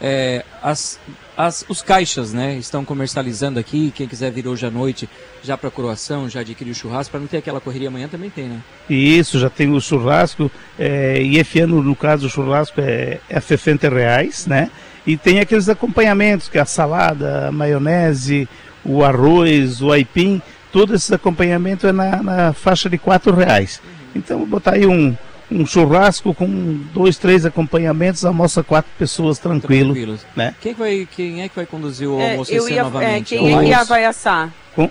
é, 0.00 0.44
as, 0.62 0.98
as, 1.36 1.64
os 1.68 1.82
caixas, 1.82 2.32
né, 2.32 2.56
estão 2.56 2.84
comercializando 2.84 3.58
aqui. 3.58 3.92
Quem 3.94 4.08
quiser 4.08 4.30
vir 4.30 4.48
hoje 4.48 4.66
à 4.66 4.70
noite 4.70 5.08
já 5.42 5.56
para 5.56 5.70
coroação, 5.70 6.28
já 6.28 6.40
adquirir 6.40 6.70
o 6.70 6.74
churrasco, 6.74 7.10
para 7.10 7.20
não 7.20 7.26
ter 7.26 7.38
aquela 7.38 7.60
correria 7.60 7.88
amanhã 7.88 8.08
também 8.08 8.30
tem, 8.30 8.48
né? 8.48 8.60
Isso, 8.88 9.38
já 9.38 9.50
tem 9.50 9.70
o 9.72 9.80
churrasco. 9.80 10.50
É, 10.78 11.20
e 11.22 11.38
esse 11.38 11.60
ano, 11.60 11.82
no 11.82 11.94
caso, 11.94 12.26
o 12.26 12.30
churrasco 12.30 12.80
é, 12.80 13.20
é 13.28 13.40
60 13.40 13.88
reais, 13.88 14.46
né? 14.46 14.70
E 15.06 15.16
tem 15.16 15.40
aqueles 15.40 15.68
acompanhamentos, 15.68 16.48
que 16.48 16.58
é 16.58 16.60
a 16.60 16.66
salada, 16.66 17.48
a 17.48 17.52
maionese, 17.52 18.48
o 18.84 19.04
arroz, 19.04 19.80
o 19.82 19.92
aipim. 19.92 20.40
Todo 20.72 20.94
esse 20.94 21.12
acompanhamento 21.14 21.86
é 21.86 21.92
na, 21.92 22.22
na 22.22 22.52
faixa 22.52 22.88
de 22.88 22.96
4 22.96 23.34
reais. 23.34 23.80
Então, 24.14 24.38
vou 24.38 24.46
botar 24.46 24.74
aí 24.74 24.86
um 24.86 25.16
um 25.50 25.66
churrasco 25.66 26.32
com 26.32 26.46
dois, 26.94 27.18
três 27.18 27.44
acompanhamentos, 27.44 28.24
almoça 28.24 28.62
quatro 28.62 28.90
pessoas 28.98 29.38
tranquilo. 29.38 29.92
Tranquilos. 29.92 30.26
Né? 30.36 30.54
Quem, 30.60 30.74
vai, 30.74 31.08
quem 31.10 31.42
é 31.42 31.48
que 31.48 31.56
vai 31.56 31.66
conduzir 31.66 32.08
o 32.08 32.20
é, 32.20 32.32
almoço 32.32 32.54
esse 32.54 32.72
ia, 32.72 32.84
novamente? 32.84 33.34
É, 33.34 33.38
quem 33.38 33.72
é 33.72 33.78
que 33.78 33.84
vai 33.84 34.04
assar? 34.04 34.52
Com, 34.74 34.90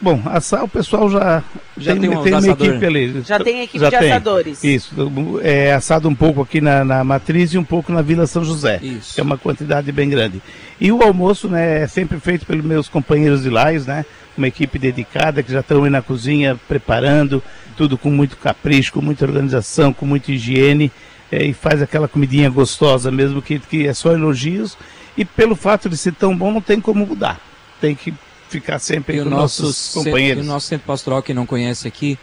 bom, 0.00 0.20
assar 0.26 0.64
o 0.64 0.68
pessoal 0.68 1.10
já, 1.10 1.42
já 1.76 1.92
tem, 1.92 2.02
tem, 2.02 2.10
um 2.10 2.22
tem 2.22 2.34
uma 2.34 2.48
equipe 2.48 2.86
ali. 2.86 3.22
Já 3.22 3.38
tem 3.38 3.62
equipe 3.62 3.78
já 3.78 3.90
de 3.90 3.98
tem. 3.98 4.10
assadores. 4.10 4.64
Isso, 4.64 4.94
é 5.42 5.72
assado 5.72 6.08
um 6.08 6.14
pouco 6.14 6.40
aqui 6.40 6.60
na, 6.60 6.84
na 6.84 7.04
Matriz 7.04 7.52
e 7.52 7.58
um 7.58 7.64
pouco 7.64 7.92
na 7.92 8.02
Vila 8.02 8.26
São 8.26 8.44
José. 8.44 8.78
Isso. 8.82 9.14
Que 9.14 9.20
é 9.20 9.24
uma 9.24 9.38
quantidade 9.38 9.90
bem 9.92 10.08
grande. 10.08 10.42
E 10.80 10.92
o 10.92 11.02
almoço 11.02 11.48
né, 11.48 11.82
é 11.82 11.86
sempre 11.86 12.18
feito 12.20 12.46
pelos 12.46 12.64
meus 12.64 12.88
companheiros 12.88 13.42
de 13.42 13.50
laios, 13.50 13.86
né? 13.86 14.04
Uma 14.36 14.48
equipe 14.48 14.78
dedicada 14.78 15.42
que 15.42 15.52
já 15.52 15.60
estão 15.60 15.82
aí 15.82 15.90
na 15.90 16.00
cozinha 16.00 16.58
preparando, 16.68 17.42
tudo 17.76 17.98
com 17.98 18.10
muito 18.10 18.36
capricho, 18.36 18.92
com 18.92 19.02
muita 19.02 19.24
organização, 19.24 19.92
com 19.92 20.06
muita 20.06 20.30
higiene, 20.30 20.92
é, 21.30 21.44
e 21.44 21.52
faz 21.52 21.82
aquela 21.82 22.06
comidinha 22.06 22.48
gostosa 22.48 23.10
mesmo, 23.10 23.42
que, 23.42 23.58
que 23.58 23.86
é 23.86 23.92
só 23.92 24.12
elogios. 24.12 24.78
E 25.16 25.24
pelo 25.24 25.56
fato 25.56 25.88
de 25.88 25.96
ser 25.96 26.14
tão 26.14 26.36
bom, 26.36 26.52
não 26.52 26.60
tem 26.60 26.80
como 26.80 27.04
mudar. 27.04 27.40
Tem 27.80 27.94
que 27.94 28.14
ficar 28.48 28.78
sempre 28.78 29.18
e 29.18 29.22
com 29.22 29.28
nossos 29.28 29.92
companheiros. 29.92 30.44
E 30.44 30.48
o 30.48 30.50
nosso 30.50 30.66
centro 30.66 30.86
pastoral, 30.86 31.22
que 31.22 31.34
não 31.34 31.46
conhece 31.46 31.86
aqui, 31.86 32.18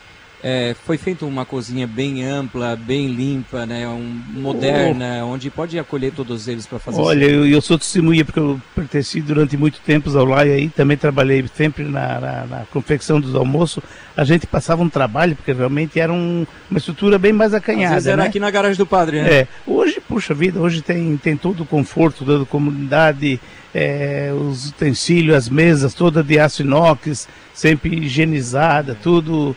é, 0.47 0.75
foi 0.85 0.95
feita 0.95 1.25
uma 1.25 1.43
cozinha 1.43 1.87
bem 1.87 2.23
ampla, 2.23 2.75
bem 2.75 3.07
limpa, 3.07 3.65
né, 3.65 3.87
um, 3.87 4.21
moderna, 4.29 5.21
oh. 5.23 5.29
onde 5.29 5.49
pode 5.49 5.79
acolher 5.79 6.11
todos 6.11 6.47
eles 6.47 6.67
para 6.67 6.77
fazer 6.77 7.01
Olha, 7.01 7.25
eu, 7.25 7.47
eu, 7.47 7.59
sou 7.59 7.79
testemunha 7.79 8.23
porque 8.23 8.39
eu 8.39 8.61
pertenci 8.75 9.21
durante 9.21 9.57
muito 9.57 9.79
tempo 9.79 10.15
ao 10.15 10.23
LAI 10.23 10.51
aí, 10.51 10.69
também 10.69 10.97
trabalhei 10.97 11.43
sempre 11.55 11.83
na, 11.85 12.19
na, 12.19 12.45
na, 12.45 12.65
confecção 12.71 13.19
dos 13.19 13.33
almoços. 13.33 13.83
A 14.15 14.23
gente 14.23 14.45
passava 14.45 14.83
um 14.83 14.89
trabalho, 14.89 15.35
porque 15.35 15.51
realmente 15.51 15.99
era 15.99 16.13
um, 16.13 16.45
uma 16.69 16.77
estrutura 16.77 17.17
bem 17.17 17.33
mais 17.33 17.51
acanhada. 17.51 17.95
Às 17.95 18.03
vezes 18.03 18.07
era 18.09 18.21
né? 18.21 18.29
aqui 18.29 18.39
na 18.39 18.51
garagem 18.51 18.77
do 18.77 18.85
padre, 18.85 19.23
né? 19.23 19.33
É, 19.33 19.47
hoje, 19.65 19.99
puxa 19.99 20.35
vida, 20.35 20.59
hoje 20.59 20.83
tem, 20.83 21.17
tem 21.17 21.35
todo 21.35 21.63
o 21.63 21.65
conforto 21.65 22.23
da 22.23 22.45
comunidade, 22.45 23.39
é, 23.73 24.31
os 24.31 24.69
utensílios, 24.69 25.35
as 25.35 25.49
mesas 25.49 25.95
todas 25.95 26.23
de 26.23 26.37
aço 26.37 26.61
inox, 26.61 27.27
sempre 27.51 27.95
higienizada, 27.95 28.95
tudo 29.01 29.55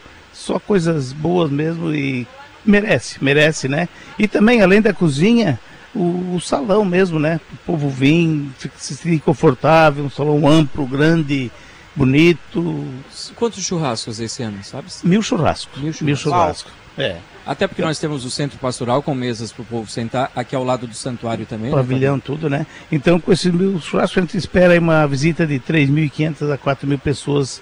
só 0.49 0.59
coisas 0.59 1.13
boas 1.13 1.51
mesmo 1.51 1.93
e 1.93 2.27
merece, 2.65 3.23
merece, 3.23 3.67
né? 3.67 3.87
E 4.17 4.27
também, 4.27 4.63
além 4.63 4.81
da 4.81 4.91
cozinha, 4.91 5.59
o, 5.93 6.35
o 6.35 6.41
salão 6.41 6.83
mesmo, 6.83 7.19
né? 7.19 7.39
O 7.53 7.57
povo 7.57 7.87
vir, 7.87 8.49
se 8.75 8.95
sentir 8.95 9.19
confortável, 9.19 10.03
um 10.03 10.09
salão 10.09 10.47
amplo, 10.47 10.87
grande, 10.87 11.51
bonito. 11.95 12.83
Quantos 13.35 13.63
churrascos 13.63 14.19
esse 14.19 14.41
ano, 14.41 14.63
sabe? 14.63 14.87
Mil 15.03 15.21
churrascos. 15.21 15.79
Mil 15.79 15.93
churrascos. 15.93 16.01
Mil 16.01 16.15
churrascos. 16.15 16.73
É. 16.97 17.17
Até 17.45 17.67
porque 17.67 17.83
nós 17.83 17.99
temos 17.99 18.25
o 18.25 18.31
centro 18.31 18.57
pastoral 18.57 19.03
com 19.03 19.13
mesas 19.13 19.51
para 19.51 19.61
o 19.61 19.65
povo 19.65 19.89
sentar, 19.89 20.31
aqui 20.35 20.55
ao 20.55 20.63
lado 20.63 20.87
do 20.87 20.95
santuário 20.95 21.45
também. 21.45 21.69
Né, 21.69 21.77
Pavilhão, 21.77 22.15
né, 22.15 22.21
tudo, 22.25 22.49
né? 22.49 22.65
Então, 22.91 23.19
com 23.19 23.31
esses 23.31 23.53
mil 23.53 23.79
churrascos, 23.79 24.17
a 24.17 24.21
gente 24.21 24.35
espera 24.35 24.79
uma 24.79 25.05
visita 25.05 25.45
de 25.45 25.59
3.500 25.59 26.51
a 26.51 26.57
4.000 26.57 26.99
pessoas 26.99 27.61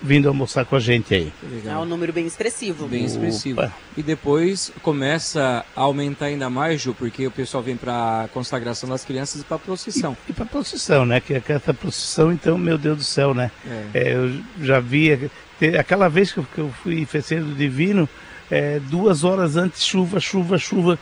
vindo 0.00 0.28
almoçar 0.28 0.64
com 0.64 0.76
a 0.76 0.80
gente 0.80 1.14
aí. 1.14 1.32
É 1.64 1.76
um 1.76 1.84
número 1.84 2.12
bem 2.12 2.26
expressivo. 2.26 2.86
Bem 2.86 3.04
expressivo. 3.04 3.60
Opa. 3.60 3.72
E 3.96 4.02
depois 4.02 4.72
começa 4.82 5.64
a 5.74 5.80
aumentar 5.80 6.26
ainda 6.26 6.50
mais, 6.50 6.80
Ju, 6.80 6.94
porque 6.94 7.26
o 7.26 7.30
pessoal 7.30 7.62
vem 7.62 7.76
para 7.76 8.24
a 8.24 8.28
consagração 8.28 8.88
das 8.88 9.04
crianças 9.04 9.40
e 9.40 9.44
para 9.44 9.56
a 9.56 9.60
procissão. 9.60 10.16
E, 10.26 10.30
e 10.30 10.34
para 10.34 10.44
a 10.44 10.48
procissão, 10.48 11.06
né? 11.06 11.20
Que 11.20 11.34
é 11.34 11.42
essa 11.48 11.72
procissão, 11.72 12.30
então, 12.30 12.58
meu 12.58 12.76
Deus 12.76 12.98
do 12.98 13.04
céu, 13.04 13.34
né? 13.34 13.50
É. 13.66 13.86
É, 13.94 14.14
eu 14.14 14.40
já 14.60 14.80
vi, 14.80 15.30
aquela 15.78 16.08
vez 16.08 16.32
que 16.32 16.38
eu 16.58 16.70
fui 16.82 17.04
festeiro 17.06 17.46
do 17.46 17.54
Divino, 17.54 18.08
é, 18.50 18.78
duas 18.78 19.24
horas 19.24 19.56
antes, 19.56 19.84
chuva, 19.84 20.20
chuva, 20.20 20.58
chuva. 20.58 20.98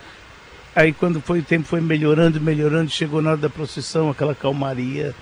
Aí 0.74 0.92
quando 0.92 1.20
foi 1.20 1.40
o 1.40 1.42
tempo 1.42 1.66
foi 1.66 1.80
melhorando, 1.80 2.40
melhorando, 2.40 2.90
chegou 2.90 3.22
na 3.22 3.30
hora 3.30 3.38
da 3.38 3.50
procissão, 3.50 4.10
aquela 4.10 4.34
calmaria 4.34 5.14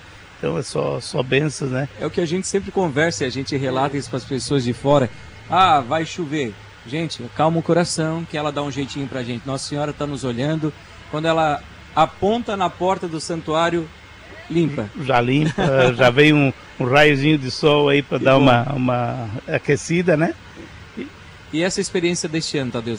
Então 0.43 0.59
é 0.59 0.63
só, 0.63 0.99
só 0.99 1.23
bênçãos, 1.23 1.71
né? 1.71 1.89
É 2.01 2.05
o 2.05 2.11
que 2.11 2.21
a 2.21 2.27
gente 2.27 2.49
sempre 2.49 2.73
conversa 2.73 3.23
e 3.23 3.29
a 3.29 3.31
gente 3.31 3.57
relata 3.57 3.97
isso 3.97 4.09
para 4.09 4.17
as 4.17 4.25
pessoas 4.25 4.65
de 4.65 4.73
fora. 4.73 5.09
Ah, 5.49 5.79
vai 5.79 6.05
chover. 6.05 6.53
Gente, 6.85 7.23
calma 7.37 7.61
o 7.61 7.63
coração, 7.63 8.27
que 8.29 8.37
ela 8.37 8.51
dá 8.51 8.61
um 8.61 8.71
jeitinho 8.71 9.07
pra 9.07 9.23
gente. 9.23 9.47
Nossa 9.47 9.69
Senhora 9.69 9.93
está 9.93 10.05
nos 10.05 10.25
olhando. 10.25 10.73
Quando 11.13 11.27
ela 11.27 11.63
aponta 11.95 12.57
na 12.57 12.69
porta 12.69 13.07
do 13.07 13.21
santuário, 13.21 13.89
limpa. 14.51 14.91
Já 15.01 15.21
limpa, 15.21 15.95
já 15.95 16.11
vem 16.11 16.33
um, 16.33 16.53
um 16.81 16.87
raiozinho 16.87 17.39
de 17.39 17.49
sol 17.49 17.89
aí 17.89 18.03
para 18.03 18.19
dar 18.19 18.37
uma, 18.37 18.65
uma 18.73 19.31
aquecida, 19.47 20.17
né? 20.17 20.35
E 21.53 21.63
essa 21.63 21.81
experiência 21.81 22.29
deste 22.29 22.57
ano, 22.57 22.73
Tadeu, 22.73 22.99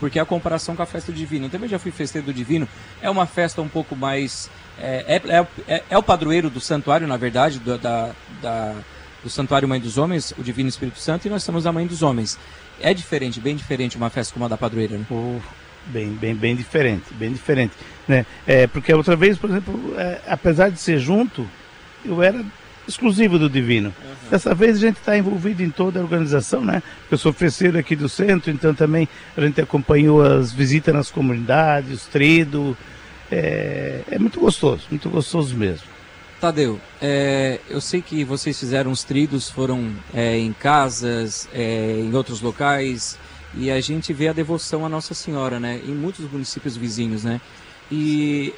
porque 0.00 0.18
a 0.18 0.24
comparação 0.24 0.74
com 0.74 0.82
a 0.82 0.86
festa 0.86 1.12
do 1.12 1.16
Divino, 1.16 1.46
eu 1.46 1.50
também 1.50 1.68
já 1.68 1.78
fui 1.78 1.92
festeiro 1.92 2.26
do 2.26 2.34
Divino, 2.34 2.68
é 3.00 3.08
uma 3.08 3.26
festa 3.26 3.62
um 3.62 3.68
pouco 3.68 3.94
mais. 3.94 4.50
É, 4.78 5.20
é, 5.28 5.46
é, 5.68 5.82
é 5.90 5.98
o 5.98 6.02
padroeiro 6.02 6.50
do 6.50 6.60
santuário, 6.60 7.06
na 7.06 7.16
verdade, 7.16 7.58
do, 7.58 7.78
da, 7.78 8.10
da, 8.40 8.74
do 9.22 9.30
Santuário 9.30 9.68
Mãe 9.68 9.80
dos 9.80 9.98
Homens, 9.98 10.32
o 10.38 10.42
Divino 10.42 10.68
Espírito 10.68 10.98
Santo, 10.98 11.26
e 11.26 11.30
nós 11.30 11.42
somos 11.42 11.66
a 11.66 11.72
Mãe 11.72 11.86
dos 11.86 12.02
Homens. 12.02 12.38
É 12.80 12.92
diferente, 12.92 13.40
bem 13.40 13.54
diferente 13.54 13.96
uma 13.96 14.10
festa 14.10 14.32
como 14.32 14.44
a 14.44 14.48
da 14.48 14.56
padroeira, 14.56 14.96
né? 14.96 15.06
Oh, 15.10 15.38
bem, 15.86 16.08
bem, 16.10 16.34
bem 16.34 16.56
diferente, 16.56 17.12
bem 17.14 17.32
diferente. 17.32 17.74
Né? 18.08 18.26
É, 18.46 18.66
porque 18.66 18.92
outra 18.92 19.14
vez, 19.14 19.38
por 19.38 19.50
exemplo, 19.50 19.94
é, 19.96 20.20
apesar 20.26 20.70
de 20.70 20.80
ser 20.80 20.98
junto, 20.98 21.48
eu 22.04 22.22
era 22.22 22.44
exclusivo 22.86 23.38
do 23.38 23.48
Divino. 23.48 23.94
Uhum. 24.02 24.30
Dessa 24.30 24.54
vez 24.54 24.76
a 24.76 24.80
gente 24.80 24.96
está 24.96 25.16
envolvido 25.16 25.62
em 25.62 25.70
toda 25.70 26.00
a 26.00 26.02
organização, 26.02 26.64
né? 26.64 26.82
Eu 27.10 27.16
sou 27.16 27.32
festeiro 27.32 27.78
aqui 27.78 27.94
do 27.94 28.08
centro, 28.08 28.50
então 28.50 28.74
também 28.74 29.08
a 29.36 29.40
gente 29.40 29.60
acompanhou 29.60 30.22
as 30.22 30.52
visitas 30.52 30.94
nas 30.94 31.10
comunidades, 31.10 32.06
trido. 32.06 32.76
É, 33.34 34.02
é 34.10 34.18
muito 34.18 34.38
gostoso, 34.38 34.82
muito 34.90 35.08
gostoso 35.08 35.56
mesmo. 35.56 35.86
Tadeu, 36.38 36.78
é, 37.00 37.60
eu 37.70 37.80
sei 37.80 38.02
que 38.02 38.24
vocês 38.24 38.58
fizeram 38.60 38.90
os 38.90 39.04
tridos, 39.04 39.48
foram 39.48 39.90
é, 40.12 40.36
em 40.36 40.52
casas, 40.52 41.48
é, 41.54 41.96
em 41.98 42.14
outros 42.14 42.42
locais, 42.42 43.16
e 43.54 43.70
a 43.70 43.80
gente 43.80 44.12
vê 44.12 44.28
a 44.28 44.34
devoção 44.34 44.84
à 44.84 44.88
Nossa 44.88 45.14
Senhora, 45.14 45.58
né? 45.58 45.80
Em 45.82 45.94
muitos 45.94 46.30
municípios 46.30 46.76
vizinhos, 46.76 47.24
né? 47.24 47.40
E 47.90 48.52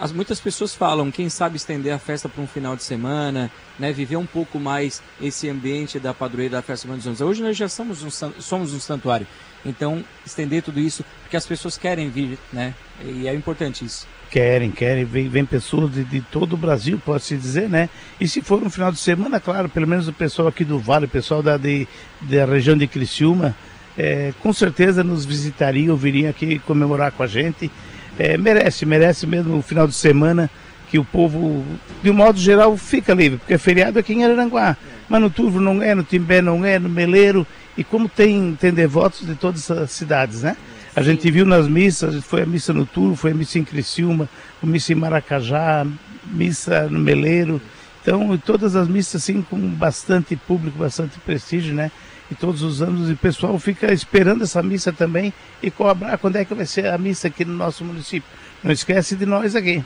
as, 0.00 0.12
muitas 0.12 0.40
pessoas 0.40 0.74
falam, 0.74 1.10
quem 1.10 1.28
sabe 1.28 1.56
estender 1.56 1.92
a 1.92 1.98
festa 1.98 2.28
para 2.28 2.42
um 2.42 2.46
final 2.46 2.76
de 2.76 2.82
semana, 2.82 3.50
né, 3.78 3.92
viver 3.92 4.16
um 4.16 4.26
pouco 4.26 4.58
mais 4.58 5.02
esse 5.20 5.48
ambiente 5.48 5.98
da 5.98 6.12
padroeira 6.14 6.56
da 6.56 6.62
festa 6.62 6.88
dos 6.88 7.06
Anos. 7.06 7.20
Hoje 7.20 7.42
nós 7.42 7.56
já 7.56 7.68
somos 7.68 8.02
um, 8.02 8.10
somos 8.10 8.72
um 8.72 8.80
santuário, 8.80 9.26
então 9.64 10.04
estender 10.24 10.62
tudo 10.62 10.80
isso, 10.80 11.04
porque 11.22 11.36
as 11.36 11.46
pessoas 11.46 11.76
querem 11.76 12.08
vir, 12.08 12.38
né, 12.52 12.74
e 13.04 13.26
é 13.26 13.34
importante 13.34 13.84
isso. 13.84 14.06
Querem, 14.30 14.72
querem, 14.72 15.04
vem, 15.04 15.28
vem 15.28 15.44
pessoas 15.44 15.92
de, 15.92 16.02
de 16.02 16.20
todo 16.20 16.54
o 16.54 16.56
Brasil, 16.56 17.00
pode-se 17.04 17.36
dizer, 17.36 17.68
né? 17.68 17.88
E 18.20 18.26
se 18.26 18.42
for 18.42 18.60
um 18.60 18.68
final 18.68 18.90
de 18.90 18.98
semana, 18.98 19.38
claro, 19.38 19.68
pelo 19.68 19.86
menos 19.86 20.08
o 20.08 20.12
pessoal 20.12 20.48
aqui 20.48 20.64
do 20.64 20.80
Vale, 20.80 21.06
o 21.06 21.08
pessoal 21.08 21.44
da, 21.44 21.56
de, 21.56 21.86
da 22.22 22.44
região 22.44 22.76
de 22.76 22.88
Criciúma, 22.88 23.54
é, 23.96 24.34
com 24.40 24.52
certeza 24.52 25.04
nos 25.04 25.24
visitariam, 25.24 25.96
viriam 25.96 26.28
aqui 26.28 26.58
comemorar 26.58 27.12
com 27.12 27.22
a 27.22 27.26
gente 27.28 27.70
é, 28.18 28.36
merece, 28.36 28.86
merece 28.86 29.26
mesmo 29.26 29.58
o 29.58 29.62
final 29.62 29.86
de 29.86 29.94
semana 29.94 30.50
que 30.88 30.98
o 30.98 31.04
povo, 31.04 31.64
de 32.02 32.10
um 32.10 32.14
modo 32.14 32.38
geral, 32.38 32.76
fica 32.76 33.12
livre, 33.12 33.38
porque 33.38 33.54
é 33.54 33.58
feriado 33.58 33.98
aqui 33.98 34.12
em 34.12 34.24
Araranguá. 34.24 34.76
Mas 35.08 35.20
no 35.20 35.30
Turvo 35.30 35.60
não 35.60 35.82
é, 35.82 35.94
no 35.94 36.02
Timbé 36.02 36.40
não 36.40 36.64
é, 36.64 36.78
no 36.78 36.88
Meleiro, 36.88 37.46
e 37.76 37.84
como 37.84 38.08
tem, 38.08 38.56
tem 38.60 38.72
devotos 38.72 39.26
de 39.26 39.34
todas 39.34 39.70
as 39.70 39.90
cidades, 39.90 40.42
né? 40.42 40.56
A 40.94 41.02
gente 41.02 41.30
viu 41.30 41.44
nas 41.44 41.68
missas, 41.68 42.24
foi 42.24 42.42
a 42.42 42.46
missa 42.46 42.72
no 42.72 42.86
Turvo, 42.86 43.16
foi 43.16 43.32
a 43.32 43.34
missa 43.34 43.58
em 43.58 43.64
Criciúma, 43.64 44.28
a 44.62 44.66
missa 44.66 44.92
em 44.92 44.96
Maracajá, 44.96 45.86
missa 46.24 46.88
no 46.88 46.98
Meleiro. 46.98 47.60
Então, 48.00 48.38
todas 48.38 48.74
as 48.74 48.88
missas 48.88 49.22
assim 49.22 49.42
com 49.42 49.58
bastante 49.58 50.34
público, 50.36 50.78
bastante 50.78 51.18
prestígio, 51.20 51.74
né? 51.74 51.90
E 52.30 52.34
todos 52.34 52.62
os 52.62 52.82
anos, 52.82 53.08
e 53.08 53.12
o 53.12 53.16
pessoal 53.16 53.58
fica 53.58 53.92
esperando 53.92 54.42
essa 54.44 54.62
missa 54.62 54.92
também 54.92 55.32
e 55.62 55.70
cobrar 55.70 56.18
quando 56.18 56.36
é 56.36 56.44
que 56.44 56.54
vai 56.54 56.66
ser 56.66 56.86
a 56.86 56.98
missa 56.98 57.28
aqui 57.28 57.44
no 57.44 57.54
nosso 57.54 57.84
município. 57.84 58.28
Não 58.62 58.72
esquece 58.72 59.14
de 59.14 59.26
nós 59.26 59.54
aqui. 59.54 59.84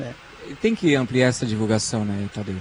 É. 0.00 0.02
É. 0.02 0.14
Tem 0.60 0.74
que 0.74 0.94
ampliar 0.94 1.28
essa 1.28 1.46
divulgação, 1.46 2.04
né, 2.04 2.26
Tadeu? 2.32 2.56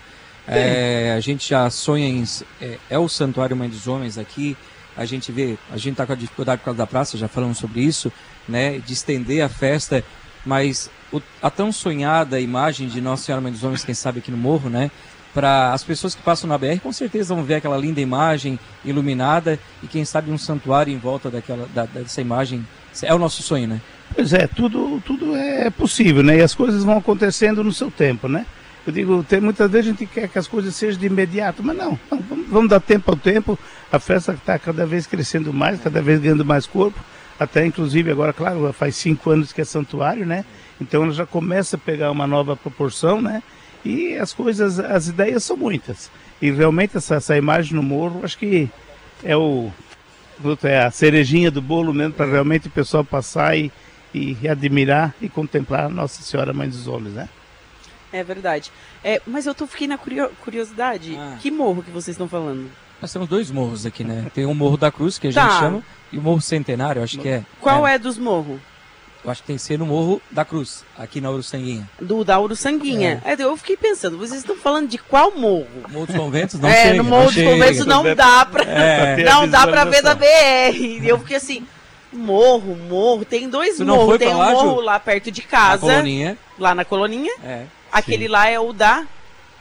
É, 0.48 1.14
a 1.16 1.20
gente 1.20 1.50
já 1.50 1.70
sonha 1.70 2.08
em. 2.08 2.24
É, 2.62 2.78
é, 2.90 3.00
o 3.00 3.08
Santuário 3.08 3.56
Mãe 3.56 3.70
dos 3.70 3.88
Homens 3.88 4.18
aqui. 4.18 4.58
A 4.96 5.06
gente 5.06 5.32
vê, 5.32 5.58
a 5.72 5.78
gente 5.78 5.94
está 5.94 6.06
com 6.06 6.14
a 6.14 6.16
dificuldade 6.16 6.60
por 6.60 6.66
causa 6.66 6.78
da 6.78 6.86
praça, 6.86 7.18
já 7.18 7.28
falamos 7.28 7.58
sobre 7.58 7.82
isso, 7.82 8.12
né? 8.48 8.78
De 8.78 8.94
estender 8.94 9.42
a 9.42 9.50
festa, 9.50 10.04
mas 10.46 10.90
o, 11.12 11.20
a 11.42 11.50
tão 11.50 11.72
sonhada 11.72 12.40
imagem 12.40 12.88
de 12.88 13.02
Nossa 13.02 13.24
Senhora 13.24 13.42
Mãe 13.42 13.52
dos 13.52 13.64
Homens, 13.64 13.84
quem 13.84 13.96
sabe 13.96 14.20
aqui 14.20 14.30
no 14.30 14.38
Morro, 14.38 14.70
né? 14.70 14.92
Para 15.34 15.74
as 15.74 15.84
pessoas 15.84 16.14
que 16.14 16.22
passam 16.22 16.48
na 16.48 16.58
BR, 16.58 16.80
com 16.82 16.92
certeza 16.92 17.34
vão 17.34 17.44
ver 17.44 17.56
aquela 17.56 17.78
linda 17.78 18.00
imagem 18.00 18.60
iluminada 18.86 19.60
e 19.82 19.88
quem 19.88 20.06
sabe 20.06 20.32
um 20.32 20.38
santuário 20.38 20.94
em 20.94 20.98
volta 20.98 21.30
daquela, 21.30 21.68
da, 21.74 21.86
dessa 21.86 22.22
imagem. 22.22 22.66
É 23.02 23.14
o 23.14 23.20
nosso 23.20 23.42
sonho, 23.42 23.68
né? 23.68 23.82
Pois 24.14 24.32
é, 24.32 24.46
tudo, 24.46 25.02
tudo 25.04 25.36
é 25.36 25.70
possível, 25.72 26.22
né? 26.22 26.38
E 26.38 26.42
as 26.42 26.54
coisas 26.54 26.84
vão 26.84 26.98
acontecendo 26.98 27.64
no 27.64 27.74
seu 27.74 27.90
tempo, 27.90 28.28
né? 28.28 28.46
Eu 28.86 28.92
digo, 28.94 29.24
tem, 29.24 29.40
muitas 29.40 29.72
vezes 29.72 29.88
a 29.88 29.92
gente 29.92 30.06
quer 30.06 30.28
que 30.28 30.38
as 30.38 30.48
coisas 30.48 30.76
sejam 30.76 31.00
de 31.00 31.08
imediato, 31.08 31.64
mas 31.64 31.76
não, 31.76 31.98
não 32.12 32.20
vamos, 32.20 32.48
vamos, 32.50 32.70
dar 32.70 32.80
tempo 32.82 33.10
ao 33.10 33.18
tempo. 33.18 33.58
A 33.92 33.98
festa 33.98 34.34
está 34.34 34.60
cada 34.60 34.86
vez 34.86 35.08
crescendo 35.08 35.54
mais, 35.54 35.82
cada 35.82 36.02
vez 36.02 36.20
ganhando 36.20 36.46
mais 36.46 36.68
corpo. 36.68 37.00
Até 37.40 37.66
inclusive 37.66 38.12
agora, 38.12 38.34
claro, 38.34 38.72
faz 38.74 38.96
cinco 38.96 39.32
anos 39.32 39.52
que 39.52 39.62
é 39.62 39.66
santuário, 39.66 40.26
né? 40.26 40.46
Então 40.80 41.04
ela 41.04 41.14
já 41.14 41.26
começa 41.26 41.78
a 41.78 41.80
pegar 41.80 42.12
uma 42.12 42.28
nova 42.28 42.56
proporção, 42.56 43.22
né? 43.22 43.42
E 43.86 44.16
as 44.16 44.34
coisas, 44.34 44.80
as 44.80 45.08
ideias 45.08 45.44
são 45.44 45.58
muitas. 45.58 46.10
E 46.42 46.52
realmente 46.52 46.98
essa, 46.98 47.16
essa 47.16 47.38
imagem 47.38 47.76
no 47.76 47.84
morro, 47.84 48.22
acho 48.24 48.38
que 48.38 48.70
é 49.24 49.36
o 49.36 49.72
é 50.64 50.80
a 50.80 50.92
cerejinha 50.92 51.50
do 51.52 51.62
bolo 51.62 51.94
mesmo 51.94 52.14
para 52.14 52.26
realmente 52.26 52.68
o 52.68 52.72
pessoal 52.72 53.06
passar 53.06 53.56
e, 53.58 53.72
e 54.14 54.38
admirar 54.48 55.14
e 55.22 55.30
contemplar 55.30 55.90
Nossa 55.90 56.22
Senhora 56.22 56.52
Mãe 56.54 56.68
dos 56.68 56.88
Homens, 56.88 57.14
né? 57.14 57.30
É 58.12 58.24
verdade. 58.24 58.72
É, 59.04 59.22
mas 59.26 59.46
eu 59.46 59.56
tô 59.56 59.66
fiquei 59.66 59.88
na 59.88 59.98
curiosidade. 59.98 61.16
Ah. 61.18 61.38
Que 61.40 61.50
morro 61.50 61.82
que 61.82 61.92
vocês 61.92 62.14
estão 62.14 62.28
falando? 62.28 62.70
Nós 63.02 63.12
temos 63.12 63.28
dois 63.28 63.52
morros 63.52 63.86
aqui, 63.86 64.04
né? 64.04 64.32
Tem 64.34 64.46
o 64.46 64.54
Morro 64.54 64.78
da 64.78 64.90
Cruz, 64.90 65.18
que 65.18 65.28
a 65.28 65.34
tá. 65.34 65.42
gente 65.42 65.60
chama, 65.60 65.84
e 66.10 66.18
o 66.18 66.22
Morro 66.22 66.42
Centenário, 66.42 67.04
acho 67.04 67.20
que 67.20 67.28
é. 67.28 67.44
Qual 67.60 67.86
é, 67.86 67.96
é 67.96 68.00
dos 68.00 68.18
morros? 68.18 68.62
Eu 69.24 69.32
acho 69.32 69.42
que 69.42 69.48
tem 69.48 69.56
que 69.56 69.62
ser 69.62 69.80
no 69.80 69.86
Morro 69.86 70.22
da 70.30 70.44
Cruz, 70.44 70.84
aqui 70.98 71.22
na 71.22 71.32
Uruçanguinha. 71.32 71.90
Do 72.02 72.26
da 72.26 72.38
Uruçanguinha. 72.40 73.22
É. 73.24 73.42
eu 73.42 73.56
fiquei 73.56 73.78
pensando, 73.78 74.18
vocês 74.18 74.42
estão 74.42 74.58
falando 74.58 74.90
de 74.90 74.98
qual 74.98 75.32
morro? 75.32 75.68
Morro 75.90 76.08
dos 76.08 76.16
Conventos 76.16 76.60
não 76.60 76.68
É, 76.68 76.84
chega, 76.84 76.98
no 76.98 77.04
Morro 77.06 77.32
dos 77.32 77.42
Conventos 77.42 77.86
não 77.86 78.16
dá 78.16 78.46
pra, 78.46 78.64
é. 78.64 79.24
não 79.24 79.48
dá 79.48 79.66
pra 79.66 79.86
ver 79.86 80.02
da 80.02 80.14
BR. 80.14 80.76
E 80.76 81.08
eu 81.08 81.18
fiquei 81.20 81.38
assim, 81.38 81.66
morro, 82.12 82.76
morro, 82.76 83.24
tem 83.24 83.50
dois 83.50 83.80
morros. 83.80 84.18
Tem 84.18 84.28
um 84.28 84.38
lá, 84.38 84.52
morro 84.52 84.76
Ju? 84.76 84.82
lá 84.82 85.00
perto 85.00 85.32
de 85.32 85.42
casa. 85.42 85.88
Na 85.88 85.94
coloninha. 85.94 86.38
Lá 86.60 86.76
na 86.76 86.84
coloninha. 86.84 87.34
É. 87.42 87.66
Aquele 87.92 88.26
Sim. 88.26 88.32
lá 88.32 88.50
é 88.50 88.60
o 88.60 88.74
da... 88.74 89.06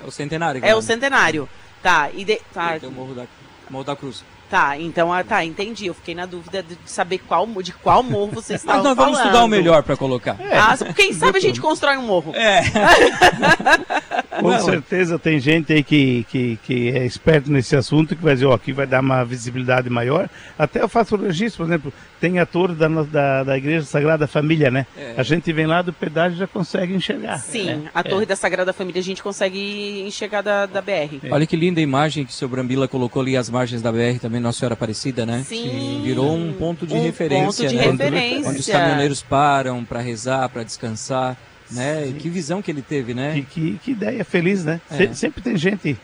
É 0.02 0.06
o 0.06 0.10
Centenário. 0.10 0.60
É 0.64 0.74
o 0.74 0.82
Centenário. 0.82 1.48
Tá, 1.80 2.10
e... 2.12 2.24
De... 2.24 2.40
Tá. 2.52 2.80
Tem 2.80 2.88
o 2.88 2.92
Morro 2.92 3.14
da, 3.14 3.26
morro 3.70 3.84
da 3.84 3.94
Cruz. 3.94 4.24
Tá, 4.53 4.78
então, 4.78 5.11
ah, 5.11 5.24
tá, 5.24 5.42
entendi. 5.42 5.86
Eu 5.86 5.94
fiquei 5.94 6.14
na 6.14 6.26
dúvida 6.26 6.62
de 6.62 6.76
saber 6.84 7.16
qual, 7.26 7.46
de 7.62 7.72
qual 7.72 8.03
morro 8.03 8.32
vocês 8.32 8.61
estavam 8.61 8.82
falando. 8.82 8.96
Mas 8.98 9.07
nós 9.07 9.07
vamos 9.07 9.18
estudar 9.18 9.44
o 9.44 9.48
melhor 9.48 9.82
para 9.82 9.96
colocar. 9.96 10.36
É. 10.38 10.59
Ah, 10.59 10.76
quem 10.94 11.14
sabe 11.14 11.38
a 11.38 11.40
gente 11.40 11.59
constrói 11.59 11.96
um 11.96 12.03
morro. 12.03 12.34
É. 12.36 12.61
Com 14.38 14.59
certeza 14.59 15.18
tem 15.18 15.38
gente 15.40 15.72
aí 15.72 15.82
que, 15.82 16.26
que, 16.28 16.59
que 16.64 16.90
é 16.90 17.07
esperto 17.07 17.50
nesse 17.50 17.74
assunto, 17.74 18.14
que 18.14 18.22
vai 18.22 18.34
dizer, 18.34 18.44
ó, 18.44 18.53
aqui 18.53 18.74
vai 18.74 18.86
dar 18.86 19.00
uma 19.00 19.24
visibilidade 19.24 19.88
maior. 19.88 20.28
Até 20.59 20.82
eu 20.82 20.88
faço 20.88 21.16
o 21.16 21.22
registro, 21.22 21.64
por 21.64 21.70
exemplo, 21.70 21.92
tem 22.20 22.38
a 22.38 22.44
torre 22.44 22.74
da, 22.74 22.88
da, 22.88 23.44
da 23.44 23.57
Igreja 23.57 23.86
Sagrada 23.86 24.26
Família, 24.26 24.70
né? 24.70 24.86
É. 24.96 25.14
A 25.16 25.22
gente 25.22 25.50
vem 25.53 25.66
lá 25.66 25.80
do 25.80 25.92
pedágio 25.94 26.36
e 26.36 26.38
já 26.38 26.46
consegue 26.46 26.94
enxergar. 26.94 27.38
Sim, 27.38 27.64
né? 27.64 27.90
a 27.94 28.03
torre 28.03 28.24
é. 28.24 28.26
da 28.26 28.36
Sagrada 28.36 28.72
Família 28.72 29.00
a 29.00 29.05
gente 29.05 29.22
consegue 29.22 30.03
enxergar 30.07 30.42
da, 30.42 30.66
da 30.66 30.82
BR. 30.82 31.20
É. 31.24 31.32
Olha 31.32 31.46
que 31.46 31.57
linda 31.57 31.80
imagem 31.80 32.24
que 32.26 32.30
o 32.30 32.34
seu 32.34 32.48
Brambila 32.48 32.86
colocou 32.86 33.22
ali 33.22 33.36
as 33.36 33.48
margens 33.48 33.80
da 33.80 33.90
BR 33.90 34.18
também 34.20 34.41
Nossa 34.43 34.59
Senhora 34.59 34.74
Aparecida, 34.74 35.24
né? 35.24 35.45
Sim. 35.47 36.03
Virou 36.05 36.36
um 36.36 36.53
ponto 36.53 36.86
de 36.86 36.95
um 36.95 37.03
referência, 37.03 37.64
ponto 37.64 37.70
de 37.70 37.76
né? 37.76 37.90
referência. 37.90 38.51
Onde 38.51 38.61
os 38.61 38.66
caminhoneiros 38.66 39.22
param 39.22 39.84
para 39.84 40.01
rezar, 40.01 40.49
para 40.49 40.62
descansar. 40.62 41.36
Né? 41.70 42.12
Que 42.18 42.28
visão 42.28 42.61
que 42.61 42.70
ele 42.70 42.82
teve, 42.82 43.14
né? 43.14 43.32
Que, 43.34 43.43
que, 43.43 43.78
que 43.78 43.90
ideia 43.93 44.24
feliz, 44.24 44.64
né? 44.64 44.80
É. 44.90 45.12
Sempre 45.14 45.40
tem 45.40 45.57
gente 45.57 45.99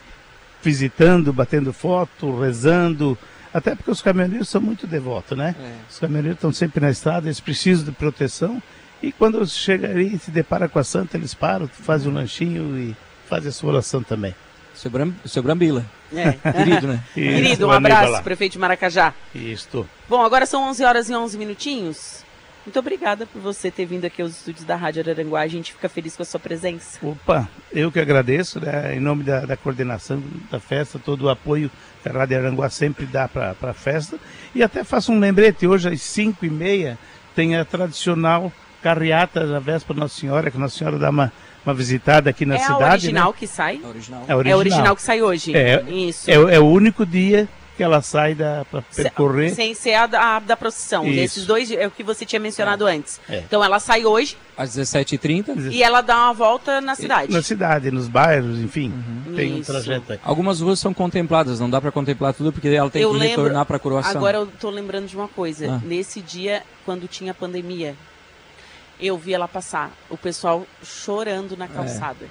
visitando, 0.63 1.33
batendo 1.33 1.73
foto, 1.73 2.39
rezando. 2.41 3.19
Até 3.53 3.75
porque 3.75 3.91
os 3.91 4.01
caminhoneiros 4.01 4.49
são 4.49 4.61
muito 4.61 4.87
devotos, 4.87 5.37
né? 5.37 5.55
É. 5.61 5.73
Os 5.91 5.99
caminhoneiros 5.99 6.39
estão 6.39 6.53
sempre 6.53 6.81
na 6.81 6.91
estrada, 6.91 7.27
eles 7.27 7.41
precisam 7.41 7.85
de 7.85 7.93
proteção. 7.93 8.63
E 9.03 9.13
quando 9.13 9.47
chega 9.47 9.91
ali 9.91 10.15
e 10.15 10.19
se 10.19 10.31
depara 10.31 10.69
com 10.69 10.79
a 10.79 10.85
santa, 10.85 11.17
eles 11.17 11.35
param, 11.35 11.69
fazem 11.69 12.11
um 12.11 12.15
lanchinho 12.15 12.79
e 12.79 12.97
fazem 13.29 13.49
a 13.49 13.53
sua 13.53 13.73
oração 13.73 14.03
também. 14.03 14.35
Seu, 14.79 14.93
Bram, 14.93 15.13
seu 15.27 15.43
Brambila. 15.43 15.85
É. 16.15 16.33
Querido, 16.53 16.87
né? 16.87 17.03
Isso, 17.17 17.35
Querido, 17.35 17.67
um 17.67 17.73
abraço, 17.73 18.23
prefeito 18.23 18.53
de 18.53 18.59
Maracajá. 18.61 19.13
Isso. 19.35 19.85
Bom, 20.09 20.23
agora 20.23 20.47
são 20.47 20.63
11 20.69 20.85
horas 20.85 21.11
e 21.11 21.15
11 21.17 21.37
minutinhos. 21.37 22.25
Muito 22.65 22.79
obrigada 22.79 23.27
por 23.27 23.43
você 23.43 23.73
ter 23.73 23.87
vindo 23.87 24.05
aqui 24.05 24.23
aos 24.23 24.37
estúdios 24.37 24.65
da 24.65 24.77
Rádio 24.77 25.03
Araranguá. 25.03 25.41
A 25.41 25.49
gente 25.49 25.73
fica 25.73 25.89
feliz 25.89 26.17
com 26.17 26.23
a 26.23 26.27
sua 26.27 26.39
presença. 26.39 27.05
Opa, 27.05 27.49
eu 27.73 27.91
que 27.91 27.99
agradeço, 27.99 28.61
né, 28.61 28.95
em 28.95 29.01
nome 29.01 29.25
da, 29.25 29.41
da, 29.41 29.57
coordenação 29.57 30.23
da 30.49 30.61
festa, 30.61 30.97
todo 30.97 31.23
o 31.23 31.29
apoio 31.29 31.69
que 32.01 32.09
a 32.09 32.13
Rádio 32.13 32.39
Araranguá 32.39 32.71
sempre 32.71 33.05
dá 33.05 33.27
para 33.27 33.57
a 33.61 33.75
festa. 33.75 34.17
E 34.55 34.63
até 34.63 34.85
faço 34.85 35.11
um 35.11 35.19
lembrete, 35.19 35.67
hoje 35.67 35.89
às 35.89 36.01
5 36.03 36.47
e 36.47 36.51
meia 36.51 36.97
tem 37.35 37.57
a 37.57 37.65
tradicional 37.65 38.53
carreata 38.81 39.45
da 39.45 39.59
véspera 39.59 39.99
Nossa 39.99 40.21
Senhora, 40.21 40.53
que 40.53 40.59
Nossa 40.59 40.79
Senhora 40.79 40.99
dá 40.99 41.11
uma, 41.11 41.33
uma 41.65 41.75
visitada 41.75 42.31
aqui 42.31 42.47
na 42.47 42.57
é 42.57 42.59
cidade. 42.59 42.83
É 42.83 42.85
a 42.85 42.93
original 42.93 43.31
né? 43.31 43.37
que 43.39 43.47
sai? 43.47 43.81
É 43.83 43.87
original. 43.87 44.25
É 44.27 44.35
original. 44.35 44.53
É 44.53 44.57
original 44.57 44.97
que 44.97 45.03
sai 45.03 45.23
hoje. 45.23 45.57
É, 45.57 45.83
Isso. 45.89 46.31
É, 46.31 46.35
é 46.35 46.61
o 46.61 46.67
único 46.67 47.05
dia 47.05 47.49
que 47.79 47.83
ela 47.85 48.03
sai 48.03 48.35
da 48.35 48.67
para 48.69 48.83
percorrer. 48.83 49.55
Sem 49.55 49.73
ser 49.73 49.95
a 49.95 50.07
da, 50.09 50.37
a 50.37 50.41
da 50.41 50.57
procissão. 50.57 51.07
Isso. 51.07 51.15
Desses 51.15 51.47
dois 51.47 51.71
é 51.71 51.87
o 51.87 51.91
que 51.93 52.03
você 52.03 52.27
tinha 52.27 52.41
mencionado 52.41 52.89
é. 52.89 52.97
antes. 52.97 53.21
É. 53.31 53.39
Então 53.39 53.63
ela 53.63 53.79
sai 53.79 54.05
hoje. 54.05 54.37
Às 54.57 54.77
17h30. 54.77 55.71
E 55.71 55.81
ela 55.81 56.01
dá 56.01 56.17
uma 56.17 56.33
volta 56.33 56.81
na 56.81 56.97
cidade. 56.97 57.33
Na 57.33 57.41
cidade, 57.41 57.93
nos 57.93 58.09
bairros, 58.09 58.59
enfim. 58.59 58.91
Uhum. 58.91 59.35
Tem 59.37 59.61
Isso. 59.61 59.71
um 59.71 59.75
trajeto 59.75 60.13
aí. 60.13 60.19
Algumas 60.25 60.61
ruas 60.61 60.81
são 60.81 60.93
contempladas, 60.93 61.61
não 61.61 61.71
dá 61.71 61.81
para 61.81 61.93
contemplar 61.93 62.35
tudo 62.35 62.53
porque 62.53 62.67
ela 62.67 62.91
tem 62.91 63.03
eu 63.03 63.13
que 63.13 63.17
lembro, 63.17 63.43
retornar 63.43 63.65
para 63.65 63.77
a 63.77 63.81
coroação. 63.81 64.17
Agora 64.17 64.39
eu 64.39 64.49
tô 64.49 64.71
lembrando 64.71 65.07
de 65.07 65.17
uma 65.17 65.29
coisa. 65.29 65.75
Ah. 65.75 65.81
Nesse 65.85 66.21
dia, 66.21 66.65
quando 66.85 67.07
tinha 67.07 67.33
pandemia, 67.33 67.95
eu 69.01 69.17
vi 69.17 69.35
ela 69.35 69.49
passar. 69.49 69.91
O 70.11 70.17
pessoal 70.17 70.67
chorando 70.83 71.57
na 71.57 71.69
calçada. 71.69 72.25
É. 72.25 72.29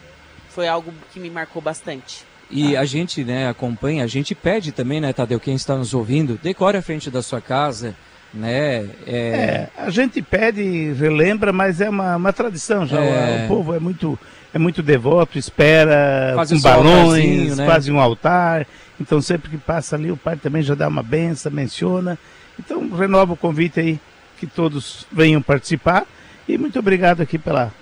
Foi 0.49 0.68
algo 0.68 0.93
que 1.11 1.20
me 1.20 1.30
marcou 1.30 1.61
bastante. 1.61 2.26
E 2.49 2.76
ah. 2.76 2.82
a 2.82 2.86
gente, 2.86 3.24
né, 3.24 3.49
acompanha, 3.49 4.03
a 4.03 4.07
gente 4.07 4.34
pede 4.34 4.72
também, 4.72 5.01
né, 5.01 5.11
Tadeu, 5.11 5.39
quem 5.39 5.55
está 5.55 5.76
nos 5.76 5.93
ouvindo, 5.93 6.39
decore 6.41 6.78
a 6.78 6.82
frente 6.82 7.11
da 7.11 7.22
sua 7.22 7.41
casa, 7.41 7.93
né? 8.34 8.89
É... 9.05 9.07
é 9.07 9.70
a 9.78 9.89
gente 9.89 10.22
pede, 10.22 10.93
relembra, 10.93 11.51
mas 11.51 11.82
é 11.82 11.89
uma, 11.89 12.15
uma 12.15 12.34
tradição 12.34 12.86
já. 12.86 12.99
É... 12.99 13.45
O 13.45 13.47
povo 13.47 13.74
é 13.74 13.80
muito, 13.80 14.18
é 14.53 14.57
muito 14.57 14.82
devoto, 14.82 15.38
espera 15.38 16.34
faz 16.36 16.51
com 16.51 16.59
balões, 16.61 17.57
né? 17.57 17.65
faz 17.65 17.88
um 17.89 17.99
altar. 17.99 18.65
Então 18.99 19.22
sempre 19.22 19.49
que 19.49 19.57
passa 19.57 19.95
ali, 19.95 20.11
o 20.11 20.18
pai 20.18 20.36
também 20.38 20.61
já 20.61 20.74
dá 20.74 20.88
uma 20.88 21.03
benção, 21.03 21.51
menciona. 21.51 22.18
Então 22.59 22.89
renova 22.89 23.34
o 23.34 23.38
convite 23.38 23.80
aí, 23.80 23.99
que 24.39 24.47
todos 24.47 25.05
venham 25.11 25.41
participar. 25.41 26.05
E 26.47 26.57
muito 26.57 26.79
obrigado 26.79 27.21
aqui 27.21 27.37
pela, 27.37 27.73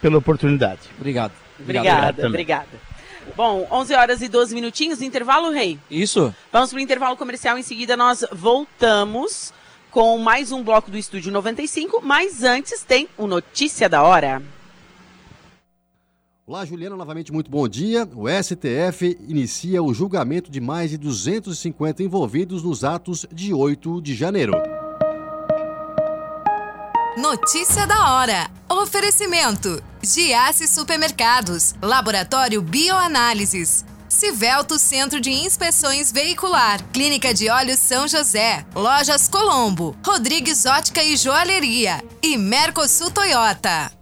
pela 0.00 0.18
oportunidade. 0.18 0.80
Obrigado. 0.98 1.32
Obrigada, 1.58 2.26
obrigada. 2.26 2.94
Bom, 3.36 3.66
11 3.70 3.94
horas 3.94 4.22
e 4.22 4.28
12 4.28 4.54
minutinhos, 4.54 5.00
intervalo, 5.00 5.50
Rei? 5.50 5.78
Isso. 5.90 6.34
Vamos 6.52 6.70
para 6.70 6.76
o 6.76 6.80
intervalo 6.80 7.16
comercial, 7.16 7.56
em 7.56 7.62
seguida 7.62 7.96
nós 7.96 8.24
voltamos 8.30 9.52
com 9.90 10.18
mais 10.18 10.52
um 10.52 10.62
bloco 10.62 10.90
do 10.90 10.98
Estúdio 10.98 11.32
95, 11.32 12.02
mas 12.02 12.42
antes 12.42 12.82
tem 12.82 13.08
o 13.16 13.26
Notícia 13.26 13.88
da 13.88 14.02
Hora. 14.02 14.42
Olá, 16.46 16.64
Juliana, 16.66 16.94
novamente 16.94 17.32
muito 17.32 17.50
bom 17.50 17.66
dia. 17.66 18.06
O 18.14 18.26
STF 18.28 19.16
inicia 19.26 19.82
o 19.82 19.94
julgamento 19.94 20.50
de 20.50 20.60
mais 20.60 20.90
de 20.90 20.98
250 20.98 22.02
envolvidos 22.02 22.62
nos 22.62 22.84
atos 22.84 23.24
de 23.32 23.54
8 23.54 24.02
de 24.02 24.14
janeiro. 24.14 24.52
Notícia 27.16 27.86
da 27.86 28.12
hora. 28.12 28.50
Oferecimento: 28.68 29.80
Giasse 30.02 30.66
Supermercados, 30.66 31.72
Laboratório 31.80 32.60
Bioanálises, 32.60 33.84
Civelto 34.08 34.80
Centro 34.80 35.20
de 35.20 35.30
Inspeções 35.30 36.10
Veicular, 36.10 36.82
Clínica 36.92 37.32
de 37.32 37.48
Olhos 37.48 37.78
São 37.78 38.08
José, 38.08 38.66
Lojas 38.74 39.28
Colombo, 39.28 39.96
Rodrigues 40.04 40.66
Ótica 40.66 41.04
e 41.04 41.16
Joalheria. 41.16 42.02
E 42.20 42.36
Mercosul 42.36 43.12
Toyota. 43.12 43.92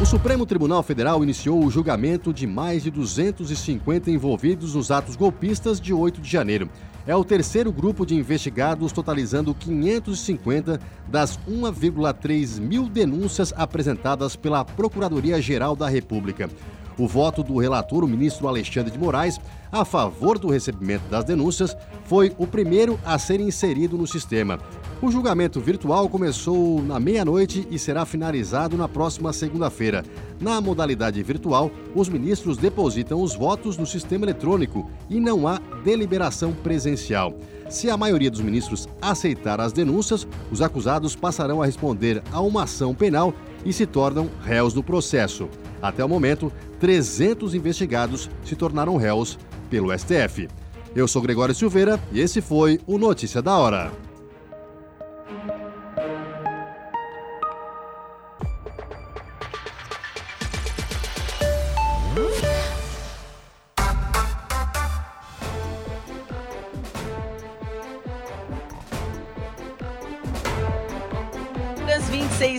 O 0.00 0.06
Supremo 0.06 0.46
Tribunal 0.46 0.84
Federal 0.84 1.24
iniciou 1.24 1.64
o 1.64 1.70
julgamento 1.70 2.32
de 2.32 2.46
mais 2.46 2.84
de 2.84 2.92
250 2.92 4.08
envolvidos 4.08 4.76
nos 4.76 4.92
atos 4.92 5.16
golpistas 5.16 5.80
de 5.80 5.92
8 5.92 6.20
de 6.20 6.30
janeiro 6.30 6.70
é 7.06 7.14
o 7.14 7.24
terceiro 7.24 7.70
grupo 7.70 8.06
de 8.06 8.14
investigados, 8.14 8.92
totalizando 8.92 9.54
550 9.54 10.80
das 11.06 11.38
1,3 11.48 12.60
mil 12.60 12.88
denúncias 12.88 13.52
apresentadas 13.56 14.36
pela 14.36 14.64
Procuradoria-Geral 14.64 15.76
da 15.76 15.88
República. 15.88 16.48
O 16.96 17.08
voto 17.08 17.42
do 17.42 17.58
relator, 17.58 18.04
o 18.04 18.08
ministro 18.08 18.46
Alexandre 18.46 18.90
de 18.90 18.98
Moraes, 18.98 19.40
a 19.72 19.84
favor 19.84 20.38
do 20.38 20.48
recebimento 20.48 21.08
das 21.08 21.24
denúncias, 21.24 21.76
foi 22.04 22.32
o 22.38 22.46
primeiro 22.46 22.98
a 23.04 23.18
ser 23.18 23.40
inserido 23.40 23.98
no 23.98 24.06
sistema. 24.06 24.60
O 25.02 25.10
julgamento 25.10 25.60
virtual 25.60 26.08
começou 26.08 26.80
na 26.82 27.00
meia-noite 27.00 27.66
e 27.70 27.78
será 27.78 28.06
finalizado 28.06 28.76
na 28.76 28.88
próxima 28.88 29.32
segunda-feira. 29.32 30.04
Na 30.40 30.60
modalidade 30.60 31.20
virtual, 31.22 31.70
os 31.94 32.08
ministros 32.08 32.56
depositam 32.56 33.20
os 33.20 33.34
votos 33.34 33.76
no 33.76 33.84
sistema 33.84 34.24
eletrônico 34.24 34.88
e 35.10 35.18
não 35.18 35.48
há 35.48 35.60
deliberação 35.82 36.52
presencial. 36.52 37.34
Se 37.68 37.90
a 37.90 37.96
maioria 37.96 38.30
dos 38.30 38.40
ministros 38.40 38.88
aceitar 39.02 39.60
as 39.60 39.72
denúncias, 39.72 40.26
os 40.50 40.62
acusados 40.62 41.16
passarão 41.16 41.60
a 41.60 41.66
responder 41.66 42.22
a 42.30 42.40
uma 42.40 42.62
ação 42.62 42.94
penal 42.94 43.34
e 43.64 43.72
se 43.72 43.86
tornam 43.86 44.30
réus 44.42 44.72
do 44.72 44.82
processo. 44.82 45.48
Até 45.80 46.04
o 46.04 46.08
momento, 46.08 46.52
300 46.80 47.54
investigados 47.54 48.30
se 48.44 48.54
tornaram 48.54 48.96
réus 48.96 49.38
pelo 49.70 49.96
STF. 49.96 50.48
Eu 50.94 51.08
sou 51.08 51.22
Gregório 51.22 51.54
Silveira 51.54 51.98
e 52.12 52.20
esse 52.20 52.40
foi 52.40 52.80
o 52.86 52.98
Notícia 52.98 53.42
da 53.42 53.56
Hora. 53.56 54.03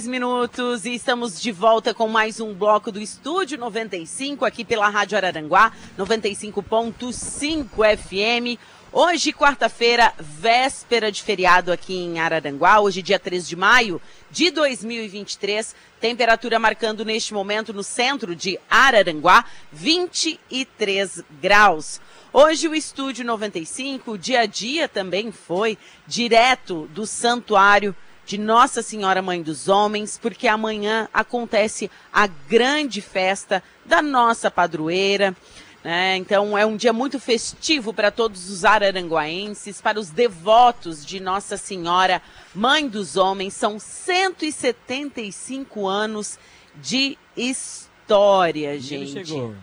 Minutos 0.03 0.85
e 0.85 0.93
estamos 0.93 1.39
de 1.39 1.53
volta 1.53 1.93
com 1.93 2.09
mais 2.09 2.41
um 2.41 2.53
bloco 2.53 2.91
do 2.91 2.99
Estúdio 2.99 3.57
95 3.57 4.43
aqui 4.43 4.65
pela 4.65 4.89
Rádio 4.89 5.15
Araranguá 5.15 5.71
95.5 5.97 7.65
FM. 7.97 8.59
Hoje, 8.91 9.31
quarta-feira, 9.31 10.13
véspera 10.19 11.09
de 11.09 11.23
feriado 11.23 11.71
aqui 11.71 11.95
em 11.95 12.19
Araranguá, 12.19 12.81
hoje 12.81 13.01
dia 13.01 13.17
3 13.17 13.47
de 13.47 13.55
maio 13.55 14.01
de 14.29 14.51
2023, 14.51 15.73
temperatura 16.01 16.59
marcando 16.59 17.05
neste 17.05 17.33
momento 17.33 17.71
no 17.71 17.83
centro 17.83 18.35
de 18.35 18.59
Araranguá 18.69 19.45
23 19.71 21.23
graus. 21.41 22.01
Hoje 22.33 22.67
o 22.67 22.75
Estúdio 22.75 23.23
95, 23.23 24.11
o 24.11 24.17
dia 24.17 24.41
a 24.41 24.45
dia 24.45 24.89
também 24.89 25.31
foi 25.31 25.77
direto 26.05 26.85
do 26.93 27.07
Santuário 27.07 27.95
de 28.26 28.38
Nossa 28.38 28.82
Senhora 28.82 29.21
Mãe 29.21 29.41
dos 29.41 29.67
Homens, 29.67 30.17
porque 30.21 30.47
amanhã 30.47 31.07
acontece 31.13 31.91
a 32.11 32.28
grande 32.28 33.01
festa 33.01 33.61
da 33.86 34.01
nossa 34.01 34.49
padroeira. 34.49 35.36
Né? 35.84 36.17
Então 36.17 36.57
é 36.57 36.65
um 36.65 36.76
dia 36.76 36.91
muito 36.91 37.19
festivo 37.19 37.93
para 37.93 38.09
todos 38.09 38.49
os 38.49 38.65
araranguaenses, 38.65 39.80
para 39.80 39.99
os 39.99 40.09
devotos 40.09 41.05
de 41.05 41.19
Nossa 41.19 41.57
Senhora 41.57 42.21
Mãe 42.55 42.88
dos 42.88 43.15
Homens. 43.15 43.53
São 43.53 43.78
175 43.78 45.88
anos 45.88 46.39
de 46.76 47.17
história, 47.38 48.80
gente. 48.80 49.17
Ele 49.17 49.26
chegou. 49.26 49.55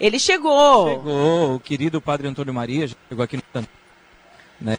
Ele 0.00 0.18
chegou. 0.18 0.88
Chegou, 0.88 1.54
o 1.54 1.60
querido 1.60 2.00
Padre 2.00 2.26
Antônio 2.26 2.52
Maria 2.52 2.88
chegou 3.08 3.22
aqui 3.22 3.36
no 3.36 3.42
né? 4.60 4.76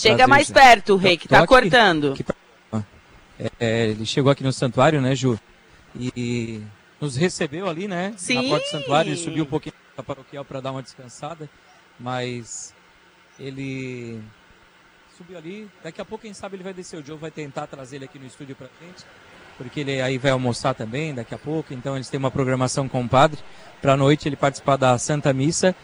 Chega 0.00 0.26
mais 0.26 0.50
perto, 0.50 0.96
Rei, 0.96 1.16
que 1.16 1.26
está 1.26 1.46
cortando. 1.46 2.12
Aqui, 2.12 2.24
é, 3.38 3.88
ele 3.88 4.06
chegou 4.06 4.30
aqui 4.30 4.42
no 4.42 4.52
santuário, 4.52 5.00
né, 5.00 5.14
Ju? 5.14 5.38
E 5.94 6.62
nos 7.00 7.16
recebeu 7.16 7.68
ali, 7.68 7.88
né? 7.88 8.14
Sim. 8.16 8.42
Na 8.42 8.42
porta 8.50 8.66
do 8.66 8.70
santuário, 8.70 9.10
ele 9.10 9.16
subiu 9.16 9.44
um 9.44 9.46
pouquinho 9.46 9.74
da 9.96 10.02
paroquial 10.02 10.44
para 10.44 10.60
dar 10.60 10.72
uma 10.72 10.82
descansada, 10.82 11.48
mas 11.98 12.74
ele 13.38 14.20
subiu 15.16 15.38
ali. 15.38 15.68
Daqui 15.82 16.00
a 16.00 16.04
pouco, 16.04 16.22
quem 16.22 16.34
sabe, 16.34 16.56
ele 16.56 16.64
vai 16.64 16.74
descer. 16.74 17.00
O 17.00 17.04
Joe 17.04 17.16
vai 17.16 17.30
tentar 17.30 17.66
trazer 17.66 17.96
ele 17.96 18.04
aqui 18.04 18.18
no 18.18 18.26
estúdio 18.26 18.56
para 18.56 18.68
frente, 18.68 19.04
porque 19.56 19.80
ele 19.80 20.00
aí 20.00 20.18
vai 20.18 20.30
almoçar 20.30 20.74
também 20.74 21.14
daqui 21.14 21.34
a 21.34 21.38
pouco. 21.38 21.72
Então, 21.72 21.94
eles 21.94 22.08
têm 22.08 22.18
uma 22.18 22.30
programação 22.30 22.88
com 22.88 23.02
o 23.02 23.08
padre 23.08 23.40
para 23.80 23.94
a 23.94 23.96
noite 23.96 24.28
ele 24.28 24.36
participar 24.36 24.76
da 24.76 24.96
Santa 24.98 25.32
Missa 25.32 25.74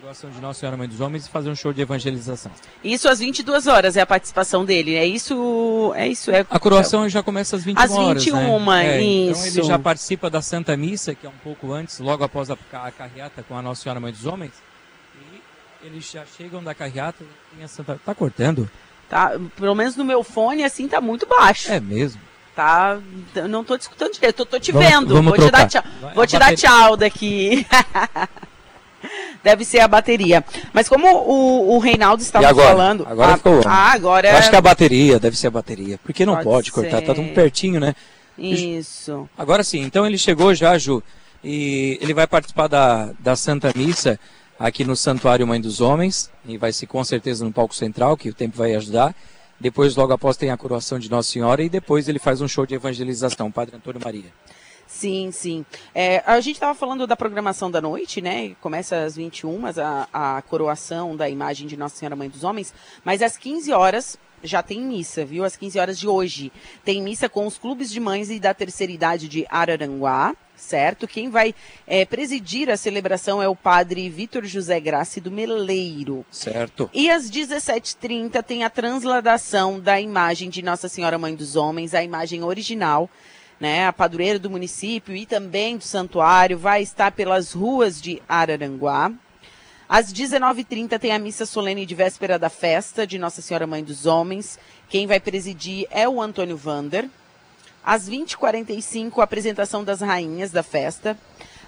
coroação 0.00 0.30
de 0.30 0.40
Nossa 0.40 0.60
Senhora 0.60 0.76
Mãe 0.76 0.88
dos 0.88 1.00
Homens 1.00 1.26
e 1.26 1.28
fazer 1.30 1.50
um 1.50 1.54
show 1.54 1.72
de 1.72 1.82
evangelização. 1.82 2.50
Isso 2.82 3.08
às 3.08 3.18
22 3.18 3.66
horas 3.66 3.96
é 3.96 4.00
a 4.00 4.06
participação 4.06 4.64
dele, 4.64 4.94
é 4.94 5.06
isso, 5.06 5.92
é 5.94 6.08
isso 6.08 6.30
é. 6.30 6.44
A 6.48 6.58
coroação 6.58 7.08
já 7.08 7.22
começa 7.22 7.56
às 7.56 7.64
21 7.64 7.82
às 7.82 7.90
21, 8.16 8.36
horas, 8.50 8.66
né? 8.66 8.96
É, 8.96 9.02
isso. 9.02 9.40
Então 9.48 9.58
ele 9.60 9.62
já 9.68 9.78
participa 9.78 10.30
da 10.30 10.40
Santa 10.40 10.76
Missa, 10.76 11.14
que 11.14 11.26
é 11.26 11.28
um 11.28 11.38
pouco 11.44 11.72
antes, 11.72 11.98
logo 11.98 12.24
após 12.24 12.50
a, 12.50 12.56
a 12.72 12.90
carreata 12.90 13.44
com 13.46 13.56
a 13.56 13.62
Nossa 13.62 13.82
Senhora 13.82 14.00
Mãe 14.00 14.12
dos 14.12 14.24
Homens. 14.26 14.52
E 15.82 15.86
eles 15.86 16.10
já 16.10 16.24
chegam 16.24 16.62
da 16.64 16.74
carreata 16.74 17.22
e 17.58 17.62
a 17.62 17.68
Santa 17.68 18.00
tá 18.04 18.14
cortando. 18.14 18.70
Tá, 19.08 19.32
pelo 19.56 19.74
menos 19.74 19.96
no 19.96 20.04
meu 20.04 20.22
fone, 20.22 20.64
assim, 20.64 20.88
tá 20.88 21.00
muito 21.00 21.26
baixo. 21.26 21.70
É 21.70 21.80
mesmo? 21.80 22.20
Tá, 22.54 22.98
não 23.48 23.64
tô 23.64 23.76
te 23.76 23.82
escutando 23.82 24.12
direito, 24.12 24.36
tô, 24.36 24.46
tô 24.46 24.60
te 24.60 24.72
Vamos- 24.72 24.88
vendo. 24.88 25.14
vamos 25.14 25.36
vou 25.36 25.46
te 25.46 25.50
dar 25.50 25.68
trocar. 25.68 25.82
tchau, 25.82 26.10
vou 26.14 26.26
te 26.26 26.38
dar 26.38 26.56
tchau 26.56 26.96
daqui. 26.96 27.66
Deve 29.42 29.64
ser 29.64 29.80
a 29.80 29.88
bateria. 29.88 30.44
Mas 30.72 30.88
como 30.88 31.06
o, 31.06 31.76
o 31.76 31.78
Reinaldo 31.78 32.22
estava 32.22 32.46
agora? 32.48 32.68
falando. 32.68 33.06
Agora 33.06 33.32
ah, 33.32 33.36
ficou. 33.36 33.60
Ah, 33.64 33.92
agora. 33.92 34.30
Eu 34.30 34.36
acho 34.36 34.50
que 34.50 34.56
é 34.56 34.58
a 34.58 34.62
bateria, 34.62 35.18
deve 35.18 35.36
ser 35.36 35.46
a 35.46 35.50
bateria. 35.50 35.98
Porque 36.02 36.26
não 36.26 36.34
Pode 36.34 36.44
pode, 36.44 36.72
cortar, 36.72 37.02
tá 37.02 37.14
tão 37.14 37.26
pertinho, 37.28 37.80
né? 37.80 37.94
Isso. 38.38 39.28
Agora 39.36 39.62
sim, 39.62 39.80
então 39.80 40.06
ele 40.06 40.16
chegou 40.16 40.54
já, 40.54 40.78
Ju, 40.78 41.02
e 41.44 41.98
ele 42.00 42.14
vai 42.14 42.26
participar 42.26 42.68
da, 42.68 43.10
da 43.18 43.36
Santa 43.36 43.72
Missa 43.74 44.18
aqui 44.58 44.84
no 44.84 44.94
Santuário 44.94 45.46
Mãe 45.46 45.60
dos 45.60 45.80
Homens, 45.80 46.30
e 46.46 46.58
vai 46.58 46.72
ser 46.72 46.86
com 46.86 47.02
certeza 47.02 47.44
no 47.44 47.52
palco 47.52 47.74
central, 47.74 48.16
que 48.16 48.28
o 48.28 48.34
tempo 48.34 48.56
vai 48.56 48.74
ajudar. 48.74 49.14
Depois, 49.58 49.96
logo 49.96 50.12
após, 50.12 50.36
tem 50.36 50.50
a 50.50 50.56
coroação 50.56 50.98
de 50.98 51.10
Nossa 51.10 51.30
Senhora, 51.30 51.62
e 51.62 51.68
depois 51.68 52.08
ele 52.08 52.18
faz 52.18 52.40
um 52.40 52.48
show 52.48 52.66
de 52.66 52.74
evangelização, 52.74 53.50
Padre 53.50 53.76
Antônio 53.76 54.00
Maria. 54.02 54.32
Sim, 54.90 55.30
sim. 55.30 55.64
É, 55.94 56.22
a 56.26 56.40
gente 56.40 56.56
estava 56.56 56.74
falando 56.74 57.06
da 57.06 57.16
programação 57.16 57.70
da 57.70 57.80
noite, 57.80 58.20
né? 58.20 58.54
Começa 58.60 59.04
às 59.04 59.14
21 59.14 59.66
a, 59.66 60.08
a 60.36 60.42
coroação 60.42 61.16
da 61.16 61.28
imagem 61.28 61.68
de 61.68 61.76
Nossa 61.76 61.96
Senhora 61.96 62.16
Mãe 62.16 62.28
dos 62.28 62.42
Homens, 62.42 62.74
mas 63.04 63.22
às 63.22 63.36
15 63.36 63.72
horas 63.72 64.18
já 64.42 64.62
tem 64.62 64.80
missa, 64.80 65.24
viu? 65.24 65.44
Às 65.44 65.56
15 65.56 65.78
horas 65.78 65.98
de 65.98 66.08
hoje. 66.08 66.52
Tem 66.84 67.00
missa 67.00 67.28
com 67.28 67.46
os 67.46 67.56
clubes 67.56 67.90
de 67.90 68.00
mães 68.00 68.30
e 68.30 68.40
da 68.40 68.52
terceira 68.52 68.92
idade 68.92 69.28
de 69.28 69.46
Araranguá, 69.48 70.34
certo? 70.56 71.06
Quem 71.06 71.30
vai 71.30 71.54
é, 71.86 72.04
presidir 72.04 72.68
a 72.68 72.76
celebração 72.76 73.40
é 73.40 73.48
o 73.48 73.56
padre 73.56 74.10
Vitor 74.10 74.44
José 74.44 74.80
Graci 74.80 75.20
do 75.20 75.30
Meleiro. 75.30 76.26
Certo? 76.30 76.90
E 76.92 77.08
às 77.08 77.30
17h30 77.30 78.42
tem 78.42 78.64
a 78.64 78.70
transladação 78.70 79.78
da 79.78 80.00
imagem 80.00 80.50
de 80.50 80.62
Nossa 80.62 80.88
Senhora 80.88 81.16
Mãe 81.16 81.34
dos 81.34 81.54
Homens, 81.54 81.94
a 81.94 82.02
imagem 82.02 82.42
original, 82.42 83.08
né? 83.60 83.86
A 83.86 83.92
padroeira 83.92 84.38
do 84.38 84.48
município 84.48 85.14
e 85.14 85.26
também 85.26 85.76
do 85.76 85.84
santuário 85.84 86.58
vai 86.58 86.82
estar 86.82 87.12
pelas 87.12 87.52
ruas 87.52 88.00
de 88.00 88.22
Araranguá. 88.26 89.12
Às 89.86 90.12
19h30 90.12 90.98
tem 90.98 91.12
a 91.12 91.18
missa 91.18 91.44
solene 91.44 91.84
de 91.84 91.94
véspera 91.94 92.38
da 92.38 92.48
festa 92.48 93.06
de 93.06 93.18
Nossa 93.18 93.42
Senhora 93.42 93.66
Mãe 93.66 93.84
dos 93.84 94.06
Homens. 94.06 94.58
Quem 94.88 95.06
vai 95.06 95.20
presidir 95.20 95.86
é 95.90 96.08
o 96.08 96.22
Antônio 96.22 96.56
Vander. 96.56 97.08
Às 97.84 98.08
20h45, 98.08 99.18
a 99.18 99.24
apresentação 99.24 99.82
das 99.84 100.00
rainhas 100.00 100.50
da 100.50 100.62
festa. 100.62 101.18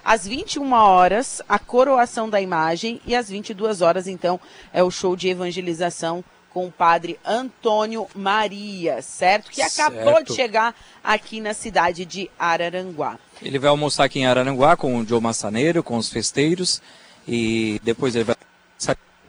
Às 0.05 0.27
21 0.27 0.71
horas, 0.73 1.41
a 1.47 1.59
coroação 1.59 2.29
da 2.29 2.39
imagem. 2.39 3.01
E 3.05 3.15
às 3.15 3.29
22 3.29 3.81
horas, 3.81 4.07
então, 4.07 4.39
é 4.71 4.81
o 4.81 4.91
show 4.91 5.15
de 5.15 5.27
evangelização 5.27 6.23
com 6.53 6.67
o 6.67 6.71
padre 6.71 7.19
Antônio 7.25 8.07
Maria, 8.15 9.01
certo? 9.01 9.49
Que 9.49 9.61
acabou 9.61 10.13
Certo. 10.15 10.27
de 10.27 10.35
chegar 10.35 10.75
aqui 11.03 11.41
na 11.41 11.53
cidade 11.53 12.05
de 12.05 12.29
Araranguá. 12.37 13.17
Ele 13.41 13.57
vai 13.57 13.69
almoçar 13.69 14.03
aqui 14.03 14.19
em 14.19 14.25
Araranguá 14.27 14.77
com 14.77 14.95
o 14.99 15.05
Joe 15.05 15.19
Massaneiro, 15.19 15.81
com 15.81 15.97
os 15.97 16.09
festeiros, 16.09 16.81
e 17.27 17.81
depois 17.83 18.15
ele 18.15 18.23
vai, 18.25 18.35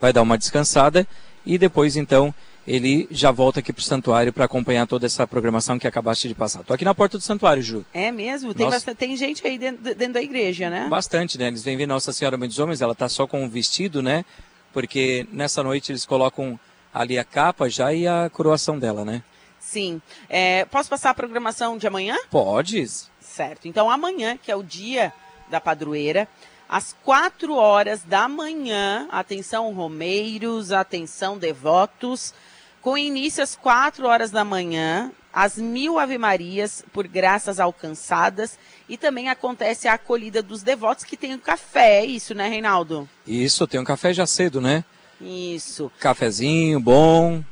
vai 0.01 0.13
dar 0.13 0.23
uma 0.23 0.37
descansada, 0.37 1.07
e 1.47 1.57
depois 1.57 1.97
então 1.97 2.35
ele 2.67 3.07
já 3.11 3.31
volta 3.31 3.61
aqui 3.61 3.73
para 3.73 3.81
o 3.81 3.85
santuário 3.85 4.33
para 4.33 4.47
acompanhar 4.47 4.87
toda 4.87 5.05
essa 5.05 5.27
programação 5.27 5.79
que 5.79 5.87
acabaste 5.87 6.27
de 6.29 6.35
passar. 6.35 6.63
Tô 6.65 6.73
aqui 6.73 6.85
na 6.85 6.95
porta 6.95 7.19
do 7.19 7.23
santuário, 7.25 7.63
Ju. 7.63 7.85
É 7.93 8.11
mesmo? 8.11 8.55
Tem, 8.55 8.69
bastante- 8.69 8.97
tem 8.97 9.15
gente 9.17 9.47
aí 9.47 9.59
dentro, 9.59 9.83
dentro 9.95 10.15
da 10.15 10.23
igreja, 10.23 10.71
né? 10.71 10.87
Bastante, 10.89 11.37
né? 11.39 11.49
Eles 11.49 11.63
vêm 11.63 11.77
ver 11.77 11.87
Nossa 11.87 12.11
Senhora 12.13 12.37
Mãe 12.39 12.49
dos 12.49 12.59
Homens, 12.59 12.81
ela 12.81 12.95
tá 12.95 13.07
só 13.09 13.27
com 13.27 13.45
o 13.45 13.49
vestido, 13.49 14.03
né? 14.03 14.25
Porque 14.73 15.27
nessa 15.31 15.63
noite 15.63 15.93
eles 15.93 16.07
colocam 16.07 16.59
ali 16.95 17.19
a 17.19 17.25
capa 17.25 17.69
já 17.69 17.93
e 17.93 18.07
a 18.07 18.31
coroação 18.31 18.79
dela, 18.79 19.05
né? 19.05 19.23
Sim. 19.59 20.01
É, 20.29 20.65
posso 20.67 20.89
passar 20.89 21.11
a 21.11 21.15
programação 21.15 21.77
de 21.77 21.87
amanhã? 21.87 22.17
Podes. 22.31 23.11
Certo. 23.21 23.67
Então, 23.67 23.91
amanhã, 23.91 24.39
que 24.41 24.53
é 24.53 24.57
o 24.57 24.63
dia 24.63 25.13
da 25.51 25.61
padroeira, 25.61 26.29
às 26.69 26.95
quatro 27.03 27.57
horas 27.57 28.03
da 28.05 28.29
manhã, 28.29 29.09
atenção 29.11 29.73
romeiros, 29.73 30.71
atenção 30.71 31.37
devotos, 31.37 32.33
com 32.81 32.97
início 32.97 33.43
às 33.43 33.57
quatro 33.57 34.07
horas 34.07 34.31
da 34.31 34.45
manhã, 34.45 35.11
as 35.33 35.57
mil 35.57 35.99
ave-marias 35.99 36.85
por 36.93 37.09
graças 37.09 37.59
alcançadas, 37.59 38.59
e 38.89 38.97
também 38.97 39.29
acontece 39.29 39.89
a 39.89 39.95
acolhida 39.95 40.43
dos 40.43 40.63
devotos 40.63 41.05
que 41.05 41.17
tem 41.17 41.35
o 41.35 41.39
café, 41.39 42.01
é 42.01 42.05
isso, 42.05 42.35
né, 42.35 42.49
Reinaldo? 42.49 43.09
Isso, 43.27 43.67
tem 43.67 43.81
um 43.81 43.85
café 43.85 44.13
já 44.13 44.27
cedo, 44.27 44.61
né? 44.61 44.85
Isso. 45.21 45.91
Cafezinho, 46.01 46.81
bom. 46.81 47.43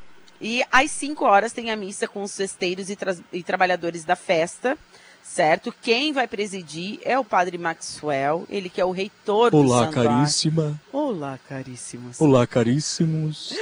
E 0.41 0.63
às 0.73 0.91
5 0.91 1.25
horas 1.25 1.53
tem 1.53 1.71
a 1.71 1.77
missa 1.77 2.09
com 2.09 2.23
os 2.23 2.37
festeiros 2.37 2.91
e, 2.91 2.97
tra- 2.97 3.17
e 3.33 3.43
trabalhadores 3.45 4.05
da 4.05 4.17
festa, 4.17 4.77
certo? 5.23 5.73
Quem 5.81 6.13
vai 6.13 6.27
presidir 6.27 6.99
é 7.05 7.17
o 7.19 7.25
padre 7.25 7.57
Maxwell, 7.59 8.45
ele 8.51 8.69
que 8.69 8.81
é 8.81 8.85
o 8.85 8.91
reitor 8.91 9.53
do 9.53 9.59
Olá, 9.59 9.87
caríssima. 9.89 10.81
Olá, 10.93 11.39
caríssimos. 11.49 12.21
Olá, 12.21 12.47
caríssimos. 12.47 13.55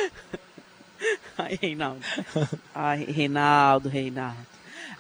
Ai, 1.37 1.59
Reinaldo. 1.61 2.01
Ai, 2.75 3.05
Reinaldo, 3.05 3.89
Reinaldo. 3.89 4.50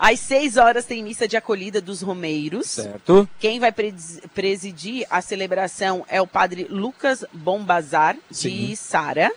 Às 0.02 0.18
6 0.20 0.56
horas 0.56 0.86
tem 0.86 1.02
missa 1.02 1.28
de 1.28 1.36
acolhida 1.36 1.78
dos 1.78 2.00
romeiros. 2.00 2.66
Certo? 2.70 3.28
Quem 3.38 3.60
vai 3.60 3.70
pres- 3.70 4.18
presidir 4.34 5.06
a 5.10 5.20
celebração 5.20 6.06
é 6.08 6.22
o 6.22 6.26
padre 6.26 6.66
Lucas 6.70 7.22
Bombazar, 7.34 8.16
de 8.30 8.74
Sara. 8.76 9.30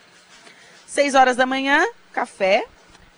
6 0.88 1.16
horas 1.16 1.36
da 1.36 1.46
manhã, 1.46 1.86
café. 2.14 2.66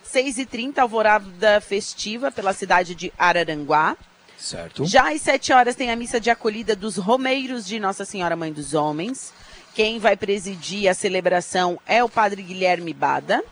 6 0.03 0.39
e 0.39 0.45
30 0.45 0.81
alvorada 0.81 1.61
festiva 1.61 2.31
pela 2.31 2.51
cidade 2.51 2.95
de 2.95 3.13
Araranguá. 3.17 3.95
Certo. 4.39 4.83
Já 4.85 5.11
às 5.13 5.21
7 5.21 5.53
horas 5.53 5.75
tem 5.75 5.91
a 5.91 5.95
missa 5.95 6.19
de 6.19 6.31
acolhida 6.31 6.75
dos 6.75 6.97
romeiros 6.97 7.65
de 7.65 7.79
Nossa 7.79 8.05
Senhora 8.05 8.35
Mãe 8.35 8.51
dos 8.51 8.73
Homens. 8.73 9.31
Quem 9.75 9.99
vai 9.99 10.15
presidir 10.17 10.87
a 10.89 10.93
celebração 10.95 11.79
é 11.85 12.03
o 12.03 12.09
padre 12.09 12.41
Guilherme 12.41 12.93
Bada. 12.93 13.43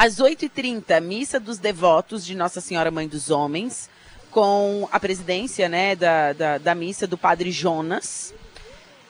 Às 0.00 0.18
8h30, 0.18 1.00
missa 1.00 1.40
dos 1.40 1.58
devotos 1.58 2.24
de 2.24 2.36
Nossa 2.36 2.60
Senhora 2.60 2.88
Mãe 2.88 3.08
dos 3.08 3.30
Homens, 3.30 3.90
com 4.30 4.88
a 4.92 5.00
presidência 5.00 5.68
né, 5.68 5.96
da, 5.96 6.32
da, 6.32 6.56
da 6.56 6.72
missa 6.72 7.04
do 7.04 7.18
padre 7.18 7.50
Jonas. 7.50 8.32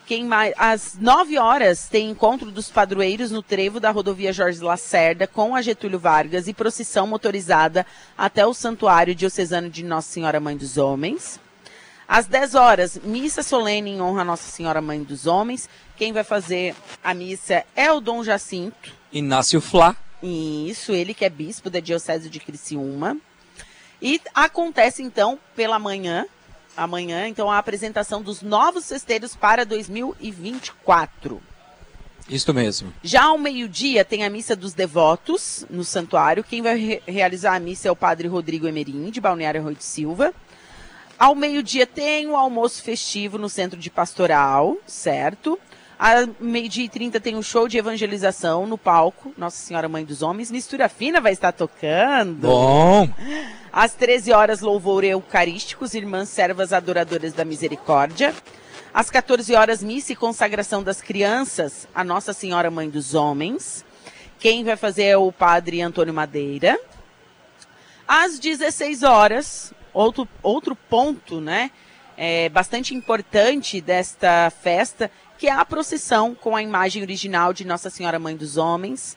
Quem 0.06 0.24
mais? 0.24 0.54
Às 0.56 0.96
9 0.98 1.36
horas 1.36 1.88
tem 1.88 2.08
encontro 2.08 2.50
dos 2.50 2.70
padroeiros 2.70 3.30
no 3.30 3.42
trevo 3.42 3.78
da 3.78 3.90
rodovia 3.90 4.32
Jorge 4.32 4.62
Lacerda 4.62 5.26
com 5.26 5.54
a 5.54 5.60
Getúlio 5.60 5.98
Vargas 5.98 6.48
e 6.48 6.54
procissão 6.54 7.06
motorizada 7.06 7.84
até 8.16 8.46
o 8.46 8.54
Santuário 8.54 9.14
Diocesano 9.14 9.68
de 9.68 9.84
Nossa 9.84 10.10
Senhora 10.10 10.40
Mãe 10.40 10.56
dos 10.56 10.78
Homens. 10.78 11.38
Às 12.08 12.24
10 12.24 12.54
horas, 12.54 12.98
missa 13.04 13.42
solene 13.42 13.90
em 13.90 14.00
honra 14.00 14.22
a 14.22 14.24
Nossa 14.24 14.50
Senhora 14.50 14.80
Mãe 14.80 15.02
dos 15.02 15.26
Homens. 15.26 15.68
Quem 15.98 16.14
vai 16.14 16.24
fazer 16.24 16.74
a 17.04 17.12
missa 17.12 17.62
é 17.76 17.92
o 17.92 18.00
Dom 18.00 18.24
Jacinto. 18.24 18.90
Inácio 19.12 19.60
Flá. 19.60 19.94
Isso, 20.22 20.92
ele 20.92 21.14
que 21.14 21.24
é 21.24 21.28
bispo 21.30 21.70
da 21.70 21.80
Diocese 21.80 22.28
de 22.28 22.40
Criciúma. 22.40 23.16
E 24.00 24.20
acontece 24.34 25.02
então 25.02 25.38
pela 25.56 25.78
manhã, 25.78 26.26
amanhã, 26.76 27.26
então 27.28 27.50
a 27.50 27.58
apresentação 27.58 28.22
dos 28.22 28.42
novos 28.42 28.88
festeiros 28.88 29.34
para 29.34 29.64
2024. 29.64 31.40
Isto 32.28 32.52
mesmo. 32.52 32.92
Já 33.02 33.24
ao 33.24 33.38
meio-dia 33.38 34.04
tem 34.04 34.22
a 34.24 34.28
missa 34.30 34.54
dos 34.54 34.74
devotos 34.74 35.64
no 35.70 35.82
santuário. 35.82 36.44
Quem 36.44 36.60
vai 36.60 36.76
re- 36.78 37.02
realizar 37.06 37.54
a 37.54 37.60
missa 37.60 37.88
é 37.88 37.90
o 37.90 37.96
padre 37.96 38.28
Rodrigo 38.28 38.68
Emerim, 38.68 39.10
de 39.10 39.20
Balneário 39.20 39.62
Rui 39.62 39.74
de 39.74 39.82
Silva. 39.84 40.34
Ao 41.18 41.34
meio-dia 41.34 41.86
tem 41.86 42.26
o 42.28 42.36
almoço 42.36 42.82
festivo 42.82 43.38
no 43.38 43.48
centro 43.48 43.78
de 43.80 43.88
pastoral, 43.90 44.76
certo? 44.86 45.58
Ao 45.98 46.28
meio-dia 46.38 46.84
e 46.84 46.88
30 46.88 47.18
tem 47.18 47.34
o 47.34 47.42
show 47.42 47.66
de 47.66 47.76
evangelização 47.76 48.68
no 48.68 48.78
palco. 48.78 49.34
Nossa 49.36 49.56
Senhora 49.56 49.88
Mãe 49.88 50.04
dos 50.04 50.22
Homens. 50.22 50.48
Mistura 50.48 50.88
Fina 50.88 51.20
vai 51.20 51.32
estar 51.32 51.50
tocando. 51.50 52.46
Bom. 52.46 53.10
Às 53.72 53.94
13 53.94 54.30
horas, 54.30 54.60
louvor 54.60 55.02
eucarísticos, 55.02 55.94
irmãs 55.94 56.28
servas 56.28 56.72
adoradoras 56.72 57.32
da 57.32 57.44
misericórdia. 57.44 58.32
Às 58.94 59.10
14 59.10 59.52
horas, 59.56 59.82
missa 59.82 60.12
e 60.12 60.16
consagração 60.16 60.84
das 60.84 61.02
crianças, 61.02 61.88
a 61.92 62.04
Nossa 62.04 62.32
Senhora 62.32 62.70
Mãe 62.70 62.88
dos 62.88 63.14
Homens. 63.14 63.84
Quem 64.38 64.62
vai 64.62 64.76
fazer 64.76 65.04
é 65.04 65.16
o 65.16 65.32
padre 65.32 65.82
Antônio 65.82 66.14
Madeira. 66.14 66.78
Às 68.06 68.38
16 68.38 69.02
horas, 69.02 69.74
outro, 69.92 70.28
outro 70.44 70.76
ponto, 70.76 71.40
né? 71.40 71.72
É, 72.16 72.48
bastante 72.48 72.94
importante 72.94 73.80
desta 73.80 74.50
festa, 74.62 75.10
que 75.38 75.46
é 75.46 75.52
a 75.52 75.64
procissão 75.64 76.34
com 76.34 76.56
a 76.56 76.62
imagem 76.62 77.02
original 77.02 77.52
de 77.52 77.64
Nossa 77.64 77.88
Senhora 77.88 78.18
Mãe 78.18 78.36
dos 78.36 78.56
Homens 78.56 79.16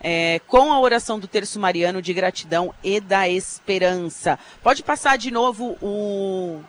é, 0.00 0.40
com 0.46 0.72
a 0.72 0.78
oração 0.80 1.18
do 1.18 1.26
terço 1.26 1.58
mariano 1.58 2.02
de 2.02 2.12
gratidão 2.12 2.74
e 2.82 3.00
da 3.00 3.28
esperança. 3.28 4.38
Pode 4.62 4.82
passar 4.82 5.16
de 5.16 5.30
novo 5.30 5.76
o, 5.80 6.60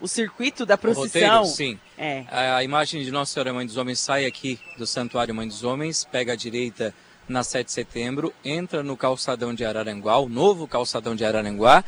o 0.00 0.08
circuito 0.08 0.64
da 0.64 0.74
O 0.74 0.78
procissão? 0.78 1.44
roteiro, 1.44 1.44
sim. 1.44 1.78
É. 1.98 2.24
A, 2.30 2.56
a 2.56 2.64
imagem 2.64 3.04
de 3.04 3.10
Nossa 3.10 3.34
Senhora 3.34 3.52
Mãe 3.52 3.66
dos 3.66 3.76
Homens 3.76 4.00
sai 4.00 4.24
aqui 4.26 4.58
do 4.78 4.86
Santuário 4.86 5.34
Mãe 5.34 5.46
dos 5.46 5.62
Homens, 5.62 6.04
pega 6.04 6.32
à 6.32 6.36
direita 6.36 6.94
na 7.28 7.42
7 7.42 7.66
de 7.66 7.72
setembro, 7.72 8.34
entra 8.44 8.82
no 8.82 8.96
calçadão 8.96 9.54
de 9.54 9.64
Araranguá, 9.64 10.18
o 10.18 10.28
novo 10.28 10.66
calçadão 10.66 11.14
de 11.14 11.24
Araranguá, 11.24 11.84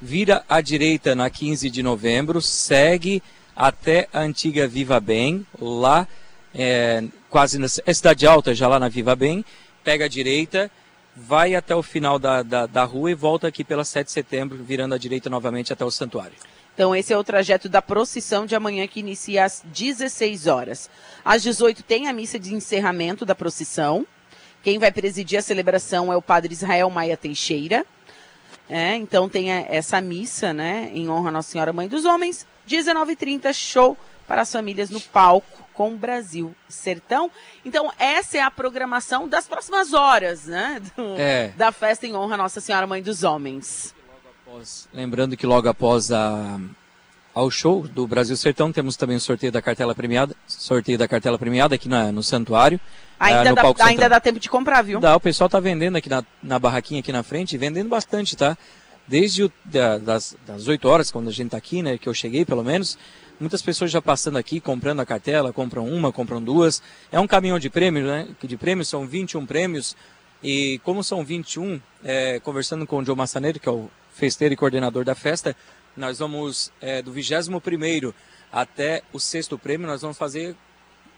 vira 0.00 0.44
à 0.48 0.60
direita 0.60 1.14
na 1.14 1.28
15 1.28 1.68
de 1.70 1.82
novembro, 1.82 2.40
segue 2.40 3.22
até 3.54 4.08
a 4.12 4.20
antiga 4.20 4.66
Viva 4.66 5.00
Bem, 5.00 5.46
lá 5.60 6.06
é, 6.54 7.04
quase 7.28 7.58
na 7.58 7.66
é 7.86 7.94
Cidade 7.94 8.26
Alta, 8.26 8.54
já 8.54 8.68
lá 8.68 8.78
na 8.78 8.88
Viva 8.88 9.14
Bem, 9.14 9.44
pega 9.84 10.04
a 10.04 10.08
direita, 10.08 10.70
vai 11.16 11.54
até 11.54 11.74
o 11.74 11.82
final 11.82 12.18
da, 12.18 12.42
da, 12.42 12.66
da 12.66 12.84
rua 12.84 13.10
e 13.10 13.14
volta 13.14 13.48
aqui 13.48 13.64
pela 13.64 13.84
7 13.84 14.06
de 14.06 14.12
setembro, 14.12 14.58
virando 14.62 14.94
à 14.94 14.98
direita 14.98 15.28
novamente 15.28 15.72
até 15.72 15.84
o 15.84 15.90
santuário. 15.90 16.34
Então, 16.74 16.94
esse 16.94 17.12
é 17.12 17.18
o 17.18 17.24
trajeto 17.24 17.68
da 17.68 17.82
procissão 17.82 18.46
de 18.46 18.54
amanhã, 18.54 18.86
que 18.86 19.00
inicia 19.00 19.44
às 19.44 19.62
16 19.66 20.46
horas. 20.46 20.88
Às 21.24 21.42
18 21.42 21.82
tem 21.82 22.08
a 22.08 22.12
missa 22.12 22.38
de 22.38 22.54
encerramento 22.54 23.26
da 23.26 23.34
procissão. 23.34 24.06
Quem 24.62 24.78
vai 24.78 24.90
presidir 24.90 25.38
a 25.38 25.42
celebração 25.42 26.12
é 26.12 26.16
o 26.16 26.22
padre 26.22 26.52
Israel 26.52 26.88
Maia 26.88 27.16
Teixeira. 27.16 27.84
É, 28.68 28.94
então 28.94 29.28
tem 29.28 29.50
essa 29.50 30.00
missa, 30.00 30.52
né, 30.52 30.90
em 30.94 31.08
honra 31.08 31.28
a 31.28 31.32
Nossa 31.32 31.50
Senhora 31.50 31.72
Mãe 31.72 31.88
dos 31.88 32.04
Homens. 32.04 32.46
19h30, 32.70 33.52
show 33.52 33.96
para 34.26 34.42
as 34.42 34.52
famílias 34.52 34.90
no 34.90 35.00
palco 35.00 35.68
com 35.74 35.94
o 35.94 35.96
Brasil 35.96 36.54
Sertão. 36.68 37.30
Então, 37.64 37.90
essa 37.98 38.38
é 38.38 38.40
a 38.40 38.50
programação 38.50 39.28
das 39.28 39.46
próximas 39.48 39.92
horas, 39.92 40.44
né? 40.44 40.80
Do, 40.94 41.16
é. 41.18 41.48
Da 41.56 41.72
festa 41.72 42.06
em 42.06 42.14
honra 42.14 42.34
a 42.34 42.38
Nossa 42.38 42.60
Senhora 42.60 42.86
Mãe 42.86 43.02
dos 43.02 43.24
Homens. 43.24 43.94
lembrando 44.92 45.36
que 45.36 45.46
logo 45.46 45.68
após 45.68 46.12
a, 46.12 46.60
ao 47.34 47.50
show 47.50 47.88
do 47.88 48.06
Brasil 48.06 48.36
Sertão, 48.36 48.70
temos 48.70 48.96
também 48.96 49.16
o 49.16 49.20
sorteio 49.20 49.50
da 49.50 49.62
cartela 49.62 49.94
premiada, 49.94 50.34
sorteio 50.46 50.98
da 50.98 51.08
cartela 51.08 51.38
premiada 51.38 51.74
aqui 51.74 51.88
na, 51.88 52.12
no 52.12 52.22
santuário. 52.22 52.78
Ainda, 53.18 53.52
uh, 53.52 53.74
dá, 53.74 53.84
ainda 53.84 54.08
dá 54.08 54.20
tempo 54.20 54.38
de 54.38 54.48
comprar, 54.48 54.82
viu? 54.82 55.00
Dá, 55.00 55.16
o 55.16 55.20
pessoal 55.20 55.48
tá 55.48 55.60
vendendo 55.60 55.96
aqui 55.96 56.08
na, 56.08 56.24
na 56.42 56.58
barraquinha 56.58 57.00
aqui 57.00 57.12
na 57.12 57.22
frente, 57.22 57.58
vendendo 57.58 57.88
bastante, 57.88 58.36
tá? 58.36 58.56
Desde 59.10 59.42
o, 59.42 59.52
da, 59.64 59.98
das, 59.98 60.36
das 60.46 60.68
8 60.68 60.88
horas, 60.88 61.10
quando 61.10 61.28
a 61.28 61.32
gente 61.32 61.50
tá 61.50 61.56
aqui, 61.56 61.82
né, 61.82 61.98
que 61.98 62.08
eu 62.08 62.14
cheguei 62.14 62.44
pelo 62.44 62.62
menos, 62.62 62.96
Muitas 63.40 63.62
pessoas 63.62 63.90
já 63.90 64.02
passando 64.02 64.36
aqui, 64.36 64.60
comprando 64.60 65.00
a 65.00 65.06
cartela, 65.06 65.50
compram 65.50 65.88
uma, 65.88 66.12
compram 66.12 66.42
duas. 66.42 66.82
É 67.10 67.18
um 67.18 67.26
caminhão 67.26 67.58
de 67.58 67.70
prêmios, 67.70 68.06
né? 68.06 68.28
De 68.42 68.54
prêmios, 68.54 68.86
são 68.86 69.06
21 69.06 69.46
prêmios. 69.46 69.96
E 70.42 70.78
como 70.84 71.02
são 71.02 71.24
21, 71.24 71.80
é, 72.04 72.38
conversando 72.40 72.86
com 72.86 72.98
o 72.98 73.04
Joe 73.04 73.16
Massaneiro, 73.16 73.58
que 73.58 73.66
é 73.66 73.72
o 73.72 73.90
festeiro 74.12 74.52
e 74.52 74.56
coordenador 74.58 75.06
da 75.06 75.14
festa, 75.14 75.56
nós 75.96 76.18
vamos, 76.18 76.70
é, 76.82 77.00
do 77.00 77.10
21 77.12 78.12
até 78.52 79.02
o 79.10 79.18
sexto 79.18 79.58
prêmio, 79.58 79.86
nós 79.86 80.02
vamos 80.02 80.18
fazer 80.18 80.54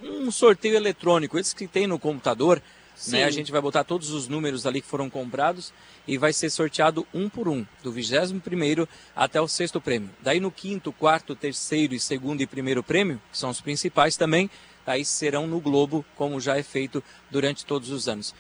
um 0.01 0.31
sorteio 0.31 0.77
eletrônico, 0.77 1.37
esse 1.37 1.57
que 1.57 1.67
tem 1.67 1.89
no 1.89 1.99
computador, 1.99 2.63
né? 3.09 3.25
A 3.25 3.31
gente 3.31 3.51
vai 3.51 3.61
botar 3.61 3.85
todos 3.85 4.11
os 4.11 4.29
números 4.29 4.67
ali 4.67 4.81
que 4.81 4.87
foram 4.87 5.11
comprados 5.11 5.73
e 6.07 6.19
vai 6.19 6.33
ser 6.33 6.51
sorteado 6.51 7.07
um 7.13 7.29
por 7.29 7.49
um, 7.49 7.65
do 7.83 7.91
21 7.91 8.39
primeiro 8.41 8.89
até 9.15 9.41
o 9.41 9.49
sexto 9.49 9.81
prêmio. 9.81 10.11
Daí 10.21 10.41
no 10.41 10.51
quinto, 10.51 10.93
quarto, 10.93 11.35
terceiro 11.35 11.95
e 11.95 12.01
segundo 12.01 12.41
e 12.41 12.47
primeiro 12.47 12.83
prêmio, 12.83 13.21
que 13.31 13.39
são 13.39 13.51
os 13.51 13.61
principais 13.61 14.17
também, 14.17 14.51
aí 14.87 15.05
serão 15.05 15.47
no 15.47 15.61
Globo, 15.61 16.05
como 16.17 16.41
já 16.41 16.57
é 16.57 16.63
feito 16.63 17.03
durante 17.31 17.65
todos 17.65 17.91
os 17.91 18.09
anos. 18.09 18.35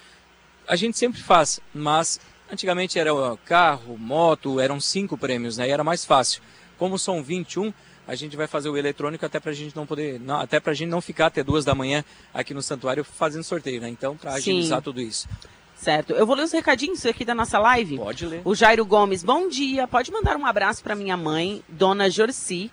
A 0.66 0.76
gente 0.76 0.98
sempre 0.98 1.20
faz, 1.20 1.60
mas 1.74 2.20
antigamente 2.50 2.98
era 2.98 3.10
carro, 3.44 3.96
moto, 3.98 4.60
eram 4.60 4.80
cinco 4.80 5.16
prêmios, 5.16 5.56
né? 5.56 5.68
E 5.68 5.70
era 5.70 5.82
mais 5.82 6.04
fácil. 6.04 6.42
Como 6.78 6.98
são 6.98 7.22
21, 7.22 7.72
a 8.06 8.14
gente 8.14 8.36
vai 8.36 8.46
fazer 8.46 8.68
o 8.68 8.76
eletrônico 8.76 9.24
até 9.24 9.38
para 9.38 9.50
a 9.50 9.54
gente 9.54 9.74
não 9.76 9.86
poder, 9.86 10.20
não, 10.20 10.40
até 10.40 10.58
para 10.58 10.72
a 10.72 10.74
gente 10.74 10.88
não 10.88 11.00
ficar 11.00 11.26
até 11.26 11.42
duas 11.42 11.64
da 11.64 11.74
manhã 11.74 12.04
aqui 12.34 12.52
no 12.52 12.62
santuário 12.62 13.04
fazendo 13.04 13.44
sorteio, 13.44 13.80
né? 13.80 13.88
Então, 13.88 14.16
para 14.16 14.34
agilizar 14.34 14.78
Sim. 14.78 14.84
tudo 14.84 15.00
isso. 15.00 15.28
Certo. 15.76 16.12
Eu 16.12 16.24
vou 16.24 16.36
ler 16.36 16.44
os 16.44 16.52
recadinhos 16.52 17.04
aqui 17.06 17.24
da 17.24 17.34
nossa 17.34 17.58
live. 17.58 17.96
Pode 17.96 18.24
ler. 18.24 18.42
O 18.44 18.54
Jairo 18.54 18.84
Gomes, 18.84 19.24
bom 19.24 19.48
dia. 19.48 19.88
Pode 19.88 20.12
mandar 20.12 20.36
um 20.36 20.46
abraço 20.46 20.82
para 20.82 20.94
minha 20.94 21.16
mãe, 21.16 21.60
Dona 21.68 22.08
Jorci, 22.08 22.70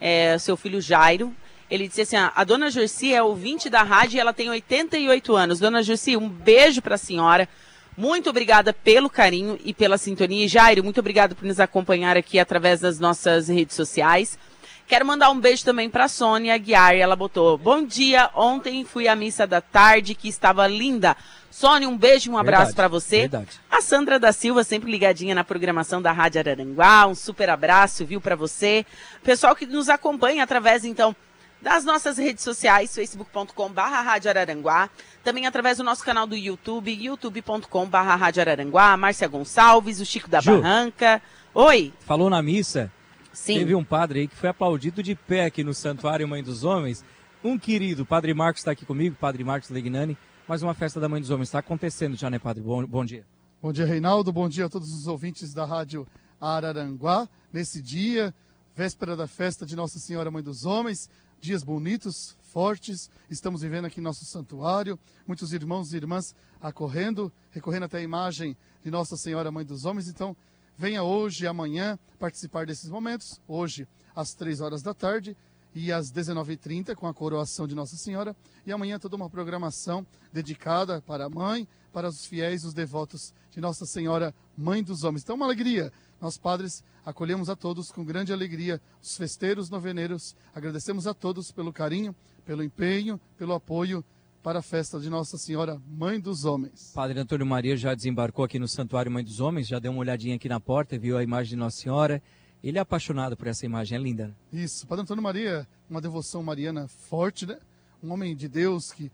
é, 0.00 0.38
seu 0.38 0.56
filho 0.56 0.80
Jairo. 0.80 1.34
Ele 1.70 1.88
disse 1.88 2.02
assim: 2.02 2.16
a 2.16 2.44
dona 2.44 2.70
Jorci 2.70 3.12
é 3.12 3.22
ouvinte 3.22 3.68
da 3.68 3.82
rádio 3.82 4.16
e 4.16 4.20
ela 4.20 4.32
tem 4.32 4.48
88 4.48 5.36
anos. 5.36 5.58
Dona 5.58 5.82
Jorci, 5.82 6.16
um 6.16 6.28
beijo 6.28 6.80
para 6.80 6.94
a 6.94 6.98
senhora. 6.98 7.48
Muito 7.96 8.30
obrigada 8.30 8.72
pelo 8.72 9.10
carinho 9.10 9.58
e 9.64 9.74
pela 9.74 9.98
sintonia. 9.98 10.44
E 10.44 10.48
Jairo, 10.48 10.84
muito 10.84 11.00
obrigado 11.00 11.34
por 11.34 11.44
nos 11.44 11.58
acompanhar 11.58 12.16
aqui 12.16 12.38
através 12.38 12.80
das 12.80 13.00
nossas 13.00 13.48
redes 13.48 13.74
sociais. 13.74 14.38
Quero 14.86 15.04
mandar 15.04 15.30
um 15.30 15.40
beijo 15.40 15.64
também 15.64 15.90
para 15.90 16.06
Sônia 16.06 16.54
Aguiar. 16.54 16.94
Ela 16.94 17.16
botou: 17.16 17.58
Bom 17.58 17.84
dia, 17.84 18.30
ontem 18.34 18.84
fui 18.84 19.08
à 19.08 19.16
missa 19.16 19.46
da 19.46 19.60
tarde 19.60 20.14
que 20.14 20.28
estava 20.28 20.66
linda. 20.66 21.16
Sônia, 21.50 21.88
um 21.88 21.96
beijo 21.96 22.30
e 22.30 22.34
um 22.34 22.38
abraço 22.38 22.74
para 22.74 22.86
você. 22.86 23.20
Verdade. 23.20 23.48
A 23.70 23.80
Sandra 23.80 24.18
da 24.18 24.30
Silva, 24.30 24.62
sempre 24.62 24.90
ligadinha 24.90 25.34
na 25.34 25.42
programação 25.42 26.00
da 26.00 26.12
Rádio 26.12 26.38
Araranguá. 26.38 27.06
Um 27.06 27.14
super 27.14 27.50
abraço, 27.50 28.04
viu, 28.04 28.20
para 28.20 28.36
você. 28.36 28.84
Pessoal 29.24 29.56
que 29.56 29.66
nos 29.66 29.88
acompanha 29.88 30.44
através, 30.44 30.84
então, 30.84 31.16
das 31.60 31.84
nossas 31.84 32.18
redes 32.18 32.44
sociais, 32.44 32.94
facebook.com.br 32.94 33.80
Rádio 33.80 34.30
Araranguá, 34.30 34.90
também 35.24 35.46
através 35.46 35.78
do 35.78 35.84
nosso 35.84 36.04
canal 36.04 36.26
do 36.26 36.36
YouTube, 36.36 36.92
youtube.com.br 36.92 37.96
Rádio 37.96 38.42
Araranguá, 38.42 38.96
Márcia 38.96 39.26
Gonçalves, 39.26 39.98
o 39.98 40.06
Chico 40.06 40.28
da 40.28 40.40
Ju, 40.40 40.60
Barranca. 40.60 41.22
Oi. 41.54 41.92
Falou 42.00 42.28
na 42.28 42.42
missa, 42.42 42.92
Sim. 43.36 43.58
Teve 43.58 43.74
um 43.74 43.84
padre 43.84 44.20
aí 44.20 44.28
que 44.28 44.34
foi 44.34 44.48
aplaudido 44.48 45.02
de 45.02 45.14
pé 45.14 45.44
aqui 45.44 45.62
no 45.62 45.74
Santuário 45.74 46.26
Mãe 46.26 46.42
dos 46.42 46.64
Homens. 46.64 47.04
Um 47.44 47.58
querido, 47.58 48.06
Padre 48.06 48.32
Marcos 48.32 48.62
está 48.62 48.70
aqui 48.70 48.86
comigo, 48.86 49.14
Padre 49.14 49.44
Marcos 49.44 49.68
Legnani. 49.68 50.16
Mais 50.48 50.62
uma 50.62 50.72
festa 50.72 50.98
da 50.98 51.06
Mãe 51.06 51.20
dos 51.20 51.28
Homens 51.28 51.48
está 51.48 51.58
acontecendo 51.58 52.16
já, 52.16 52.30
né, 52.30 52.38
Padre? 52.38 52.62
Bom, 52.62 52.86
bom 52.86 53.04
dia. 53.04 53.26
Bom 53.60 53.74
dia, 53.74 53.84
Reinaldo. 53.84 54.32
Bom 54.32 54.48
dia 54.48 54.64
a 54.64 54.68
todos 54.70 54.90
os 54.90 55.06
ouvintes 55.06 55.52
da 55.52 55.66
Rádio 55.66 56.06
Araranguá. 56.40 57.28
Nesse 57.52 57.82
dia, 57.82 58.34
véspera 58.74 59.14
da 59.14 59.26
festa 59.26 59.66
de 59.66 59.76
Nossa 59.76 59.98
Senhora 59.98 60.30
Mãe 60.30 60.42
dos 60.42 60.64
Homens, 60.64 61.10
dias 61.38 61.62
bonitos, 61.62 62.38
fortes, 62.40 63.10
estamos 63.28 63.60
vivendo 63.60 63.84
aqui 63.84 64.00
em 64.00 64.02
nosso 64.02 64.24
santuário, 64.24 64.98
muitos 65.26 65.52
irmãos 65.52 65.92
e 65.92 65.96
irmãs 65.96 66.34
acorrendo, 66.58 67.30
recorrendo 67.50 67.84
até 67.84 67.98
a 67.98 68.02
imagem 68.02 68.56
de 68.82 68.90
Nossa 68.90 69.14
Senhora 69.14 69.52
Mãe 69.52 69.64
dos 69.64 69.84
Homens. 69.84 70.08
Então, 70.08 70.34
Venha 70.78 71.02
hoje 71.02 71.44
e 71.44 71.46
amanhã 71.46 71.98
participar 72.18 72.66
desses 72.66 72.90
momentos. 72.90 73.40
Hoje, 73.48 73.88
às 74.14 74.34
3 74.34 74.60
horas 74.60 74.82
da 74.82 74.92
tarde 74.92 75.34
e 75.74 75.90
às 75.90 76.12
19h30, 76.12 76.94
com 76.94 77.06
a 77.06 77.14
coroação 77.14 77.66
de 77.66 77.74
Nossa 77.74 77.96
Senhora. 77.96 78.36
E 78.66 78.70
amanhã 78.70 78.98
toda 78.98 79.16
uma 79.16 79.30
programação 79.30 80.06
dedicada 80.30 81.00
para 81.00 81.24
a 81.24 81.30
mãe, 81.30 81.66
para 81.94 82.10
os 82.10 82.26
fiéis, 82.26 82.62
os 82.62 82.74
devotos 82.74 83.32
de 83.50 83.58
Nossa 83.58 83.86
Senhora, 83.86 84.34
Mãe 84.54 84.82
dos 84.82 85.02
Homens. 85.02 85.22
Então, 85.22 85.36
uma 85.36 85.46
alegria. 85.46 85.90
Nós, 86.20 86.36
padres, 86.36 86.84
acolhemos 87.06 87.48
a 87.48 87.56
todos 87.56 87.90
com 87.90 88.04
grande 88.04 88.30
alegria, 88.30 88.78
os 89.02 89.16
festeiros, 89.16 89.70
noveneiros. 89.70 90.36
Agradecemos 90.54 91.06
a 91.06 91.14
todos 91.14 91.50
pelo 91.50 91.72
carinho, 91.72 92.14
pelo 92.44 92.62
empenho, 92.62 93.18
pelo 93.38 93.54
apoio 93.54 94.04
para 94.46 94.60
a 94.60 94.62
festa 94.62 95.00
de 95.00 95.10
Nossa 95.10 95.36
Senhora, 95.36 95.82
Mãe 95.88 96.20
dos 96.20 96.44
Homens. 96.44 96.92
Padre 96.94 97.18
Antônio 97.18 97.44
Maria 97.44 97.76
já 97.76 97.92
desembarcou 97.92 98.44
aqui 98.44 98.60
no 98.60 98.68
Santuário 98.68 99.10
Mãe 99.10 99.24
dos 99.24 99.40
Homens, 99.40 99.66
já 99.66 99.80
deu 99.80 99.90
uma 99.90 99.98
olhadinha 99.98 100.36
aqui 100.36 100.48
na 100.48 100.60
porta, 100.60 100.96
viu 100.96 101.18
a 101.18 101.22
imagem 101.24 101.50
de 101.50 101.56
Nossa 101.56 101.78
Senhora. 101.78 102.22
Ele 102.62 102.78
é 102.78 102.80
apaixonado 102.80 103.36
por 103.36 103.48
essa 103.48 103.66
imagem, 103.66 103.98
é 103.98 104.00
linda. 104.00 104.28
Né? 104.28 104.62
Isso, 104.62 104.86
Padre 104.86 105.02
Antônio 105.02 105.20
Maria, 105.20 105.66
uma 105.90 106.00
devoção 106.00 106.44
mariana 106.44 106.86
forte, 106.86 107.44
né? 107.44 107.58
Um 108.00 108.12
homem 108.12 108.36
de 108.36 108.46
Deus 108.46 108.92
que, 108.92 109.10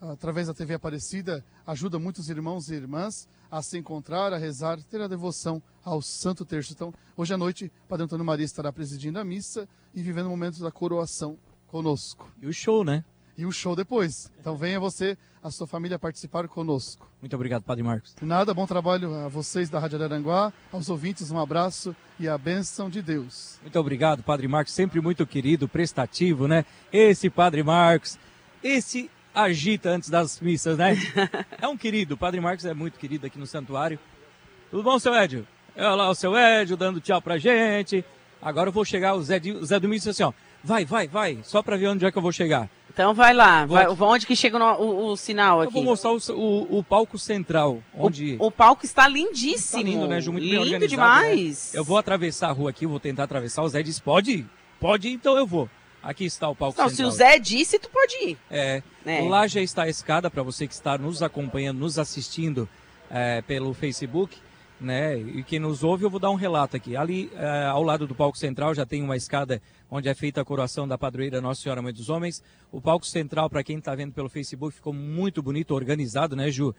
através 0.00 0.46
da 0.46 0.54
TV 0.54 0.74
Aparecida, 0.74 1.44
ajuda 1.66 1.98
muitos 1.98 2.30
irmãos 2.30 2.70
e 2.70 2.74
irmãs 2.76 3.28
a 3.50 3.60
se 3.60 3.76
encontrar, 3.78 4.32
a 4.32 4.38
rezar, 4.38 4.80
ter 4.84 5.00
a 5.00 5.08
devoção 5.08 5.60
ao 5.84 6.00
Santo 6.00 6.44
Terço. 6.44 6.72
Então, 6.72 6.94
hoje 7.16 7.34
à 7.34 7.36
noite, 7.36 7.72
Padre 7.88 8.04
Antônio 8.04 8.24
Maria 8.24 8.46
estará 8.46 8.72
presidindo 8.72 9.18
a 9.18 9.24
missa 9.24 9.68
e 9.92 10.00
vivendo 10.00 10.26
o 10.26 10.30
momento 10.30 10.62
da 10.62 10.70
coroação 10.70 11.36
conosco. 11.66 12.32
E 12.40 12.46
o 12.46 12.52
show, 12.52 12.84
né? 12.84 13.04
E 13.38 13.46
o 13.46 13.52
show 13.52 13.76
depois. 13.76 14.30
Então 14.40 14.56
venha 14.56 14.80
você, 14.80 15.16
a 15.42 15.50
sua 15.50 15.66
família 15.66 15.96
participar 15.98 16.48
conosco. 16.48 17.08
Muito 17.22 17.34
obrigado, 17.36 17.62
Padre 17.62 17.84
Marcos. 17.84 18.14
Nada, 18.20 18.52
bom 18.52 18.66
trabalho 18.66 19.14
a 19.14 19.28
vocês 19.28 19.70
da 19.70 19.78
Rádio 19.78 20.02
Aranguá, 20.02 20.52
aos 20.72 20.90
ouvintes 20.90 21.30
um 21.30 21.38
abraço 21.38 21.94
e 22.18 22.28
a 22.28 22.36
bênção 22.36 22.90
de 22.90 23.00
Deus. 23.00 23.58
Muito 23.62 23.78
obrigado, 23.78 24.24
Padre 24.24 24.48
Marcos, 24.48 24.74
sempre 24.74 25.00
muito 25.00 25.24
querido, 25.24 25.68
prestativo, 25.68 26.48
né? 26.48 26.64
Esse 26.92 27.30
Padre 27.30 27.62
Marcos, 27.62 28.18
esse 28.62 29.08
agita 29.32 29.90
antes 29.90 30.10
das 30.10 30.40
missas, 30.40 30.76
né? 30.76 30.96
é 31.62 31.68
um 31.68 31.76
querido, 31.76 32.14
o 32.14 32.18
Padre 32.18 32.40
Marcos 32.40 32.64
é 32.64 32.74
muito 32.74 32.98
querido 32.98 33.24
aqui 33.24 33.38
no 33.38 33.46
santuário. 33.46 34.00
Tudo 34.68 34.82
bom, 34.82 34.98
seu 34.98 35.14
Édio? 35.14 35.46
Olha 35.76 35.94
lá 35.94 36.10
o 36.10 36.14
seu 36.14 36.36
Édio 36.36 36.76
dando 36.76 37.00
tchau 37.00 37.22
pra 37.22 37.38
gente. 37.38 38.04
Agora 38.42 38.68
eu 38.68 38.72
vou 38.72 38.84
chegar, 38.84 39.14
o 39.14 39.22
Zé, 39.22 39.40
o 39.60 39.64
Zé 39.64 39.78
Domingos 39.78 40.08
assim, 40.08 40.24
ó, 40.24 40.32
vai, 40.62 40.84
vai, 40.84 41.06
vai, 41.06 41.38
só 41.44 41.62
pra 41.62 41.76
ver 41.76 41.88
onde 41.88 42.04
é 42.04 42.10
que 42.10 42.18
eu 42.18 42.22
vou 42.22 42.32
chegar. 42.32 42.68
Então 42.98 43.14
vai 43.14 43.32
lá, 43.32 43.64
vai, 43.64 43.86
onde 43.86 44.26
que 44.26 44.34
chega 44.34 44.58
o, 44.58 44.82
o, 44.82 45.06
o 45.12 45.16
sinal 45.16 45.60
aqui? 45.60 45.68
Eu 45.68 45.72
vou 45.72 45.84
mostrar 45.84 46.10
o, 46.10 46.18
o, 46.32 46.78
o 46.78 46.82
palco 46.82 47.16
central, 47.16 47.80
onde... 47.94 48.36
O, 48.40 48.50
palco 48.50 48.84
está 48.84 49.06
lindíssimo. 49.06 49.54
Está 49.54 49.82
lindo, 49.82 50.08
né, 50.08 50.20
Ju? 50.20 50.32
Muito 50.32 50.44
Lindo 50.44 50.64
bem 50.64 50.80
né? 50.80 50.86
demais. 50.88 51.70
Né? 51.72 51.78
Eu 51.78 51.84
vou 51.84 51.96
atravessar 51.96 52.48
a 52.48 52.50
rua 52.50 52.70
aqui, 52.70 52.88
vou 52.88 52.98
tentar 52.98 53.22
atravessar. 53.22 53.62
O 53.62 53.68
Zé 53.68 53.84
disse, 53.84 54.02
pode 54.02 54.32
ir? 54.32 54.46
Pode 54.80 55.06
ir, 55.06 55.12
então 55.12 55.36
eu 55.36 55.46
vou. 55.46 55.70
Aqui 56.02 56.24
está 56.24 56.48
o 56.48 56.56
palco 56.56 56.76
Não, 56.76 56.88
central. 56.88 57.12
se 57.12 57.14
o 57.14 57.16
Zé 57.16 57.38
disse, 57.38 57.78
tu 57.78 57.88
pode 57.88 58.16
ir. 58.30 58.38
É, 58.50 58.82
É. 59.06 59.22
lá 59.22 59.46
já 59.46 59.60
está 59.60 59.84
a 59.84 59.88
escada 59.88 60.28
para 60.28 60.42
você 60.42 60.66
que 60.66 60.74
está 60.74 60.98
nos 60.98 61.22
acompanhando, 61.22 61.78
nos 61.78 62.00
assistindo 62.00 62.68
é, 63.08 63.42
pelo 63.42 63.72
Facebook, 63.74 64.36
né? 64.80 65.18
E 65.18 65.42
quem 65.42 65.58
nos 65.58 65.82
ouve, 65.82 66.04
eu 66.04 66.10
vou 66.10 66.20
dar 66.20 66.30
um 66.30 66.36
relato 66.36 66.76
aqui. 66.76 66.96
Ali, 66.96 67.30
é, 67.34 67.66
ao 67.66 67.82
lado 67.82 68.06
do 68.06 68.14
palco 68.14 68.38
central, 68.38 68.74
já 68.74 68.86
tem 68.86 69.02
uma 69.02 69.16
escada 69.16 69.60
onde 69.90 70.08
é 70.08 70.14
feita 70.14 70.40
a 70.40 70.44
coroação 70.44 70.86
da 70.86 70.96
padroeira 70.96 71.40
Nossa 71.40 71.62
Senhora 71.62 71.82
Mãe 71.82 71.92
dos 71.92 72.08
Homens. 72.08 72.42
O 72.70 72.80
palco 72.80 73.06
central, 73.06 73.50
para 73.50 73.64
quem 73.64 73.78
está 73.78 73.94
vendo 73.94 74.12
pelo 74.12 74.28
Facebook, 74.28 74.74
ficou 74.74 74.92
muito 74.92 75.42
bonito, 75.42 75.74
organizado, 75.74 76.36
né, 76.36 76.50
Ju? 76.50 76.74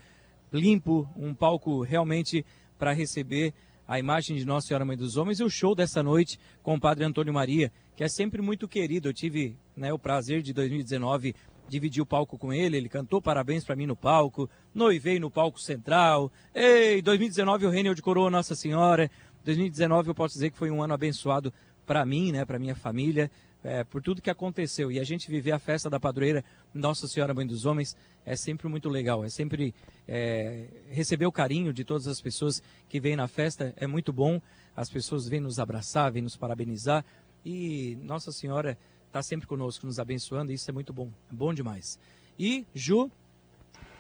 Limpo, 0.51 1.07
um 1.15 1.33
palco 1.33 1.81
realmente 1.81 2.45
para 2.77 2.93
receber 2.93 3.53
a 3.87 3.97
imagem 3.97 4.37
de 4.37 4.45
Nossa 4.45 4.67
Senhora 4.67 4.85
Mãe 4.85 4.95
dos 4.95 5.17
Homens 5.17 5.39
e 5.39 5.43
o 5.43 5.49
show 5.49 5.73
dessa 5.73 6.03
noite 6.03 6.39
com 6.61 6.75
o 6.75 6.79
Padre 6.79 7.03
Antônio 7.03 7.33
Maria, 7.33 7.71
que 7.95 8.03
é 8.03 8.07
sempre 8.07 8.41
muito 8.41 8.67
querido. 8.67 9.09
Eu 9.09 9.13
tive 9.13 9.57
né, 9.75 9.91
o 9.91 9.97
prazer 9.97 10.43
de 10.43 10.53
2019 10.53 11.35
dividir 11.69 12.01
o 12.01 12.05
palco 12.05 12.37
com 12.37 12.51
ele, 12.51 12.75
ele 12.75 12.89
cantou 12.89 13.21
parabéns 13.21 13.63
para 13.63 13.75
mim 13.75 13.85
no 13.85 13.95
palco, 13.95 14.49
noivei 14.73 15.19
no 15.19 15.31
palco 15.31 15.59
central. 15.59 16.31
Ei, 16.53 17.01
2019 17.01 17.65
o 17.65 17.69
Reino 17.69 17.95
de 17.95 18.01
Coroa 18.01 18.29
Nossa 18.29 18.55
Senhora. 18.55 19.09
2019 19.45 20.09
eu 20.09 20.15
posso 20.15 20.33
dizer 20.33 20.51
que 20.51 20.57
foi 20.57 20.69
um 20.69 20.83
ano 20.83 20.93
abençoado 20.93 21.53
para 21.85 22.05
mim, 22.05 22.31
né, 22.31 22.45
para 22.45 22.59
minha 22.59 22.75
família, 22.75 23.31
é, 23.63 23.83
por 23.83 24.01
tudo 24.01 24.21
que 24.21 24.29
aconteceu. 24.29 24.91
E 24.91 24.99
a 24.99 25.03
gente 25.03 25.29
viver 25.29 25.51
a 25.51 25.59
festa 25.59 25.89
da 25.89 25.99
padroeira 25.99 26.43
Nossa 26.73 27.07
Senhora 27.07 27.33
Mãe 27.33 27.47
dos 27.47 27.65
Homens 27.65 27.95
é 28.25 28.35
sempre 28.35 28.67
muito 28.67 28.89
legal. 28.89 29.23
É 29.23 29.29
sempre 29.29 29.73
é, 30.07 30.67
receber 30.89 31.25
o 31.25 31.31
carinho 31.31 31.73
de 31.73 31.83
todas 31.83 32.07
as 32.07 32.21
pessoas 32.21 32.61
que 32.87 32.99
vêm 32.99 33.15
na 33.15 33.27
festa 33.27 33.73
é 33.77 33.87
muito 33.87 34.11
bom. 34.11 34.41
As 34.75 34.89
pessoas 34.89 35.27
vêm 35.27 35.39
nos 35.39 35.59
abraçar, 35.59 36.11
vêm 36.11 36.21
nos 36.21 36.35
parabenizar 36.35 37.05
e 37.45 37.97
Nossa 38.01 38.31
Senhora 38.31 38.77
está 39.09 39.21
sempre 39.21 39.47
conosco, 39.47 39.85
nos 39.85 39.99
abençoando. 39.99 40.51
E 40.51 40.55
isso 40.55 40.69
é 40.69 40.73
muito 40.73 40.93
bom, 40.93 41.09
é 41.31 41.35
bom 41.35 41.53
demais. 41.53 41.99
E 42.37 42.65
Ju, 42.73 43.11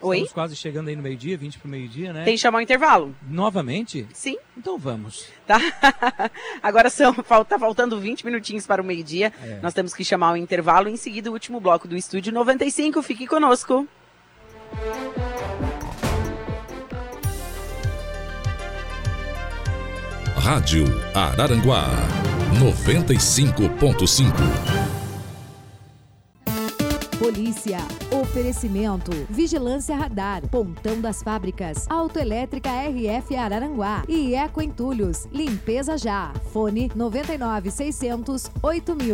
Oi? 0.01 0.17
estamos 0.17 0.33
quase 0.33 0.55
chegando 0.55 0.87
aí 0.87 0.95
no 0.95 1.01
meio-dia, 1.01 1.37
20 1.37 1.59
para 1.59 1.67
o 1.67 1.69
meio-dia, 1.69 2.13
né? 2.13 2.23
Tem 2.23 2.35
que 2.35 2.39
chamar 2.39 2.59
o 2.59 2.61
intervalo? 2.61 3.13
Novamente? 3.27 4.07
Sim. 4.13 4.37
Então 4.55 4.77
vamos. 4.77 5.25
Tá? 5.45 5.59
Agora 6.63 6.89
são, 6.89 7.13
falta, 7.13 7.59
faltando 7.59 7.99
20 7.99 8.25
minutinhos 8.25 8.65
para 8.65 8.81
o 8.81 8.85
meio-dia. 8.85 9.33
É. 9.41 9.59
Nós 9.61 9.73
temos 9.73 9.93
que 9.93 10.05
chamar 10.05 10.33
o 10.33 10.37
intervalo. 10.37 10.87
Em 10.87 10.95
seguida, 10.95 11.29
o 11.29 11.33
último 11.33 11.59
bloco 11.59 11.87
do 11.87 11.97
Estúdio 11.97 12.31
95. 12.31 13.01
Fique 13.01 13.27
conosco. 13.27 13.87
Rádio 20.37 20.85
Araranguá 21.13 21.89
95.5. 22.59 24.78
Polícia. 27.19 27.79
Oferecimento. 28.13 29.11
Vigilância 29.29 29.93
Radar. 29.93 30.47
Pontão 30.47 31.01
das 31.01 31.21
Fábricas. 31.21 31.85
Autoelétrica 31.89 32.69
RF 32.69 33.35
Araranguá. 33.35 34.03
E 34.07 34.33
Eco 34.33 34.61
Entulhos. 34.61 35.27
Limpeza 35.29 35.97
já. 35.97 36.31
Fone 36.53 36.89
99 36.95 37.71
600 37.71 38.49
8000. 38.63 39.11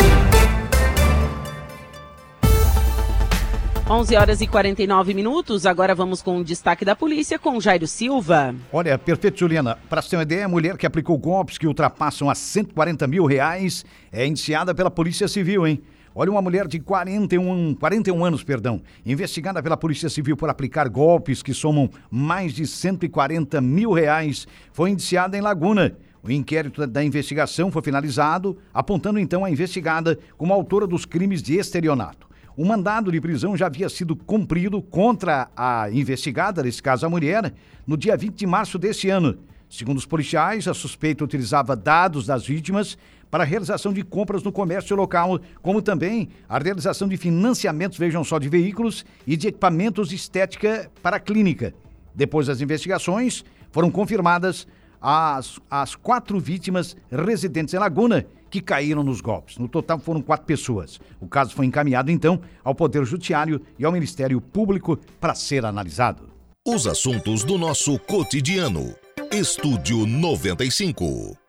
11 3.90 4.16
horas 4.16 4.40
e 4.40 4.46
49 4.46 5.14
minutos. 5.16 5.66
Agora 5.66 5.96
vamos 5.96 6.22
com 6.22 6.38
o 6.38 6.44
destaque 6.44 6.86
da 6.86 6.96
polícia 6.96 7.40
com 7.40 7.60
Jairo 7.60 7.88
Silva. 7.88 8.54
Olha, 8.72 9.00
perfeito, 9.00 9.40
Juliana. 9.40 9.80
Para 9.90 10.04
você 10.04 10.12
ter 10.12 10.18
uma 10.18 10.24
ideia, 10.24 10.46
a 10.46 10.50
mulher 10.50 10.78
que 10.78 10.86
aplicou 10.86 11.18
golpes 11.18 11.58
que 11.58 11.66
ultrapassam 11.66 12.30
a 12.30 12.36
140 12.36 13.08
mil 13.08 13.26
reais 13.26 13.84
é 14.12 14.28
indiciada 14.28 14.76
pela 14.76 14.92
Polícia 14.92 15.28
Civil, 15.28 15.66
hein? 15.66 15.82
Olha, 16.18 16.32
uma 16.32 16.42
mulher 16.42 16.66
de 16.66 16.80
41, 16.80 17.76
41 17.76 18.24
anos, 18.24 18.42
perdão, 18.42 18.82
investigada 19.06 19.62
pela 19.62 19.76
Polícia 19.76 20.08
Civil 20.08 20.38
por 20.38 20.50
aplicar 20.50 20.88
golpes 20.88 21.44
que 21.44 21.54
somam 21.54 21.90
mais 22.10 22.54
de 22.54 22.66
140 22.66 23.60
mil 23.60 23.92
reais, 23.92 24.48
foi 24.72 24.92
indiciada 24.92 25.38
em 25.38 25.42
Laguna. 25.42 25.98
O 26.24 26.32
inquérito 26.32 26.88
da 26.88 27.04
investigação 27.04 27.70
foi 27.70 27.82
finalizado, 27.82 28.58
apontando 28.74 29.20
então 29.20 29.44
a 29.44 29.52
investigada 29.52 30.18
como 30.38 30.54
autora 30.54 30.88
dos 30.88 31.06
crimes 31.06 31.44
de 31.44 31.58
estelionato. 31.58 32.30
O 32.56 32.64
mandado 32.64 33.12
de 33.12 33.20
prisão 33.20 33.58
já 33.58 33.66
havia 33.66 33.90
sido 33.90 34.16
cumprido 34.16 34.82
contra 34.82 35.50
a 35.54 35.92
investigada, 35.92 36.64
nesse 36.64 36.82
caso 36.82 37.06
a 37.06 37.10
mulher, 37.10 37.54
no 37.86 37.98
dia 37.98 38.16
20 38.16 38.36
de 38.36 38.48
março 38.48 38.80
deste 38.80 39.10
ano. 39.10 39.38
Segundo 39.70 39.98
os 39.98 40.06
policiais, 40.06 40.66
a 40.68 40.74
suspeita 40.74 41.26
utilizava 41.26 41.76
dados 41.76 42.26
das 42.26 42.46
vítimas 42.46 42.98
para 43.36 43.44
a 43.44 43.46
realização 43.46 43.92
de 43.92 44.02
compras 44.02 44.44
no 44.44 44.50
comércio 44.50 44.96
local, 44.96 45.42
como 45.62 45.82
também 45.82 46.30
a 46.48 46.58
realização 46.58 47.06
de 47.06 47.18
financiamentos, 47.18 47.98
vejam 47.98 48.24
só, 48.24 48.40
de 48.40 48.48
veículos 48.48 49.06
e 49.28 49.36
de 49.36 49.50
equipamentos 49.50 50.08
de 50.08 50.16
estética 50.16 50.90
para 51.04 51.18
a 51.18 51.20
clínica. 51.20 51.74
Depois 52.14 52.48
das 52.48 52.62
investigações, 52.62 53.44
foram 53.74 53.92
confirmadas 53.92 54.66
as, 55.02 55.60
as 55.70 55.96
quatro 55.96 56.40
vítimas 56.40 56.96
residentes 57.12 57.74
em 57.74 57.78
Laguna 57.78 58.26
que 58.50 58.62
caíram 58.62 59.04
nos 59.04 59.20
golpes. 59.20 59.58
No 59.58 59.68
total 59.68 60.00
foram 60.00 60.22
quatro 60.22 60.46
pessoas. 60.46 60.98
O 61.20 61.28
caso 61.28 61.54
foi 61.54 61.66
encaminhado 61.66 62.10
então 62.12 62.40
ao 62.64 62.74
Poder 62.74 63.04
Judiciário 63.04 63.60
e 63.78 63.84
ao 63.84 63.92
Ministério 63.92 64.40
Público 64.40 64.98
para 65.20 65.36
ser 65.36 65.66
analisado. 65.66 66.30
Os 66.66 66.88
assuntos 66.88 67.44
do 67.44 67.58
nosso 67.58 68.00
cotidiano. 68.00 68.96
Estúdio 69.30 70.06
95. 70.06 71.45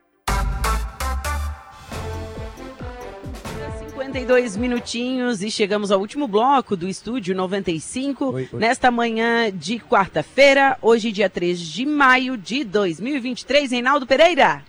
52 4.21 4.57
minutinhos 4.57 5.43
e 5.43 5.51
chegamos 5.51 5.91
ao 5.93 6.01
último 6.01 6.27
bloco 6.27 6.75
do 6.75 6.89
Estúdio 6.89 7.35
95. 7.37 8.31
Oi, 8.33 8.49
oi. 8.51 8.59
Nesta 8.59 8.91
manhã 8.91 9.53
de 9.53 9.79
quarta-feira, 9.79 10.79
hoje, 10.81 11.13
dia 11.13 11.29
3 11.29 11.61
de 11.61 11.85
maio 11.85 12.35
de 12.39 12.65
2023. 12.65 13.71
Reinaldo 13.73 14.07
Pereira. 14.07 14.65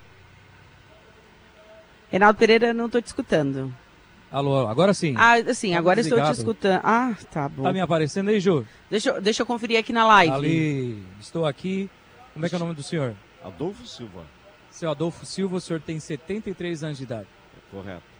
Reinaldo 2.11 2.37
Pereira, 2.37 2.73
não 2.73 2.87
estou 2.87 3.01
te 3.01 3.05
escutando. 3.05 3.73
Alô, 4.29 4.67
agora 4.67 4.93
sim. 4.93 5.13
Ah, 5.17 5.35
sim, 5.53 5.71
Tá 5.71 5.77
agora 5.77 6.01
estou 6.01 6.17
te 6.17 6.21
desligado. 6.23 6.37
escutando. 6.39 6.81
Ah, 6.83 7.15
tá 7.31 7.47
bom. 7.47 7.63
Tá 7.63 7.71
me 7.71 7.79
aparecendo 7.79 8.29
aí, 8.29 8.41
Ju? 8.41 8.65
Deixa, 8.91 9.11
eu- 9.11 9.21
deixa 9.21 9.43
eu 9.43 9.45
conferir 9.45 9.79
aqui 9.79 9.93
na 9.93 10.05
live. 10.05 10.33
Ali, 10.33 11.03
estou 11.21 11.45
aqui. 11.45 11.89
Como 12.33 12.45
é 12.45 12.49
que 12.49 12.55
é 12.55 12.57
o 12.57 12.59
nome 12.59 12.73
do 12.73 12.83
senhor? 12.83 13.15
Adolfo 13.41 13.87
Silva, 13.87 14.25
Seu 14.69 14.91
Adolfo 14.91 15.25
Silva, 15.25 15.55
o 15.55 15.61
senhor 15.61 15.79
tem 15.81 16.01
73 16.01 16.83
anos 16.83 16.97
de 16.97 17.05
idade. 17.05 17.27
correto. 17.71 18.16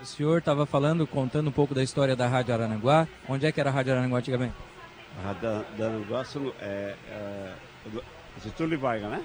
O 0.00 0.04
senhor 0.04 0.38
estava 0.38 0.66
falando, 0.66 1.06
contando 1.06 1.48
um 1.48 1.52
pouco 1.52 1.74
da 1.74 1.82
história 1.82 2.14
da 2.14 2.26
Rádio 2.28 2.54
Arananguá. 2.54 3.08
Onde 3.28 3.46
é 3.46 3.52
que 3.52 3.60
era 3.60 3.70
a 3.70 3.72
Rádio 3.72 3.92
Arananguá 3.92 4.18
antigamente? 4.18 4.54
A 5.24 5.32
da 5.32 5.88
negócio 5.88 6.54
é, 6.60 6.94
é 7.08 7.54
do- 7.86 8.04
Getúlio 8.44 8.78
Vargas, 8.78 9.10
né? 9.10 9.24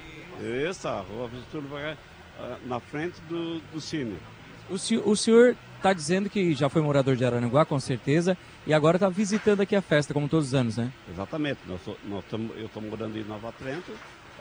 Isso, 0.69 0.87
a 0.87 1.01
rua 1.01 1.29
Getúlio 1.29 1.67
Vargas, 1.69 1.97
ah, 2.39 2.57
na 2.65 2.79
frente 2.79 3.19
do, 3.27 3.59
do 3.73 3.81
Cine. 3.81 4.17
O, 4.69 4.75
o 5.11 5.15
senhor 5.17 5.57
está 5.75 5.91
dizendo 5.91 6.29
que 6.29 6.53
já 6.53 6.69
foi 6.69 6.81
morador 6.81 7.17
de 7.17 7.25
Arananguá, 7.25 7.65
com 7.65 7.77
certeza, 7.77 8.37
e 8.65 8.73
agora 8.73 8.95
está 8.95 9.09
visitando 9.09 9.59
aqui 9.59 9.75
a 9.75 9.81
festa, 9.81 10.13
como 10.13 10.29
todos 10.29 10.47
os 10.47 10.53
anos, 10.53 10.77
né? 10.77 10.89
Exatamente. 11.11 11.59
Nós, 11.67 11.81
nós 12.05 12.23
tamo, 12.29 12.53
eu 12.55 12.67
estou 12.67 12.81
morando 12.81 13.17
em 13.19 13.23
Nova 13.25 13.51
Trento, 13.59 13.91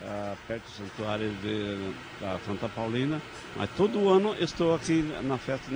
ah, 0.03 0.37
perto 0.47 0.63
do 0.67 0.71
santuário 0.71 1.33
de, 1.43 1.93
da 2.21 2.39
Santa 2.47 2.69
Paulina, 2.69 3.21
mas 3.57 3.69
todo 3.77 4.09
ano 4.09 4.37
estou 4.39 4.73
aqui 4.73 5.03
na 5.25 5.37
festa 5.37 5.69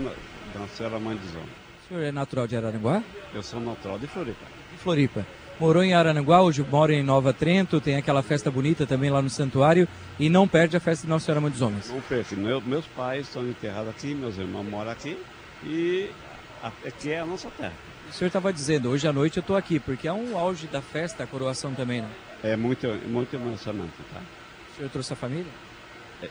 Senhora 0.75 0.99
Mãe 0.99 1.17
dos 1.17 1.31
Homens. 1.35 1.51
O 1.85 1.89
senhor 1.89 2.03
é 2.03 2.13
natural 2.13 2.47
de 2.47 2.57
Arananguá? 2.57 3.03
Eu 3.35 3.43
sou 3.43 3.61
natural 3.61 3.99
de 3.99 4.07
Floripa. 4.07 4.45
De 4.73 4.79
Floripa. 4.79 5.27
Morou 5.61 5.85
em 5.85 5.95
Arananguá, 5.95 6.43
hoje 6.43 6.67
mora 6.69 6.93
em 6.93 7.03
Nova 7.03 7.33
Trento, 7.33 7.81
tem 7.81 7.97
aquela 7.97 8.23
festa 8.23 8.51
bonita 8.51 8.87
também 8.87 9.11
lá 9.11 9.23
no 9.23 9.31
santuário 9.31 9.87
e 10.19 10.29
não 10.29 10.49
perde 10.49 10.77
a 10.77 10.81
festa 10.81 11.05
de 11.05 11.11
Nossa 11.11 11.27
Senhora 11.27 11.41
Mãe 11.41 11.51
dos 11.51 11.63
Homens. 11.63 11.91
Não 11.91 12.01
perco. 12.01 12.35
Meu, 12.35 12.61
meus 12.61 12.87
pais 12.87 13.29
estão 13.29 13.47
enterrados 13.49 13.91
aqui, 13.91 14.15
meus 14.15 14.37
irmãos 14.37 14.65
moram 14.65 14.91
aqui 14.91 15.17
e 15.63 16.11
aqui 16.85 17.13
é 17.13 17.21
a 17.21 17.27
nossa 17.27 17.49
terra. 17.51 17.75
O 18.09 18.13
senhor 18.13 18.27
estava 18.29 18.53
dizendo, 18.53 18.91
hoje 18.91 19.07
à 19.07 19.13
noite 19.13 19.37
eu 19.37 19.43
estou 19.43 19.57
aqui, 19.57 19.79
porque 19.79 20.09
é 20.09 20.13
um 20.13 20.37
auge 20.37 20.67
da 20.67 20.83
festa, 20.83 21.23
a 21.23 21.27
coroação 21.27 21.73
também, 21.75 22.03
né? 22.03 22.11
É 22.43 22.57
muito, 22.57 22.87
muito 23.07 23.35
emocionante, 23.35 23.93
tá? 24.13 24.21
O 24.73 24.77
senhor 24.77 24.91
trouxe 24.91 25.13
a 25.13 25.17
família? 25.17 25.53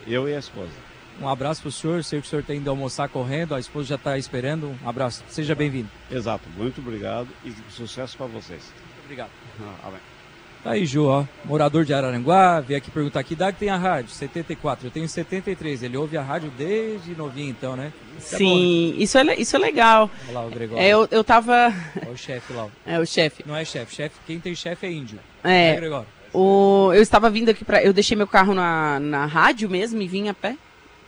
Eu 0.06 0.28
e 0.28 0.34
a 0.34 0.38
esposa. 0.38 0.72
Um 1.20 1.28
abraço 1.28 1.60
para 1.62 1.68
o 1.68 1.72
senhor, 1.72 2.02
sei 2.02 2.20
que 2.20 2.26
o 2.26 2.30
senhor 2.30 2.42
está 2.42 2.54
indo 2.54 2.68
almoçar 2.68 3.08
correndo, 3.08 3.54
a 3.54 3.60
esposa 3.60 3.88
já 3.88 3.94
está 3.94 4.18
esperando. 4.18 4.76
Um 4.84 4.88
abraço, 4.88 5.22
seja 5.28 5.54
bem-vindo. 5.54 5.88
Exato, 6.10 6.48
muito 6.56 6.80
obrigado 6.80 7.28
e 7.44 7.52
sucesso 7.70 8.16
para 8.16 8.26
vocês. 8.26 8.62
Muito 8.64 9.04
obrigado. 9.04 9.30
Ah, 9.60 9.88
amém. 9.88 10.00
Tá 10.64 10.70
aí, 10.70 10.86
Ju, 10.86 11.04
ó, 11.04 11.24
morador 11.44 11.84
de 11.84 11.92
Araranguá, 11.92 12.58
veio 12.58 12.78
aqui 12.78 12.90
perguntar 12.90 13.22
que 13.22 13.34
idade 13.34 13.58
tem 13.58 13.68
a 13.68 13.76
rádio, 13.76 14.10
74, 14.10 14.86
eu 14.86 14.90
tenho 14.90 15.06
73, 15.06 15.82
ele 15.82 15.94
ouve 15.96 16.16
a 16.16 16.22
rádio 16.22 16.50
desde 16.56 17.14
novinho 17.14 17.50
então, 17.50 17.76
né? 17.76 17.92
Isso 18.18 18.34
é? 18.34 18.38
Sim, 18.38 18.94
isso, 18.96 19.18
é, 19.18 19.34
isso 19.36 19.56
é 19.56 19.58
legal. 19.58 20.10
Olha 20.24 20.38
lá 20.40 20.46
o 20.46 20.50
Gregório, 20.50 20.82
É, 20.82 20.88
eu, 20.88 21.06
eu 21.10 21.22
tava. 21.22 21.70
Olha 22.00 22.12
o 22.12 22.16
chefe 22.16 22.54
lá. 22.54 22.66
É, 22.86 22.98
o 22.98 23.06
chefe. 23.06 23.44
Não 23.46 23.54
é 23.54 23.62
chefe, 23.62 23.94
chefe, 23.94 24.16
quem 24.26 24.40
tem 24.40 24.54
chefe 24.54 24.86
é 24.86 24.90
índio. 24.90 25.18
É. 25.42 25.72
Né, 25.72 25.76
Gregório? 25.76 26.08
O, 26.32 26.90
eu 26.94 27.02
estava 27.02 27.28
vindo 27.28 27.50
aqui 27.50 27.62
pra. 27.62 27.82
Eu 27.82 27.92
deixei 27.92 28.16
meu 28.16 28.26
carro 28.26 28.54
na, 28.54 28.98
na 28.98 29.26
rádio 29.26 29.68
mesmo 29.68 30.00
e 30.00 30.08
vim 30.08 30.28
a 30.28 30.34
pé. 30.34 30.56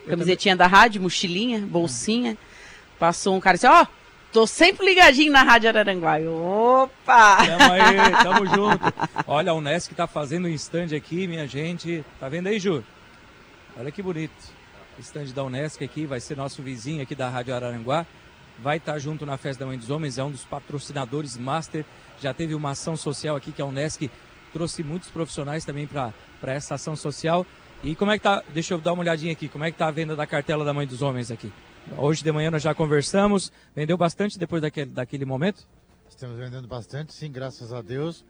Camisetinha 0.08 0.56
da 0.56 0.66
rádio, 0.66 1.02
mochilinha, 1.02 1.60
bolsinha. 1.60 2.36
Passou 2.98 3.36
um 3.36 3.40
cara 3.40 3.56
e 3.56 3.58
disse: 3.58 3.66
Ó, 3.66 3.86
Tô 4.36 4.46
sempre 4.46 4.84
ligadinho 4.84 5.32
na 5.32 5.42
Rádio 5.42 5.70
Araranguá. 5.70 6.18
Opa! 6.18 7.38
Tamo 7.38 7.72
aí, 7.72 8.12
tamo 8.22 8.46
junto. 8.46 8.84
Olha, 9.26 9.50
a 9.50 9.54
Unesc 9.54 9.94
tá 9.94 10.06
fazendo 10.06 10.46
um 10.46 10.50
stand 10.50 10.94
aqui, 10.94 11.26
minha 11.26 11.46
gente. 11.46 12.04
Tá 12.20 12.28
vendo 12.28 12.48
aí, 12.48 12.58
Ju? 12.58 12.84
Olha 13.78 13.90
que 13.90 14.02
bonito. 14.02 14.34
Stand 14.98 15.26
da 15.34 15.42
Unesc 15.42 15.82
aqui, 15.82 16.04
vai 16.04 16.20
ser 16.20 16.36
nosso 16.36 16.62
vizinho 16.62 17.02
aqui 17.02 17.14
da 17.14 17.30
Rádio 17.30 17.54
Araranguá. 17.54 18.04
Vai 18.58 18.76
estar 18.76 18.98
junto 18.98 19.24
na 19.24 19.38
Festa 19.38 19.60
da 19.60 19.66
Mãe 19.66 19.78
dos 19.78 19.88
Homens, 19.88 20.18
é 20.18 20.24
um 20.24 20.30
dos 20.30 20.44
patrocinadores 20.44 21.38
master. 21.38 21.82
Já 22.20 22.34
teve 22.34 22.54
uma 22.54 22.72
ação 22.72 22.94
social 22.94 23.36
aqui 23.36 23.52
que 23.52 23.62
a 23.62 23.64
Unesc 23.64 24.10
trouxe 24.52 24.82
muitos 24.82 25.08
profissionais 25.08 25.64
também 25.64 25.86
para 25.86 26.12
essa 26.42 26.74
ação 26.74 26.94
social. 26.94 27.46
E 27.86 27.94
como 27.94 28.10
é 28.10 28.18
que 28.18 28.24
tá? 28.24 28.42
Deixa 28.52 28.74
eu 28.74 28.80
dar 28.80 28.92
uma 28.94 29.02
olhadinha 29.02 29.32
aqui. 29.32 29.48
Como 29.48 29.62
é 29.62 29.70
que 29.70 29.78
tá 29.78 29.86
a 29.86 29.92
venda 29.92 30.16
da 30.16 30.26
cartela 30.26 30.64
da 30.64 30.74
Mãe 30.74 30.88
dos 30.88 31.02
Homens 31.02 31.30
aqui? 31.30 31.52
Hoje 31.96 32.20
de 32.24 32.32
manhã 32.32 32.50
nós 32.50 32.60
já 32.60 32.74
conversamos. 32.74 33.52
Vendeu 33.76 33.96
bastante 33.96 34.36
depois 34.36 34.60
daquele, 34.60 34.90
daquele 34.90 35.24
momento? 35.24 35.64
Estamos 36.08 36.36
vendendo 36.36 36.66
bastante, 36.66 37.12
sim, 37.12 37.30
graças 37.30 37.72
a 37.72 37.80
Deus. 37.80 38.24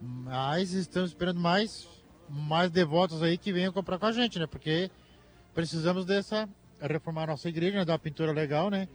Mas 0.00 0.72
estamos 0.72 1.10
esperando 1.10 1.38
mais, 1.38 1.86
mais 2.26 2.70
devotos 2.70 3.22
aí 3.22 3.36
que 3.36 3.52
venham 3.52 3.70
comprar 3.70 3.98
com 3.98 4.06
a 4.06 4.12
gente, 4.12 4.38
né? 4.38 4.46
Porque 4.46 4.90
precisamos 5.52 6.06
dessa 6.06 6.48
reformar 6.80 7.26
nossa 7.26 7.50
igreja, 7.50 7.76
né? 7.76 7.84
dar 7.84 7.92
uma 7.92 7.98
pintura 7.98 8.32
legal, 8.32 8.70
né? 8.70 8.88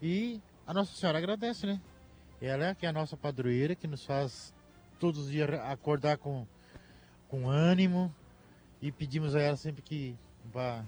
E 0.00 0.40
a 0.66 0.72
Nossa 0.72 0.96
Senhora 0.96 1.18
agradece, 1.18 1.66
né? 1.66 1.78
Ela 2.40 2.68
é 2.68 2.74
que 2.74 2.86
é 2.86 2.88
a 2.88 2.92
nossa 2.92 3.18
padroeira, 3.18 3.74
que 3.74 3.86
nos 3.86 4.02
faz 4.02 4.54
todos 4.98 5.26
os 5.26 5.30
dias 5.30 5.50
acordar 5.60 6.16
com, 6.16 6.46
com 7.28 7.50
ânimo 7.50 8.10
e 8.80 8.92
pedimos 8.92 9.34
a 9.34 9.40
ela 9.40 9.56
sempre 9.56 9.82
que 9.82 10.14
vá 10.52 10.84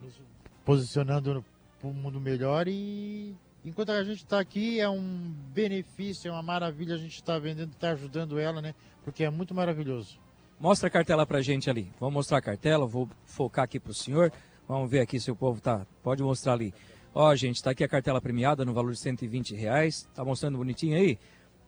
nos 0.00 0.20
posicionando 0.64 1.44
para 1.78 1.88
um 1.88 1.92
mundo 1.92 2.20
melhor 2.20 2.68
e 2.68 3.34
enquanto 3.64 3.90
a 3.90 4.02
gente 4.04 4.18
está 4.18 4.38
aqui 4.38 4.80
é 4.80 4.88
um 4.88 5.34
benefício, 5.52 6.28
é 6.28 6.32
uma 6.32 6.42
maravilha 6.42 6.94
a 6.94 6.98
gente 6.98 7.14
estar 7.14 7.34
tá 7.34 7.38
vendendo, 7.38 7.72
estar 7.72 7.88
tá 7.88 7.92
ajudando 7.92 8.38
ela, 8.38 8.60
né? 8.60 8.74
Porque 9.04 9.24
é 9.24 9.30
muito 9.30 9.54
maravilhoso. 9.54 10.18
Mostra 10.60 10.88
a 10.88 10.90
cartela 10.90 11.26
pra 11.26 11.42
gente 11.42 11.68
ali. 11.68 11.90
Vamos 11.98 12.14
mostrar 12.14 12.38
a 12.38 12.42
cartela, 12.42 12.86
vou 12.86 13.08
focar 13.24 13.64
aqui 13.64 13.80
pro 13.80 13.92
senhor. 13.92 14.32
Vamos 14.68 14.88
ver 14.88 15.00
aqui 15.00 15.18
se 15.18 15.30
o 15.30 15.34
povo 15.34 15.60
tá. 15.60 15.84
Pode 16.02 16.22
mostrar 16.22 16.52
ali. 16.52 16.72
Ó, 17.14 17.34
gente, 17.34 17.56
está 17.56 17.72
aqui 17.72 17.82
a 17.82 17.88
cartela 17.88 18.20
premiada 18.20 18.64
no 18.64 18.72
valor 18.72 18.92
de 18.92 18.98
120 18.98 19.56
reais. 19.56 20.08
Tá 20.14 20.24
mostrando 20.24 20.58
bonitinho 20.58 20.96
aí? 20.96 21.18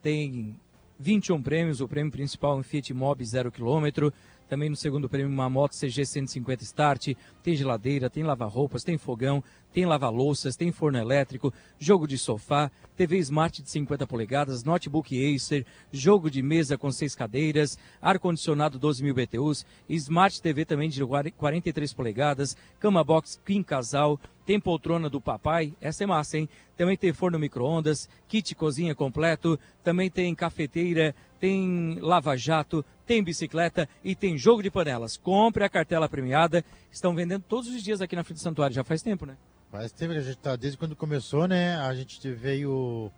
Tem 0.00 0.58
21 0.98 1.42
prêmios, 1.42 1.80
o 1.80 1.88
prêmio 1.88 2.12
principal 2.12 2.56
é 2.56 2.60
um 2.60 2.62
Fiat 2.62 2.94
Mobi 2.94 3.24
0 3.24 3.50
km, 3.50 4.10
também 4.48 4.68
no 4.68 4.76
segundo 4.76 5.08
prêmio 5.08 5.32
uma 5.32 5.48
moto 5.48 5.78
CG 5.78 6.04
150 6.04 6.62
Start, 6.64 7.14
tem 7.42 7.54
geladeira, 7.54 8.10
tem 8.10 8.22
lava-roupas, 8.22 8.84
tem 8.84 8.98
fogão, 8.98 9.42
tem 9.74 9.84
lava-louças, 9.84 10.54
tem 10.54 10.70
forno 10.70 10.98
elétrico, 10.98 11.52
jogo 11.80 12.06
de 12.06 12.16
sofá, 12.16 12.70
TV 12.96 13.18
Smart 13.18 13.60
de 13.60 13.68
50 13.68 14.06
polegadas, 14.06 14.62
notebook 14.62 15.34
Acer, 15.34 15.66
jogo 15.92 16.30
de 16.30 16.40
mesa 16.40 16.78
com 16.78 16.92
seis 16.92 17.16
cadeiras, 17.16 17.76
ar-condicionado 18.00 18.78
12 18.78 19.02
mil 19.02 19.12
BTUs, 19.12 19.66
Smart 19.88 20.40
TV 20.40 20.64
também 20.64 20.88
de 20.88 21.04
43 21.04 21.92
polegadas, 21.92 22.56
cama 22.78 23.02
box 23.02 23.40
Queen 23.44 23.64
Casal, 23.64 24.18
tem 24.46 24.60
poltrona 24.60 25.10
do 25.10 25.20
papai, 25.20 25.74
essa 25.80 26.04
é 26.04 26.06
massa, 26.06 26.38
hein? 26.38 26.48
Também 26.76 26.96
tem 26.96 27.12
forno 27.12 27.36
micro-ondas, 27.36 28.08
kit 28.28 28.54
cozinha 28.54 28.94
completo, 28.94 29.58
também 29.82 30.08
tem 30.08 30.34
cafeteira, 30.36 31.16
tem 31.40 31.98
lava-jato, 32.00 32.84
tem 33.06 33.24
bicicleta 33.24 33.88
e 34.04 34.14
tem 34.14 34.38
jogo 34.38 34.62
de 34.62 34.70
panelas. 34.70 35.16
Compre 35.16 35.64
a 35.64 35.68
cartela 35.68 36.08
premiada. 36.08 36.64
Estão 36.92 37.14
vendendo 37.14 37.44
todos 37.48 37.68
os 37.68 37.82
dias 37.82 38.00
aqui 38.00 38.14
na 38.14 38.22
frente 38.22 38.38
do 38.38 38.42
santuário, 38.42 38.74
já 38.74 38.84
faz 38.84 39.02
tempo, 39.02 39.26
né? 39.26 39.36
Faz 39.74 39.90
tempo 39.90 40.12
que 40.12 40.20
a 40.20 40.22
gente 40.22 40.38
tá, 40.38 40.54
desde 40.54 40.78
quando 40.78 40.94
começou, 40.94 41.48
né? 41.48 41.74
A 41.78 41.92
gente 41.96 42.30
veio, 42.30 43.10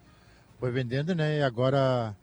foi 0.58 0.70
vendendo, 0.70 1.14
né? 1.14 1.40
E 1.40 1.42
agora, 1.42 2.16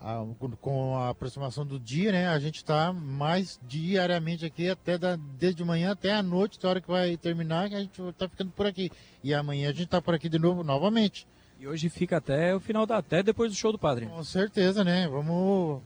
a, 0.00 0.24
com 0.60 0.96
a 0.96 1.08
aproximação 1.08 1.66
do 1.66 1.76
dia, 1.76 2.12
né? 2.12 2.28
A 2.28 2.38
gente 2.38 2.58
está 2.58 2.92
mais 2.92 3.58
diariamente 3.66 4.46
aqui, 4.46 4.70
até 4.70 4.96
da, 4.96 5.16
desde 5.16 5.64
manhã 5.64 5.90
até 5.90 6.12
a 6.12 6.22
noite, 6.22 6.56
a 6.64 6.68
hora 6.68 6.80
que 6.80 6.86
vai 6.86 7.16
terminar, 7.16 7.68
que 7.68 7.74
a 7.74 7.80
gente 7.80 8.00
está 8.00 8.28
ficando 8.28 8.52
por 8.52 8.64
aqui. 8.64 8.92
E 9.24 9.34
amanhã 9.34 9.70
a 9.70 9.72
gente 9.72 9.86
está 9.86 10.00
por 10.00 10.14
aqui 10.14 10.28
de 10.28 10.38
novo, 10.38 10.62
novamente. 10.62 11.26
E 11.58 11.66
hoje 11.66 11.88
fica 11.88 12.18
até 12.18 12.54
o 12.54 12.60
final 12.60 12.86
da, 12.86 12.98
até 12.98 13.24
depois 13.24 13.50
do 13.50 13.58
show 13.58 13.72
do 13.72 13.78
padre. 13.78 14.06
Com 14.06 14.22
certeza, 14.22 14.84
né? 14.84 15.08
Vamos 15.08 15.82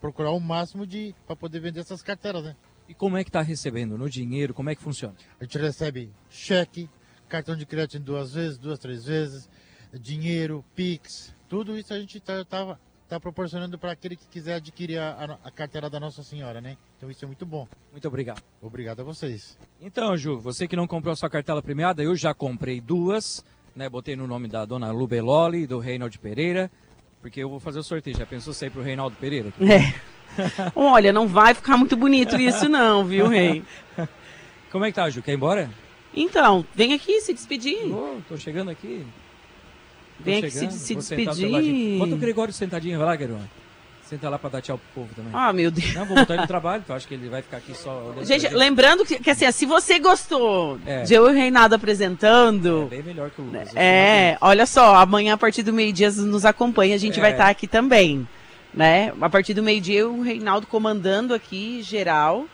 procurar 0.00 0.30
o 0.30 0.38
máximo 0.38 0.86
de 0.86 1.12
para 1.26 1.34
poder 1.34 1.58
vender 1.58 1.80
essas 1.80 2.02
carteiras, 2.02 2.44
né? 2.44 2.54
E 2.88 2.94
como 2.94 3.16
é 3.16 3.24
que 3.24 3.30
está 3.30 3.42
recebendo? 3.42 3.98
No 3.98 4.08
dinheiro? 4.08 4.54
Como 4.54 4.70
é 4.70 4.76
que 4.76 4.80
funciona? 4.80 5.16
A 5.40 5.44
gente 5.44 5.58
recebe 5.58 6.12
cheque, 6.30 6.88
cartão 7.28 7.56
de 7.56 7.66
crédito 7.66 8.00
duas 8.00 8.32
vezes, 8.32 8.58
duas, 8.58 8.78
três 8.78 9.04
vezes, 9.04 9.48
dinheiro, 9.92 10.64
Pix, 10.74 11.34
tudo 11.48 11.76
isso 11.78 11.92
a 11.92 11.98
gente 11.98 12.18
está 12.18 12.44
tá, 12.44 12.78
tá 13.08 13.20
proporcionando 13.20 13.78
para 13.78 13.92
aquele 13.92 14.16
que 14.16 14.26
quiser 14.26 14.54
adquirir 14.54 14.98
a, 14.98 15.38
a, 15.44 15.50
carteira 15.50 15.88
da 15.88 16.00
Nossa 16.00 16.22
Senhora, 16.22 16.60
né? 16.60 16.76
Então 16.96 17.10
isso 17.10 17.24
é 17.24 17.26
muito 17.26 17.46
bom. 17.46 17.66
Muito 17.92 18.06
obrigado. 18.08 18.42
Obrigado 18.60 19.00
a 19.00 19.04
vocês. 19.04 19.58
Então, 19.80 20.16
Ju, 20.16 20.38
você 20.38 20.66
que 20.66 20.76
não 20.76 20.86
comprou 20.86 21.12
a 21.12 21.16
sua 21.16 21.30
cartela 21.30 21.62
premiada, 21.62 22.02
eu 22.02 22.14
já 22.16 22.34
comprei 22.34 22.80
duas, 22.80 23.44
né? 23.74 23.88
Botei 23.88 24.16
no 24.16 24.26
nome 24.26 24.48
da 24.48 24.64
dona 24.64 24.90
Lubeloli 24.90 25.62
e 25.62 25.66
do 25.66 25.78
Reinaldo 25.78 26.18
Pereira, 26.18 26.70
porque 27.20 27.42
eu 27.42 27.48
vou 27.48 27.60
fazer 27.60 27.78
o 27.78 27.84
sorteio. 27.84 28.16
Já 28.16 28.26
pensou 28.26 28.52
sair 28.52 28.70
pro 28.70 28.82
Reinaldo 28.82 29.16
Pereira? 29.16 29.52
É. 30.38 30.70
Olha, 30.74 31.14
não 31.14 31.26
vai 31.26 31.54
ficar 31.54 31.78
muito 31.78 31.96
bonito 31.96 32.36
isso 32.36 32.68
não, 32.68 33.06
viu, 33.06 33.26
Rei? 33.26 33.64
Como 34.70 34.84
é 34.84 34.88
que 34.88 34.94
tá, 34.96 35.08
Ju? 35.08 35.22
Quer 35.22 35.32
ir 35.32 35.36
embora? 35.36 35.70
Então, 36.16 36.64
vem 36.74 36.94
aqui 36.94 37.20
se 37.20 37.34
despedir. 37.34 37.92
Oh, 37.92 38.18
tô 38.28 38.36
chegando 38.38 38.70
aqui. 38.70 39.04
Tô 40.18 40.24
vem 40.24 40.38
aqui 40.38 40.50
se, 40.50 40.70
se 40.72 40.94
despedir. 40.94 41.98
Bota 41.98 42.14
o 42.14 42.18
Gregório 42.18 42.52
sentadinho, 42.52 42.96
vai 42.98 43.06
lá, 43.06 43.16
Guerreiro. 43.16 43.42
Senta 44.08 44.28
lá 44.28 44.38
pra 44.38 44.48
dar 44.48 44.62
tchau 44.62 44.78
pro 44.78 45.02
povo 45.02 45.14
também. 45.16 45.32
Ah, 45.34 45.52
meu 45.52 45.68
Deus. 45.68 45.92
Não, 45.92 46.06
vou 46.06 46.16
botar 46.16 46.34
ele 46.34 46.42
no 46.42 46.46
trabalho, 46.46 46.84
tu 46.86 46.92
acha 46.92 47.08
que 47.08 47.14
ele 47.14 47.28
vai 47.28 47.42
ficar 47.42 47.56
aqui 47.56 47.74
só 47.74 48.14
Gente, 48.22 48.48
lembrando 48.54 49.04
que, 49.04 49.18
que, 49.18 49.30
assim, 49.30 49.50
se 49.50 49.66
você 49.66 49.98
gostou 49.98 50.78
é. 50.86 51.02
de 51.02 51.12
eu 51.12 51.26
e 51.26 51.32
o 51.32 51.34
Reinaldo 51.34 51.74
apresentando. 51.74 52.84
É 52.84 52.96
bem 52.96 53.02
melhor 53.02 53.30
que 53.30 53.40
o 53.40 53.44
Lucas. 53.44 53.74
É, 53.74 54.38
olha 54.40 54.64
só, 54.64 54.94
amanhã 54.94 55.34
a 55.34 55.36
partir 55.36 55.64
do 55.64 55.72
meio-dia 55.72 56.08
nos 56.12 56.44
acompanha, 56.44 56.94
a 56.94 56.98
gente 56.98 57.18
é. 57.18 57.20
vai 57.20 57.32
estar 57.32 57.48
aqui 57.48 57.66
também. 57.66 58.26
Né? 58.72 59.12
A 59.20 59.28
partir 59.28 59.54
do 59.54 59.62
meio-dia, 59.62 60.08
o 60.08 60.22
Reinaldo 60.22 60.68
comandando 60.68 61.34
aqui, 61.34 61.82
geral. 61.82 62.46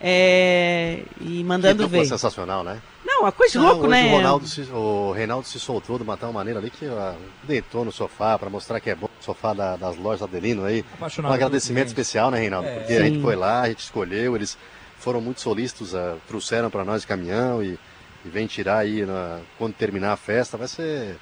É, 0.00 1.02
e 1.20 1.44
mandando 1.44 1.84
que 1.84 1.90
ver. 1.90 2.06
sensacional, 2.06 2.64
né? 2.64 2.80
Não, 3.06 3.24
a 3.24 3.30
coisa 3.30 3.56
Não, 3.60 3.66
louco, 3.66 3.86
né? 3.86 4.12
O, 4.12 4.16
Ronaldo 4.16 4.48
se, 4.48 4.62
o 4.62 5.12
Reinaldo 5.12 5.46
se 5.46 5.60
soltou 5.60 5.96
de 5.96 6.02
uma 6.02 6.16
tal 6.16 6.32
maneira 6.32 6.58
ali 6.58 6.70
que 6.70 6.86
uh, 6.86 7.16
deitou 7.44 7.84
no 7.84 7.92
sofá 7.92 8.36
para 8.36 8.50
mostrar 8.50 8.80
que 8.80 8.90
é 8.90 8.96
bom 8.96 9.06
o 9.06 9.24
sofá 9.24 9.54
da, 9.54 9.76
das 9.76 9.96
lojas 9.96 10.22
Adelino 10.22 10.64
aí. 10.64 10.84
Apaixonado 10.94 11.30
um 11.30 11.34
agradecimento 11.34 11.86
especial, 11.86 12.32
né, 12.32 12.40
Reinaldo? 12.40 12.66
É, 12.66 12.74
Porque 12.74 12.94
sim. 12.94 12.98
a 12.98 13.04
gente 13.04 13.22
foi 13.22 13.36
lá, 13.36 13.62
a 13.62 13.68
gente 13.68 13.78
escolheu, 13.78 14.34
eles 14.34 14.58
foram 14.98 15.20
muito 15.20 15.40
solícitos, 15.40 15.94
uh, 15.94 16.20
trouxeram 16.26 16.68
para 16.68 16.84
nós 16.84 17.04
caminhão 17.04 17.62
e, 17.62 17.78
e 18.24 18.28
vem 18.28 18.48
tirar 18.48 18.78
aí 18.78 19.06
na, 19.06 19.38
quando 19.56 19.74
terminar 19.74 20.12
a 20.12 20.16
festa. 20.16 20.56
Vai 20.56 20.66
ser, 20.66 21.16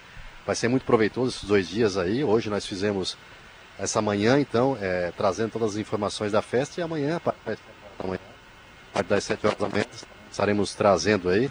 vai 0.46 0.56
ser 0.56 0.68
muito 0.68 0.86
proveitoso 0.86 1.36
esses 1.36 1.44
dois 1.44 1.68
dias 1.68 1.98
aí. 1.98 2.24
Hoje 2.24 2.48
nós 2.48 2.64
fizemos 2.64 3.14
essa 3.78 4.00
manhã, 4.00 4.40
então, 4.40 4.78
é, 4.80 5.12
trazendo 5.14 5.50
todas 5.50 5.72
as 5.72 5.76
informações 5.76 6.32
da 6.32 6.40
festa 6.40 6.80
e 6.80 6.82
amanhã, 6.82 7.16
a 7.16 7.20
partir 7.20 7.60
das 9.06 9.24
7 9.24 9.46
horas 9.46 9.58
da 9.58 9.68
manhã, 9.68 9.84
estaremos 10.30 10.74
trazendo 10.74 11.28
aí 11.28 11.50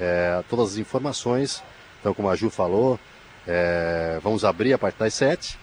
é, 0.00 0.42
todas 0.48 0.72
as 0.72 0.76
informações. 0.76 1.62
Então, 2.00 2.14
como 2.14 2.28
a 2.28 2.36
Ju 2.36 2.50
falou, 2.50 2.98
é, 3.46 4.18
vamos 4.22 4.44
abrir 4.44 4.72
a 4.72 4.78
partir 4.78 4.98
das 4.98 5.14
7. 5.14 5.58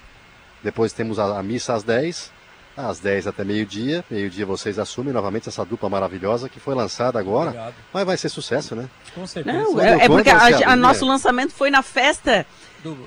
Depois 0.63 0.93
temos 0.93 1.19
a, 1.19 1.39
a 1.39 1.43
missa 1.43 1.73
às 1.73 1.83
10. 1.83 2.31
Às 2.75 2.99
10 2.99 3.27
até 3.27 3.43
meio-dia. 3.43 4.03
Meio-dia 4.09 4.45
vocês 4.45 4.79
assumem 4.79 5.13
novamente 5.13 5.47
essa 5.47 5.63
dupla 5.63 5.89
maravilhosa 5.89 6.49
que 6.49 6.59
foi 6.59 6.73
lançada 6.73 7.19
agora. 7.19 7.49
Obrigado. 7.49 7.75
Mas 7.93 8.05
vai 8.05 8.17
ser 8.17 8.29
sucesso, 8.29 8.75
né? 8.75 8.89
Com 9.13 9.27
certeza. 9.27 9.57
Não, 9.57 9.79
é, 9.79 10.05
é 10.05 10.07
porque 10.07 10.29
a, 10.29 10.71
a 10.71 10.75
nosso 10.75 11.05
lançamento 11.05 11.53
foi 11.53 11.69
na 11.69 11.83
festa. 11.83 12.45
Do 12.83 12.97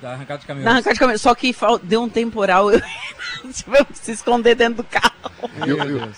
da 0.00 0.12
arrancada 0.12 0.40
de 0.40 0.46
caminhão. 0.46 0.64
Da 0.64 0.70
arrancada 0.72 0.94
de 0.94 1.00
caminhão. 1.00 1.18
Só 1.18 1.34
que 1.34 1.54
deu 1.82 2.02
um 2.02 2.08
temporal, 2.08 2.70
eu 2.72 2.80
tivemos 3.52 3.88
que 3.88 3.98
se 3.98 4.12
esconder 4.12 4.54
dentro 4.54 4.82
do 4.82 4.84
carro. 4.84 5.08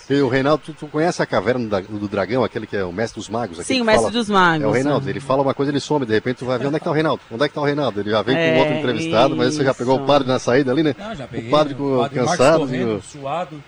E, 0.09 0.15
o 0.21 0.27
Reinaldo, 0.27 0.63
tu, 0.65 0.73
tu, 0.73 0.87
conhece 0.87 1.21
a 1.21 1.25
caverna 1.25 1.81
do, 1.81 1.99
do, 1.99 2.07
dragão, 2.07 2.43
aquele 2.43 2.67
que 2.67 2.75
é 2.77 2.83
o 2.83 2.91
mestre 2.91 3.19
dos 3.19 3.29
magos? 3.29 3.57
Sim, 3.65 3.81
o 3.81 3.85
mestre 3.85 4.03
fala, 4.03 4.11
dos 4.11 4.29
magos. 4.29 4.65
É 4.65 4.67
o 4.67 4.71
Reinaldo, 4.71 5.09
ele 5.09 5.19
fala 5.19 5.41
uma 5.41 5.53
coisa, 5.53 5.71
ele 5.71 5.79
some, 5.79 6.05
de 6.05 6.13
repente 6.13 6.37
tu 6.37 6.45
vai 6.45 6.57
ver 6.57 6.67
onde 6.67 6.75
é 6.75 6.79
que 6.79 6.85
tá 6.85 6.91
o 6.91 6.93
Reinaldo. 6.93 7.21
Onde 7.31 7.43
é 7.43 7.47
que 7.47 7.53
tá 7.53 7.61
o 7.61 7.65
Reinaldo? 7.65 7.99
Ele 7.99 8.09
já 8.09 8.21
vem 8.21 8.37
é, 8.37 8.53
com 8.53 8.59
outro 8.59 8.75
entrevistado, 8.75 9.35
mas 9.35 9.55
você 9.55 9.63
já 9.63 9.73
pegou 9.73 9.97
o 9.97 10.05
padre 10.05 10.27
na 10.27 10.39
saída 10.39 10.71
ali, 10.71 10.83
né? 10.83 10.95
Não, 10.97 11.15
já 11.15 11.27
peguei. 11.27 11.47
O 11.47 11.51
padre, 11.51 11.75
com, 11.75 11.95
o 11.95 11.99
padre 11.99 12.19
cansado. 12.19 12.59
Correndo, 12.59 13.01
suado. 13.01 13.63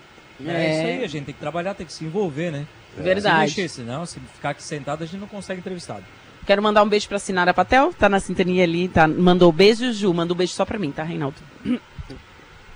É. 0.46 0.52
é. 0.52 0.72
isso 0.72 0.88
aí, 0.88 1.04
a 1.04 1.08
gente 1.08 1.26
tem 1.26 1.34
que 1.34 1.40
trabalhar, 1.40 1.74
tem 1.74 1.86
que 1.86 1.94
se 1.94 2.04
envolver, 2.04 2.52
né? 2.52 2.66
Verdade. 2.98 3.52
Se 3.52 3.62
mexer, 3.62 3.74
senão, 3.74 4.06
se 4.06 4.20
ficar 4.20 4.52
aqui 4.52 4.64
sentado, 4.64 5.04
a 5.04 5.06
gente 5.06 5.20
não 5.20 5.28
consegue 5.28 5.60
entrevistado. 5.60 6.04
Quero 6.46 6.62
mandar 6.62 6.84
um 6.84 6.90
beijo 6.90 7.08
pra 7.08 7.20
Sinara 7.20 7.54
Patel, 7.54 7.94
tá 7.94 8.10
na 8.10 8.20
sintonia 8.20 8.64
ali, 8.64 8.88
tá, 8.88 9.08
mandou 9.08 9.52
beijo, 9.52 9.92
Ju, 9.94 10.14
mandou 10.14 10.36
um 10.36 10.38
beijo 10.38 10.54
só 10.54 10.66
pra 10.66 10.78
mim, 10.78 10.92
tá, 10.92 11.04
Reinaldo? 11.04 11.36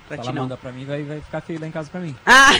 pra 0.08 0.16
Se 0.16 0.22
ela 0.22 0.32
não. 0.32 0.42
manda 0.42 0.56
pra 0.56 0.72
mim, 0.72 0.84
vai, 0.86 1.02
vai 1.02 1.20
ficar 1.20 1.40
feio 1.42 1.60
lá 1.60 1.66
em 1.66 1.70
casa 1.70 1.90
pra 1.90 2.00
mim. 2.00 2.16
Ah! 2.24 2.50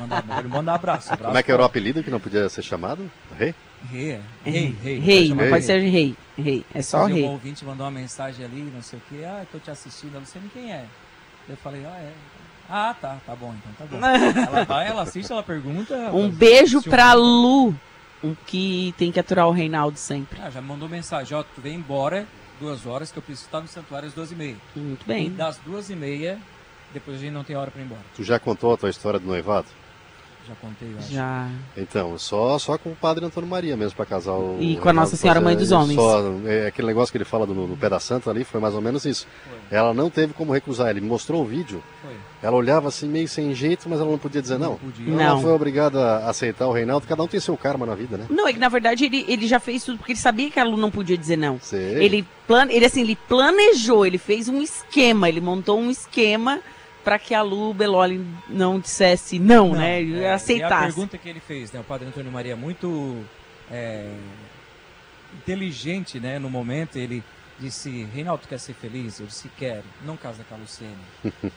Manda, 0.00 0.22
manda 0.48 0.72
um 0.72 0.74
abraço, 0.74 1.08
abraço. 1.12 1.24
Como 1.24 1.38
é 1.38 1.42
que 1.42 1.52
era 1.52 1.60
o 1.60 1.64
apelido 1.64 2.02
que 2.02 2.10
não 2.10 2.18
podia 2.18 2.48
ser 2.48 2.62
chamado? 2.62 3.10
Rei? 3.38 3.54
Rei, 3.90 4.12
é. 4.12 4.20
Rei, 4.42 4.76
rei. 4.82 4.98
Rei, 4.98 5.34
não 5.34 5.48
pode 5.50 5.64
ser 5.64 5.78
rei. 5.80 6.16
Rei, 6.36 6.64
é 6.74 6.80
só 6.80 7.04
rei. 7.04 7.24
Um 7.24 7.32
ouvinte 7.32 7.64
mandou 7.64 7.84
uma 7.84 7.92
mensagem 7.92 8.44
ali, 8.44 8.62
não 8.74 8.80
sei 8.82 8.98
o 8.98 9.02
quê. 9.08 9.22
Ah, 9.24 9.44
tô 9.52 9.58
te 9.58 9.70
assistindo. 9.70 10.16
A 10.16 10.20
Luciane, 10.20 10.48
quem 10.52 10.72
é? 10.72 10.86
Eu 11.48 11.56
falei, 11.58 11.84
ah, 11.84 11.98
é. 12.00 12.12
Ah, 12.68 12.96
tá, 12.98 13.18
tá 13.26 13.36
bom, 13.36 13.54
então 13.54 13.86
tá 13.86 13.96
bom. 13.96 13.98
ela 14.40 14.64
vai, 14.64 14.88
ela 14.88 15.02
assiste, 15.02 15.30
ela 15.30 15.42
pergunta. 15.42 15.94
Um 16.14 16.30
beijo 16.30 16.82
pra 16.82 17.12
Lu, 17.12 17.74
um 18.24 18.34
que 18.46 18.94
tem 18.98 19.12
que 19.12 19.20
aturar 19.20 19.46
o 19.46 19.52
Reinaldo 19.52 19.98
sempre. 19.98 20.40
Ah, 20.42 20.50
já 20.50 20.60
me 20.60 20.68
mandou 20.68 20.88
mensagem, 20.88 21.36
ó, 21.36 21.42
tu 21.42 21.60
vem 21.60 21.74
embora 21.76 22.26
duas 22.60 22.86
horas 22.86 23.12
que 23.12 23.18
eu 23.18 23.22
preciso 23.22 23.46
estar 23.46 23.60
no 23.60 23.68
santuário 23.68 24.08
às 24.08 24.14
duas 24.14 24.32
e 24.32 24.34
meia. 24.34 24.56
Muito 24.74 25.06
bem. 25.06 25.26
E 25.26 25.30
das 25.30 25.58
duas 25.58 25.90
e 25.90 25.94
meia, 25.96 26.38
depois 26.92 27.16
a 27.16 27.20
gente 27.20 27.32
não 27.32 27.44
tem 27.44 27.54
hora 27.56 27.70
pra 27.70 27.80
ir 27.82 27.84
embora. 27.84 28.00
Tu 28.16 28.22
já 28.24 28.38
contou 28.38 28.72
a 28.72 28.76
tua 28.76 28.90
história 28.90 29.18
do 29.20 29.26
noivado? 29.26 29.66
Já 30.46 30.54
contei, 30.56 30.92
eu 30.92 30.98
acho. 30.98 31.10
Já. 31.10 31.48
Então, 31.74 32.18
só, 32.18 32.58
só 32.58 32.76
com 32.76 32.90
o 32.90 32.94
padre 32.96 33.24
Antônio 33.24 33.48
Maria 33.48 33.78
mesmo 33.78 33.96
para 33.96 34.04
casar 34.04 34.32
o. 34.34 34.58
E 34.60 34.76
com 34.76 34.90
a 34.90 34.92
Nossa 34.92 35.16
Senhora 35.16 35.40
Mãe 35.40 35.56
dos 35.56 35.70
Só- 35.70 35.80
Homens. 35.80 35.98
é, 36.46 36.66
aquele 36.66 36.86
negócio 36.86 37.10
que 37.10 37.16
ele 37.16 37.24
fala 37.24 37.46
do, 37.46 37.54
no 37.54 37.76
pé 37.78 37.88
da 37.88 37.98
santa 37.98 38.28
ali 38.30 38.44
foi 38.44 38.60
mais 38.60 38.74
ou 38.74 38.82
menos 38.82 39.06
isso. 39.06 39.26
Ela 39.70 39.94
não 39.94 40.10
teve 40.10 40.34
como 40.34 40.52
recusar. 40.52 40.90
Ele 40.90 41.00
me 41.00 41.08
mostrou 41.08 41.40
o 41.40 41.46
vídeo. 41.46 41.82
Foi. 42.02 42.14
Ela 42.44 42.56
olhava 42.56 42.88
assim 42.88 43.08
meio 43.08 43.26
sem 43.26 43.54
jeito, 43.54 43.88
mas 43.88 43.98
ela 43.98 44.10
não 44.10 44.18
podia 44.18 44.42
dizer 44.42 44.58
não. 44.58 44.76
podia. 44.76 45.02
Então 45.06 45.16
Não. 45.16 45.24
Ela 45.24 45.40
foi 45.40 45.50
obrigada 45.52 45.98
a 46.18 46.28
aceitar 46.28 46.66
o 46.68 46.72
Reinaldo. 46.72 47.06
Cada 47.06 47.22
um 47.22 47.26
tem 47.26 47.40
seu 47.40 47.56
karma 47.56 47.86
na 47.86 47.94
vida, 47.94 48.18
né? 48.18 48.26
Não, 48.28 48.46
é 48.46 48.52
que 48.52 48.58
na 48.58 48.68
verdade 48.68 49.06
ele, 49.06 49.24
ele 49.26 49.46
já 49.46 49.58
fez 49.58 49.82
tudo 49.82 49.96
porque 49.96 50.12
ele 50.12 50.18
sabia 50.18 50.50
que 50.50 50.60
a 50.60 50.64
Lu 50.64 50.76
não 50.76 50.90
podia 50.90 51.16
dizer 51.16 51.38
não. 51.38 51.58
Sei. 51.58 51.80
Ele, 52.04 52.22
plan, 52.46 52.66
ele 52.70 52.84
assim, 52.84 53.00
ele 53.00 53.16
planejou, 53.16 54.04
ele 54.04 54.18
fez 54.18 54.46
um 54.46 54.60
esquema, 54.60 55.26
ele 55.26 55.40
montou 55.40 55.80
um 55.80 55.90
esquema 55.90 56.60
para 57.02 57.18
que 57.18 57.34
a 57.34 57.40
Lu 57.40 57.72
Beloli 57.72 58.22
não 58.46 58.78
dissesse 58.78 59.38
não, 59.38 59.72
né? 59.72 60.02
E 60.02 60.14
é, 60.14 60.18
E 60.18 60.26
a 60.26 60.34
aceitasse. 60.34 60.84
pergunta 60.84 61.16
que 61.16 61.28
ele 61.28 61.40
fez, 61.40 61.72
né? 61.72 61.80
O 61.80 61.84
padre 61.84 62.08
Antônio 62.08 62.30
Maria, 62.30 62.54
muito 62.56 63.16
é, 63.70 64.10
inteligente, 65.34 66.20
né? 66.20 66.38
No 66.38 66.50
momento, 66.50 66.96
ele 66.96 67.22
disse, 67.58 68.04
Reinaldo, 68.04 68.46
quer 68.46 68.58
ser 68.58 68.74
feliz? 68.74 69.20
Eu 69.20 69.26
disse, 69.26 69.48
quero. 69.56 69.84
Não 70.02 70.16
casa 70.16 70.44
com 70.44 70.54
a 70.54 70.58
Luciene. 70.58 71.04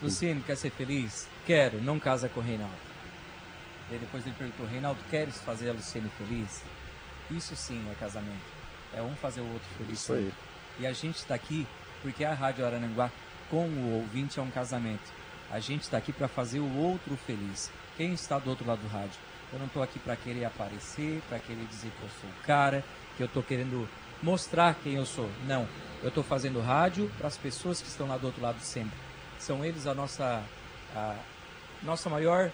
Luciene, 0.02 0.42
quer 0.46 0.56
ser 0.56 0.72
feliz? 0.72 1.28
Quero. 1.46 1.82
Não 1.82 2.00
casa 2.00 2.30
com 2.30 2.40
o 2.40 2.44
Reinaldo. 2.44 2.76
E 3.92 3.98
depois 3.98 4.26
ele 4.26 4.36
perguntou, 4.38 4.66
Reinaldo, 4.66 5.00
queres 5.10 5.38
fazer 5.42 5.70
a 5.70 5.74
Luciene 5.74 6.10
feliz? 6.18 6.62
Isso 7.32 7.56
sim 7.56 7.82
é 7.92 7.96
casamento. 7.96 8.58
É 8.94 9.02
um 9.02 9.16
fazer 9.16 9.42
o 9.42 9.52
outro 9.52 9.68
feliz. 9.78 10.00
Isso 10.00 10.14
aí. 10.14 10.32
E 10.80 10.88
a 10.88 10.94
gente 10.94 11.18
está 11.18 11.36
aqui 11.36 11.66
porque 12.02 12.24
a 12.24 12.34
Rádio 12.34 12.66
Arananguá, 12.66 13.12
com 13.50 13.68
o 13.68 13.94
ouvinte, 13.96 14.40
é 14.40 14.42
um 14.42 14.52
casamento. 14.52 15.12
A 15.50 15.60
gente 15.60 15.84
está 15.84 15.98
aqui 15.98 16.12
para 16.12 16.28
fazer 16.28 16.60
o 16.60 16.78
outro 16.78 17.16
feliz. 17.16 17.72
Quem 17.96 18.14
está 18.14 18.38
do 18.38 18.50
outro 18.50 18.68
lado 18.68 18.82
do 18.82 18.88
rádio? 18.88 19.20
Eu 19.52 19.60
não 19.60 19.66
estou 19.66 19.82
aqui 19.82 19.98
para 19.98 20.16
querer 20.16 20.46
aparecer, 20.46 21.22
para 21.30 21.40
querer 21.40 21.66
dizer 21.66 21.90
que 21.90 22.04
eu 22.04 22.10
sou 22.22 22.30
o 22.30 22.46
cara, 22.46 22.84
que 23.16 23.24
eu 23.24 23.28
estou 23.28 23.42
querendo 23.42 23.88
mostrar 24.22 24.76
quem 24.84 24.96
eu 24.96 25.06
sou. 25.06 25.30
Não. 25.48 25.68
Eu 26.02 26.10
estou 26.10 26.24
fazendo 26.24 26.62
rádio 26.62 27.12
para 27.18 27.28
as 27.28 27.38
pessoas 27.38 27.82
que 27.82 27.88
estão 27.88 28.08
lá 28.08 28.18
do 28.18 28.28
outro 28.28 28.42
lado 28.42 28.60
sempre. 28.62 28.98
São 29.40 29.66
eles 29.66 29.88
a 29.88 29.96
nossa, 29.96 30.44
a 30.96 31.16
nossa 31.82 32.10
maior 32.10 32.52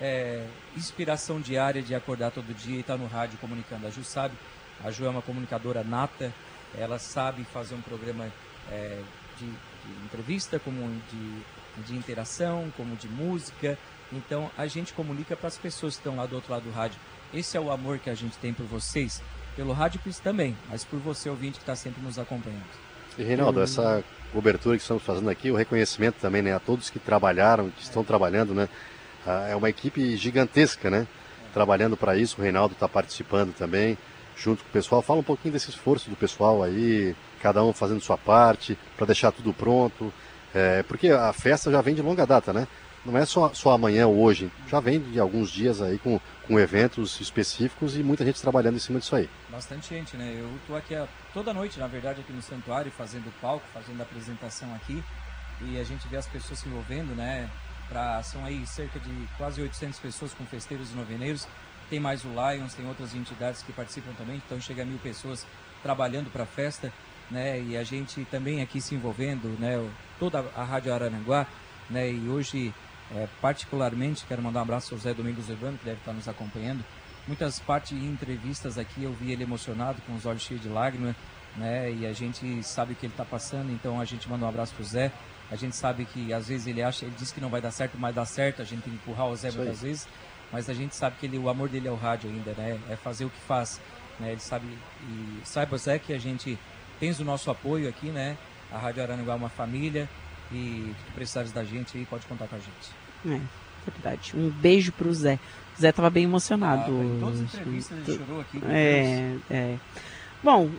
é, 0.00 0.46
inspiração 0.76 1.40
diária 1.40 1.82
de 1.82 1.94
acordar 1.94 2.30
todo 2.30 2.54
dia 2.54 2.76
e 2.76 2.80
estar 2.80 2.96
no 2.96 3.06
rádio 3.06 3.38
comunicando. 3.38 3.86
A 3.86 3.90
Ju 3.90 4.04
sabe, 4.04 4.36
a 4.84 4.90
Ju 4.90 5.06
é 5.06 5.08
uma 5.08 5.22
comunicadora 5.22 5.82
nata, 5.82 6.32
ela 6.76 6.98
sabe 6.98 7.44
fazer 7.44 7.74
um 7.74 7.80
programa 7.80 8.30
é, 8.70 9.00
de, 9.38 9.46
de 9.46 10.04
entrevista, 10.04 10.58
como 10.58 11.00
de, 11.10 11.82
de 11.86 11.96
interação, 11.96 12.72
como 12.76 12.96
de 12.96 13.08
música. 13.08 13.78
Então 14.12 14.50
a 14.56 14.66
gente 14.66 14.92
comunica 14.92 15.36
para 15.36 15.48
as 15.48 15.58
pessoas 15.58 15.94
que 15.94 16.00
estão 16.00 16.16
lá 16.16 16.26
do 16.26 16.36
outro 16.36 16.52
lado 16.52 16.64
do 16.64 16.70
rádio. 16.70 16.98
Esse 17.32 17.56
é 17.56 17.60
o 17.60 17.70
amor 17.70 17.98
que 17.98 18.10
a 18.10 18.14
gente 18.14 18.36
tem 18.38 18.54
por 18.54 18.66
vocês, 18.66 19.20
pelo 19.56 19.72
rádio 19.72 20.00
também, 20.22 20.56
mas 20.68 20.84
por 20.84 21.00
você 21.00 21.28
ouvinte 21.28 21.58
que 21.58 21.62
está 21.62 21.74
sempre 21.74 22.00
nos 22.00 22.18
acompanhando. 22.18 22.83
E 23.16 23.22
Reinaldo, 23.22 23.60
essa 23.62 24.02
cobertura 24.32 24.76
que 24.76 24.82
estamos 24.82 25.02
fazendo 25.04 25.30
aqui, 25.30 25.50
o 25.50 25.54
reconhecimento 25.54 26.16
também, 26.20 26.42
né, 26.42 26.52
a 26.52 26.58
todos 26.58 26.90
que 26.90 26.98
trabalharam, 26.98 27.70
que 27.70 27.82
estão 27.82 28.02
trabalhando, 28.02 28.52
né, 28.52 28.68
é 29.48 29.54
uma 29.54 29.70
equipe 29.70 30.16
gigantesca, 30.16 30.90
né, 30.90 31.06
trabalhando 31.52 31.96
para 31.96 32.16
isso. 32.16 32.40
O 32.40 32.42
Reinaldo 32.42 32.74
está 32.74 32.88
participando 32.88 33.54
também, 33.54 33.96
junto 34.36 34.64
com 34.64 34.68
o 34.68 34.72
pessoal. 34.72 35.00
Fala 35.00 35.20
um 35.20 35.24
pouquinho 35.24 35.52
desse 35.52 35.70
esforço 35.70 36.10
do 36.10 36.16
pessoal 36.16 36.62
aí, 36.62 37.14
cada 37.40 37.62
um 37.62 37.72
fazendo 37.72 38.00
sua 38.00 38.18
parte 38.18 38.76
para 38.96 39.06
deixar 39.06 39.30
tudo 39.30 39.52
pronto, 39.52 40.12
é, 40.52 40.82
porque 40.82 41.10
a 41.10 41.32
festa 41.32 41.70
já 41.70 41.80
vem 41.80 41.94
de 41.94 42.02
longa 42.02 42.26
data, 42.26 42.52
né? 42.52 42.66
Não 43.04 43.18
é 43.18 43.26
só, 43.26 43.52
só 43.52 43.72
amanhã 43.72 44.06
ou 44.06 44.18
hoje, 44.22 44.50
já 44.66 44.80
vem 44.80 44.98
de 44.98 45.20
alguns 45.20 45.50
dias 45.50 45.82
aí 45.82 45.98
com, 45.98 46.18
com 46.46 46.58
eventos 46.58 47.20
específicos 47.20 47.96
e 47.98 48.02
muita 48.02 48.24
gente 48.24 48.40
trabalhando 48.40 48.76
em 48.76 48.80
cima 48.80 48.98
disso 48.98 49.14
aí. 49.14 49.28
Bastante 49.50 49.90
gente, 49.90 50.16
né? 50.16 50.34
Eu 50.38 50.50
tô 50.66 50.74
aqui 50.74 50.94
a- 50.94 51.06
toda 51.34 51.52
noite, 51.52 51.78
na 51.78 51.86
verdade, 51.86 52.22
aqui 52.22 52.32
no 52.32 52.40
santuário, 52.40 52.90
fazendo 52.90 53.30
palco, 53.42 53.64
fazendo 53.74 54.00
apresentação 54.00 54.74
aqui. 54.74 55.04
E 55.60 55.78
a 55.78 55.84
gente 55.84 56.08
vê 56.08 56.16
as 56.16 56.26
pessoas 56.26 56.60
se 56.60 56.68
envolvendo, 56.68 57.14
né? 57.14 57.48
Pra, 57.90 58.22
são 58.22 58.42
aí 58.44 58.66
cerca 58.66 58.98
de 58.98 59.10
quase 59.36 59.60
800 59.60 59.98
pessoas 60.00 60.32
com 60.32 60.44
festeiros 60.46 60.90
e 60.90 60.94
noveneiros. 60.94 61.46
Tem 61.90 62.00
mais 62.00 62.24
o 62.24 62.28
Lions, 62.28 62.72
tem 62.72 62.86
outras 62.88 63.14
entidades 63.14 63.62
que 63.62 63.70
participam 63.72 64.12
também. 64.14 64.40
Então 64.44 64.58
chega 64.58 64.82
a 64.82 64.86
mil 64.86 64.98
pessoas 64.98 65.46
trabalhando 65.82 66.30
para 66.30 66.44
a 66.44 66.46
festa, 66.46 66.90
né? 67.30 67.60
E 67.60 67.76
a 67.76 67.84
gente 67.84 68.24
também 68.30 68.62
aqui 68.62 68.80
se 68.80 68.94
envolvendo, 68.94 69.48
né? 69.60 69.78
Toda 70.18 70.42
a 70.56 70.64
Rádio 70.64 70.94
Araranguá, 70.94 71.46
né? 71.90 72.10
E 72.10 72.26
hoje, 72.28 72.72
é, 73.14 73.28
particularmente, 73.40 74.24
quero 74.26 74.42
mandar 74.42 74.60
um 74.60 74.62
abraço 74.62 74.94
ao 74.94 75.00
Zé 75.00 75.14
Domingos 75.14 75.48
Urbano, 75.48 75.78
que 75.78 75.84
deve 75.84 75.98
estar 75.98 76.12
nos 76.12 76.28
acompanhando. 76.28 76.84
Muitas 77.26 77.58
partes 77.58 77.92
e 77.92 78.04
entrevistas 78.04 78.76
aqui 78.76 79.04
eu 79.04 79.12
vi 79.12 79.32
ele 79.32 79.42
emocionado, 79.42 80.02
com 80.02 80.14
os 80.14 80.26
olhos 80.26 80.42
cheios 80.42 80.62
de 80.62 80.68
lágrimas, 80.68 81.14
né? 81.56 81.90
E 81.92 82.06
a 82.06 82.12
gente 82.12 82.62
sabe 82.62 82.92
o 82.92 82.96
que 82.96 83.06
ele 83.06 83.12
está 83.12 83.24
passando, 83.24 83.72
então 83.72 84.00
a 84.00 84.04
gente 84.04 84.28
manda 84.28 84.44
um 84.44 84.48
abraço 84.48 84.74
pro 84.74 84.84
Zé. 84.84 85.12
A 85.50 85.56
gente 85.56 85.76
sabe 85.76 86.04
que 86.04 86.32
às 86.32 86.48
vezes 86.48 86.66
ele 86.66 86.82
acha, 86.82 87.04
ele 87.04 87.14
diz 87.16 87.30
que 87.30 87.40
não 87.40 87.48
vai 87.48 87.60
dar 87.60 87.70
certo, 87.70 87.96
mas 87.98 88.14
dá 88.14 88.24
certo, 88.24 88.60
a 88.60 88.64
gente 88.64 88.82
tem 88.82 88.92
que 88.92 88.98
empurrar 88.98 89.28
o 89.28 89.36
Zé 89.36 89.48
Isso 89.48 89.58
aí. 89.58 89.64
muitas 89.64 89.82
vezes. 89.82 90.08
Mas 90.52 90.68
a 90.68 90.74
gente 90.74 90.94
sabe 90.94 91.16
que 91.18 91.26
ele, 91.26 91.38
o 91.38 91.48
amor 91.48 91.68
dele 91.68 91.88
é 91.88 91.90
o 91.90 91.96
rádio 91.96 92.28
ainda, 92.30 92.52
né? 92.52 92.78
É 92.90 92.96
fazer 92.96 93.24
o 93.24 93.30
que 93.30 93.40
faz. 93.40 93.80
Né? 94.18 94.32
Ele 94.32 94.40
sabe, 94.40 94.66
e 95.08 95.40
saiba, 95.44 95.76
Zé, 95.78 95.98
que 95.98 96.12
a 96.12 96.18
gente 96.18 96.58
tens 97.00 97.18
o 97.20 97.24
nosso 97.24 97.50
apoio 97.50 97.88
aqui, 97.88 98.08
né? 98.08 98.36
A 98.70 98.78
Rádio 98.78 99.02
Araranguá 99.02 99.34
é 99.34 99.36
uma 99.36 99.48
família 99.48 100.08
e 100.52 100.94
se 101.06 101.12
precisares 101.12 101.52
da 101.52 101.64
gente 101.64 101.96
aí, 101.96 102.04
pode 102.04 102.26
contar 102.26 102.46
com 102.46 102.56
a 102.56 102.58
gente. 102.58 103.03
É, 103.26 103.40
verdade. 103.90 104.32
Um 104.36 104.48
beijo 104.50 104.92
pro 104.92 105.12
Zé. 105.12 105.38
O 105.76 105.80
Zé 105.80 105.90
tava 105.92 106.10
bem 106.10 106.24
emocionado. 106.24 106.84
Ah, 106.86 107.04
em 107.04 107.18
todas 107.20 107.40
as 107.40 107.54
entrevistas 107.54 107.98
ele 108.08 108.18
chorou 108.18 108.40
aqui, 108.40 108.60
É, 108.68 109.34
é. 109.50 109.74
Bom, 110.42 110.70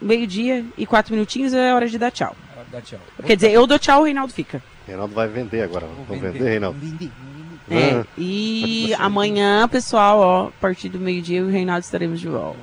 meio-dia 0.00 0.64
e 0.76 0.84
quatro 0.86 1.14
minutinhos 1.14 1.54
é 1.54 1.72
hora 1.74 1.88
de 1.88 1.98
dar 1.98 2.10
tchau. 2.10 2.36
É 2.54 2.56
hora 2.58 2.64
de 2.66 2.72
dar 2.72 2.82
tchau. 2.82 3.00
Quer 3.24 3.36
dizer, 3.36 3.50
eu 3.52 3.66
dou 3.66 3.78
tchau, 3.78 4.02
o 4.02 4.04
Reinaldo 4.04 4.32
fica. 4.32 4.62
Reinaldo 4.86 5.14
vai 5.14 5.28
vender 5.28 5.62
agora. 5.62 5.86
Vamos 5.86 6.08
vender. 6.20 6.32
vender, 6.38 6.48
Reinaldo. 6.50 6.78
É, 7.68 7.90
Ah. 8.00 8.04
e 8.16 8.94
amanhã, 8.98 9.66
pessoal, 9.68 10.18
ó, 10.20 10.46
a 10.48 10.50
partir 10.60 10.88
do 10.88 11.00
meio-dia, 11.00 11.42
o 11.44 11.48
Reinaldo 11.48 11.80
estaremos 11.84 12.20
de 12.20 12.28
volta. 12.28 12.58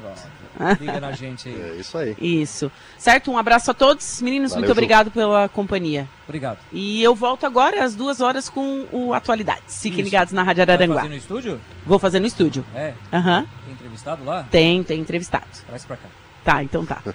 Liga 0.80 0.99
na 0.99 1.11
gente 1.11 1.49
aí. 1.49 1.61
É 1.61 1.75
isso 1.80 1.97
aí. 1.97 2.15
Isso. 2.19 2.71
Certo? 2.97 3.31
Um 3.31 3.38
abraço 3.38 3.71
a 3.71 3.73
todos. 3.73 4.21
Meninos, 4.21 4.51
Valeu, 4.51 4.61
muito 4.61 4.67
Ju. 4.67 4.71
obrigado 4.73 5.11
pela 5.11 5.49
companhia. 5.49 6.07
Obrigado. 6.27 6.59
E 6.71 7.01
eu 7.03 7.15
volto 7.15 7.45
agora 7.45 7.84
às 7.84 7.95
duas 7.95 8.21
horas 8.21 8.49
com 8.49 8.85
o 8.91 9.13
Atualidades. 9.13 9.81
Fiquem 9.81 9.99
Isso. 9.99 10.05
ligados 10.09 10.34
na 10.34 10.43
Rádio 10.43 10.65
Vai 10.65 10.75
Araranguá. 10.75 11.01
fazer 11.01 11.09
no 11.09 11.17
estúdio? 11.17 11.61
Vou 11.85 11.99
fazer 11.99 12.19
no 12.19 12.27
estúdio. 12.27 12.65
É. 12.75 12.93
Aham. 13.11 13.45
Tem 13.65 13.73
entrevistado 13.73 14.23
lá? 14.23 14.43
Tem, 14.49 14.84
tem 14.84 14.99
entrevistado. 14.99 15.45
Traz 15.67 15.85
pra 15.85 15.97
cá. 15.97 16.07
Tá, 16.43 16.63
então 16.63 16.85
tá. 16.85 17.01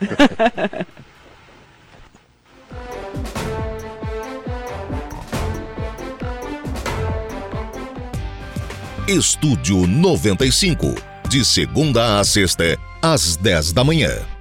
Estúdio 9.06 9.86
95, 9.86 10.94
de 11.28 11.44
segunda 11.44 12.20
a 12.20 12.24
sexta, 12.24 12.78
às 13.02 13.36
10 13.36 13.72
da 13.72 13.84
manhã. 13.84 14.37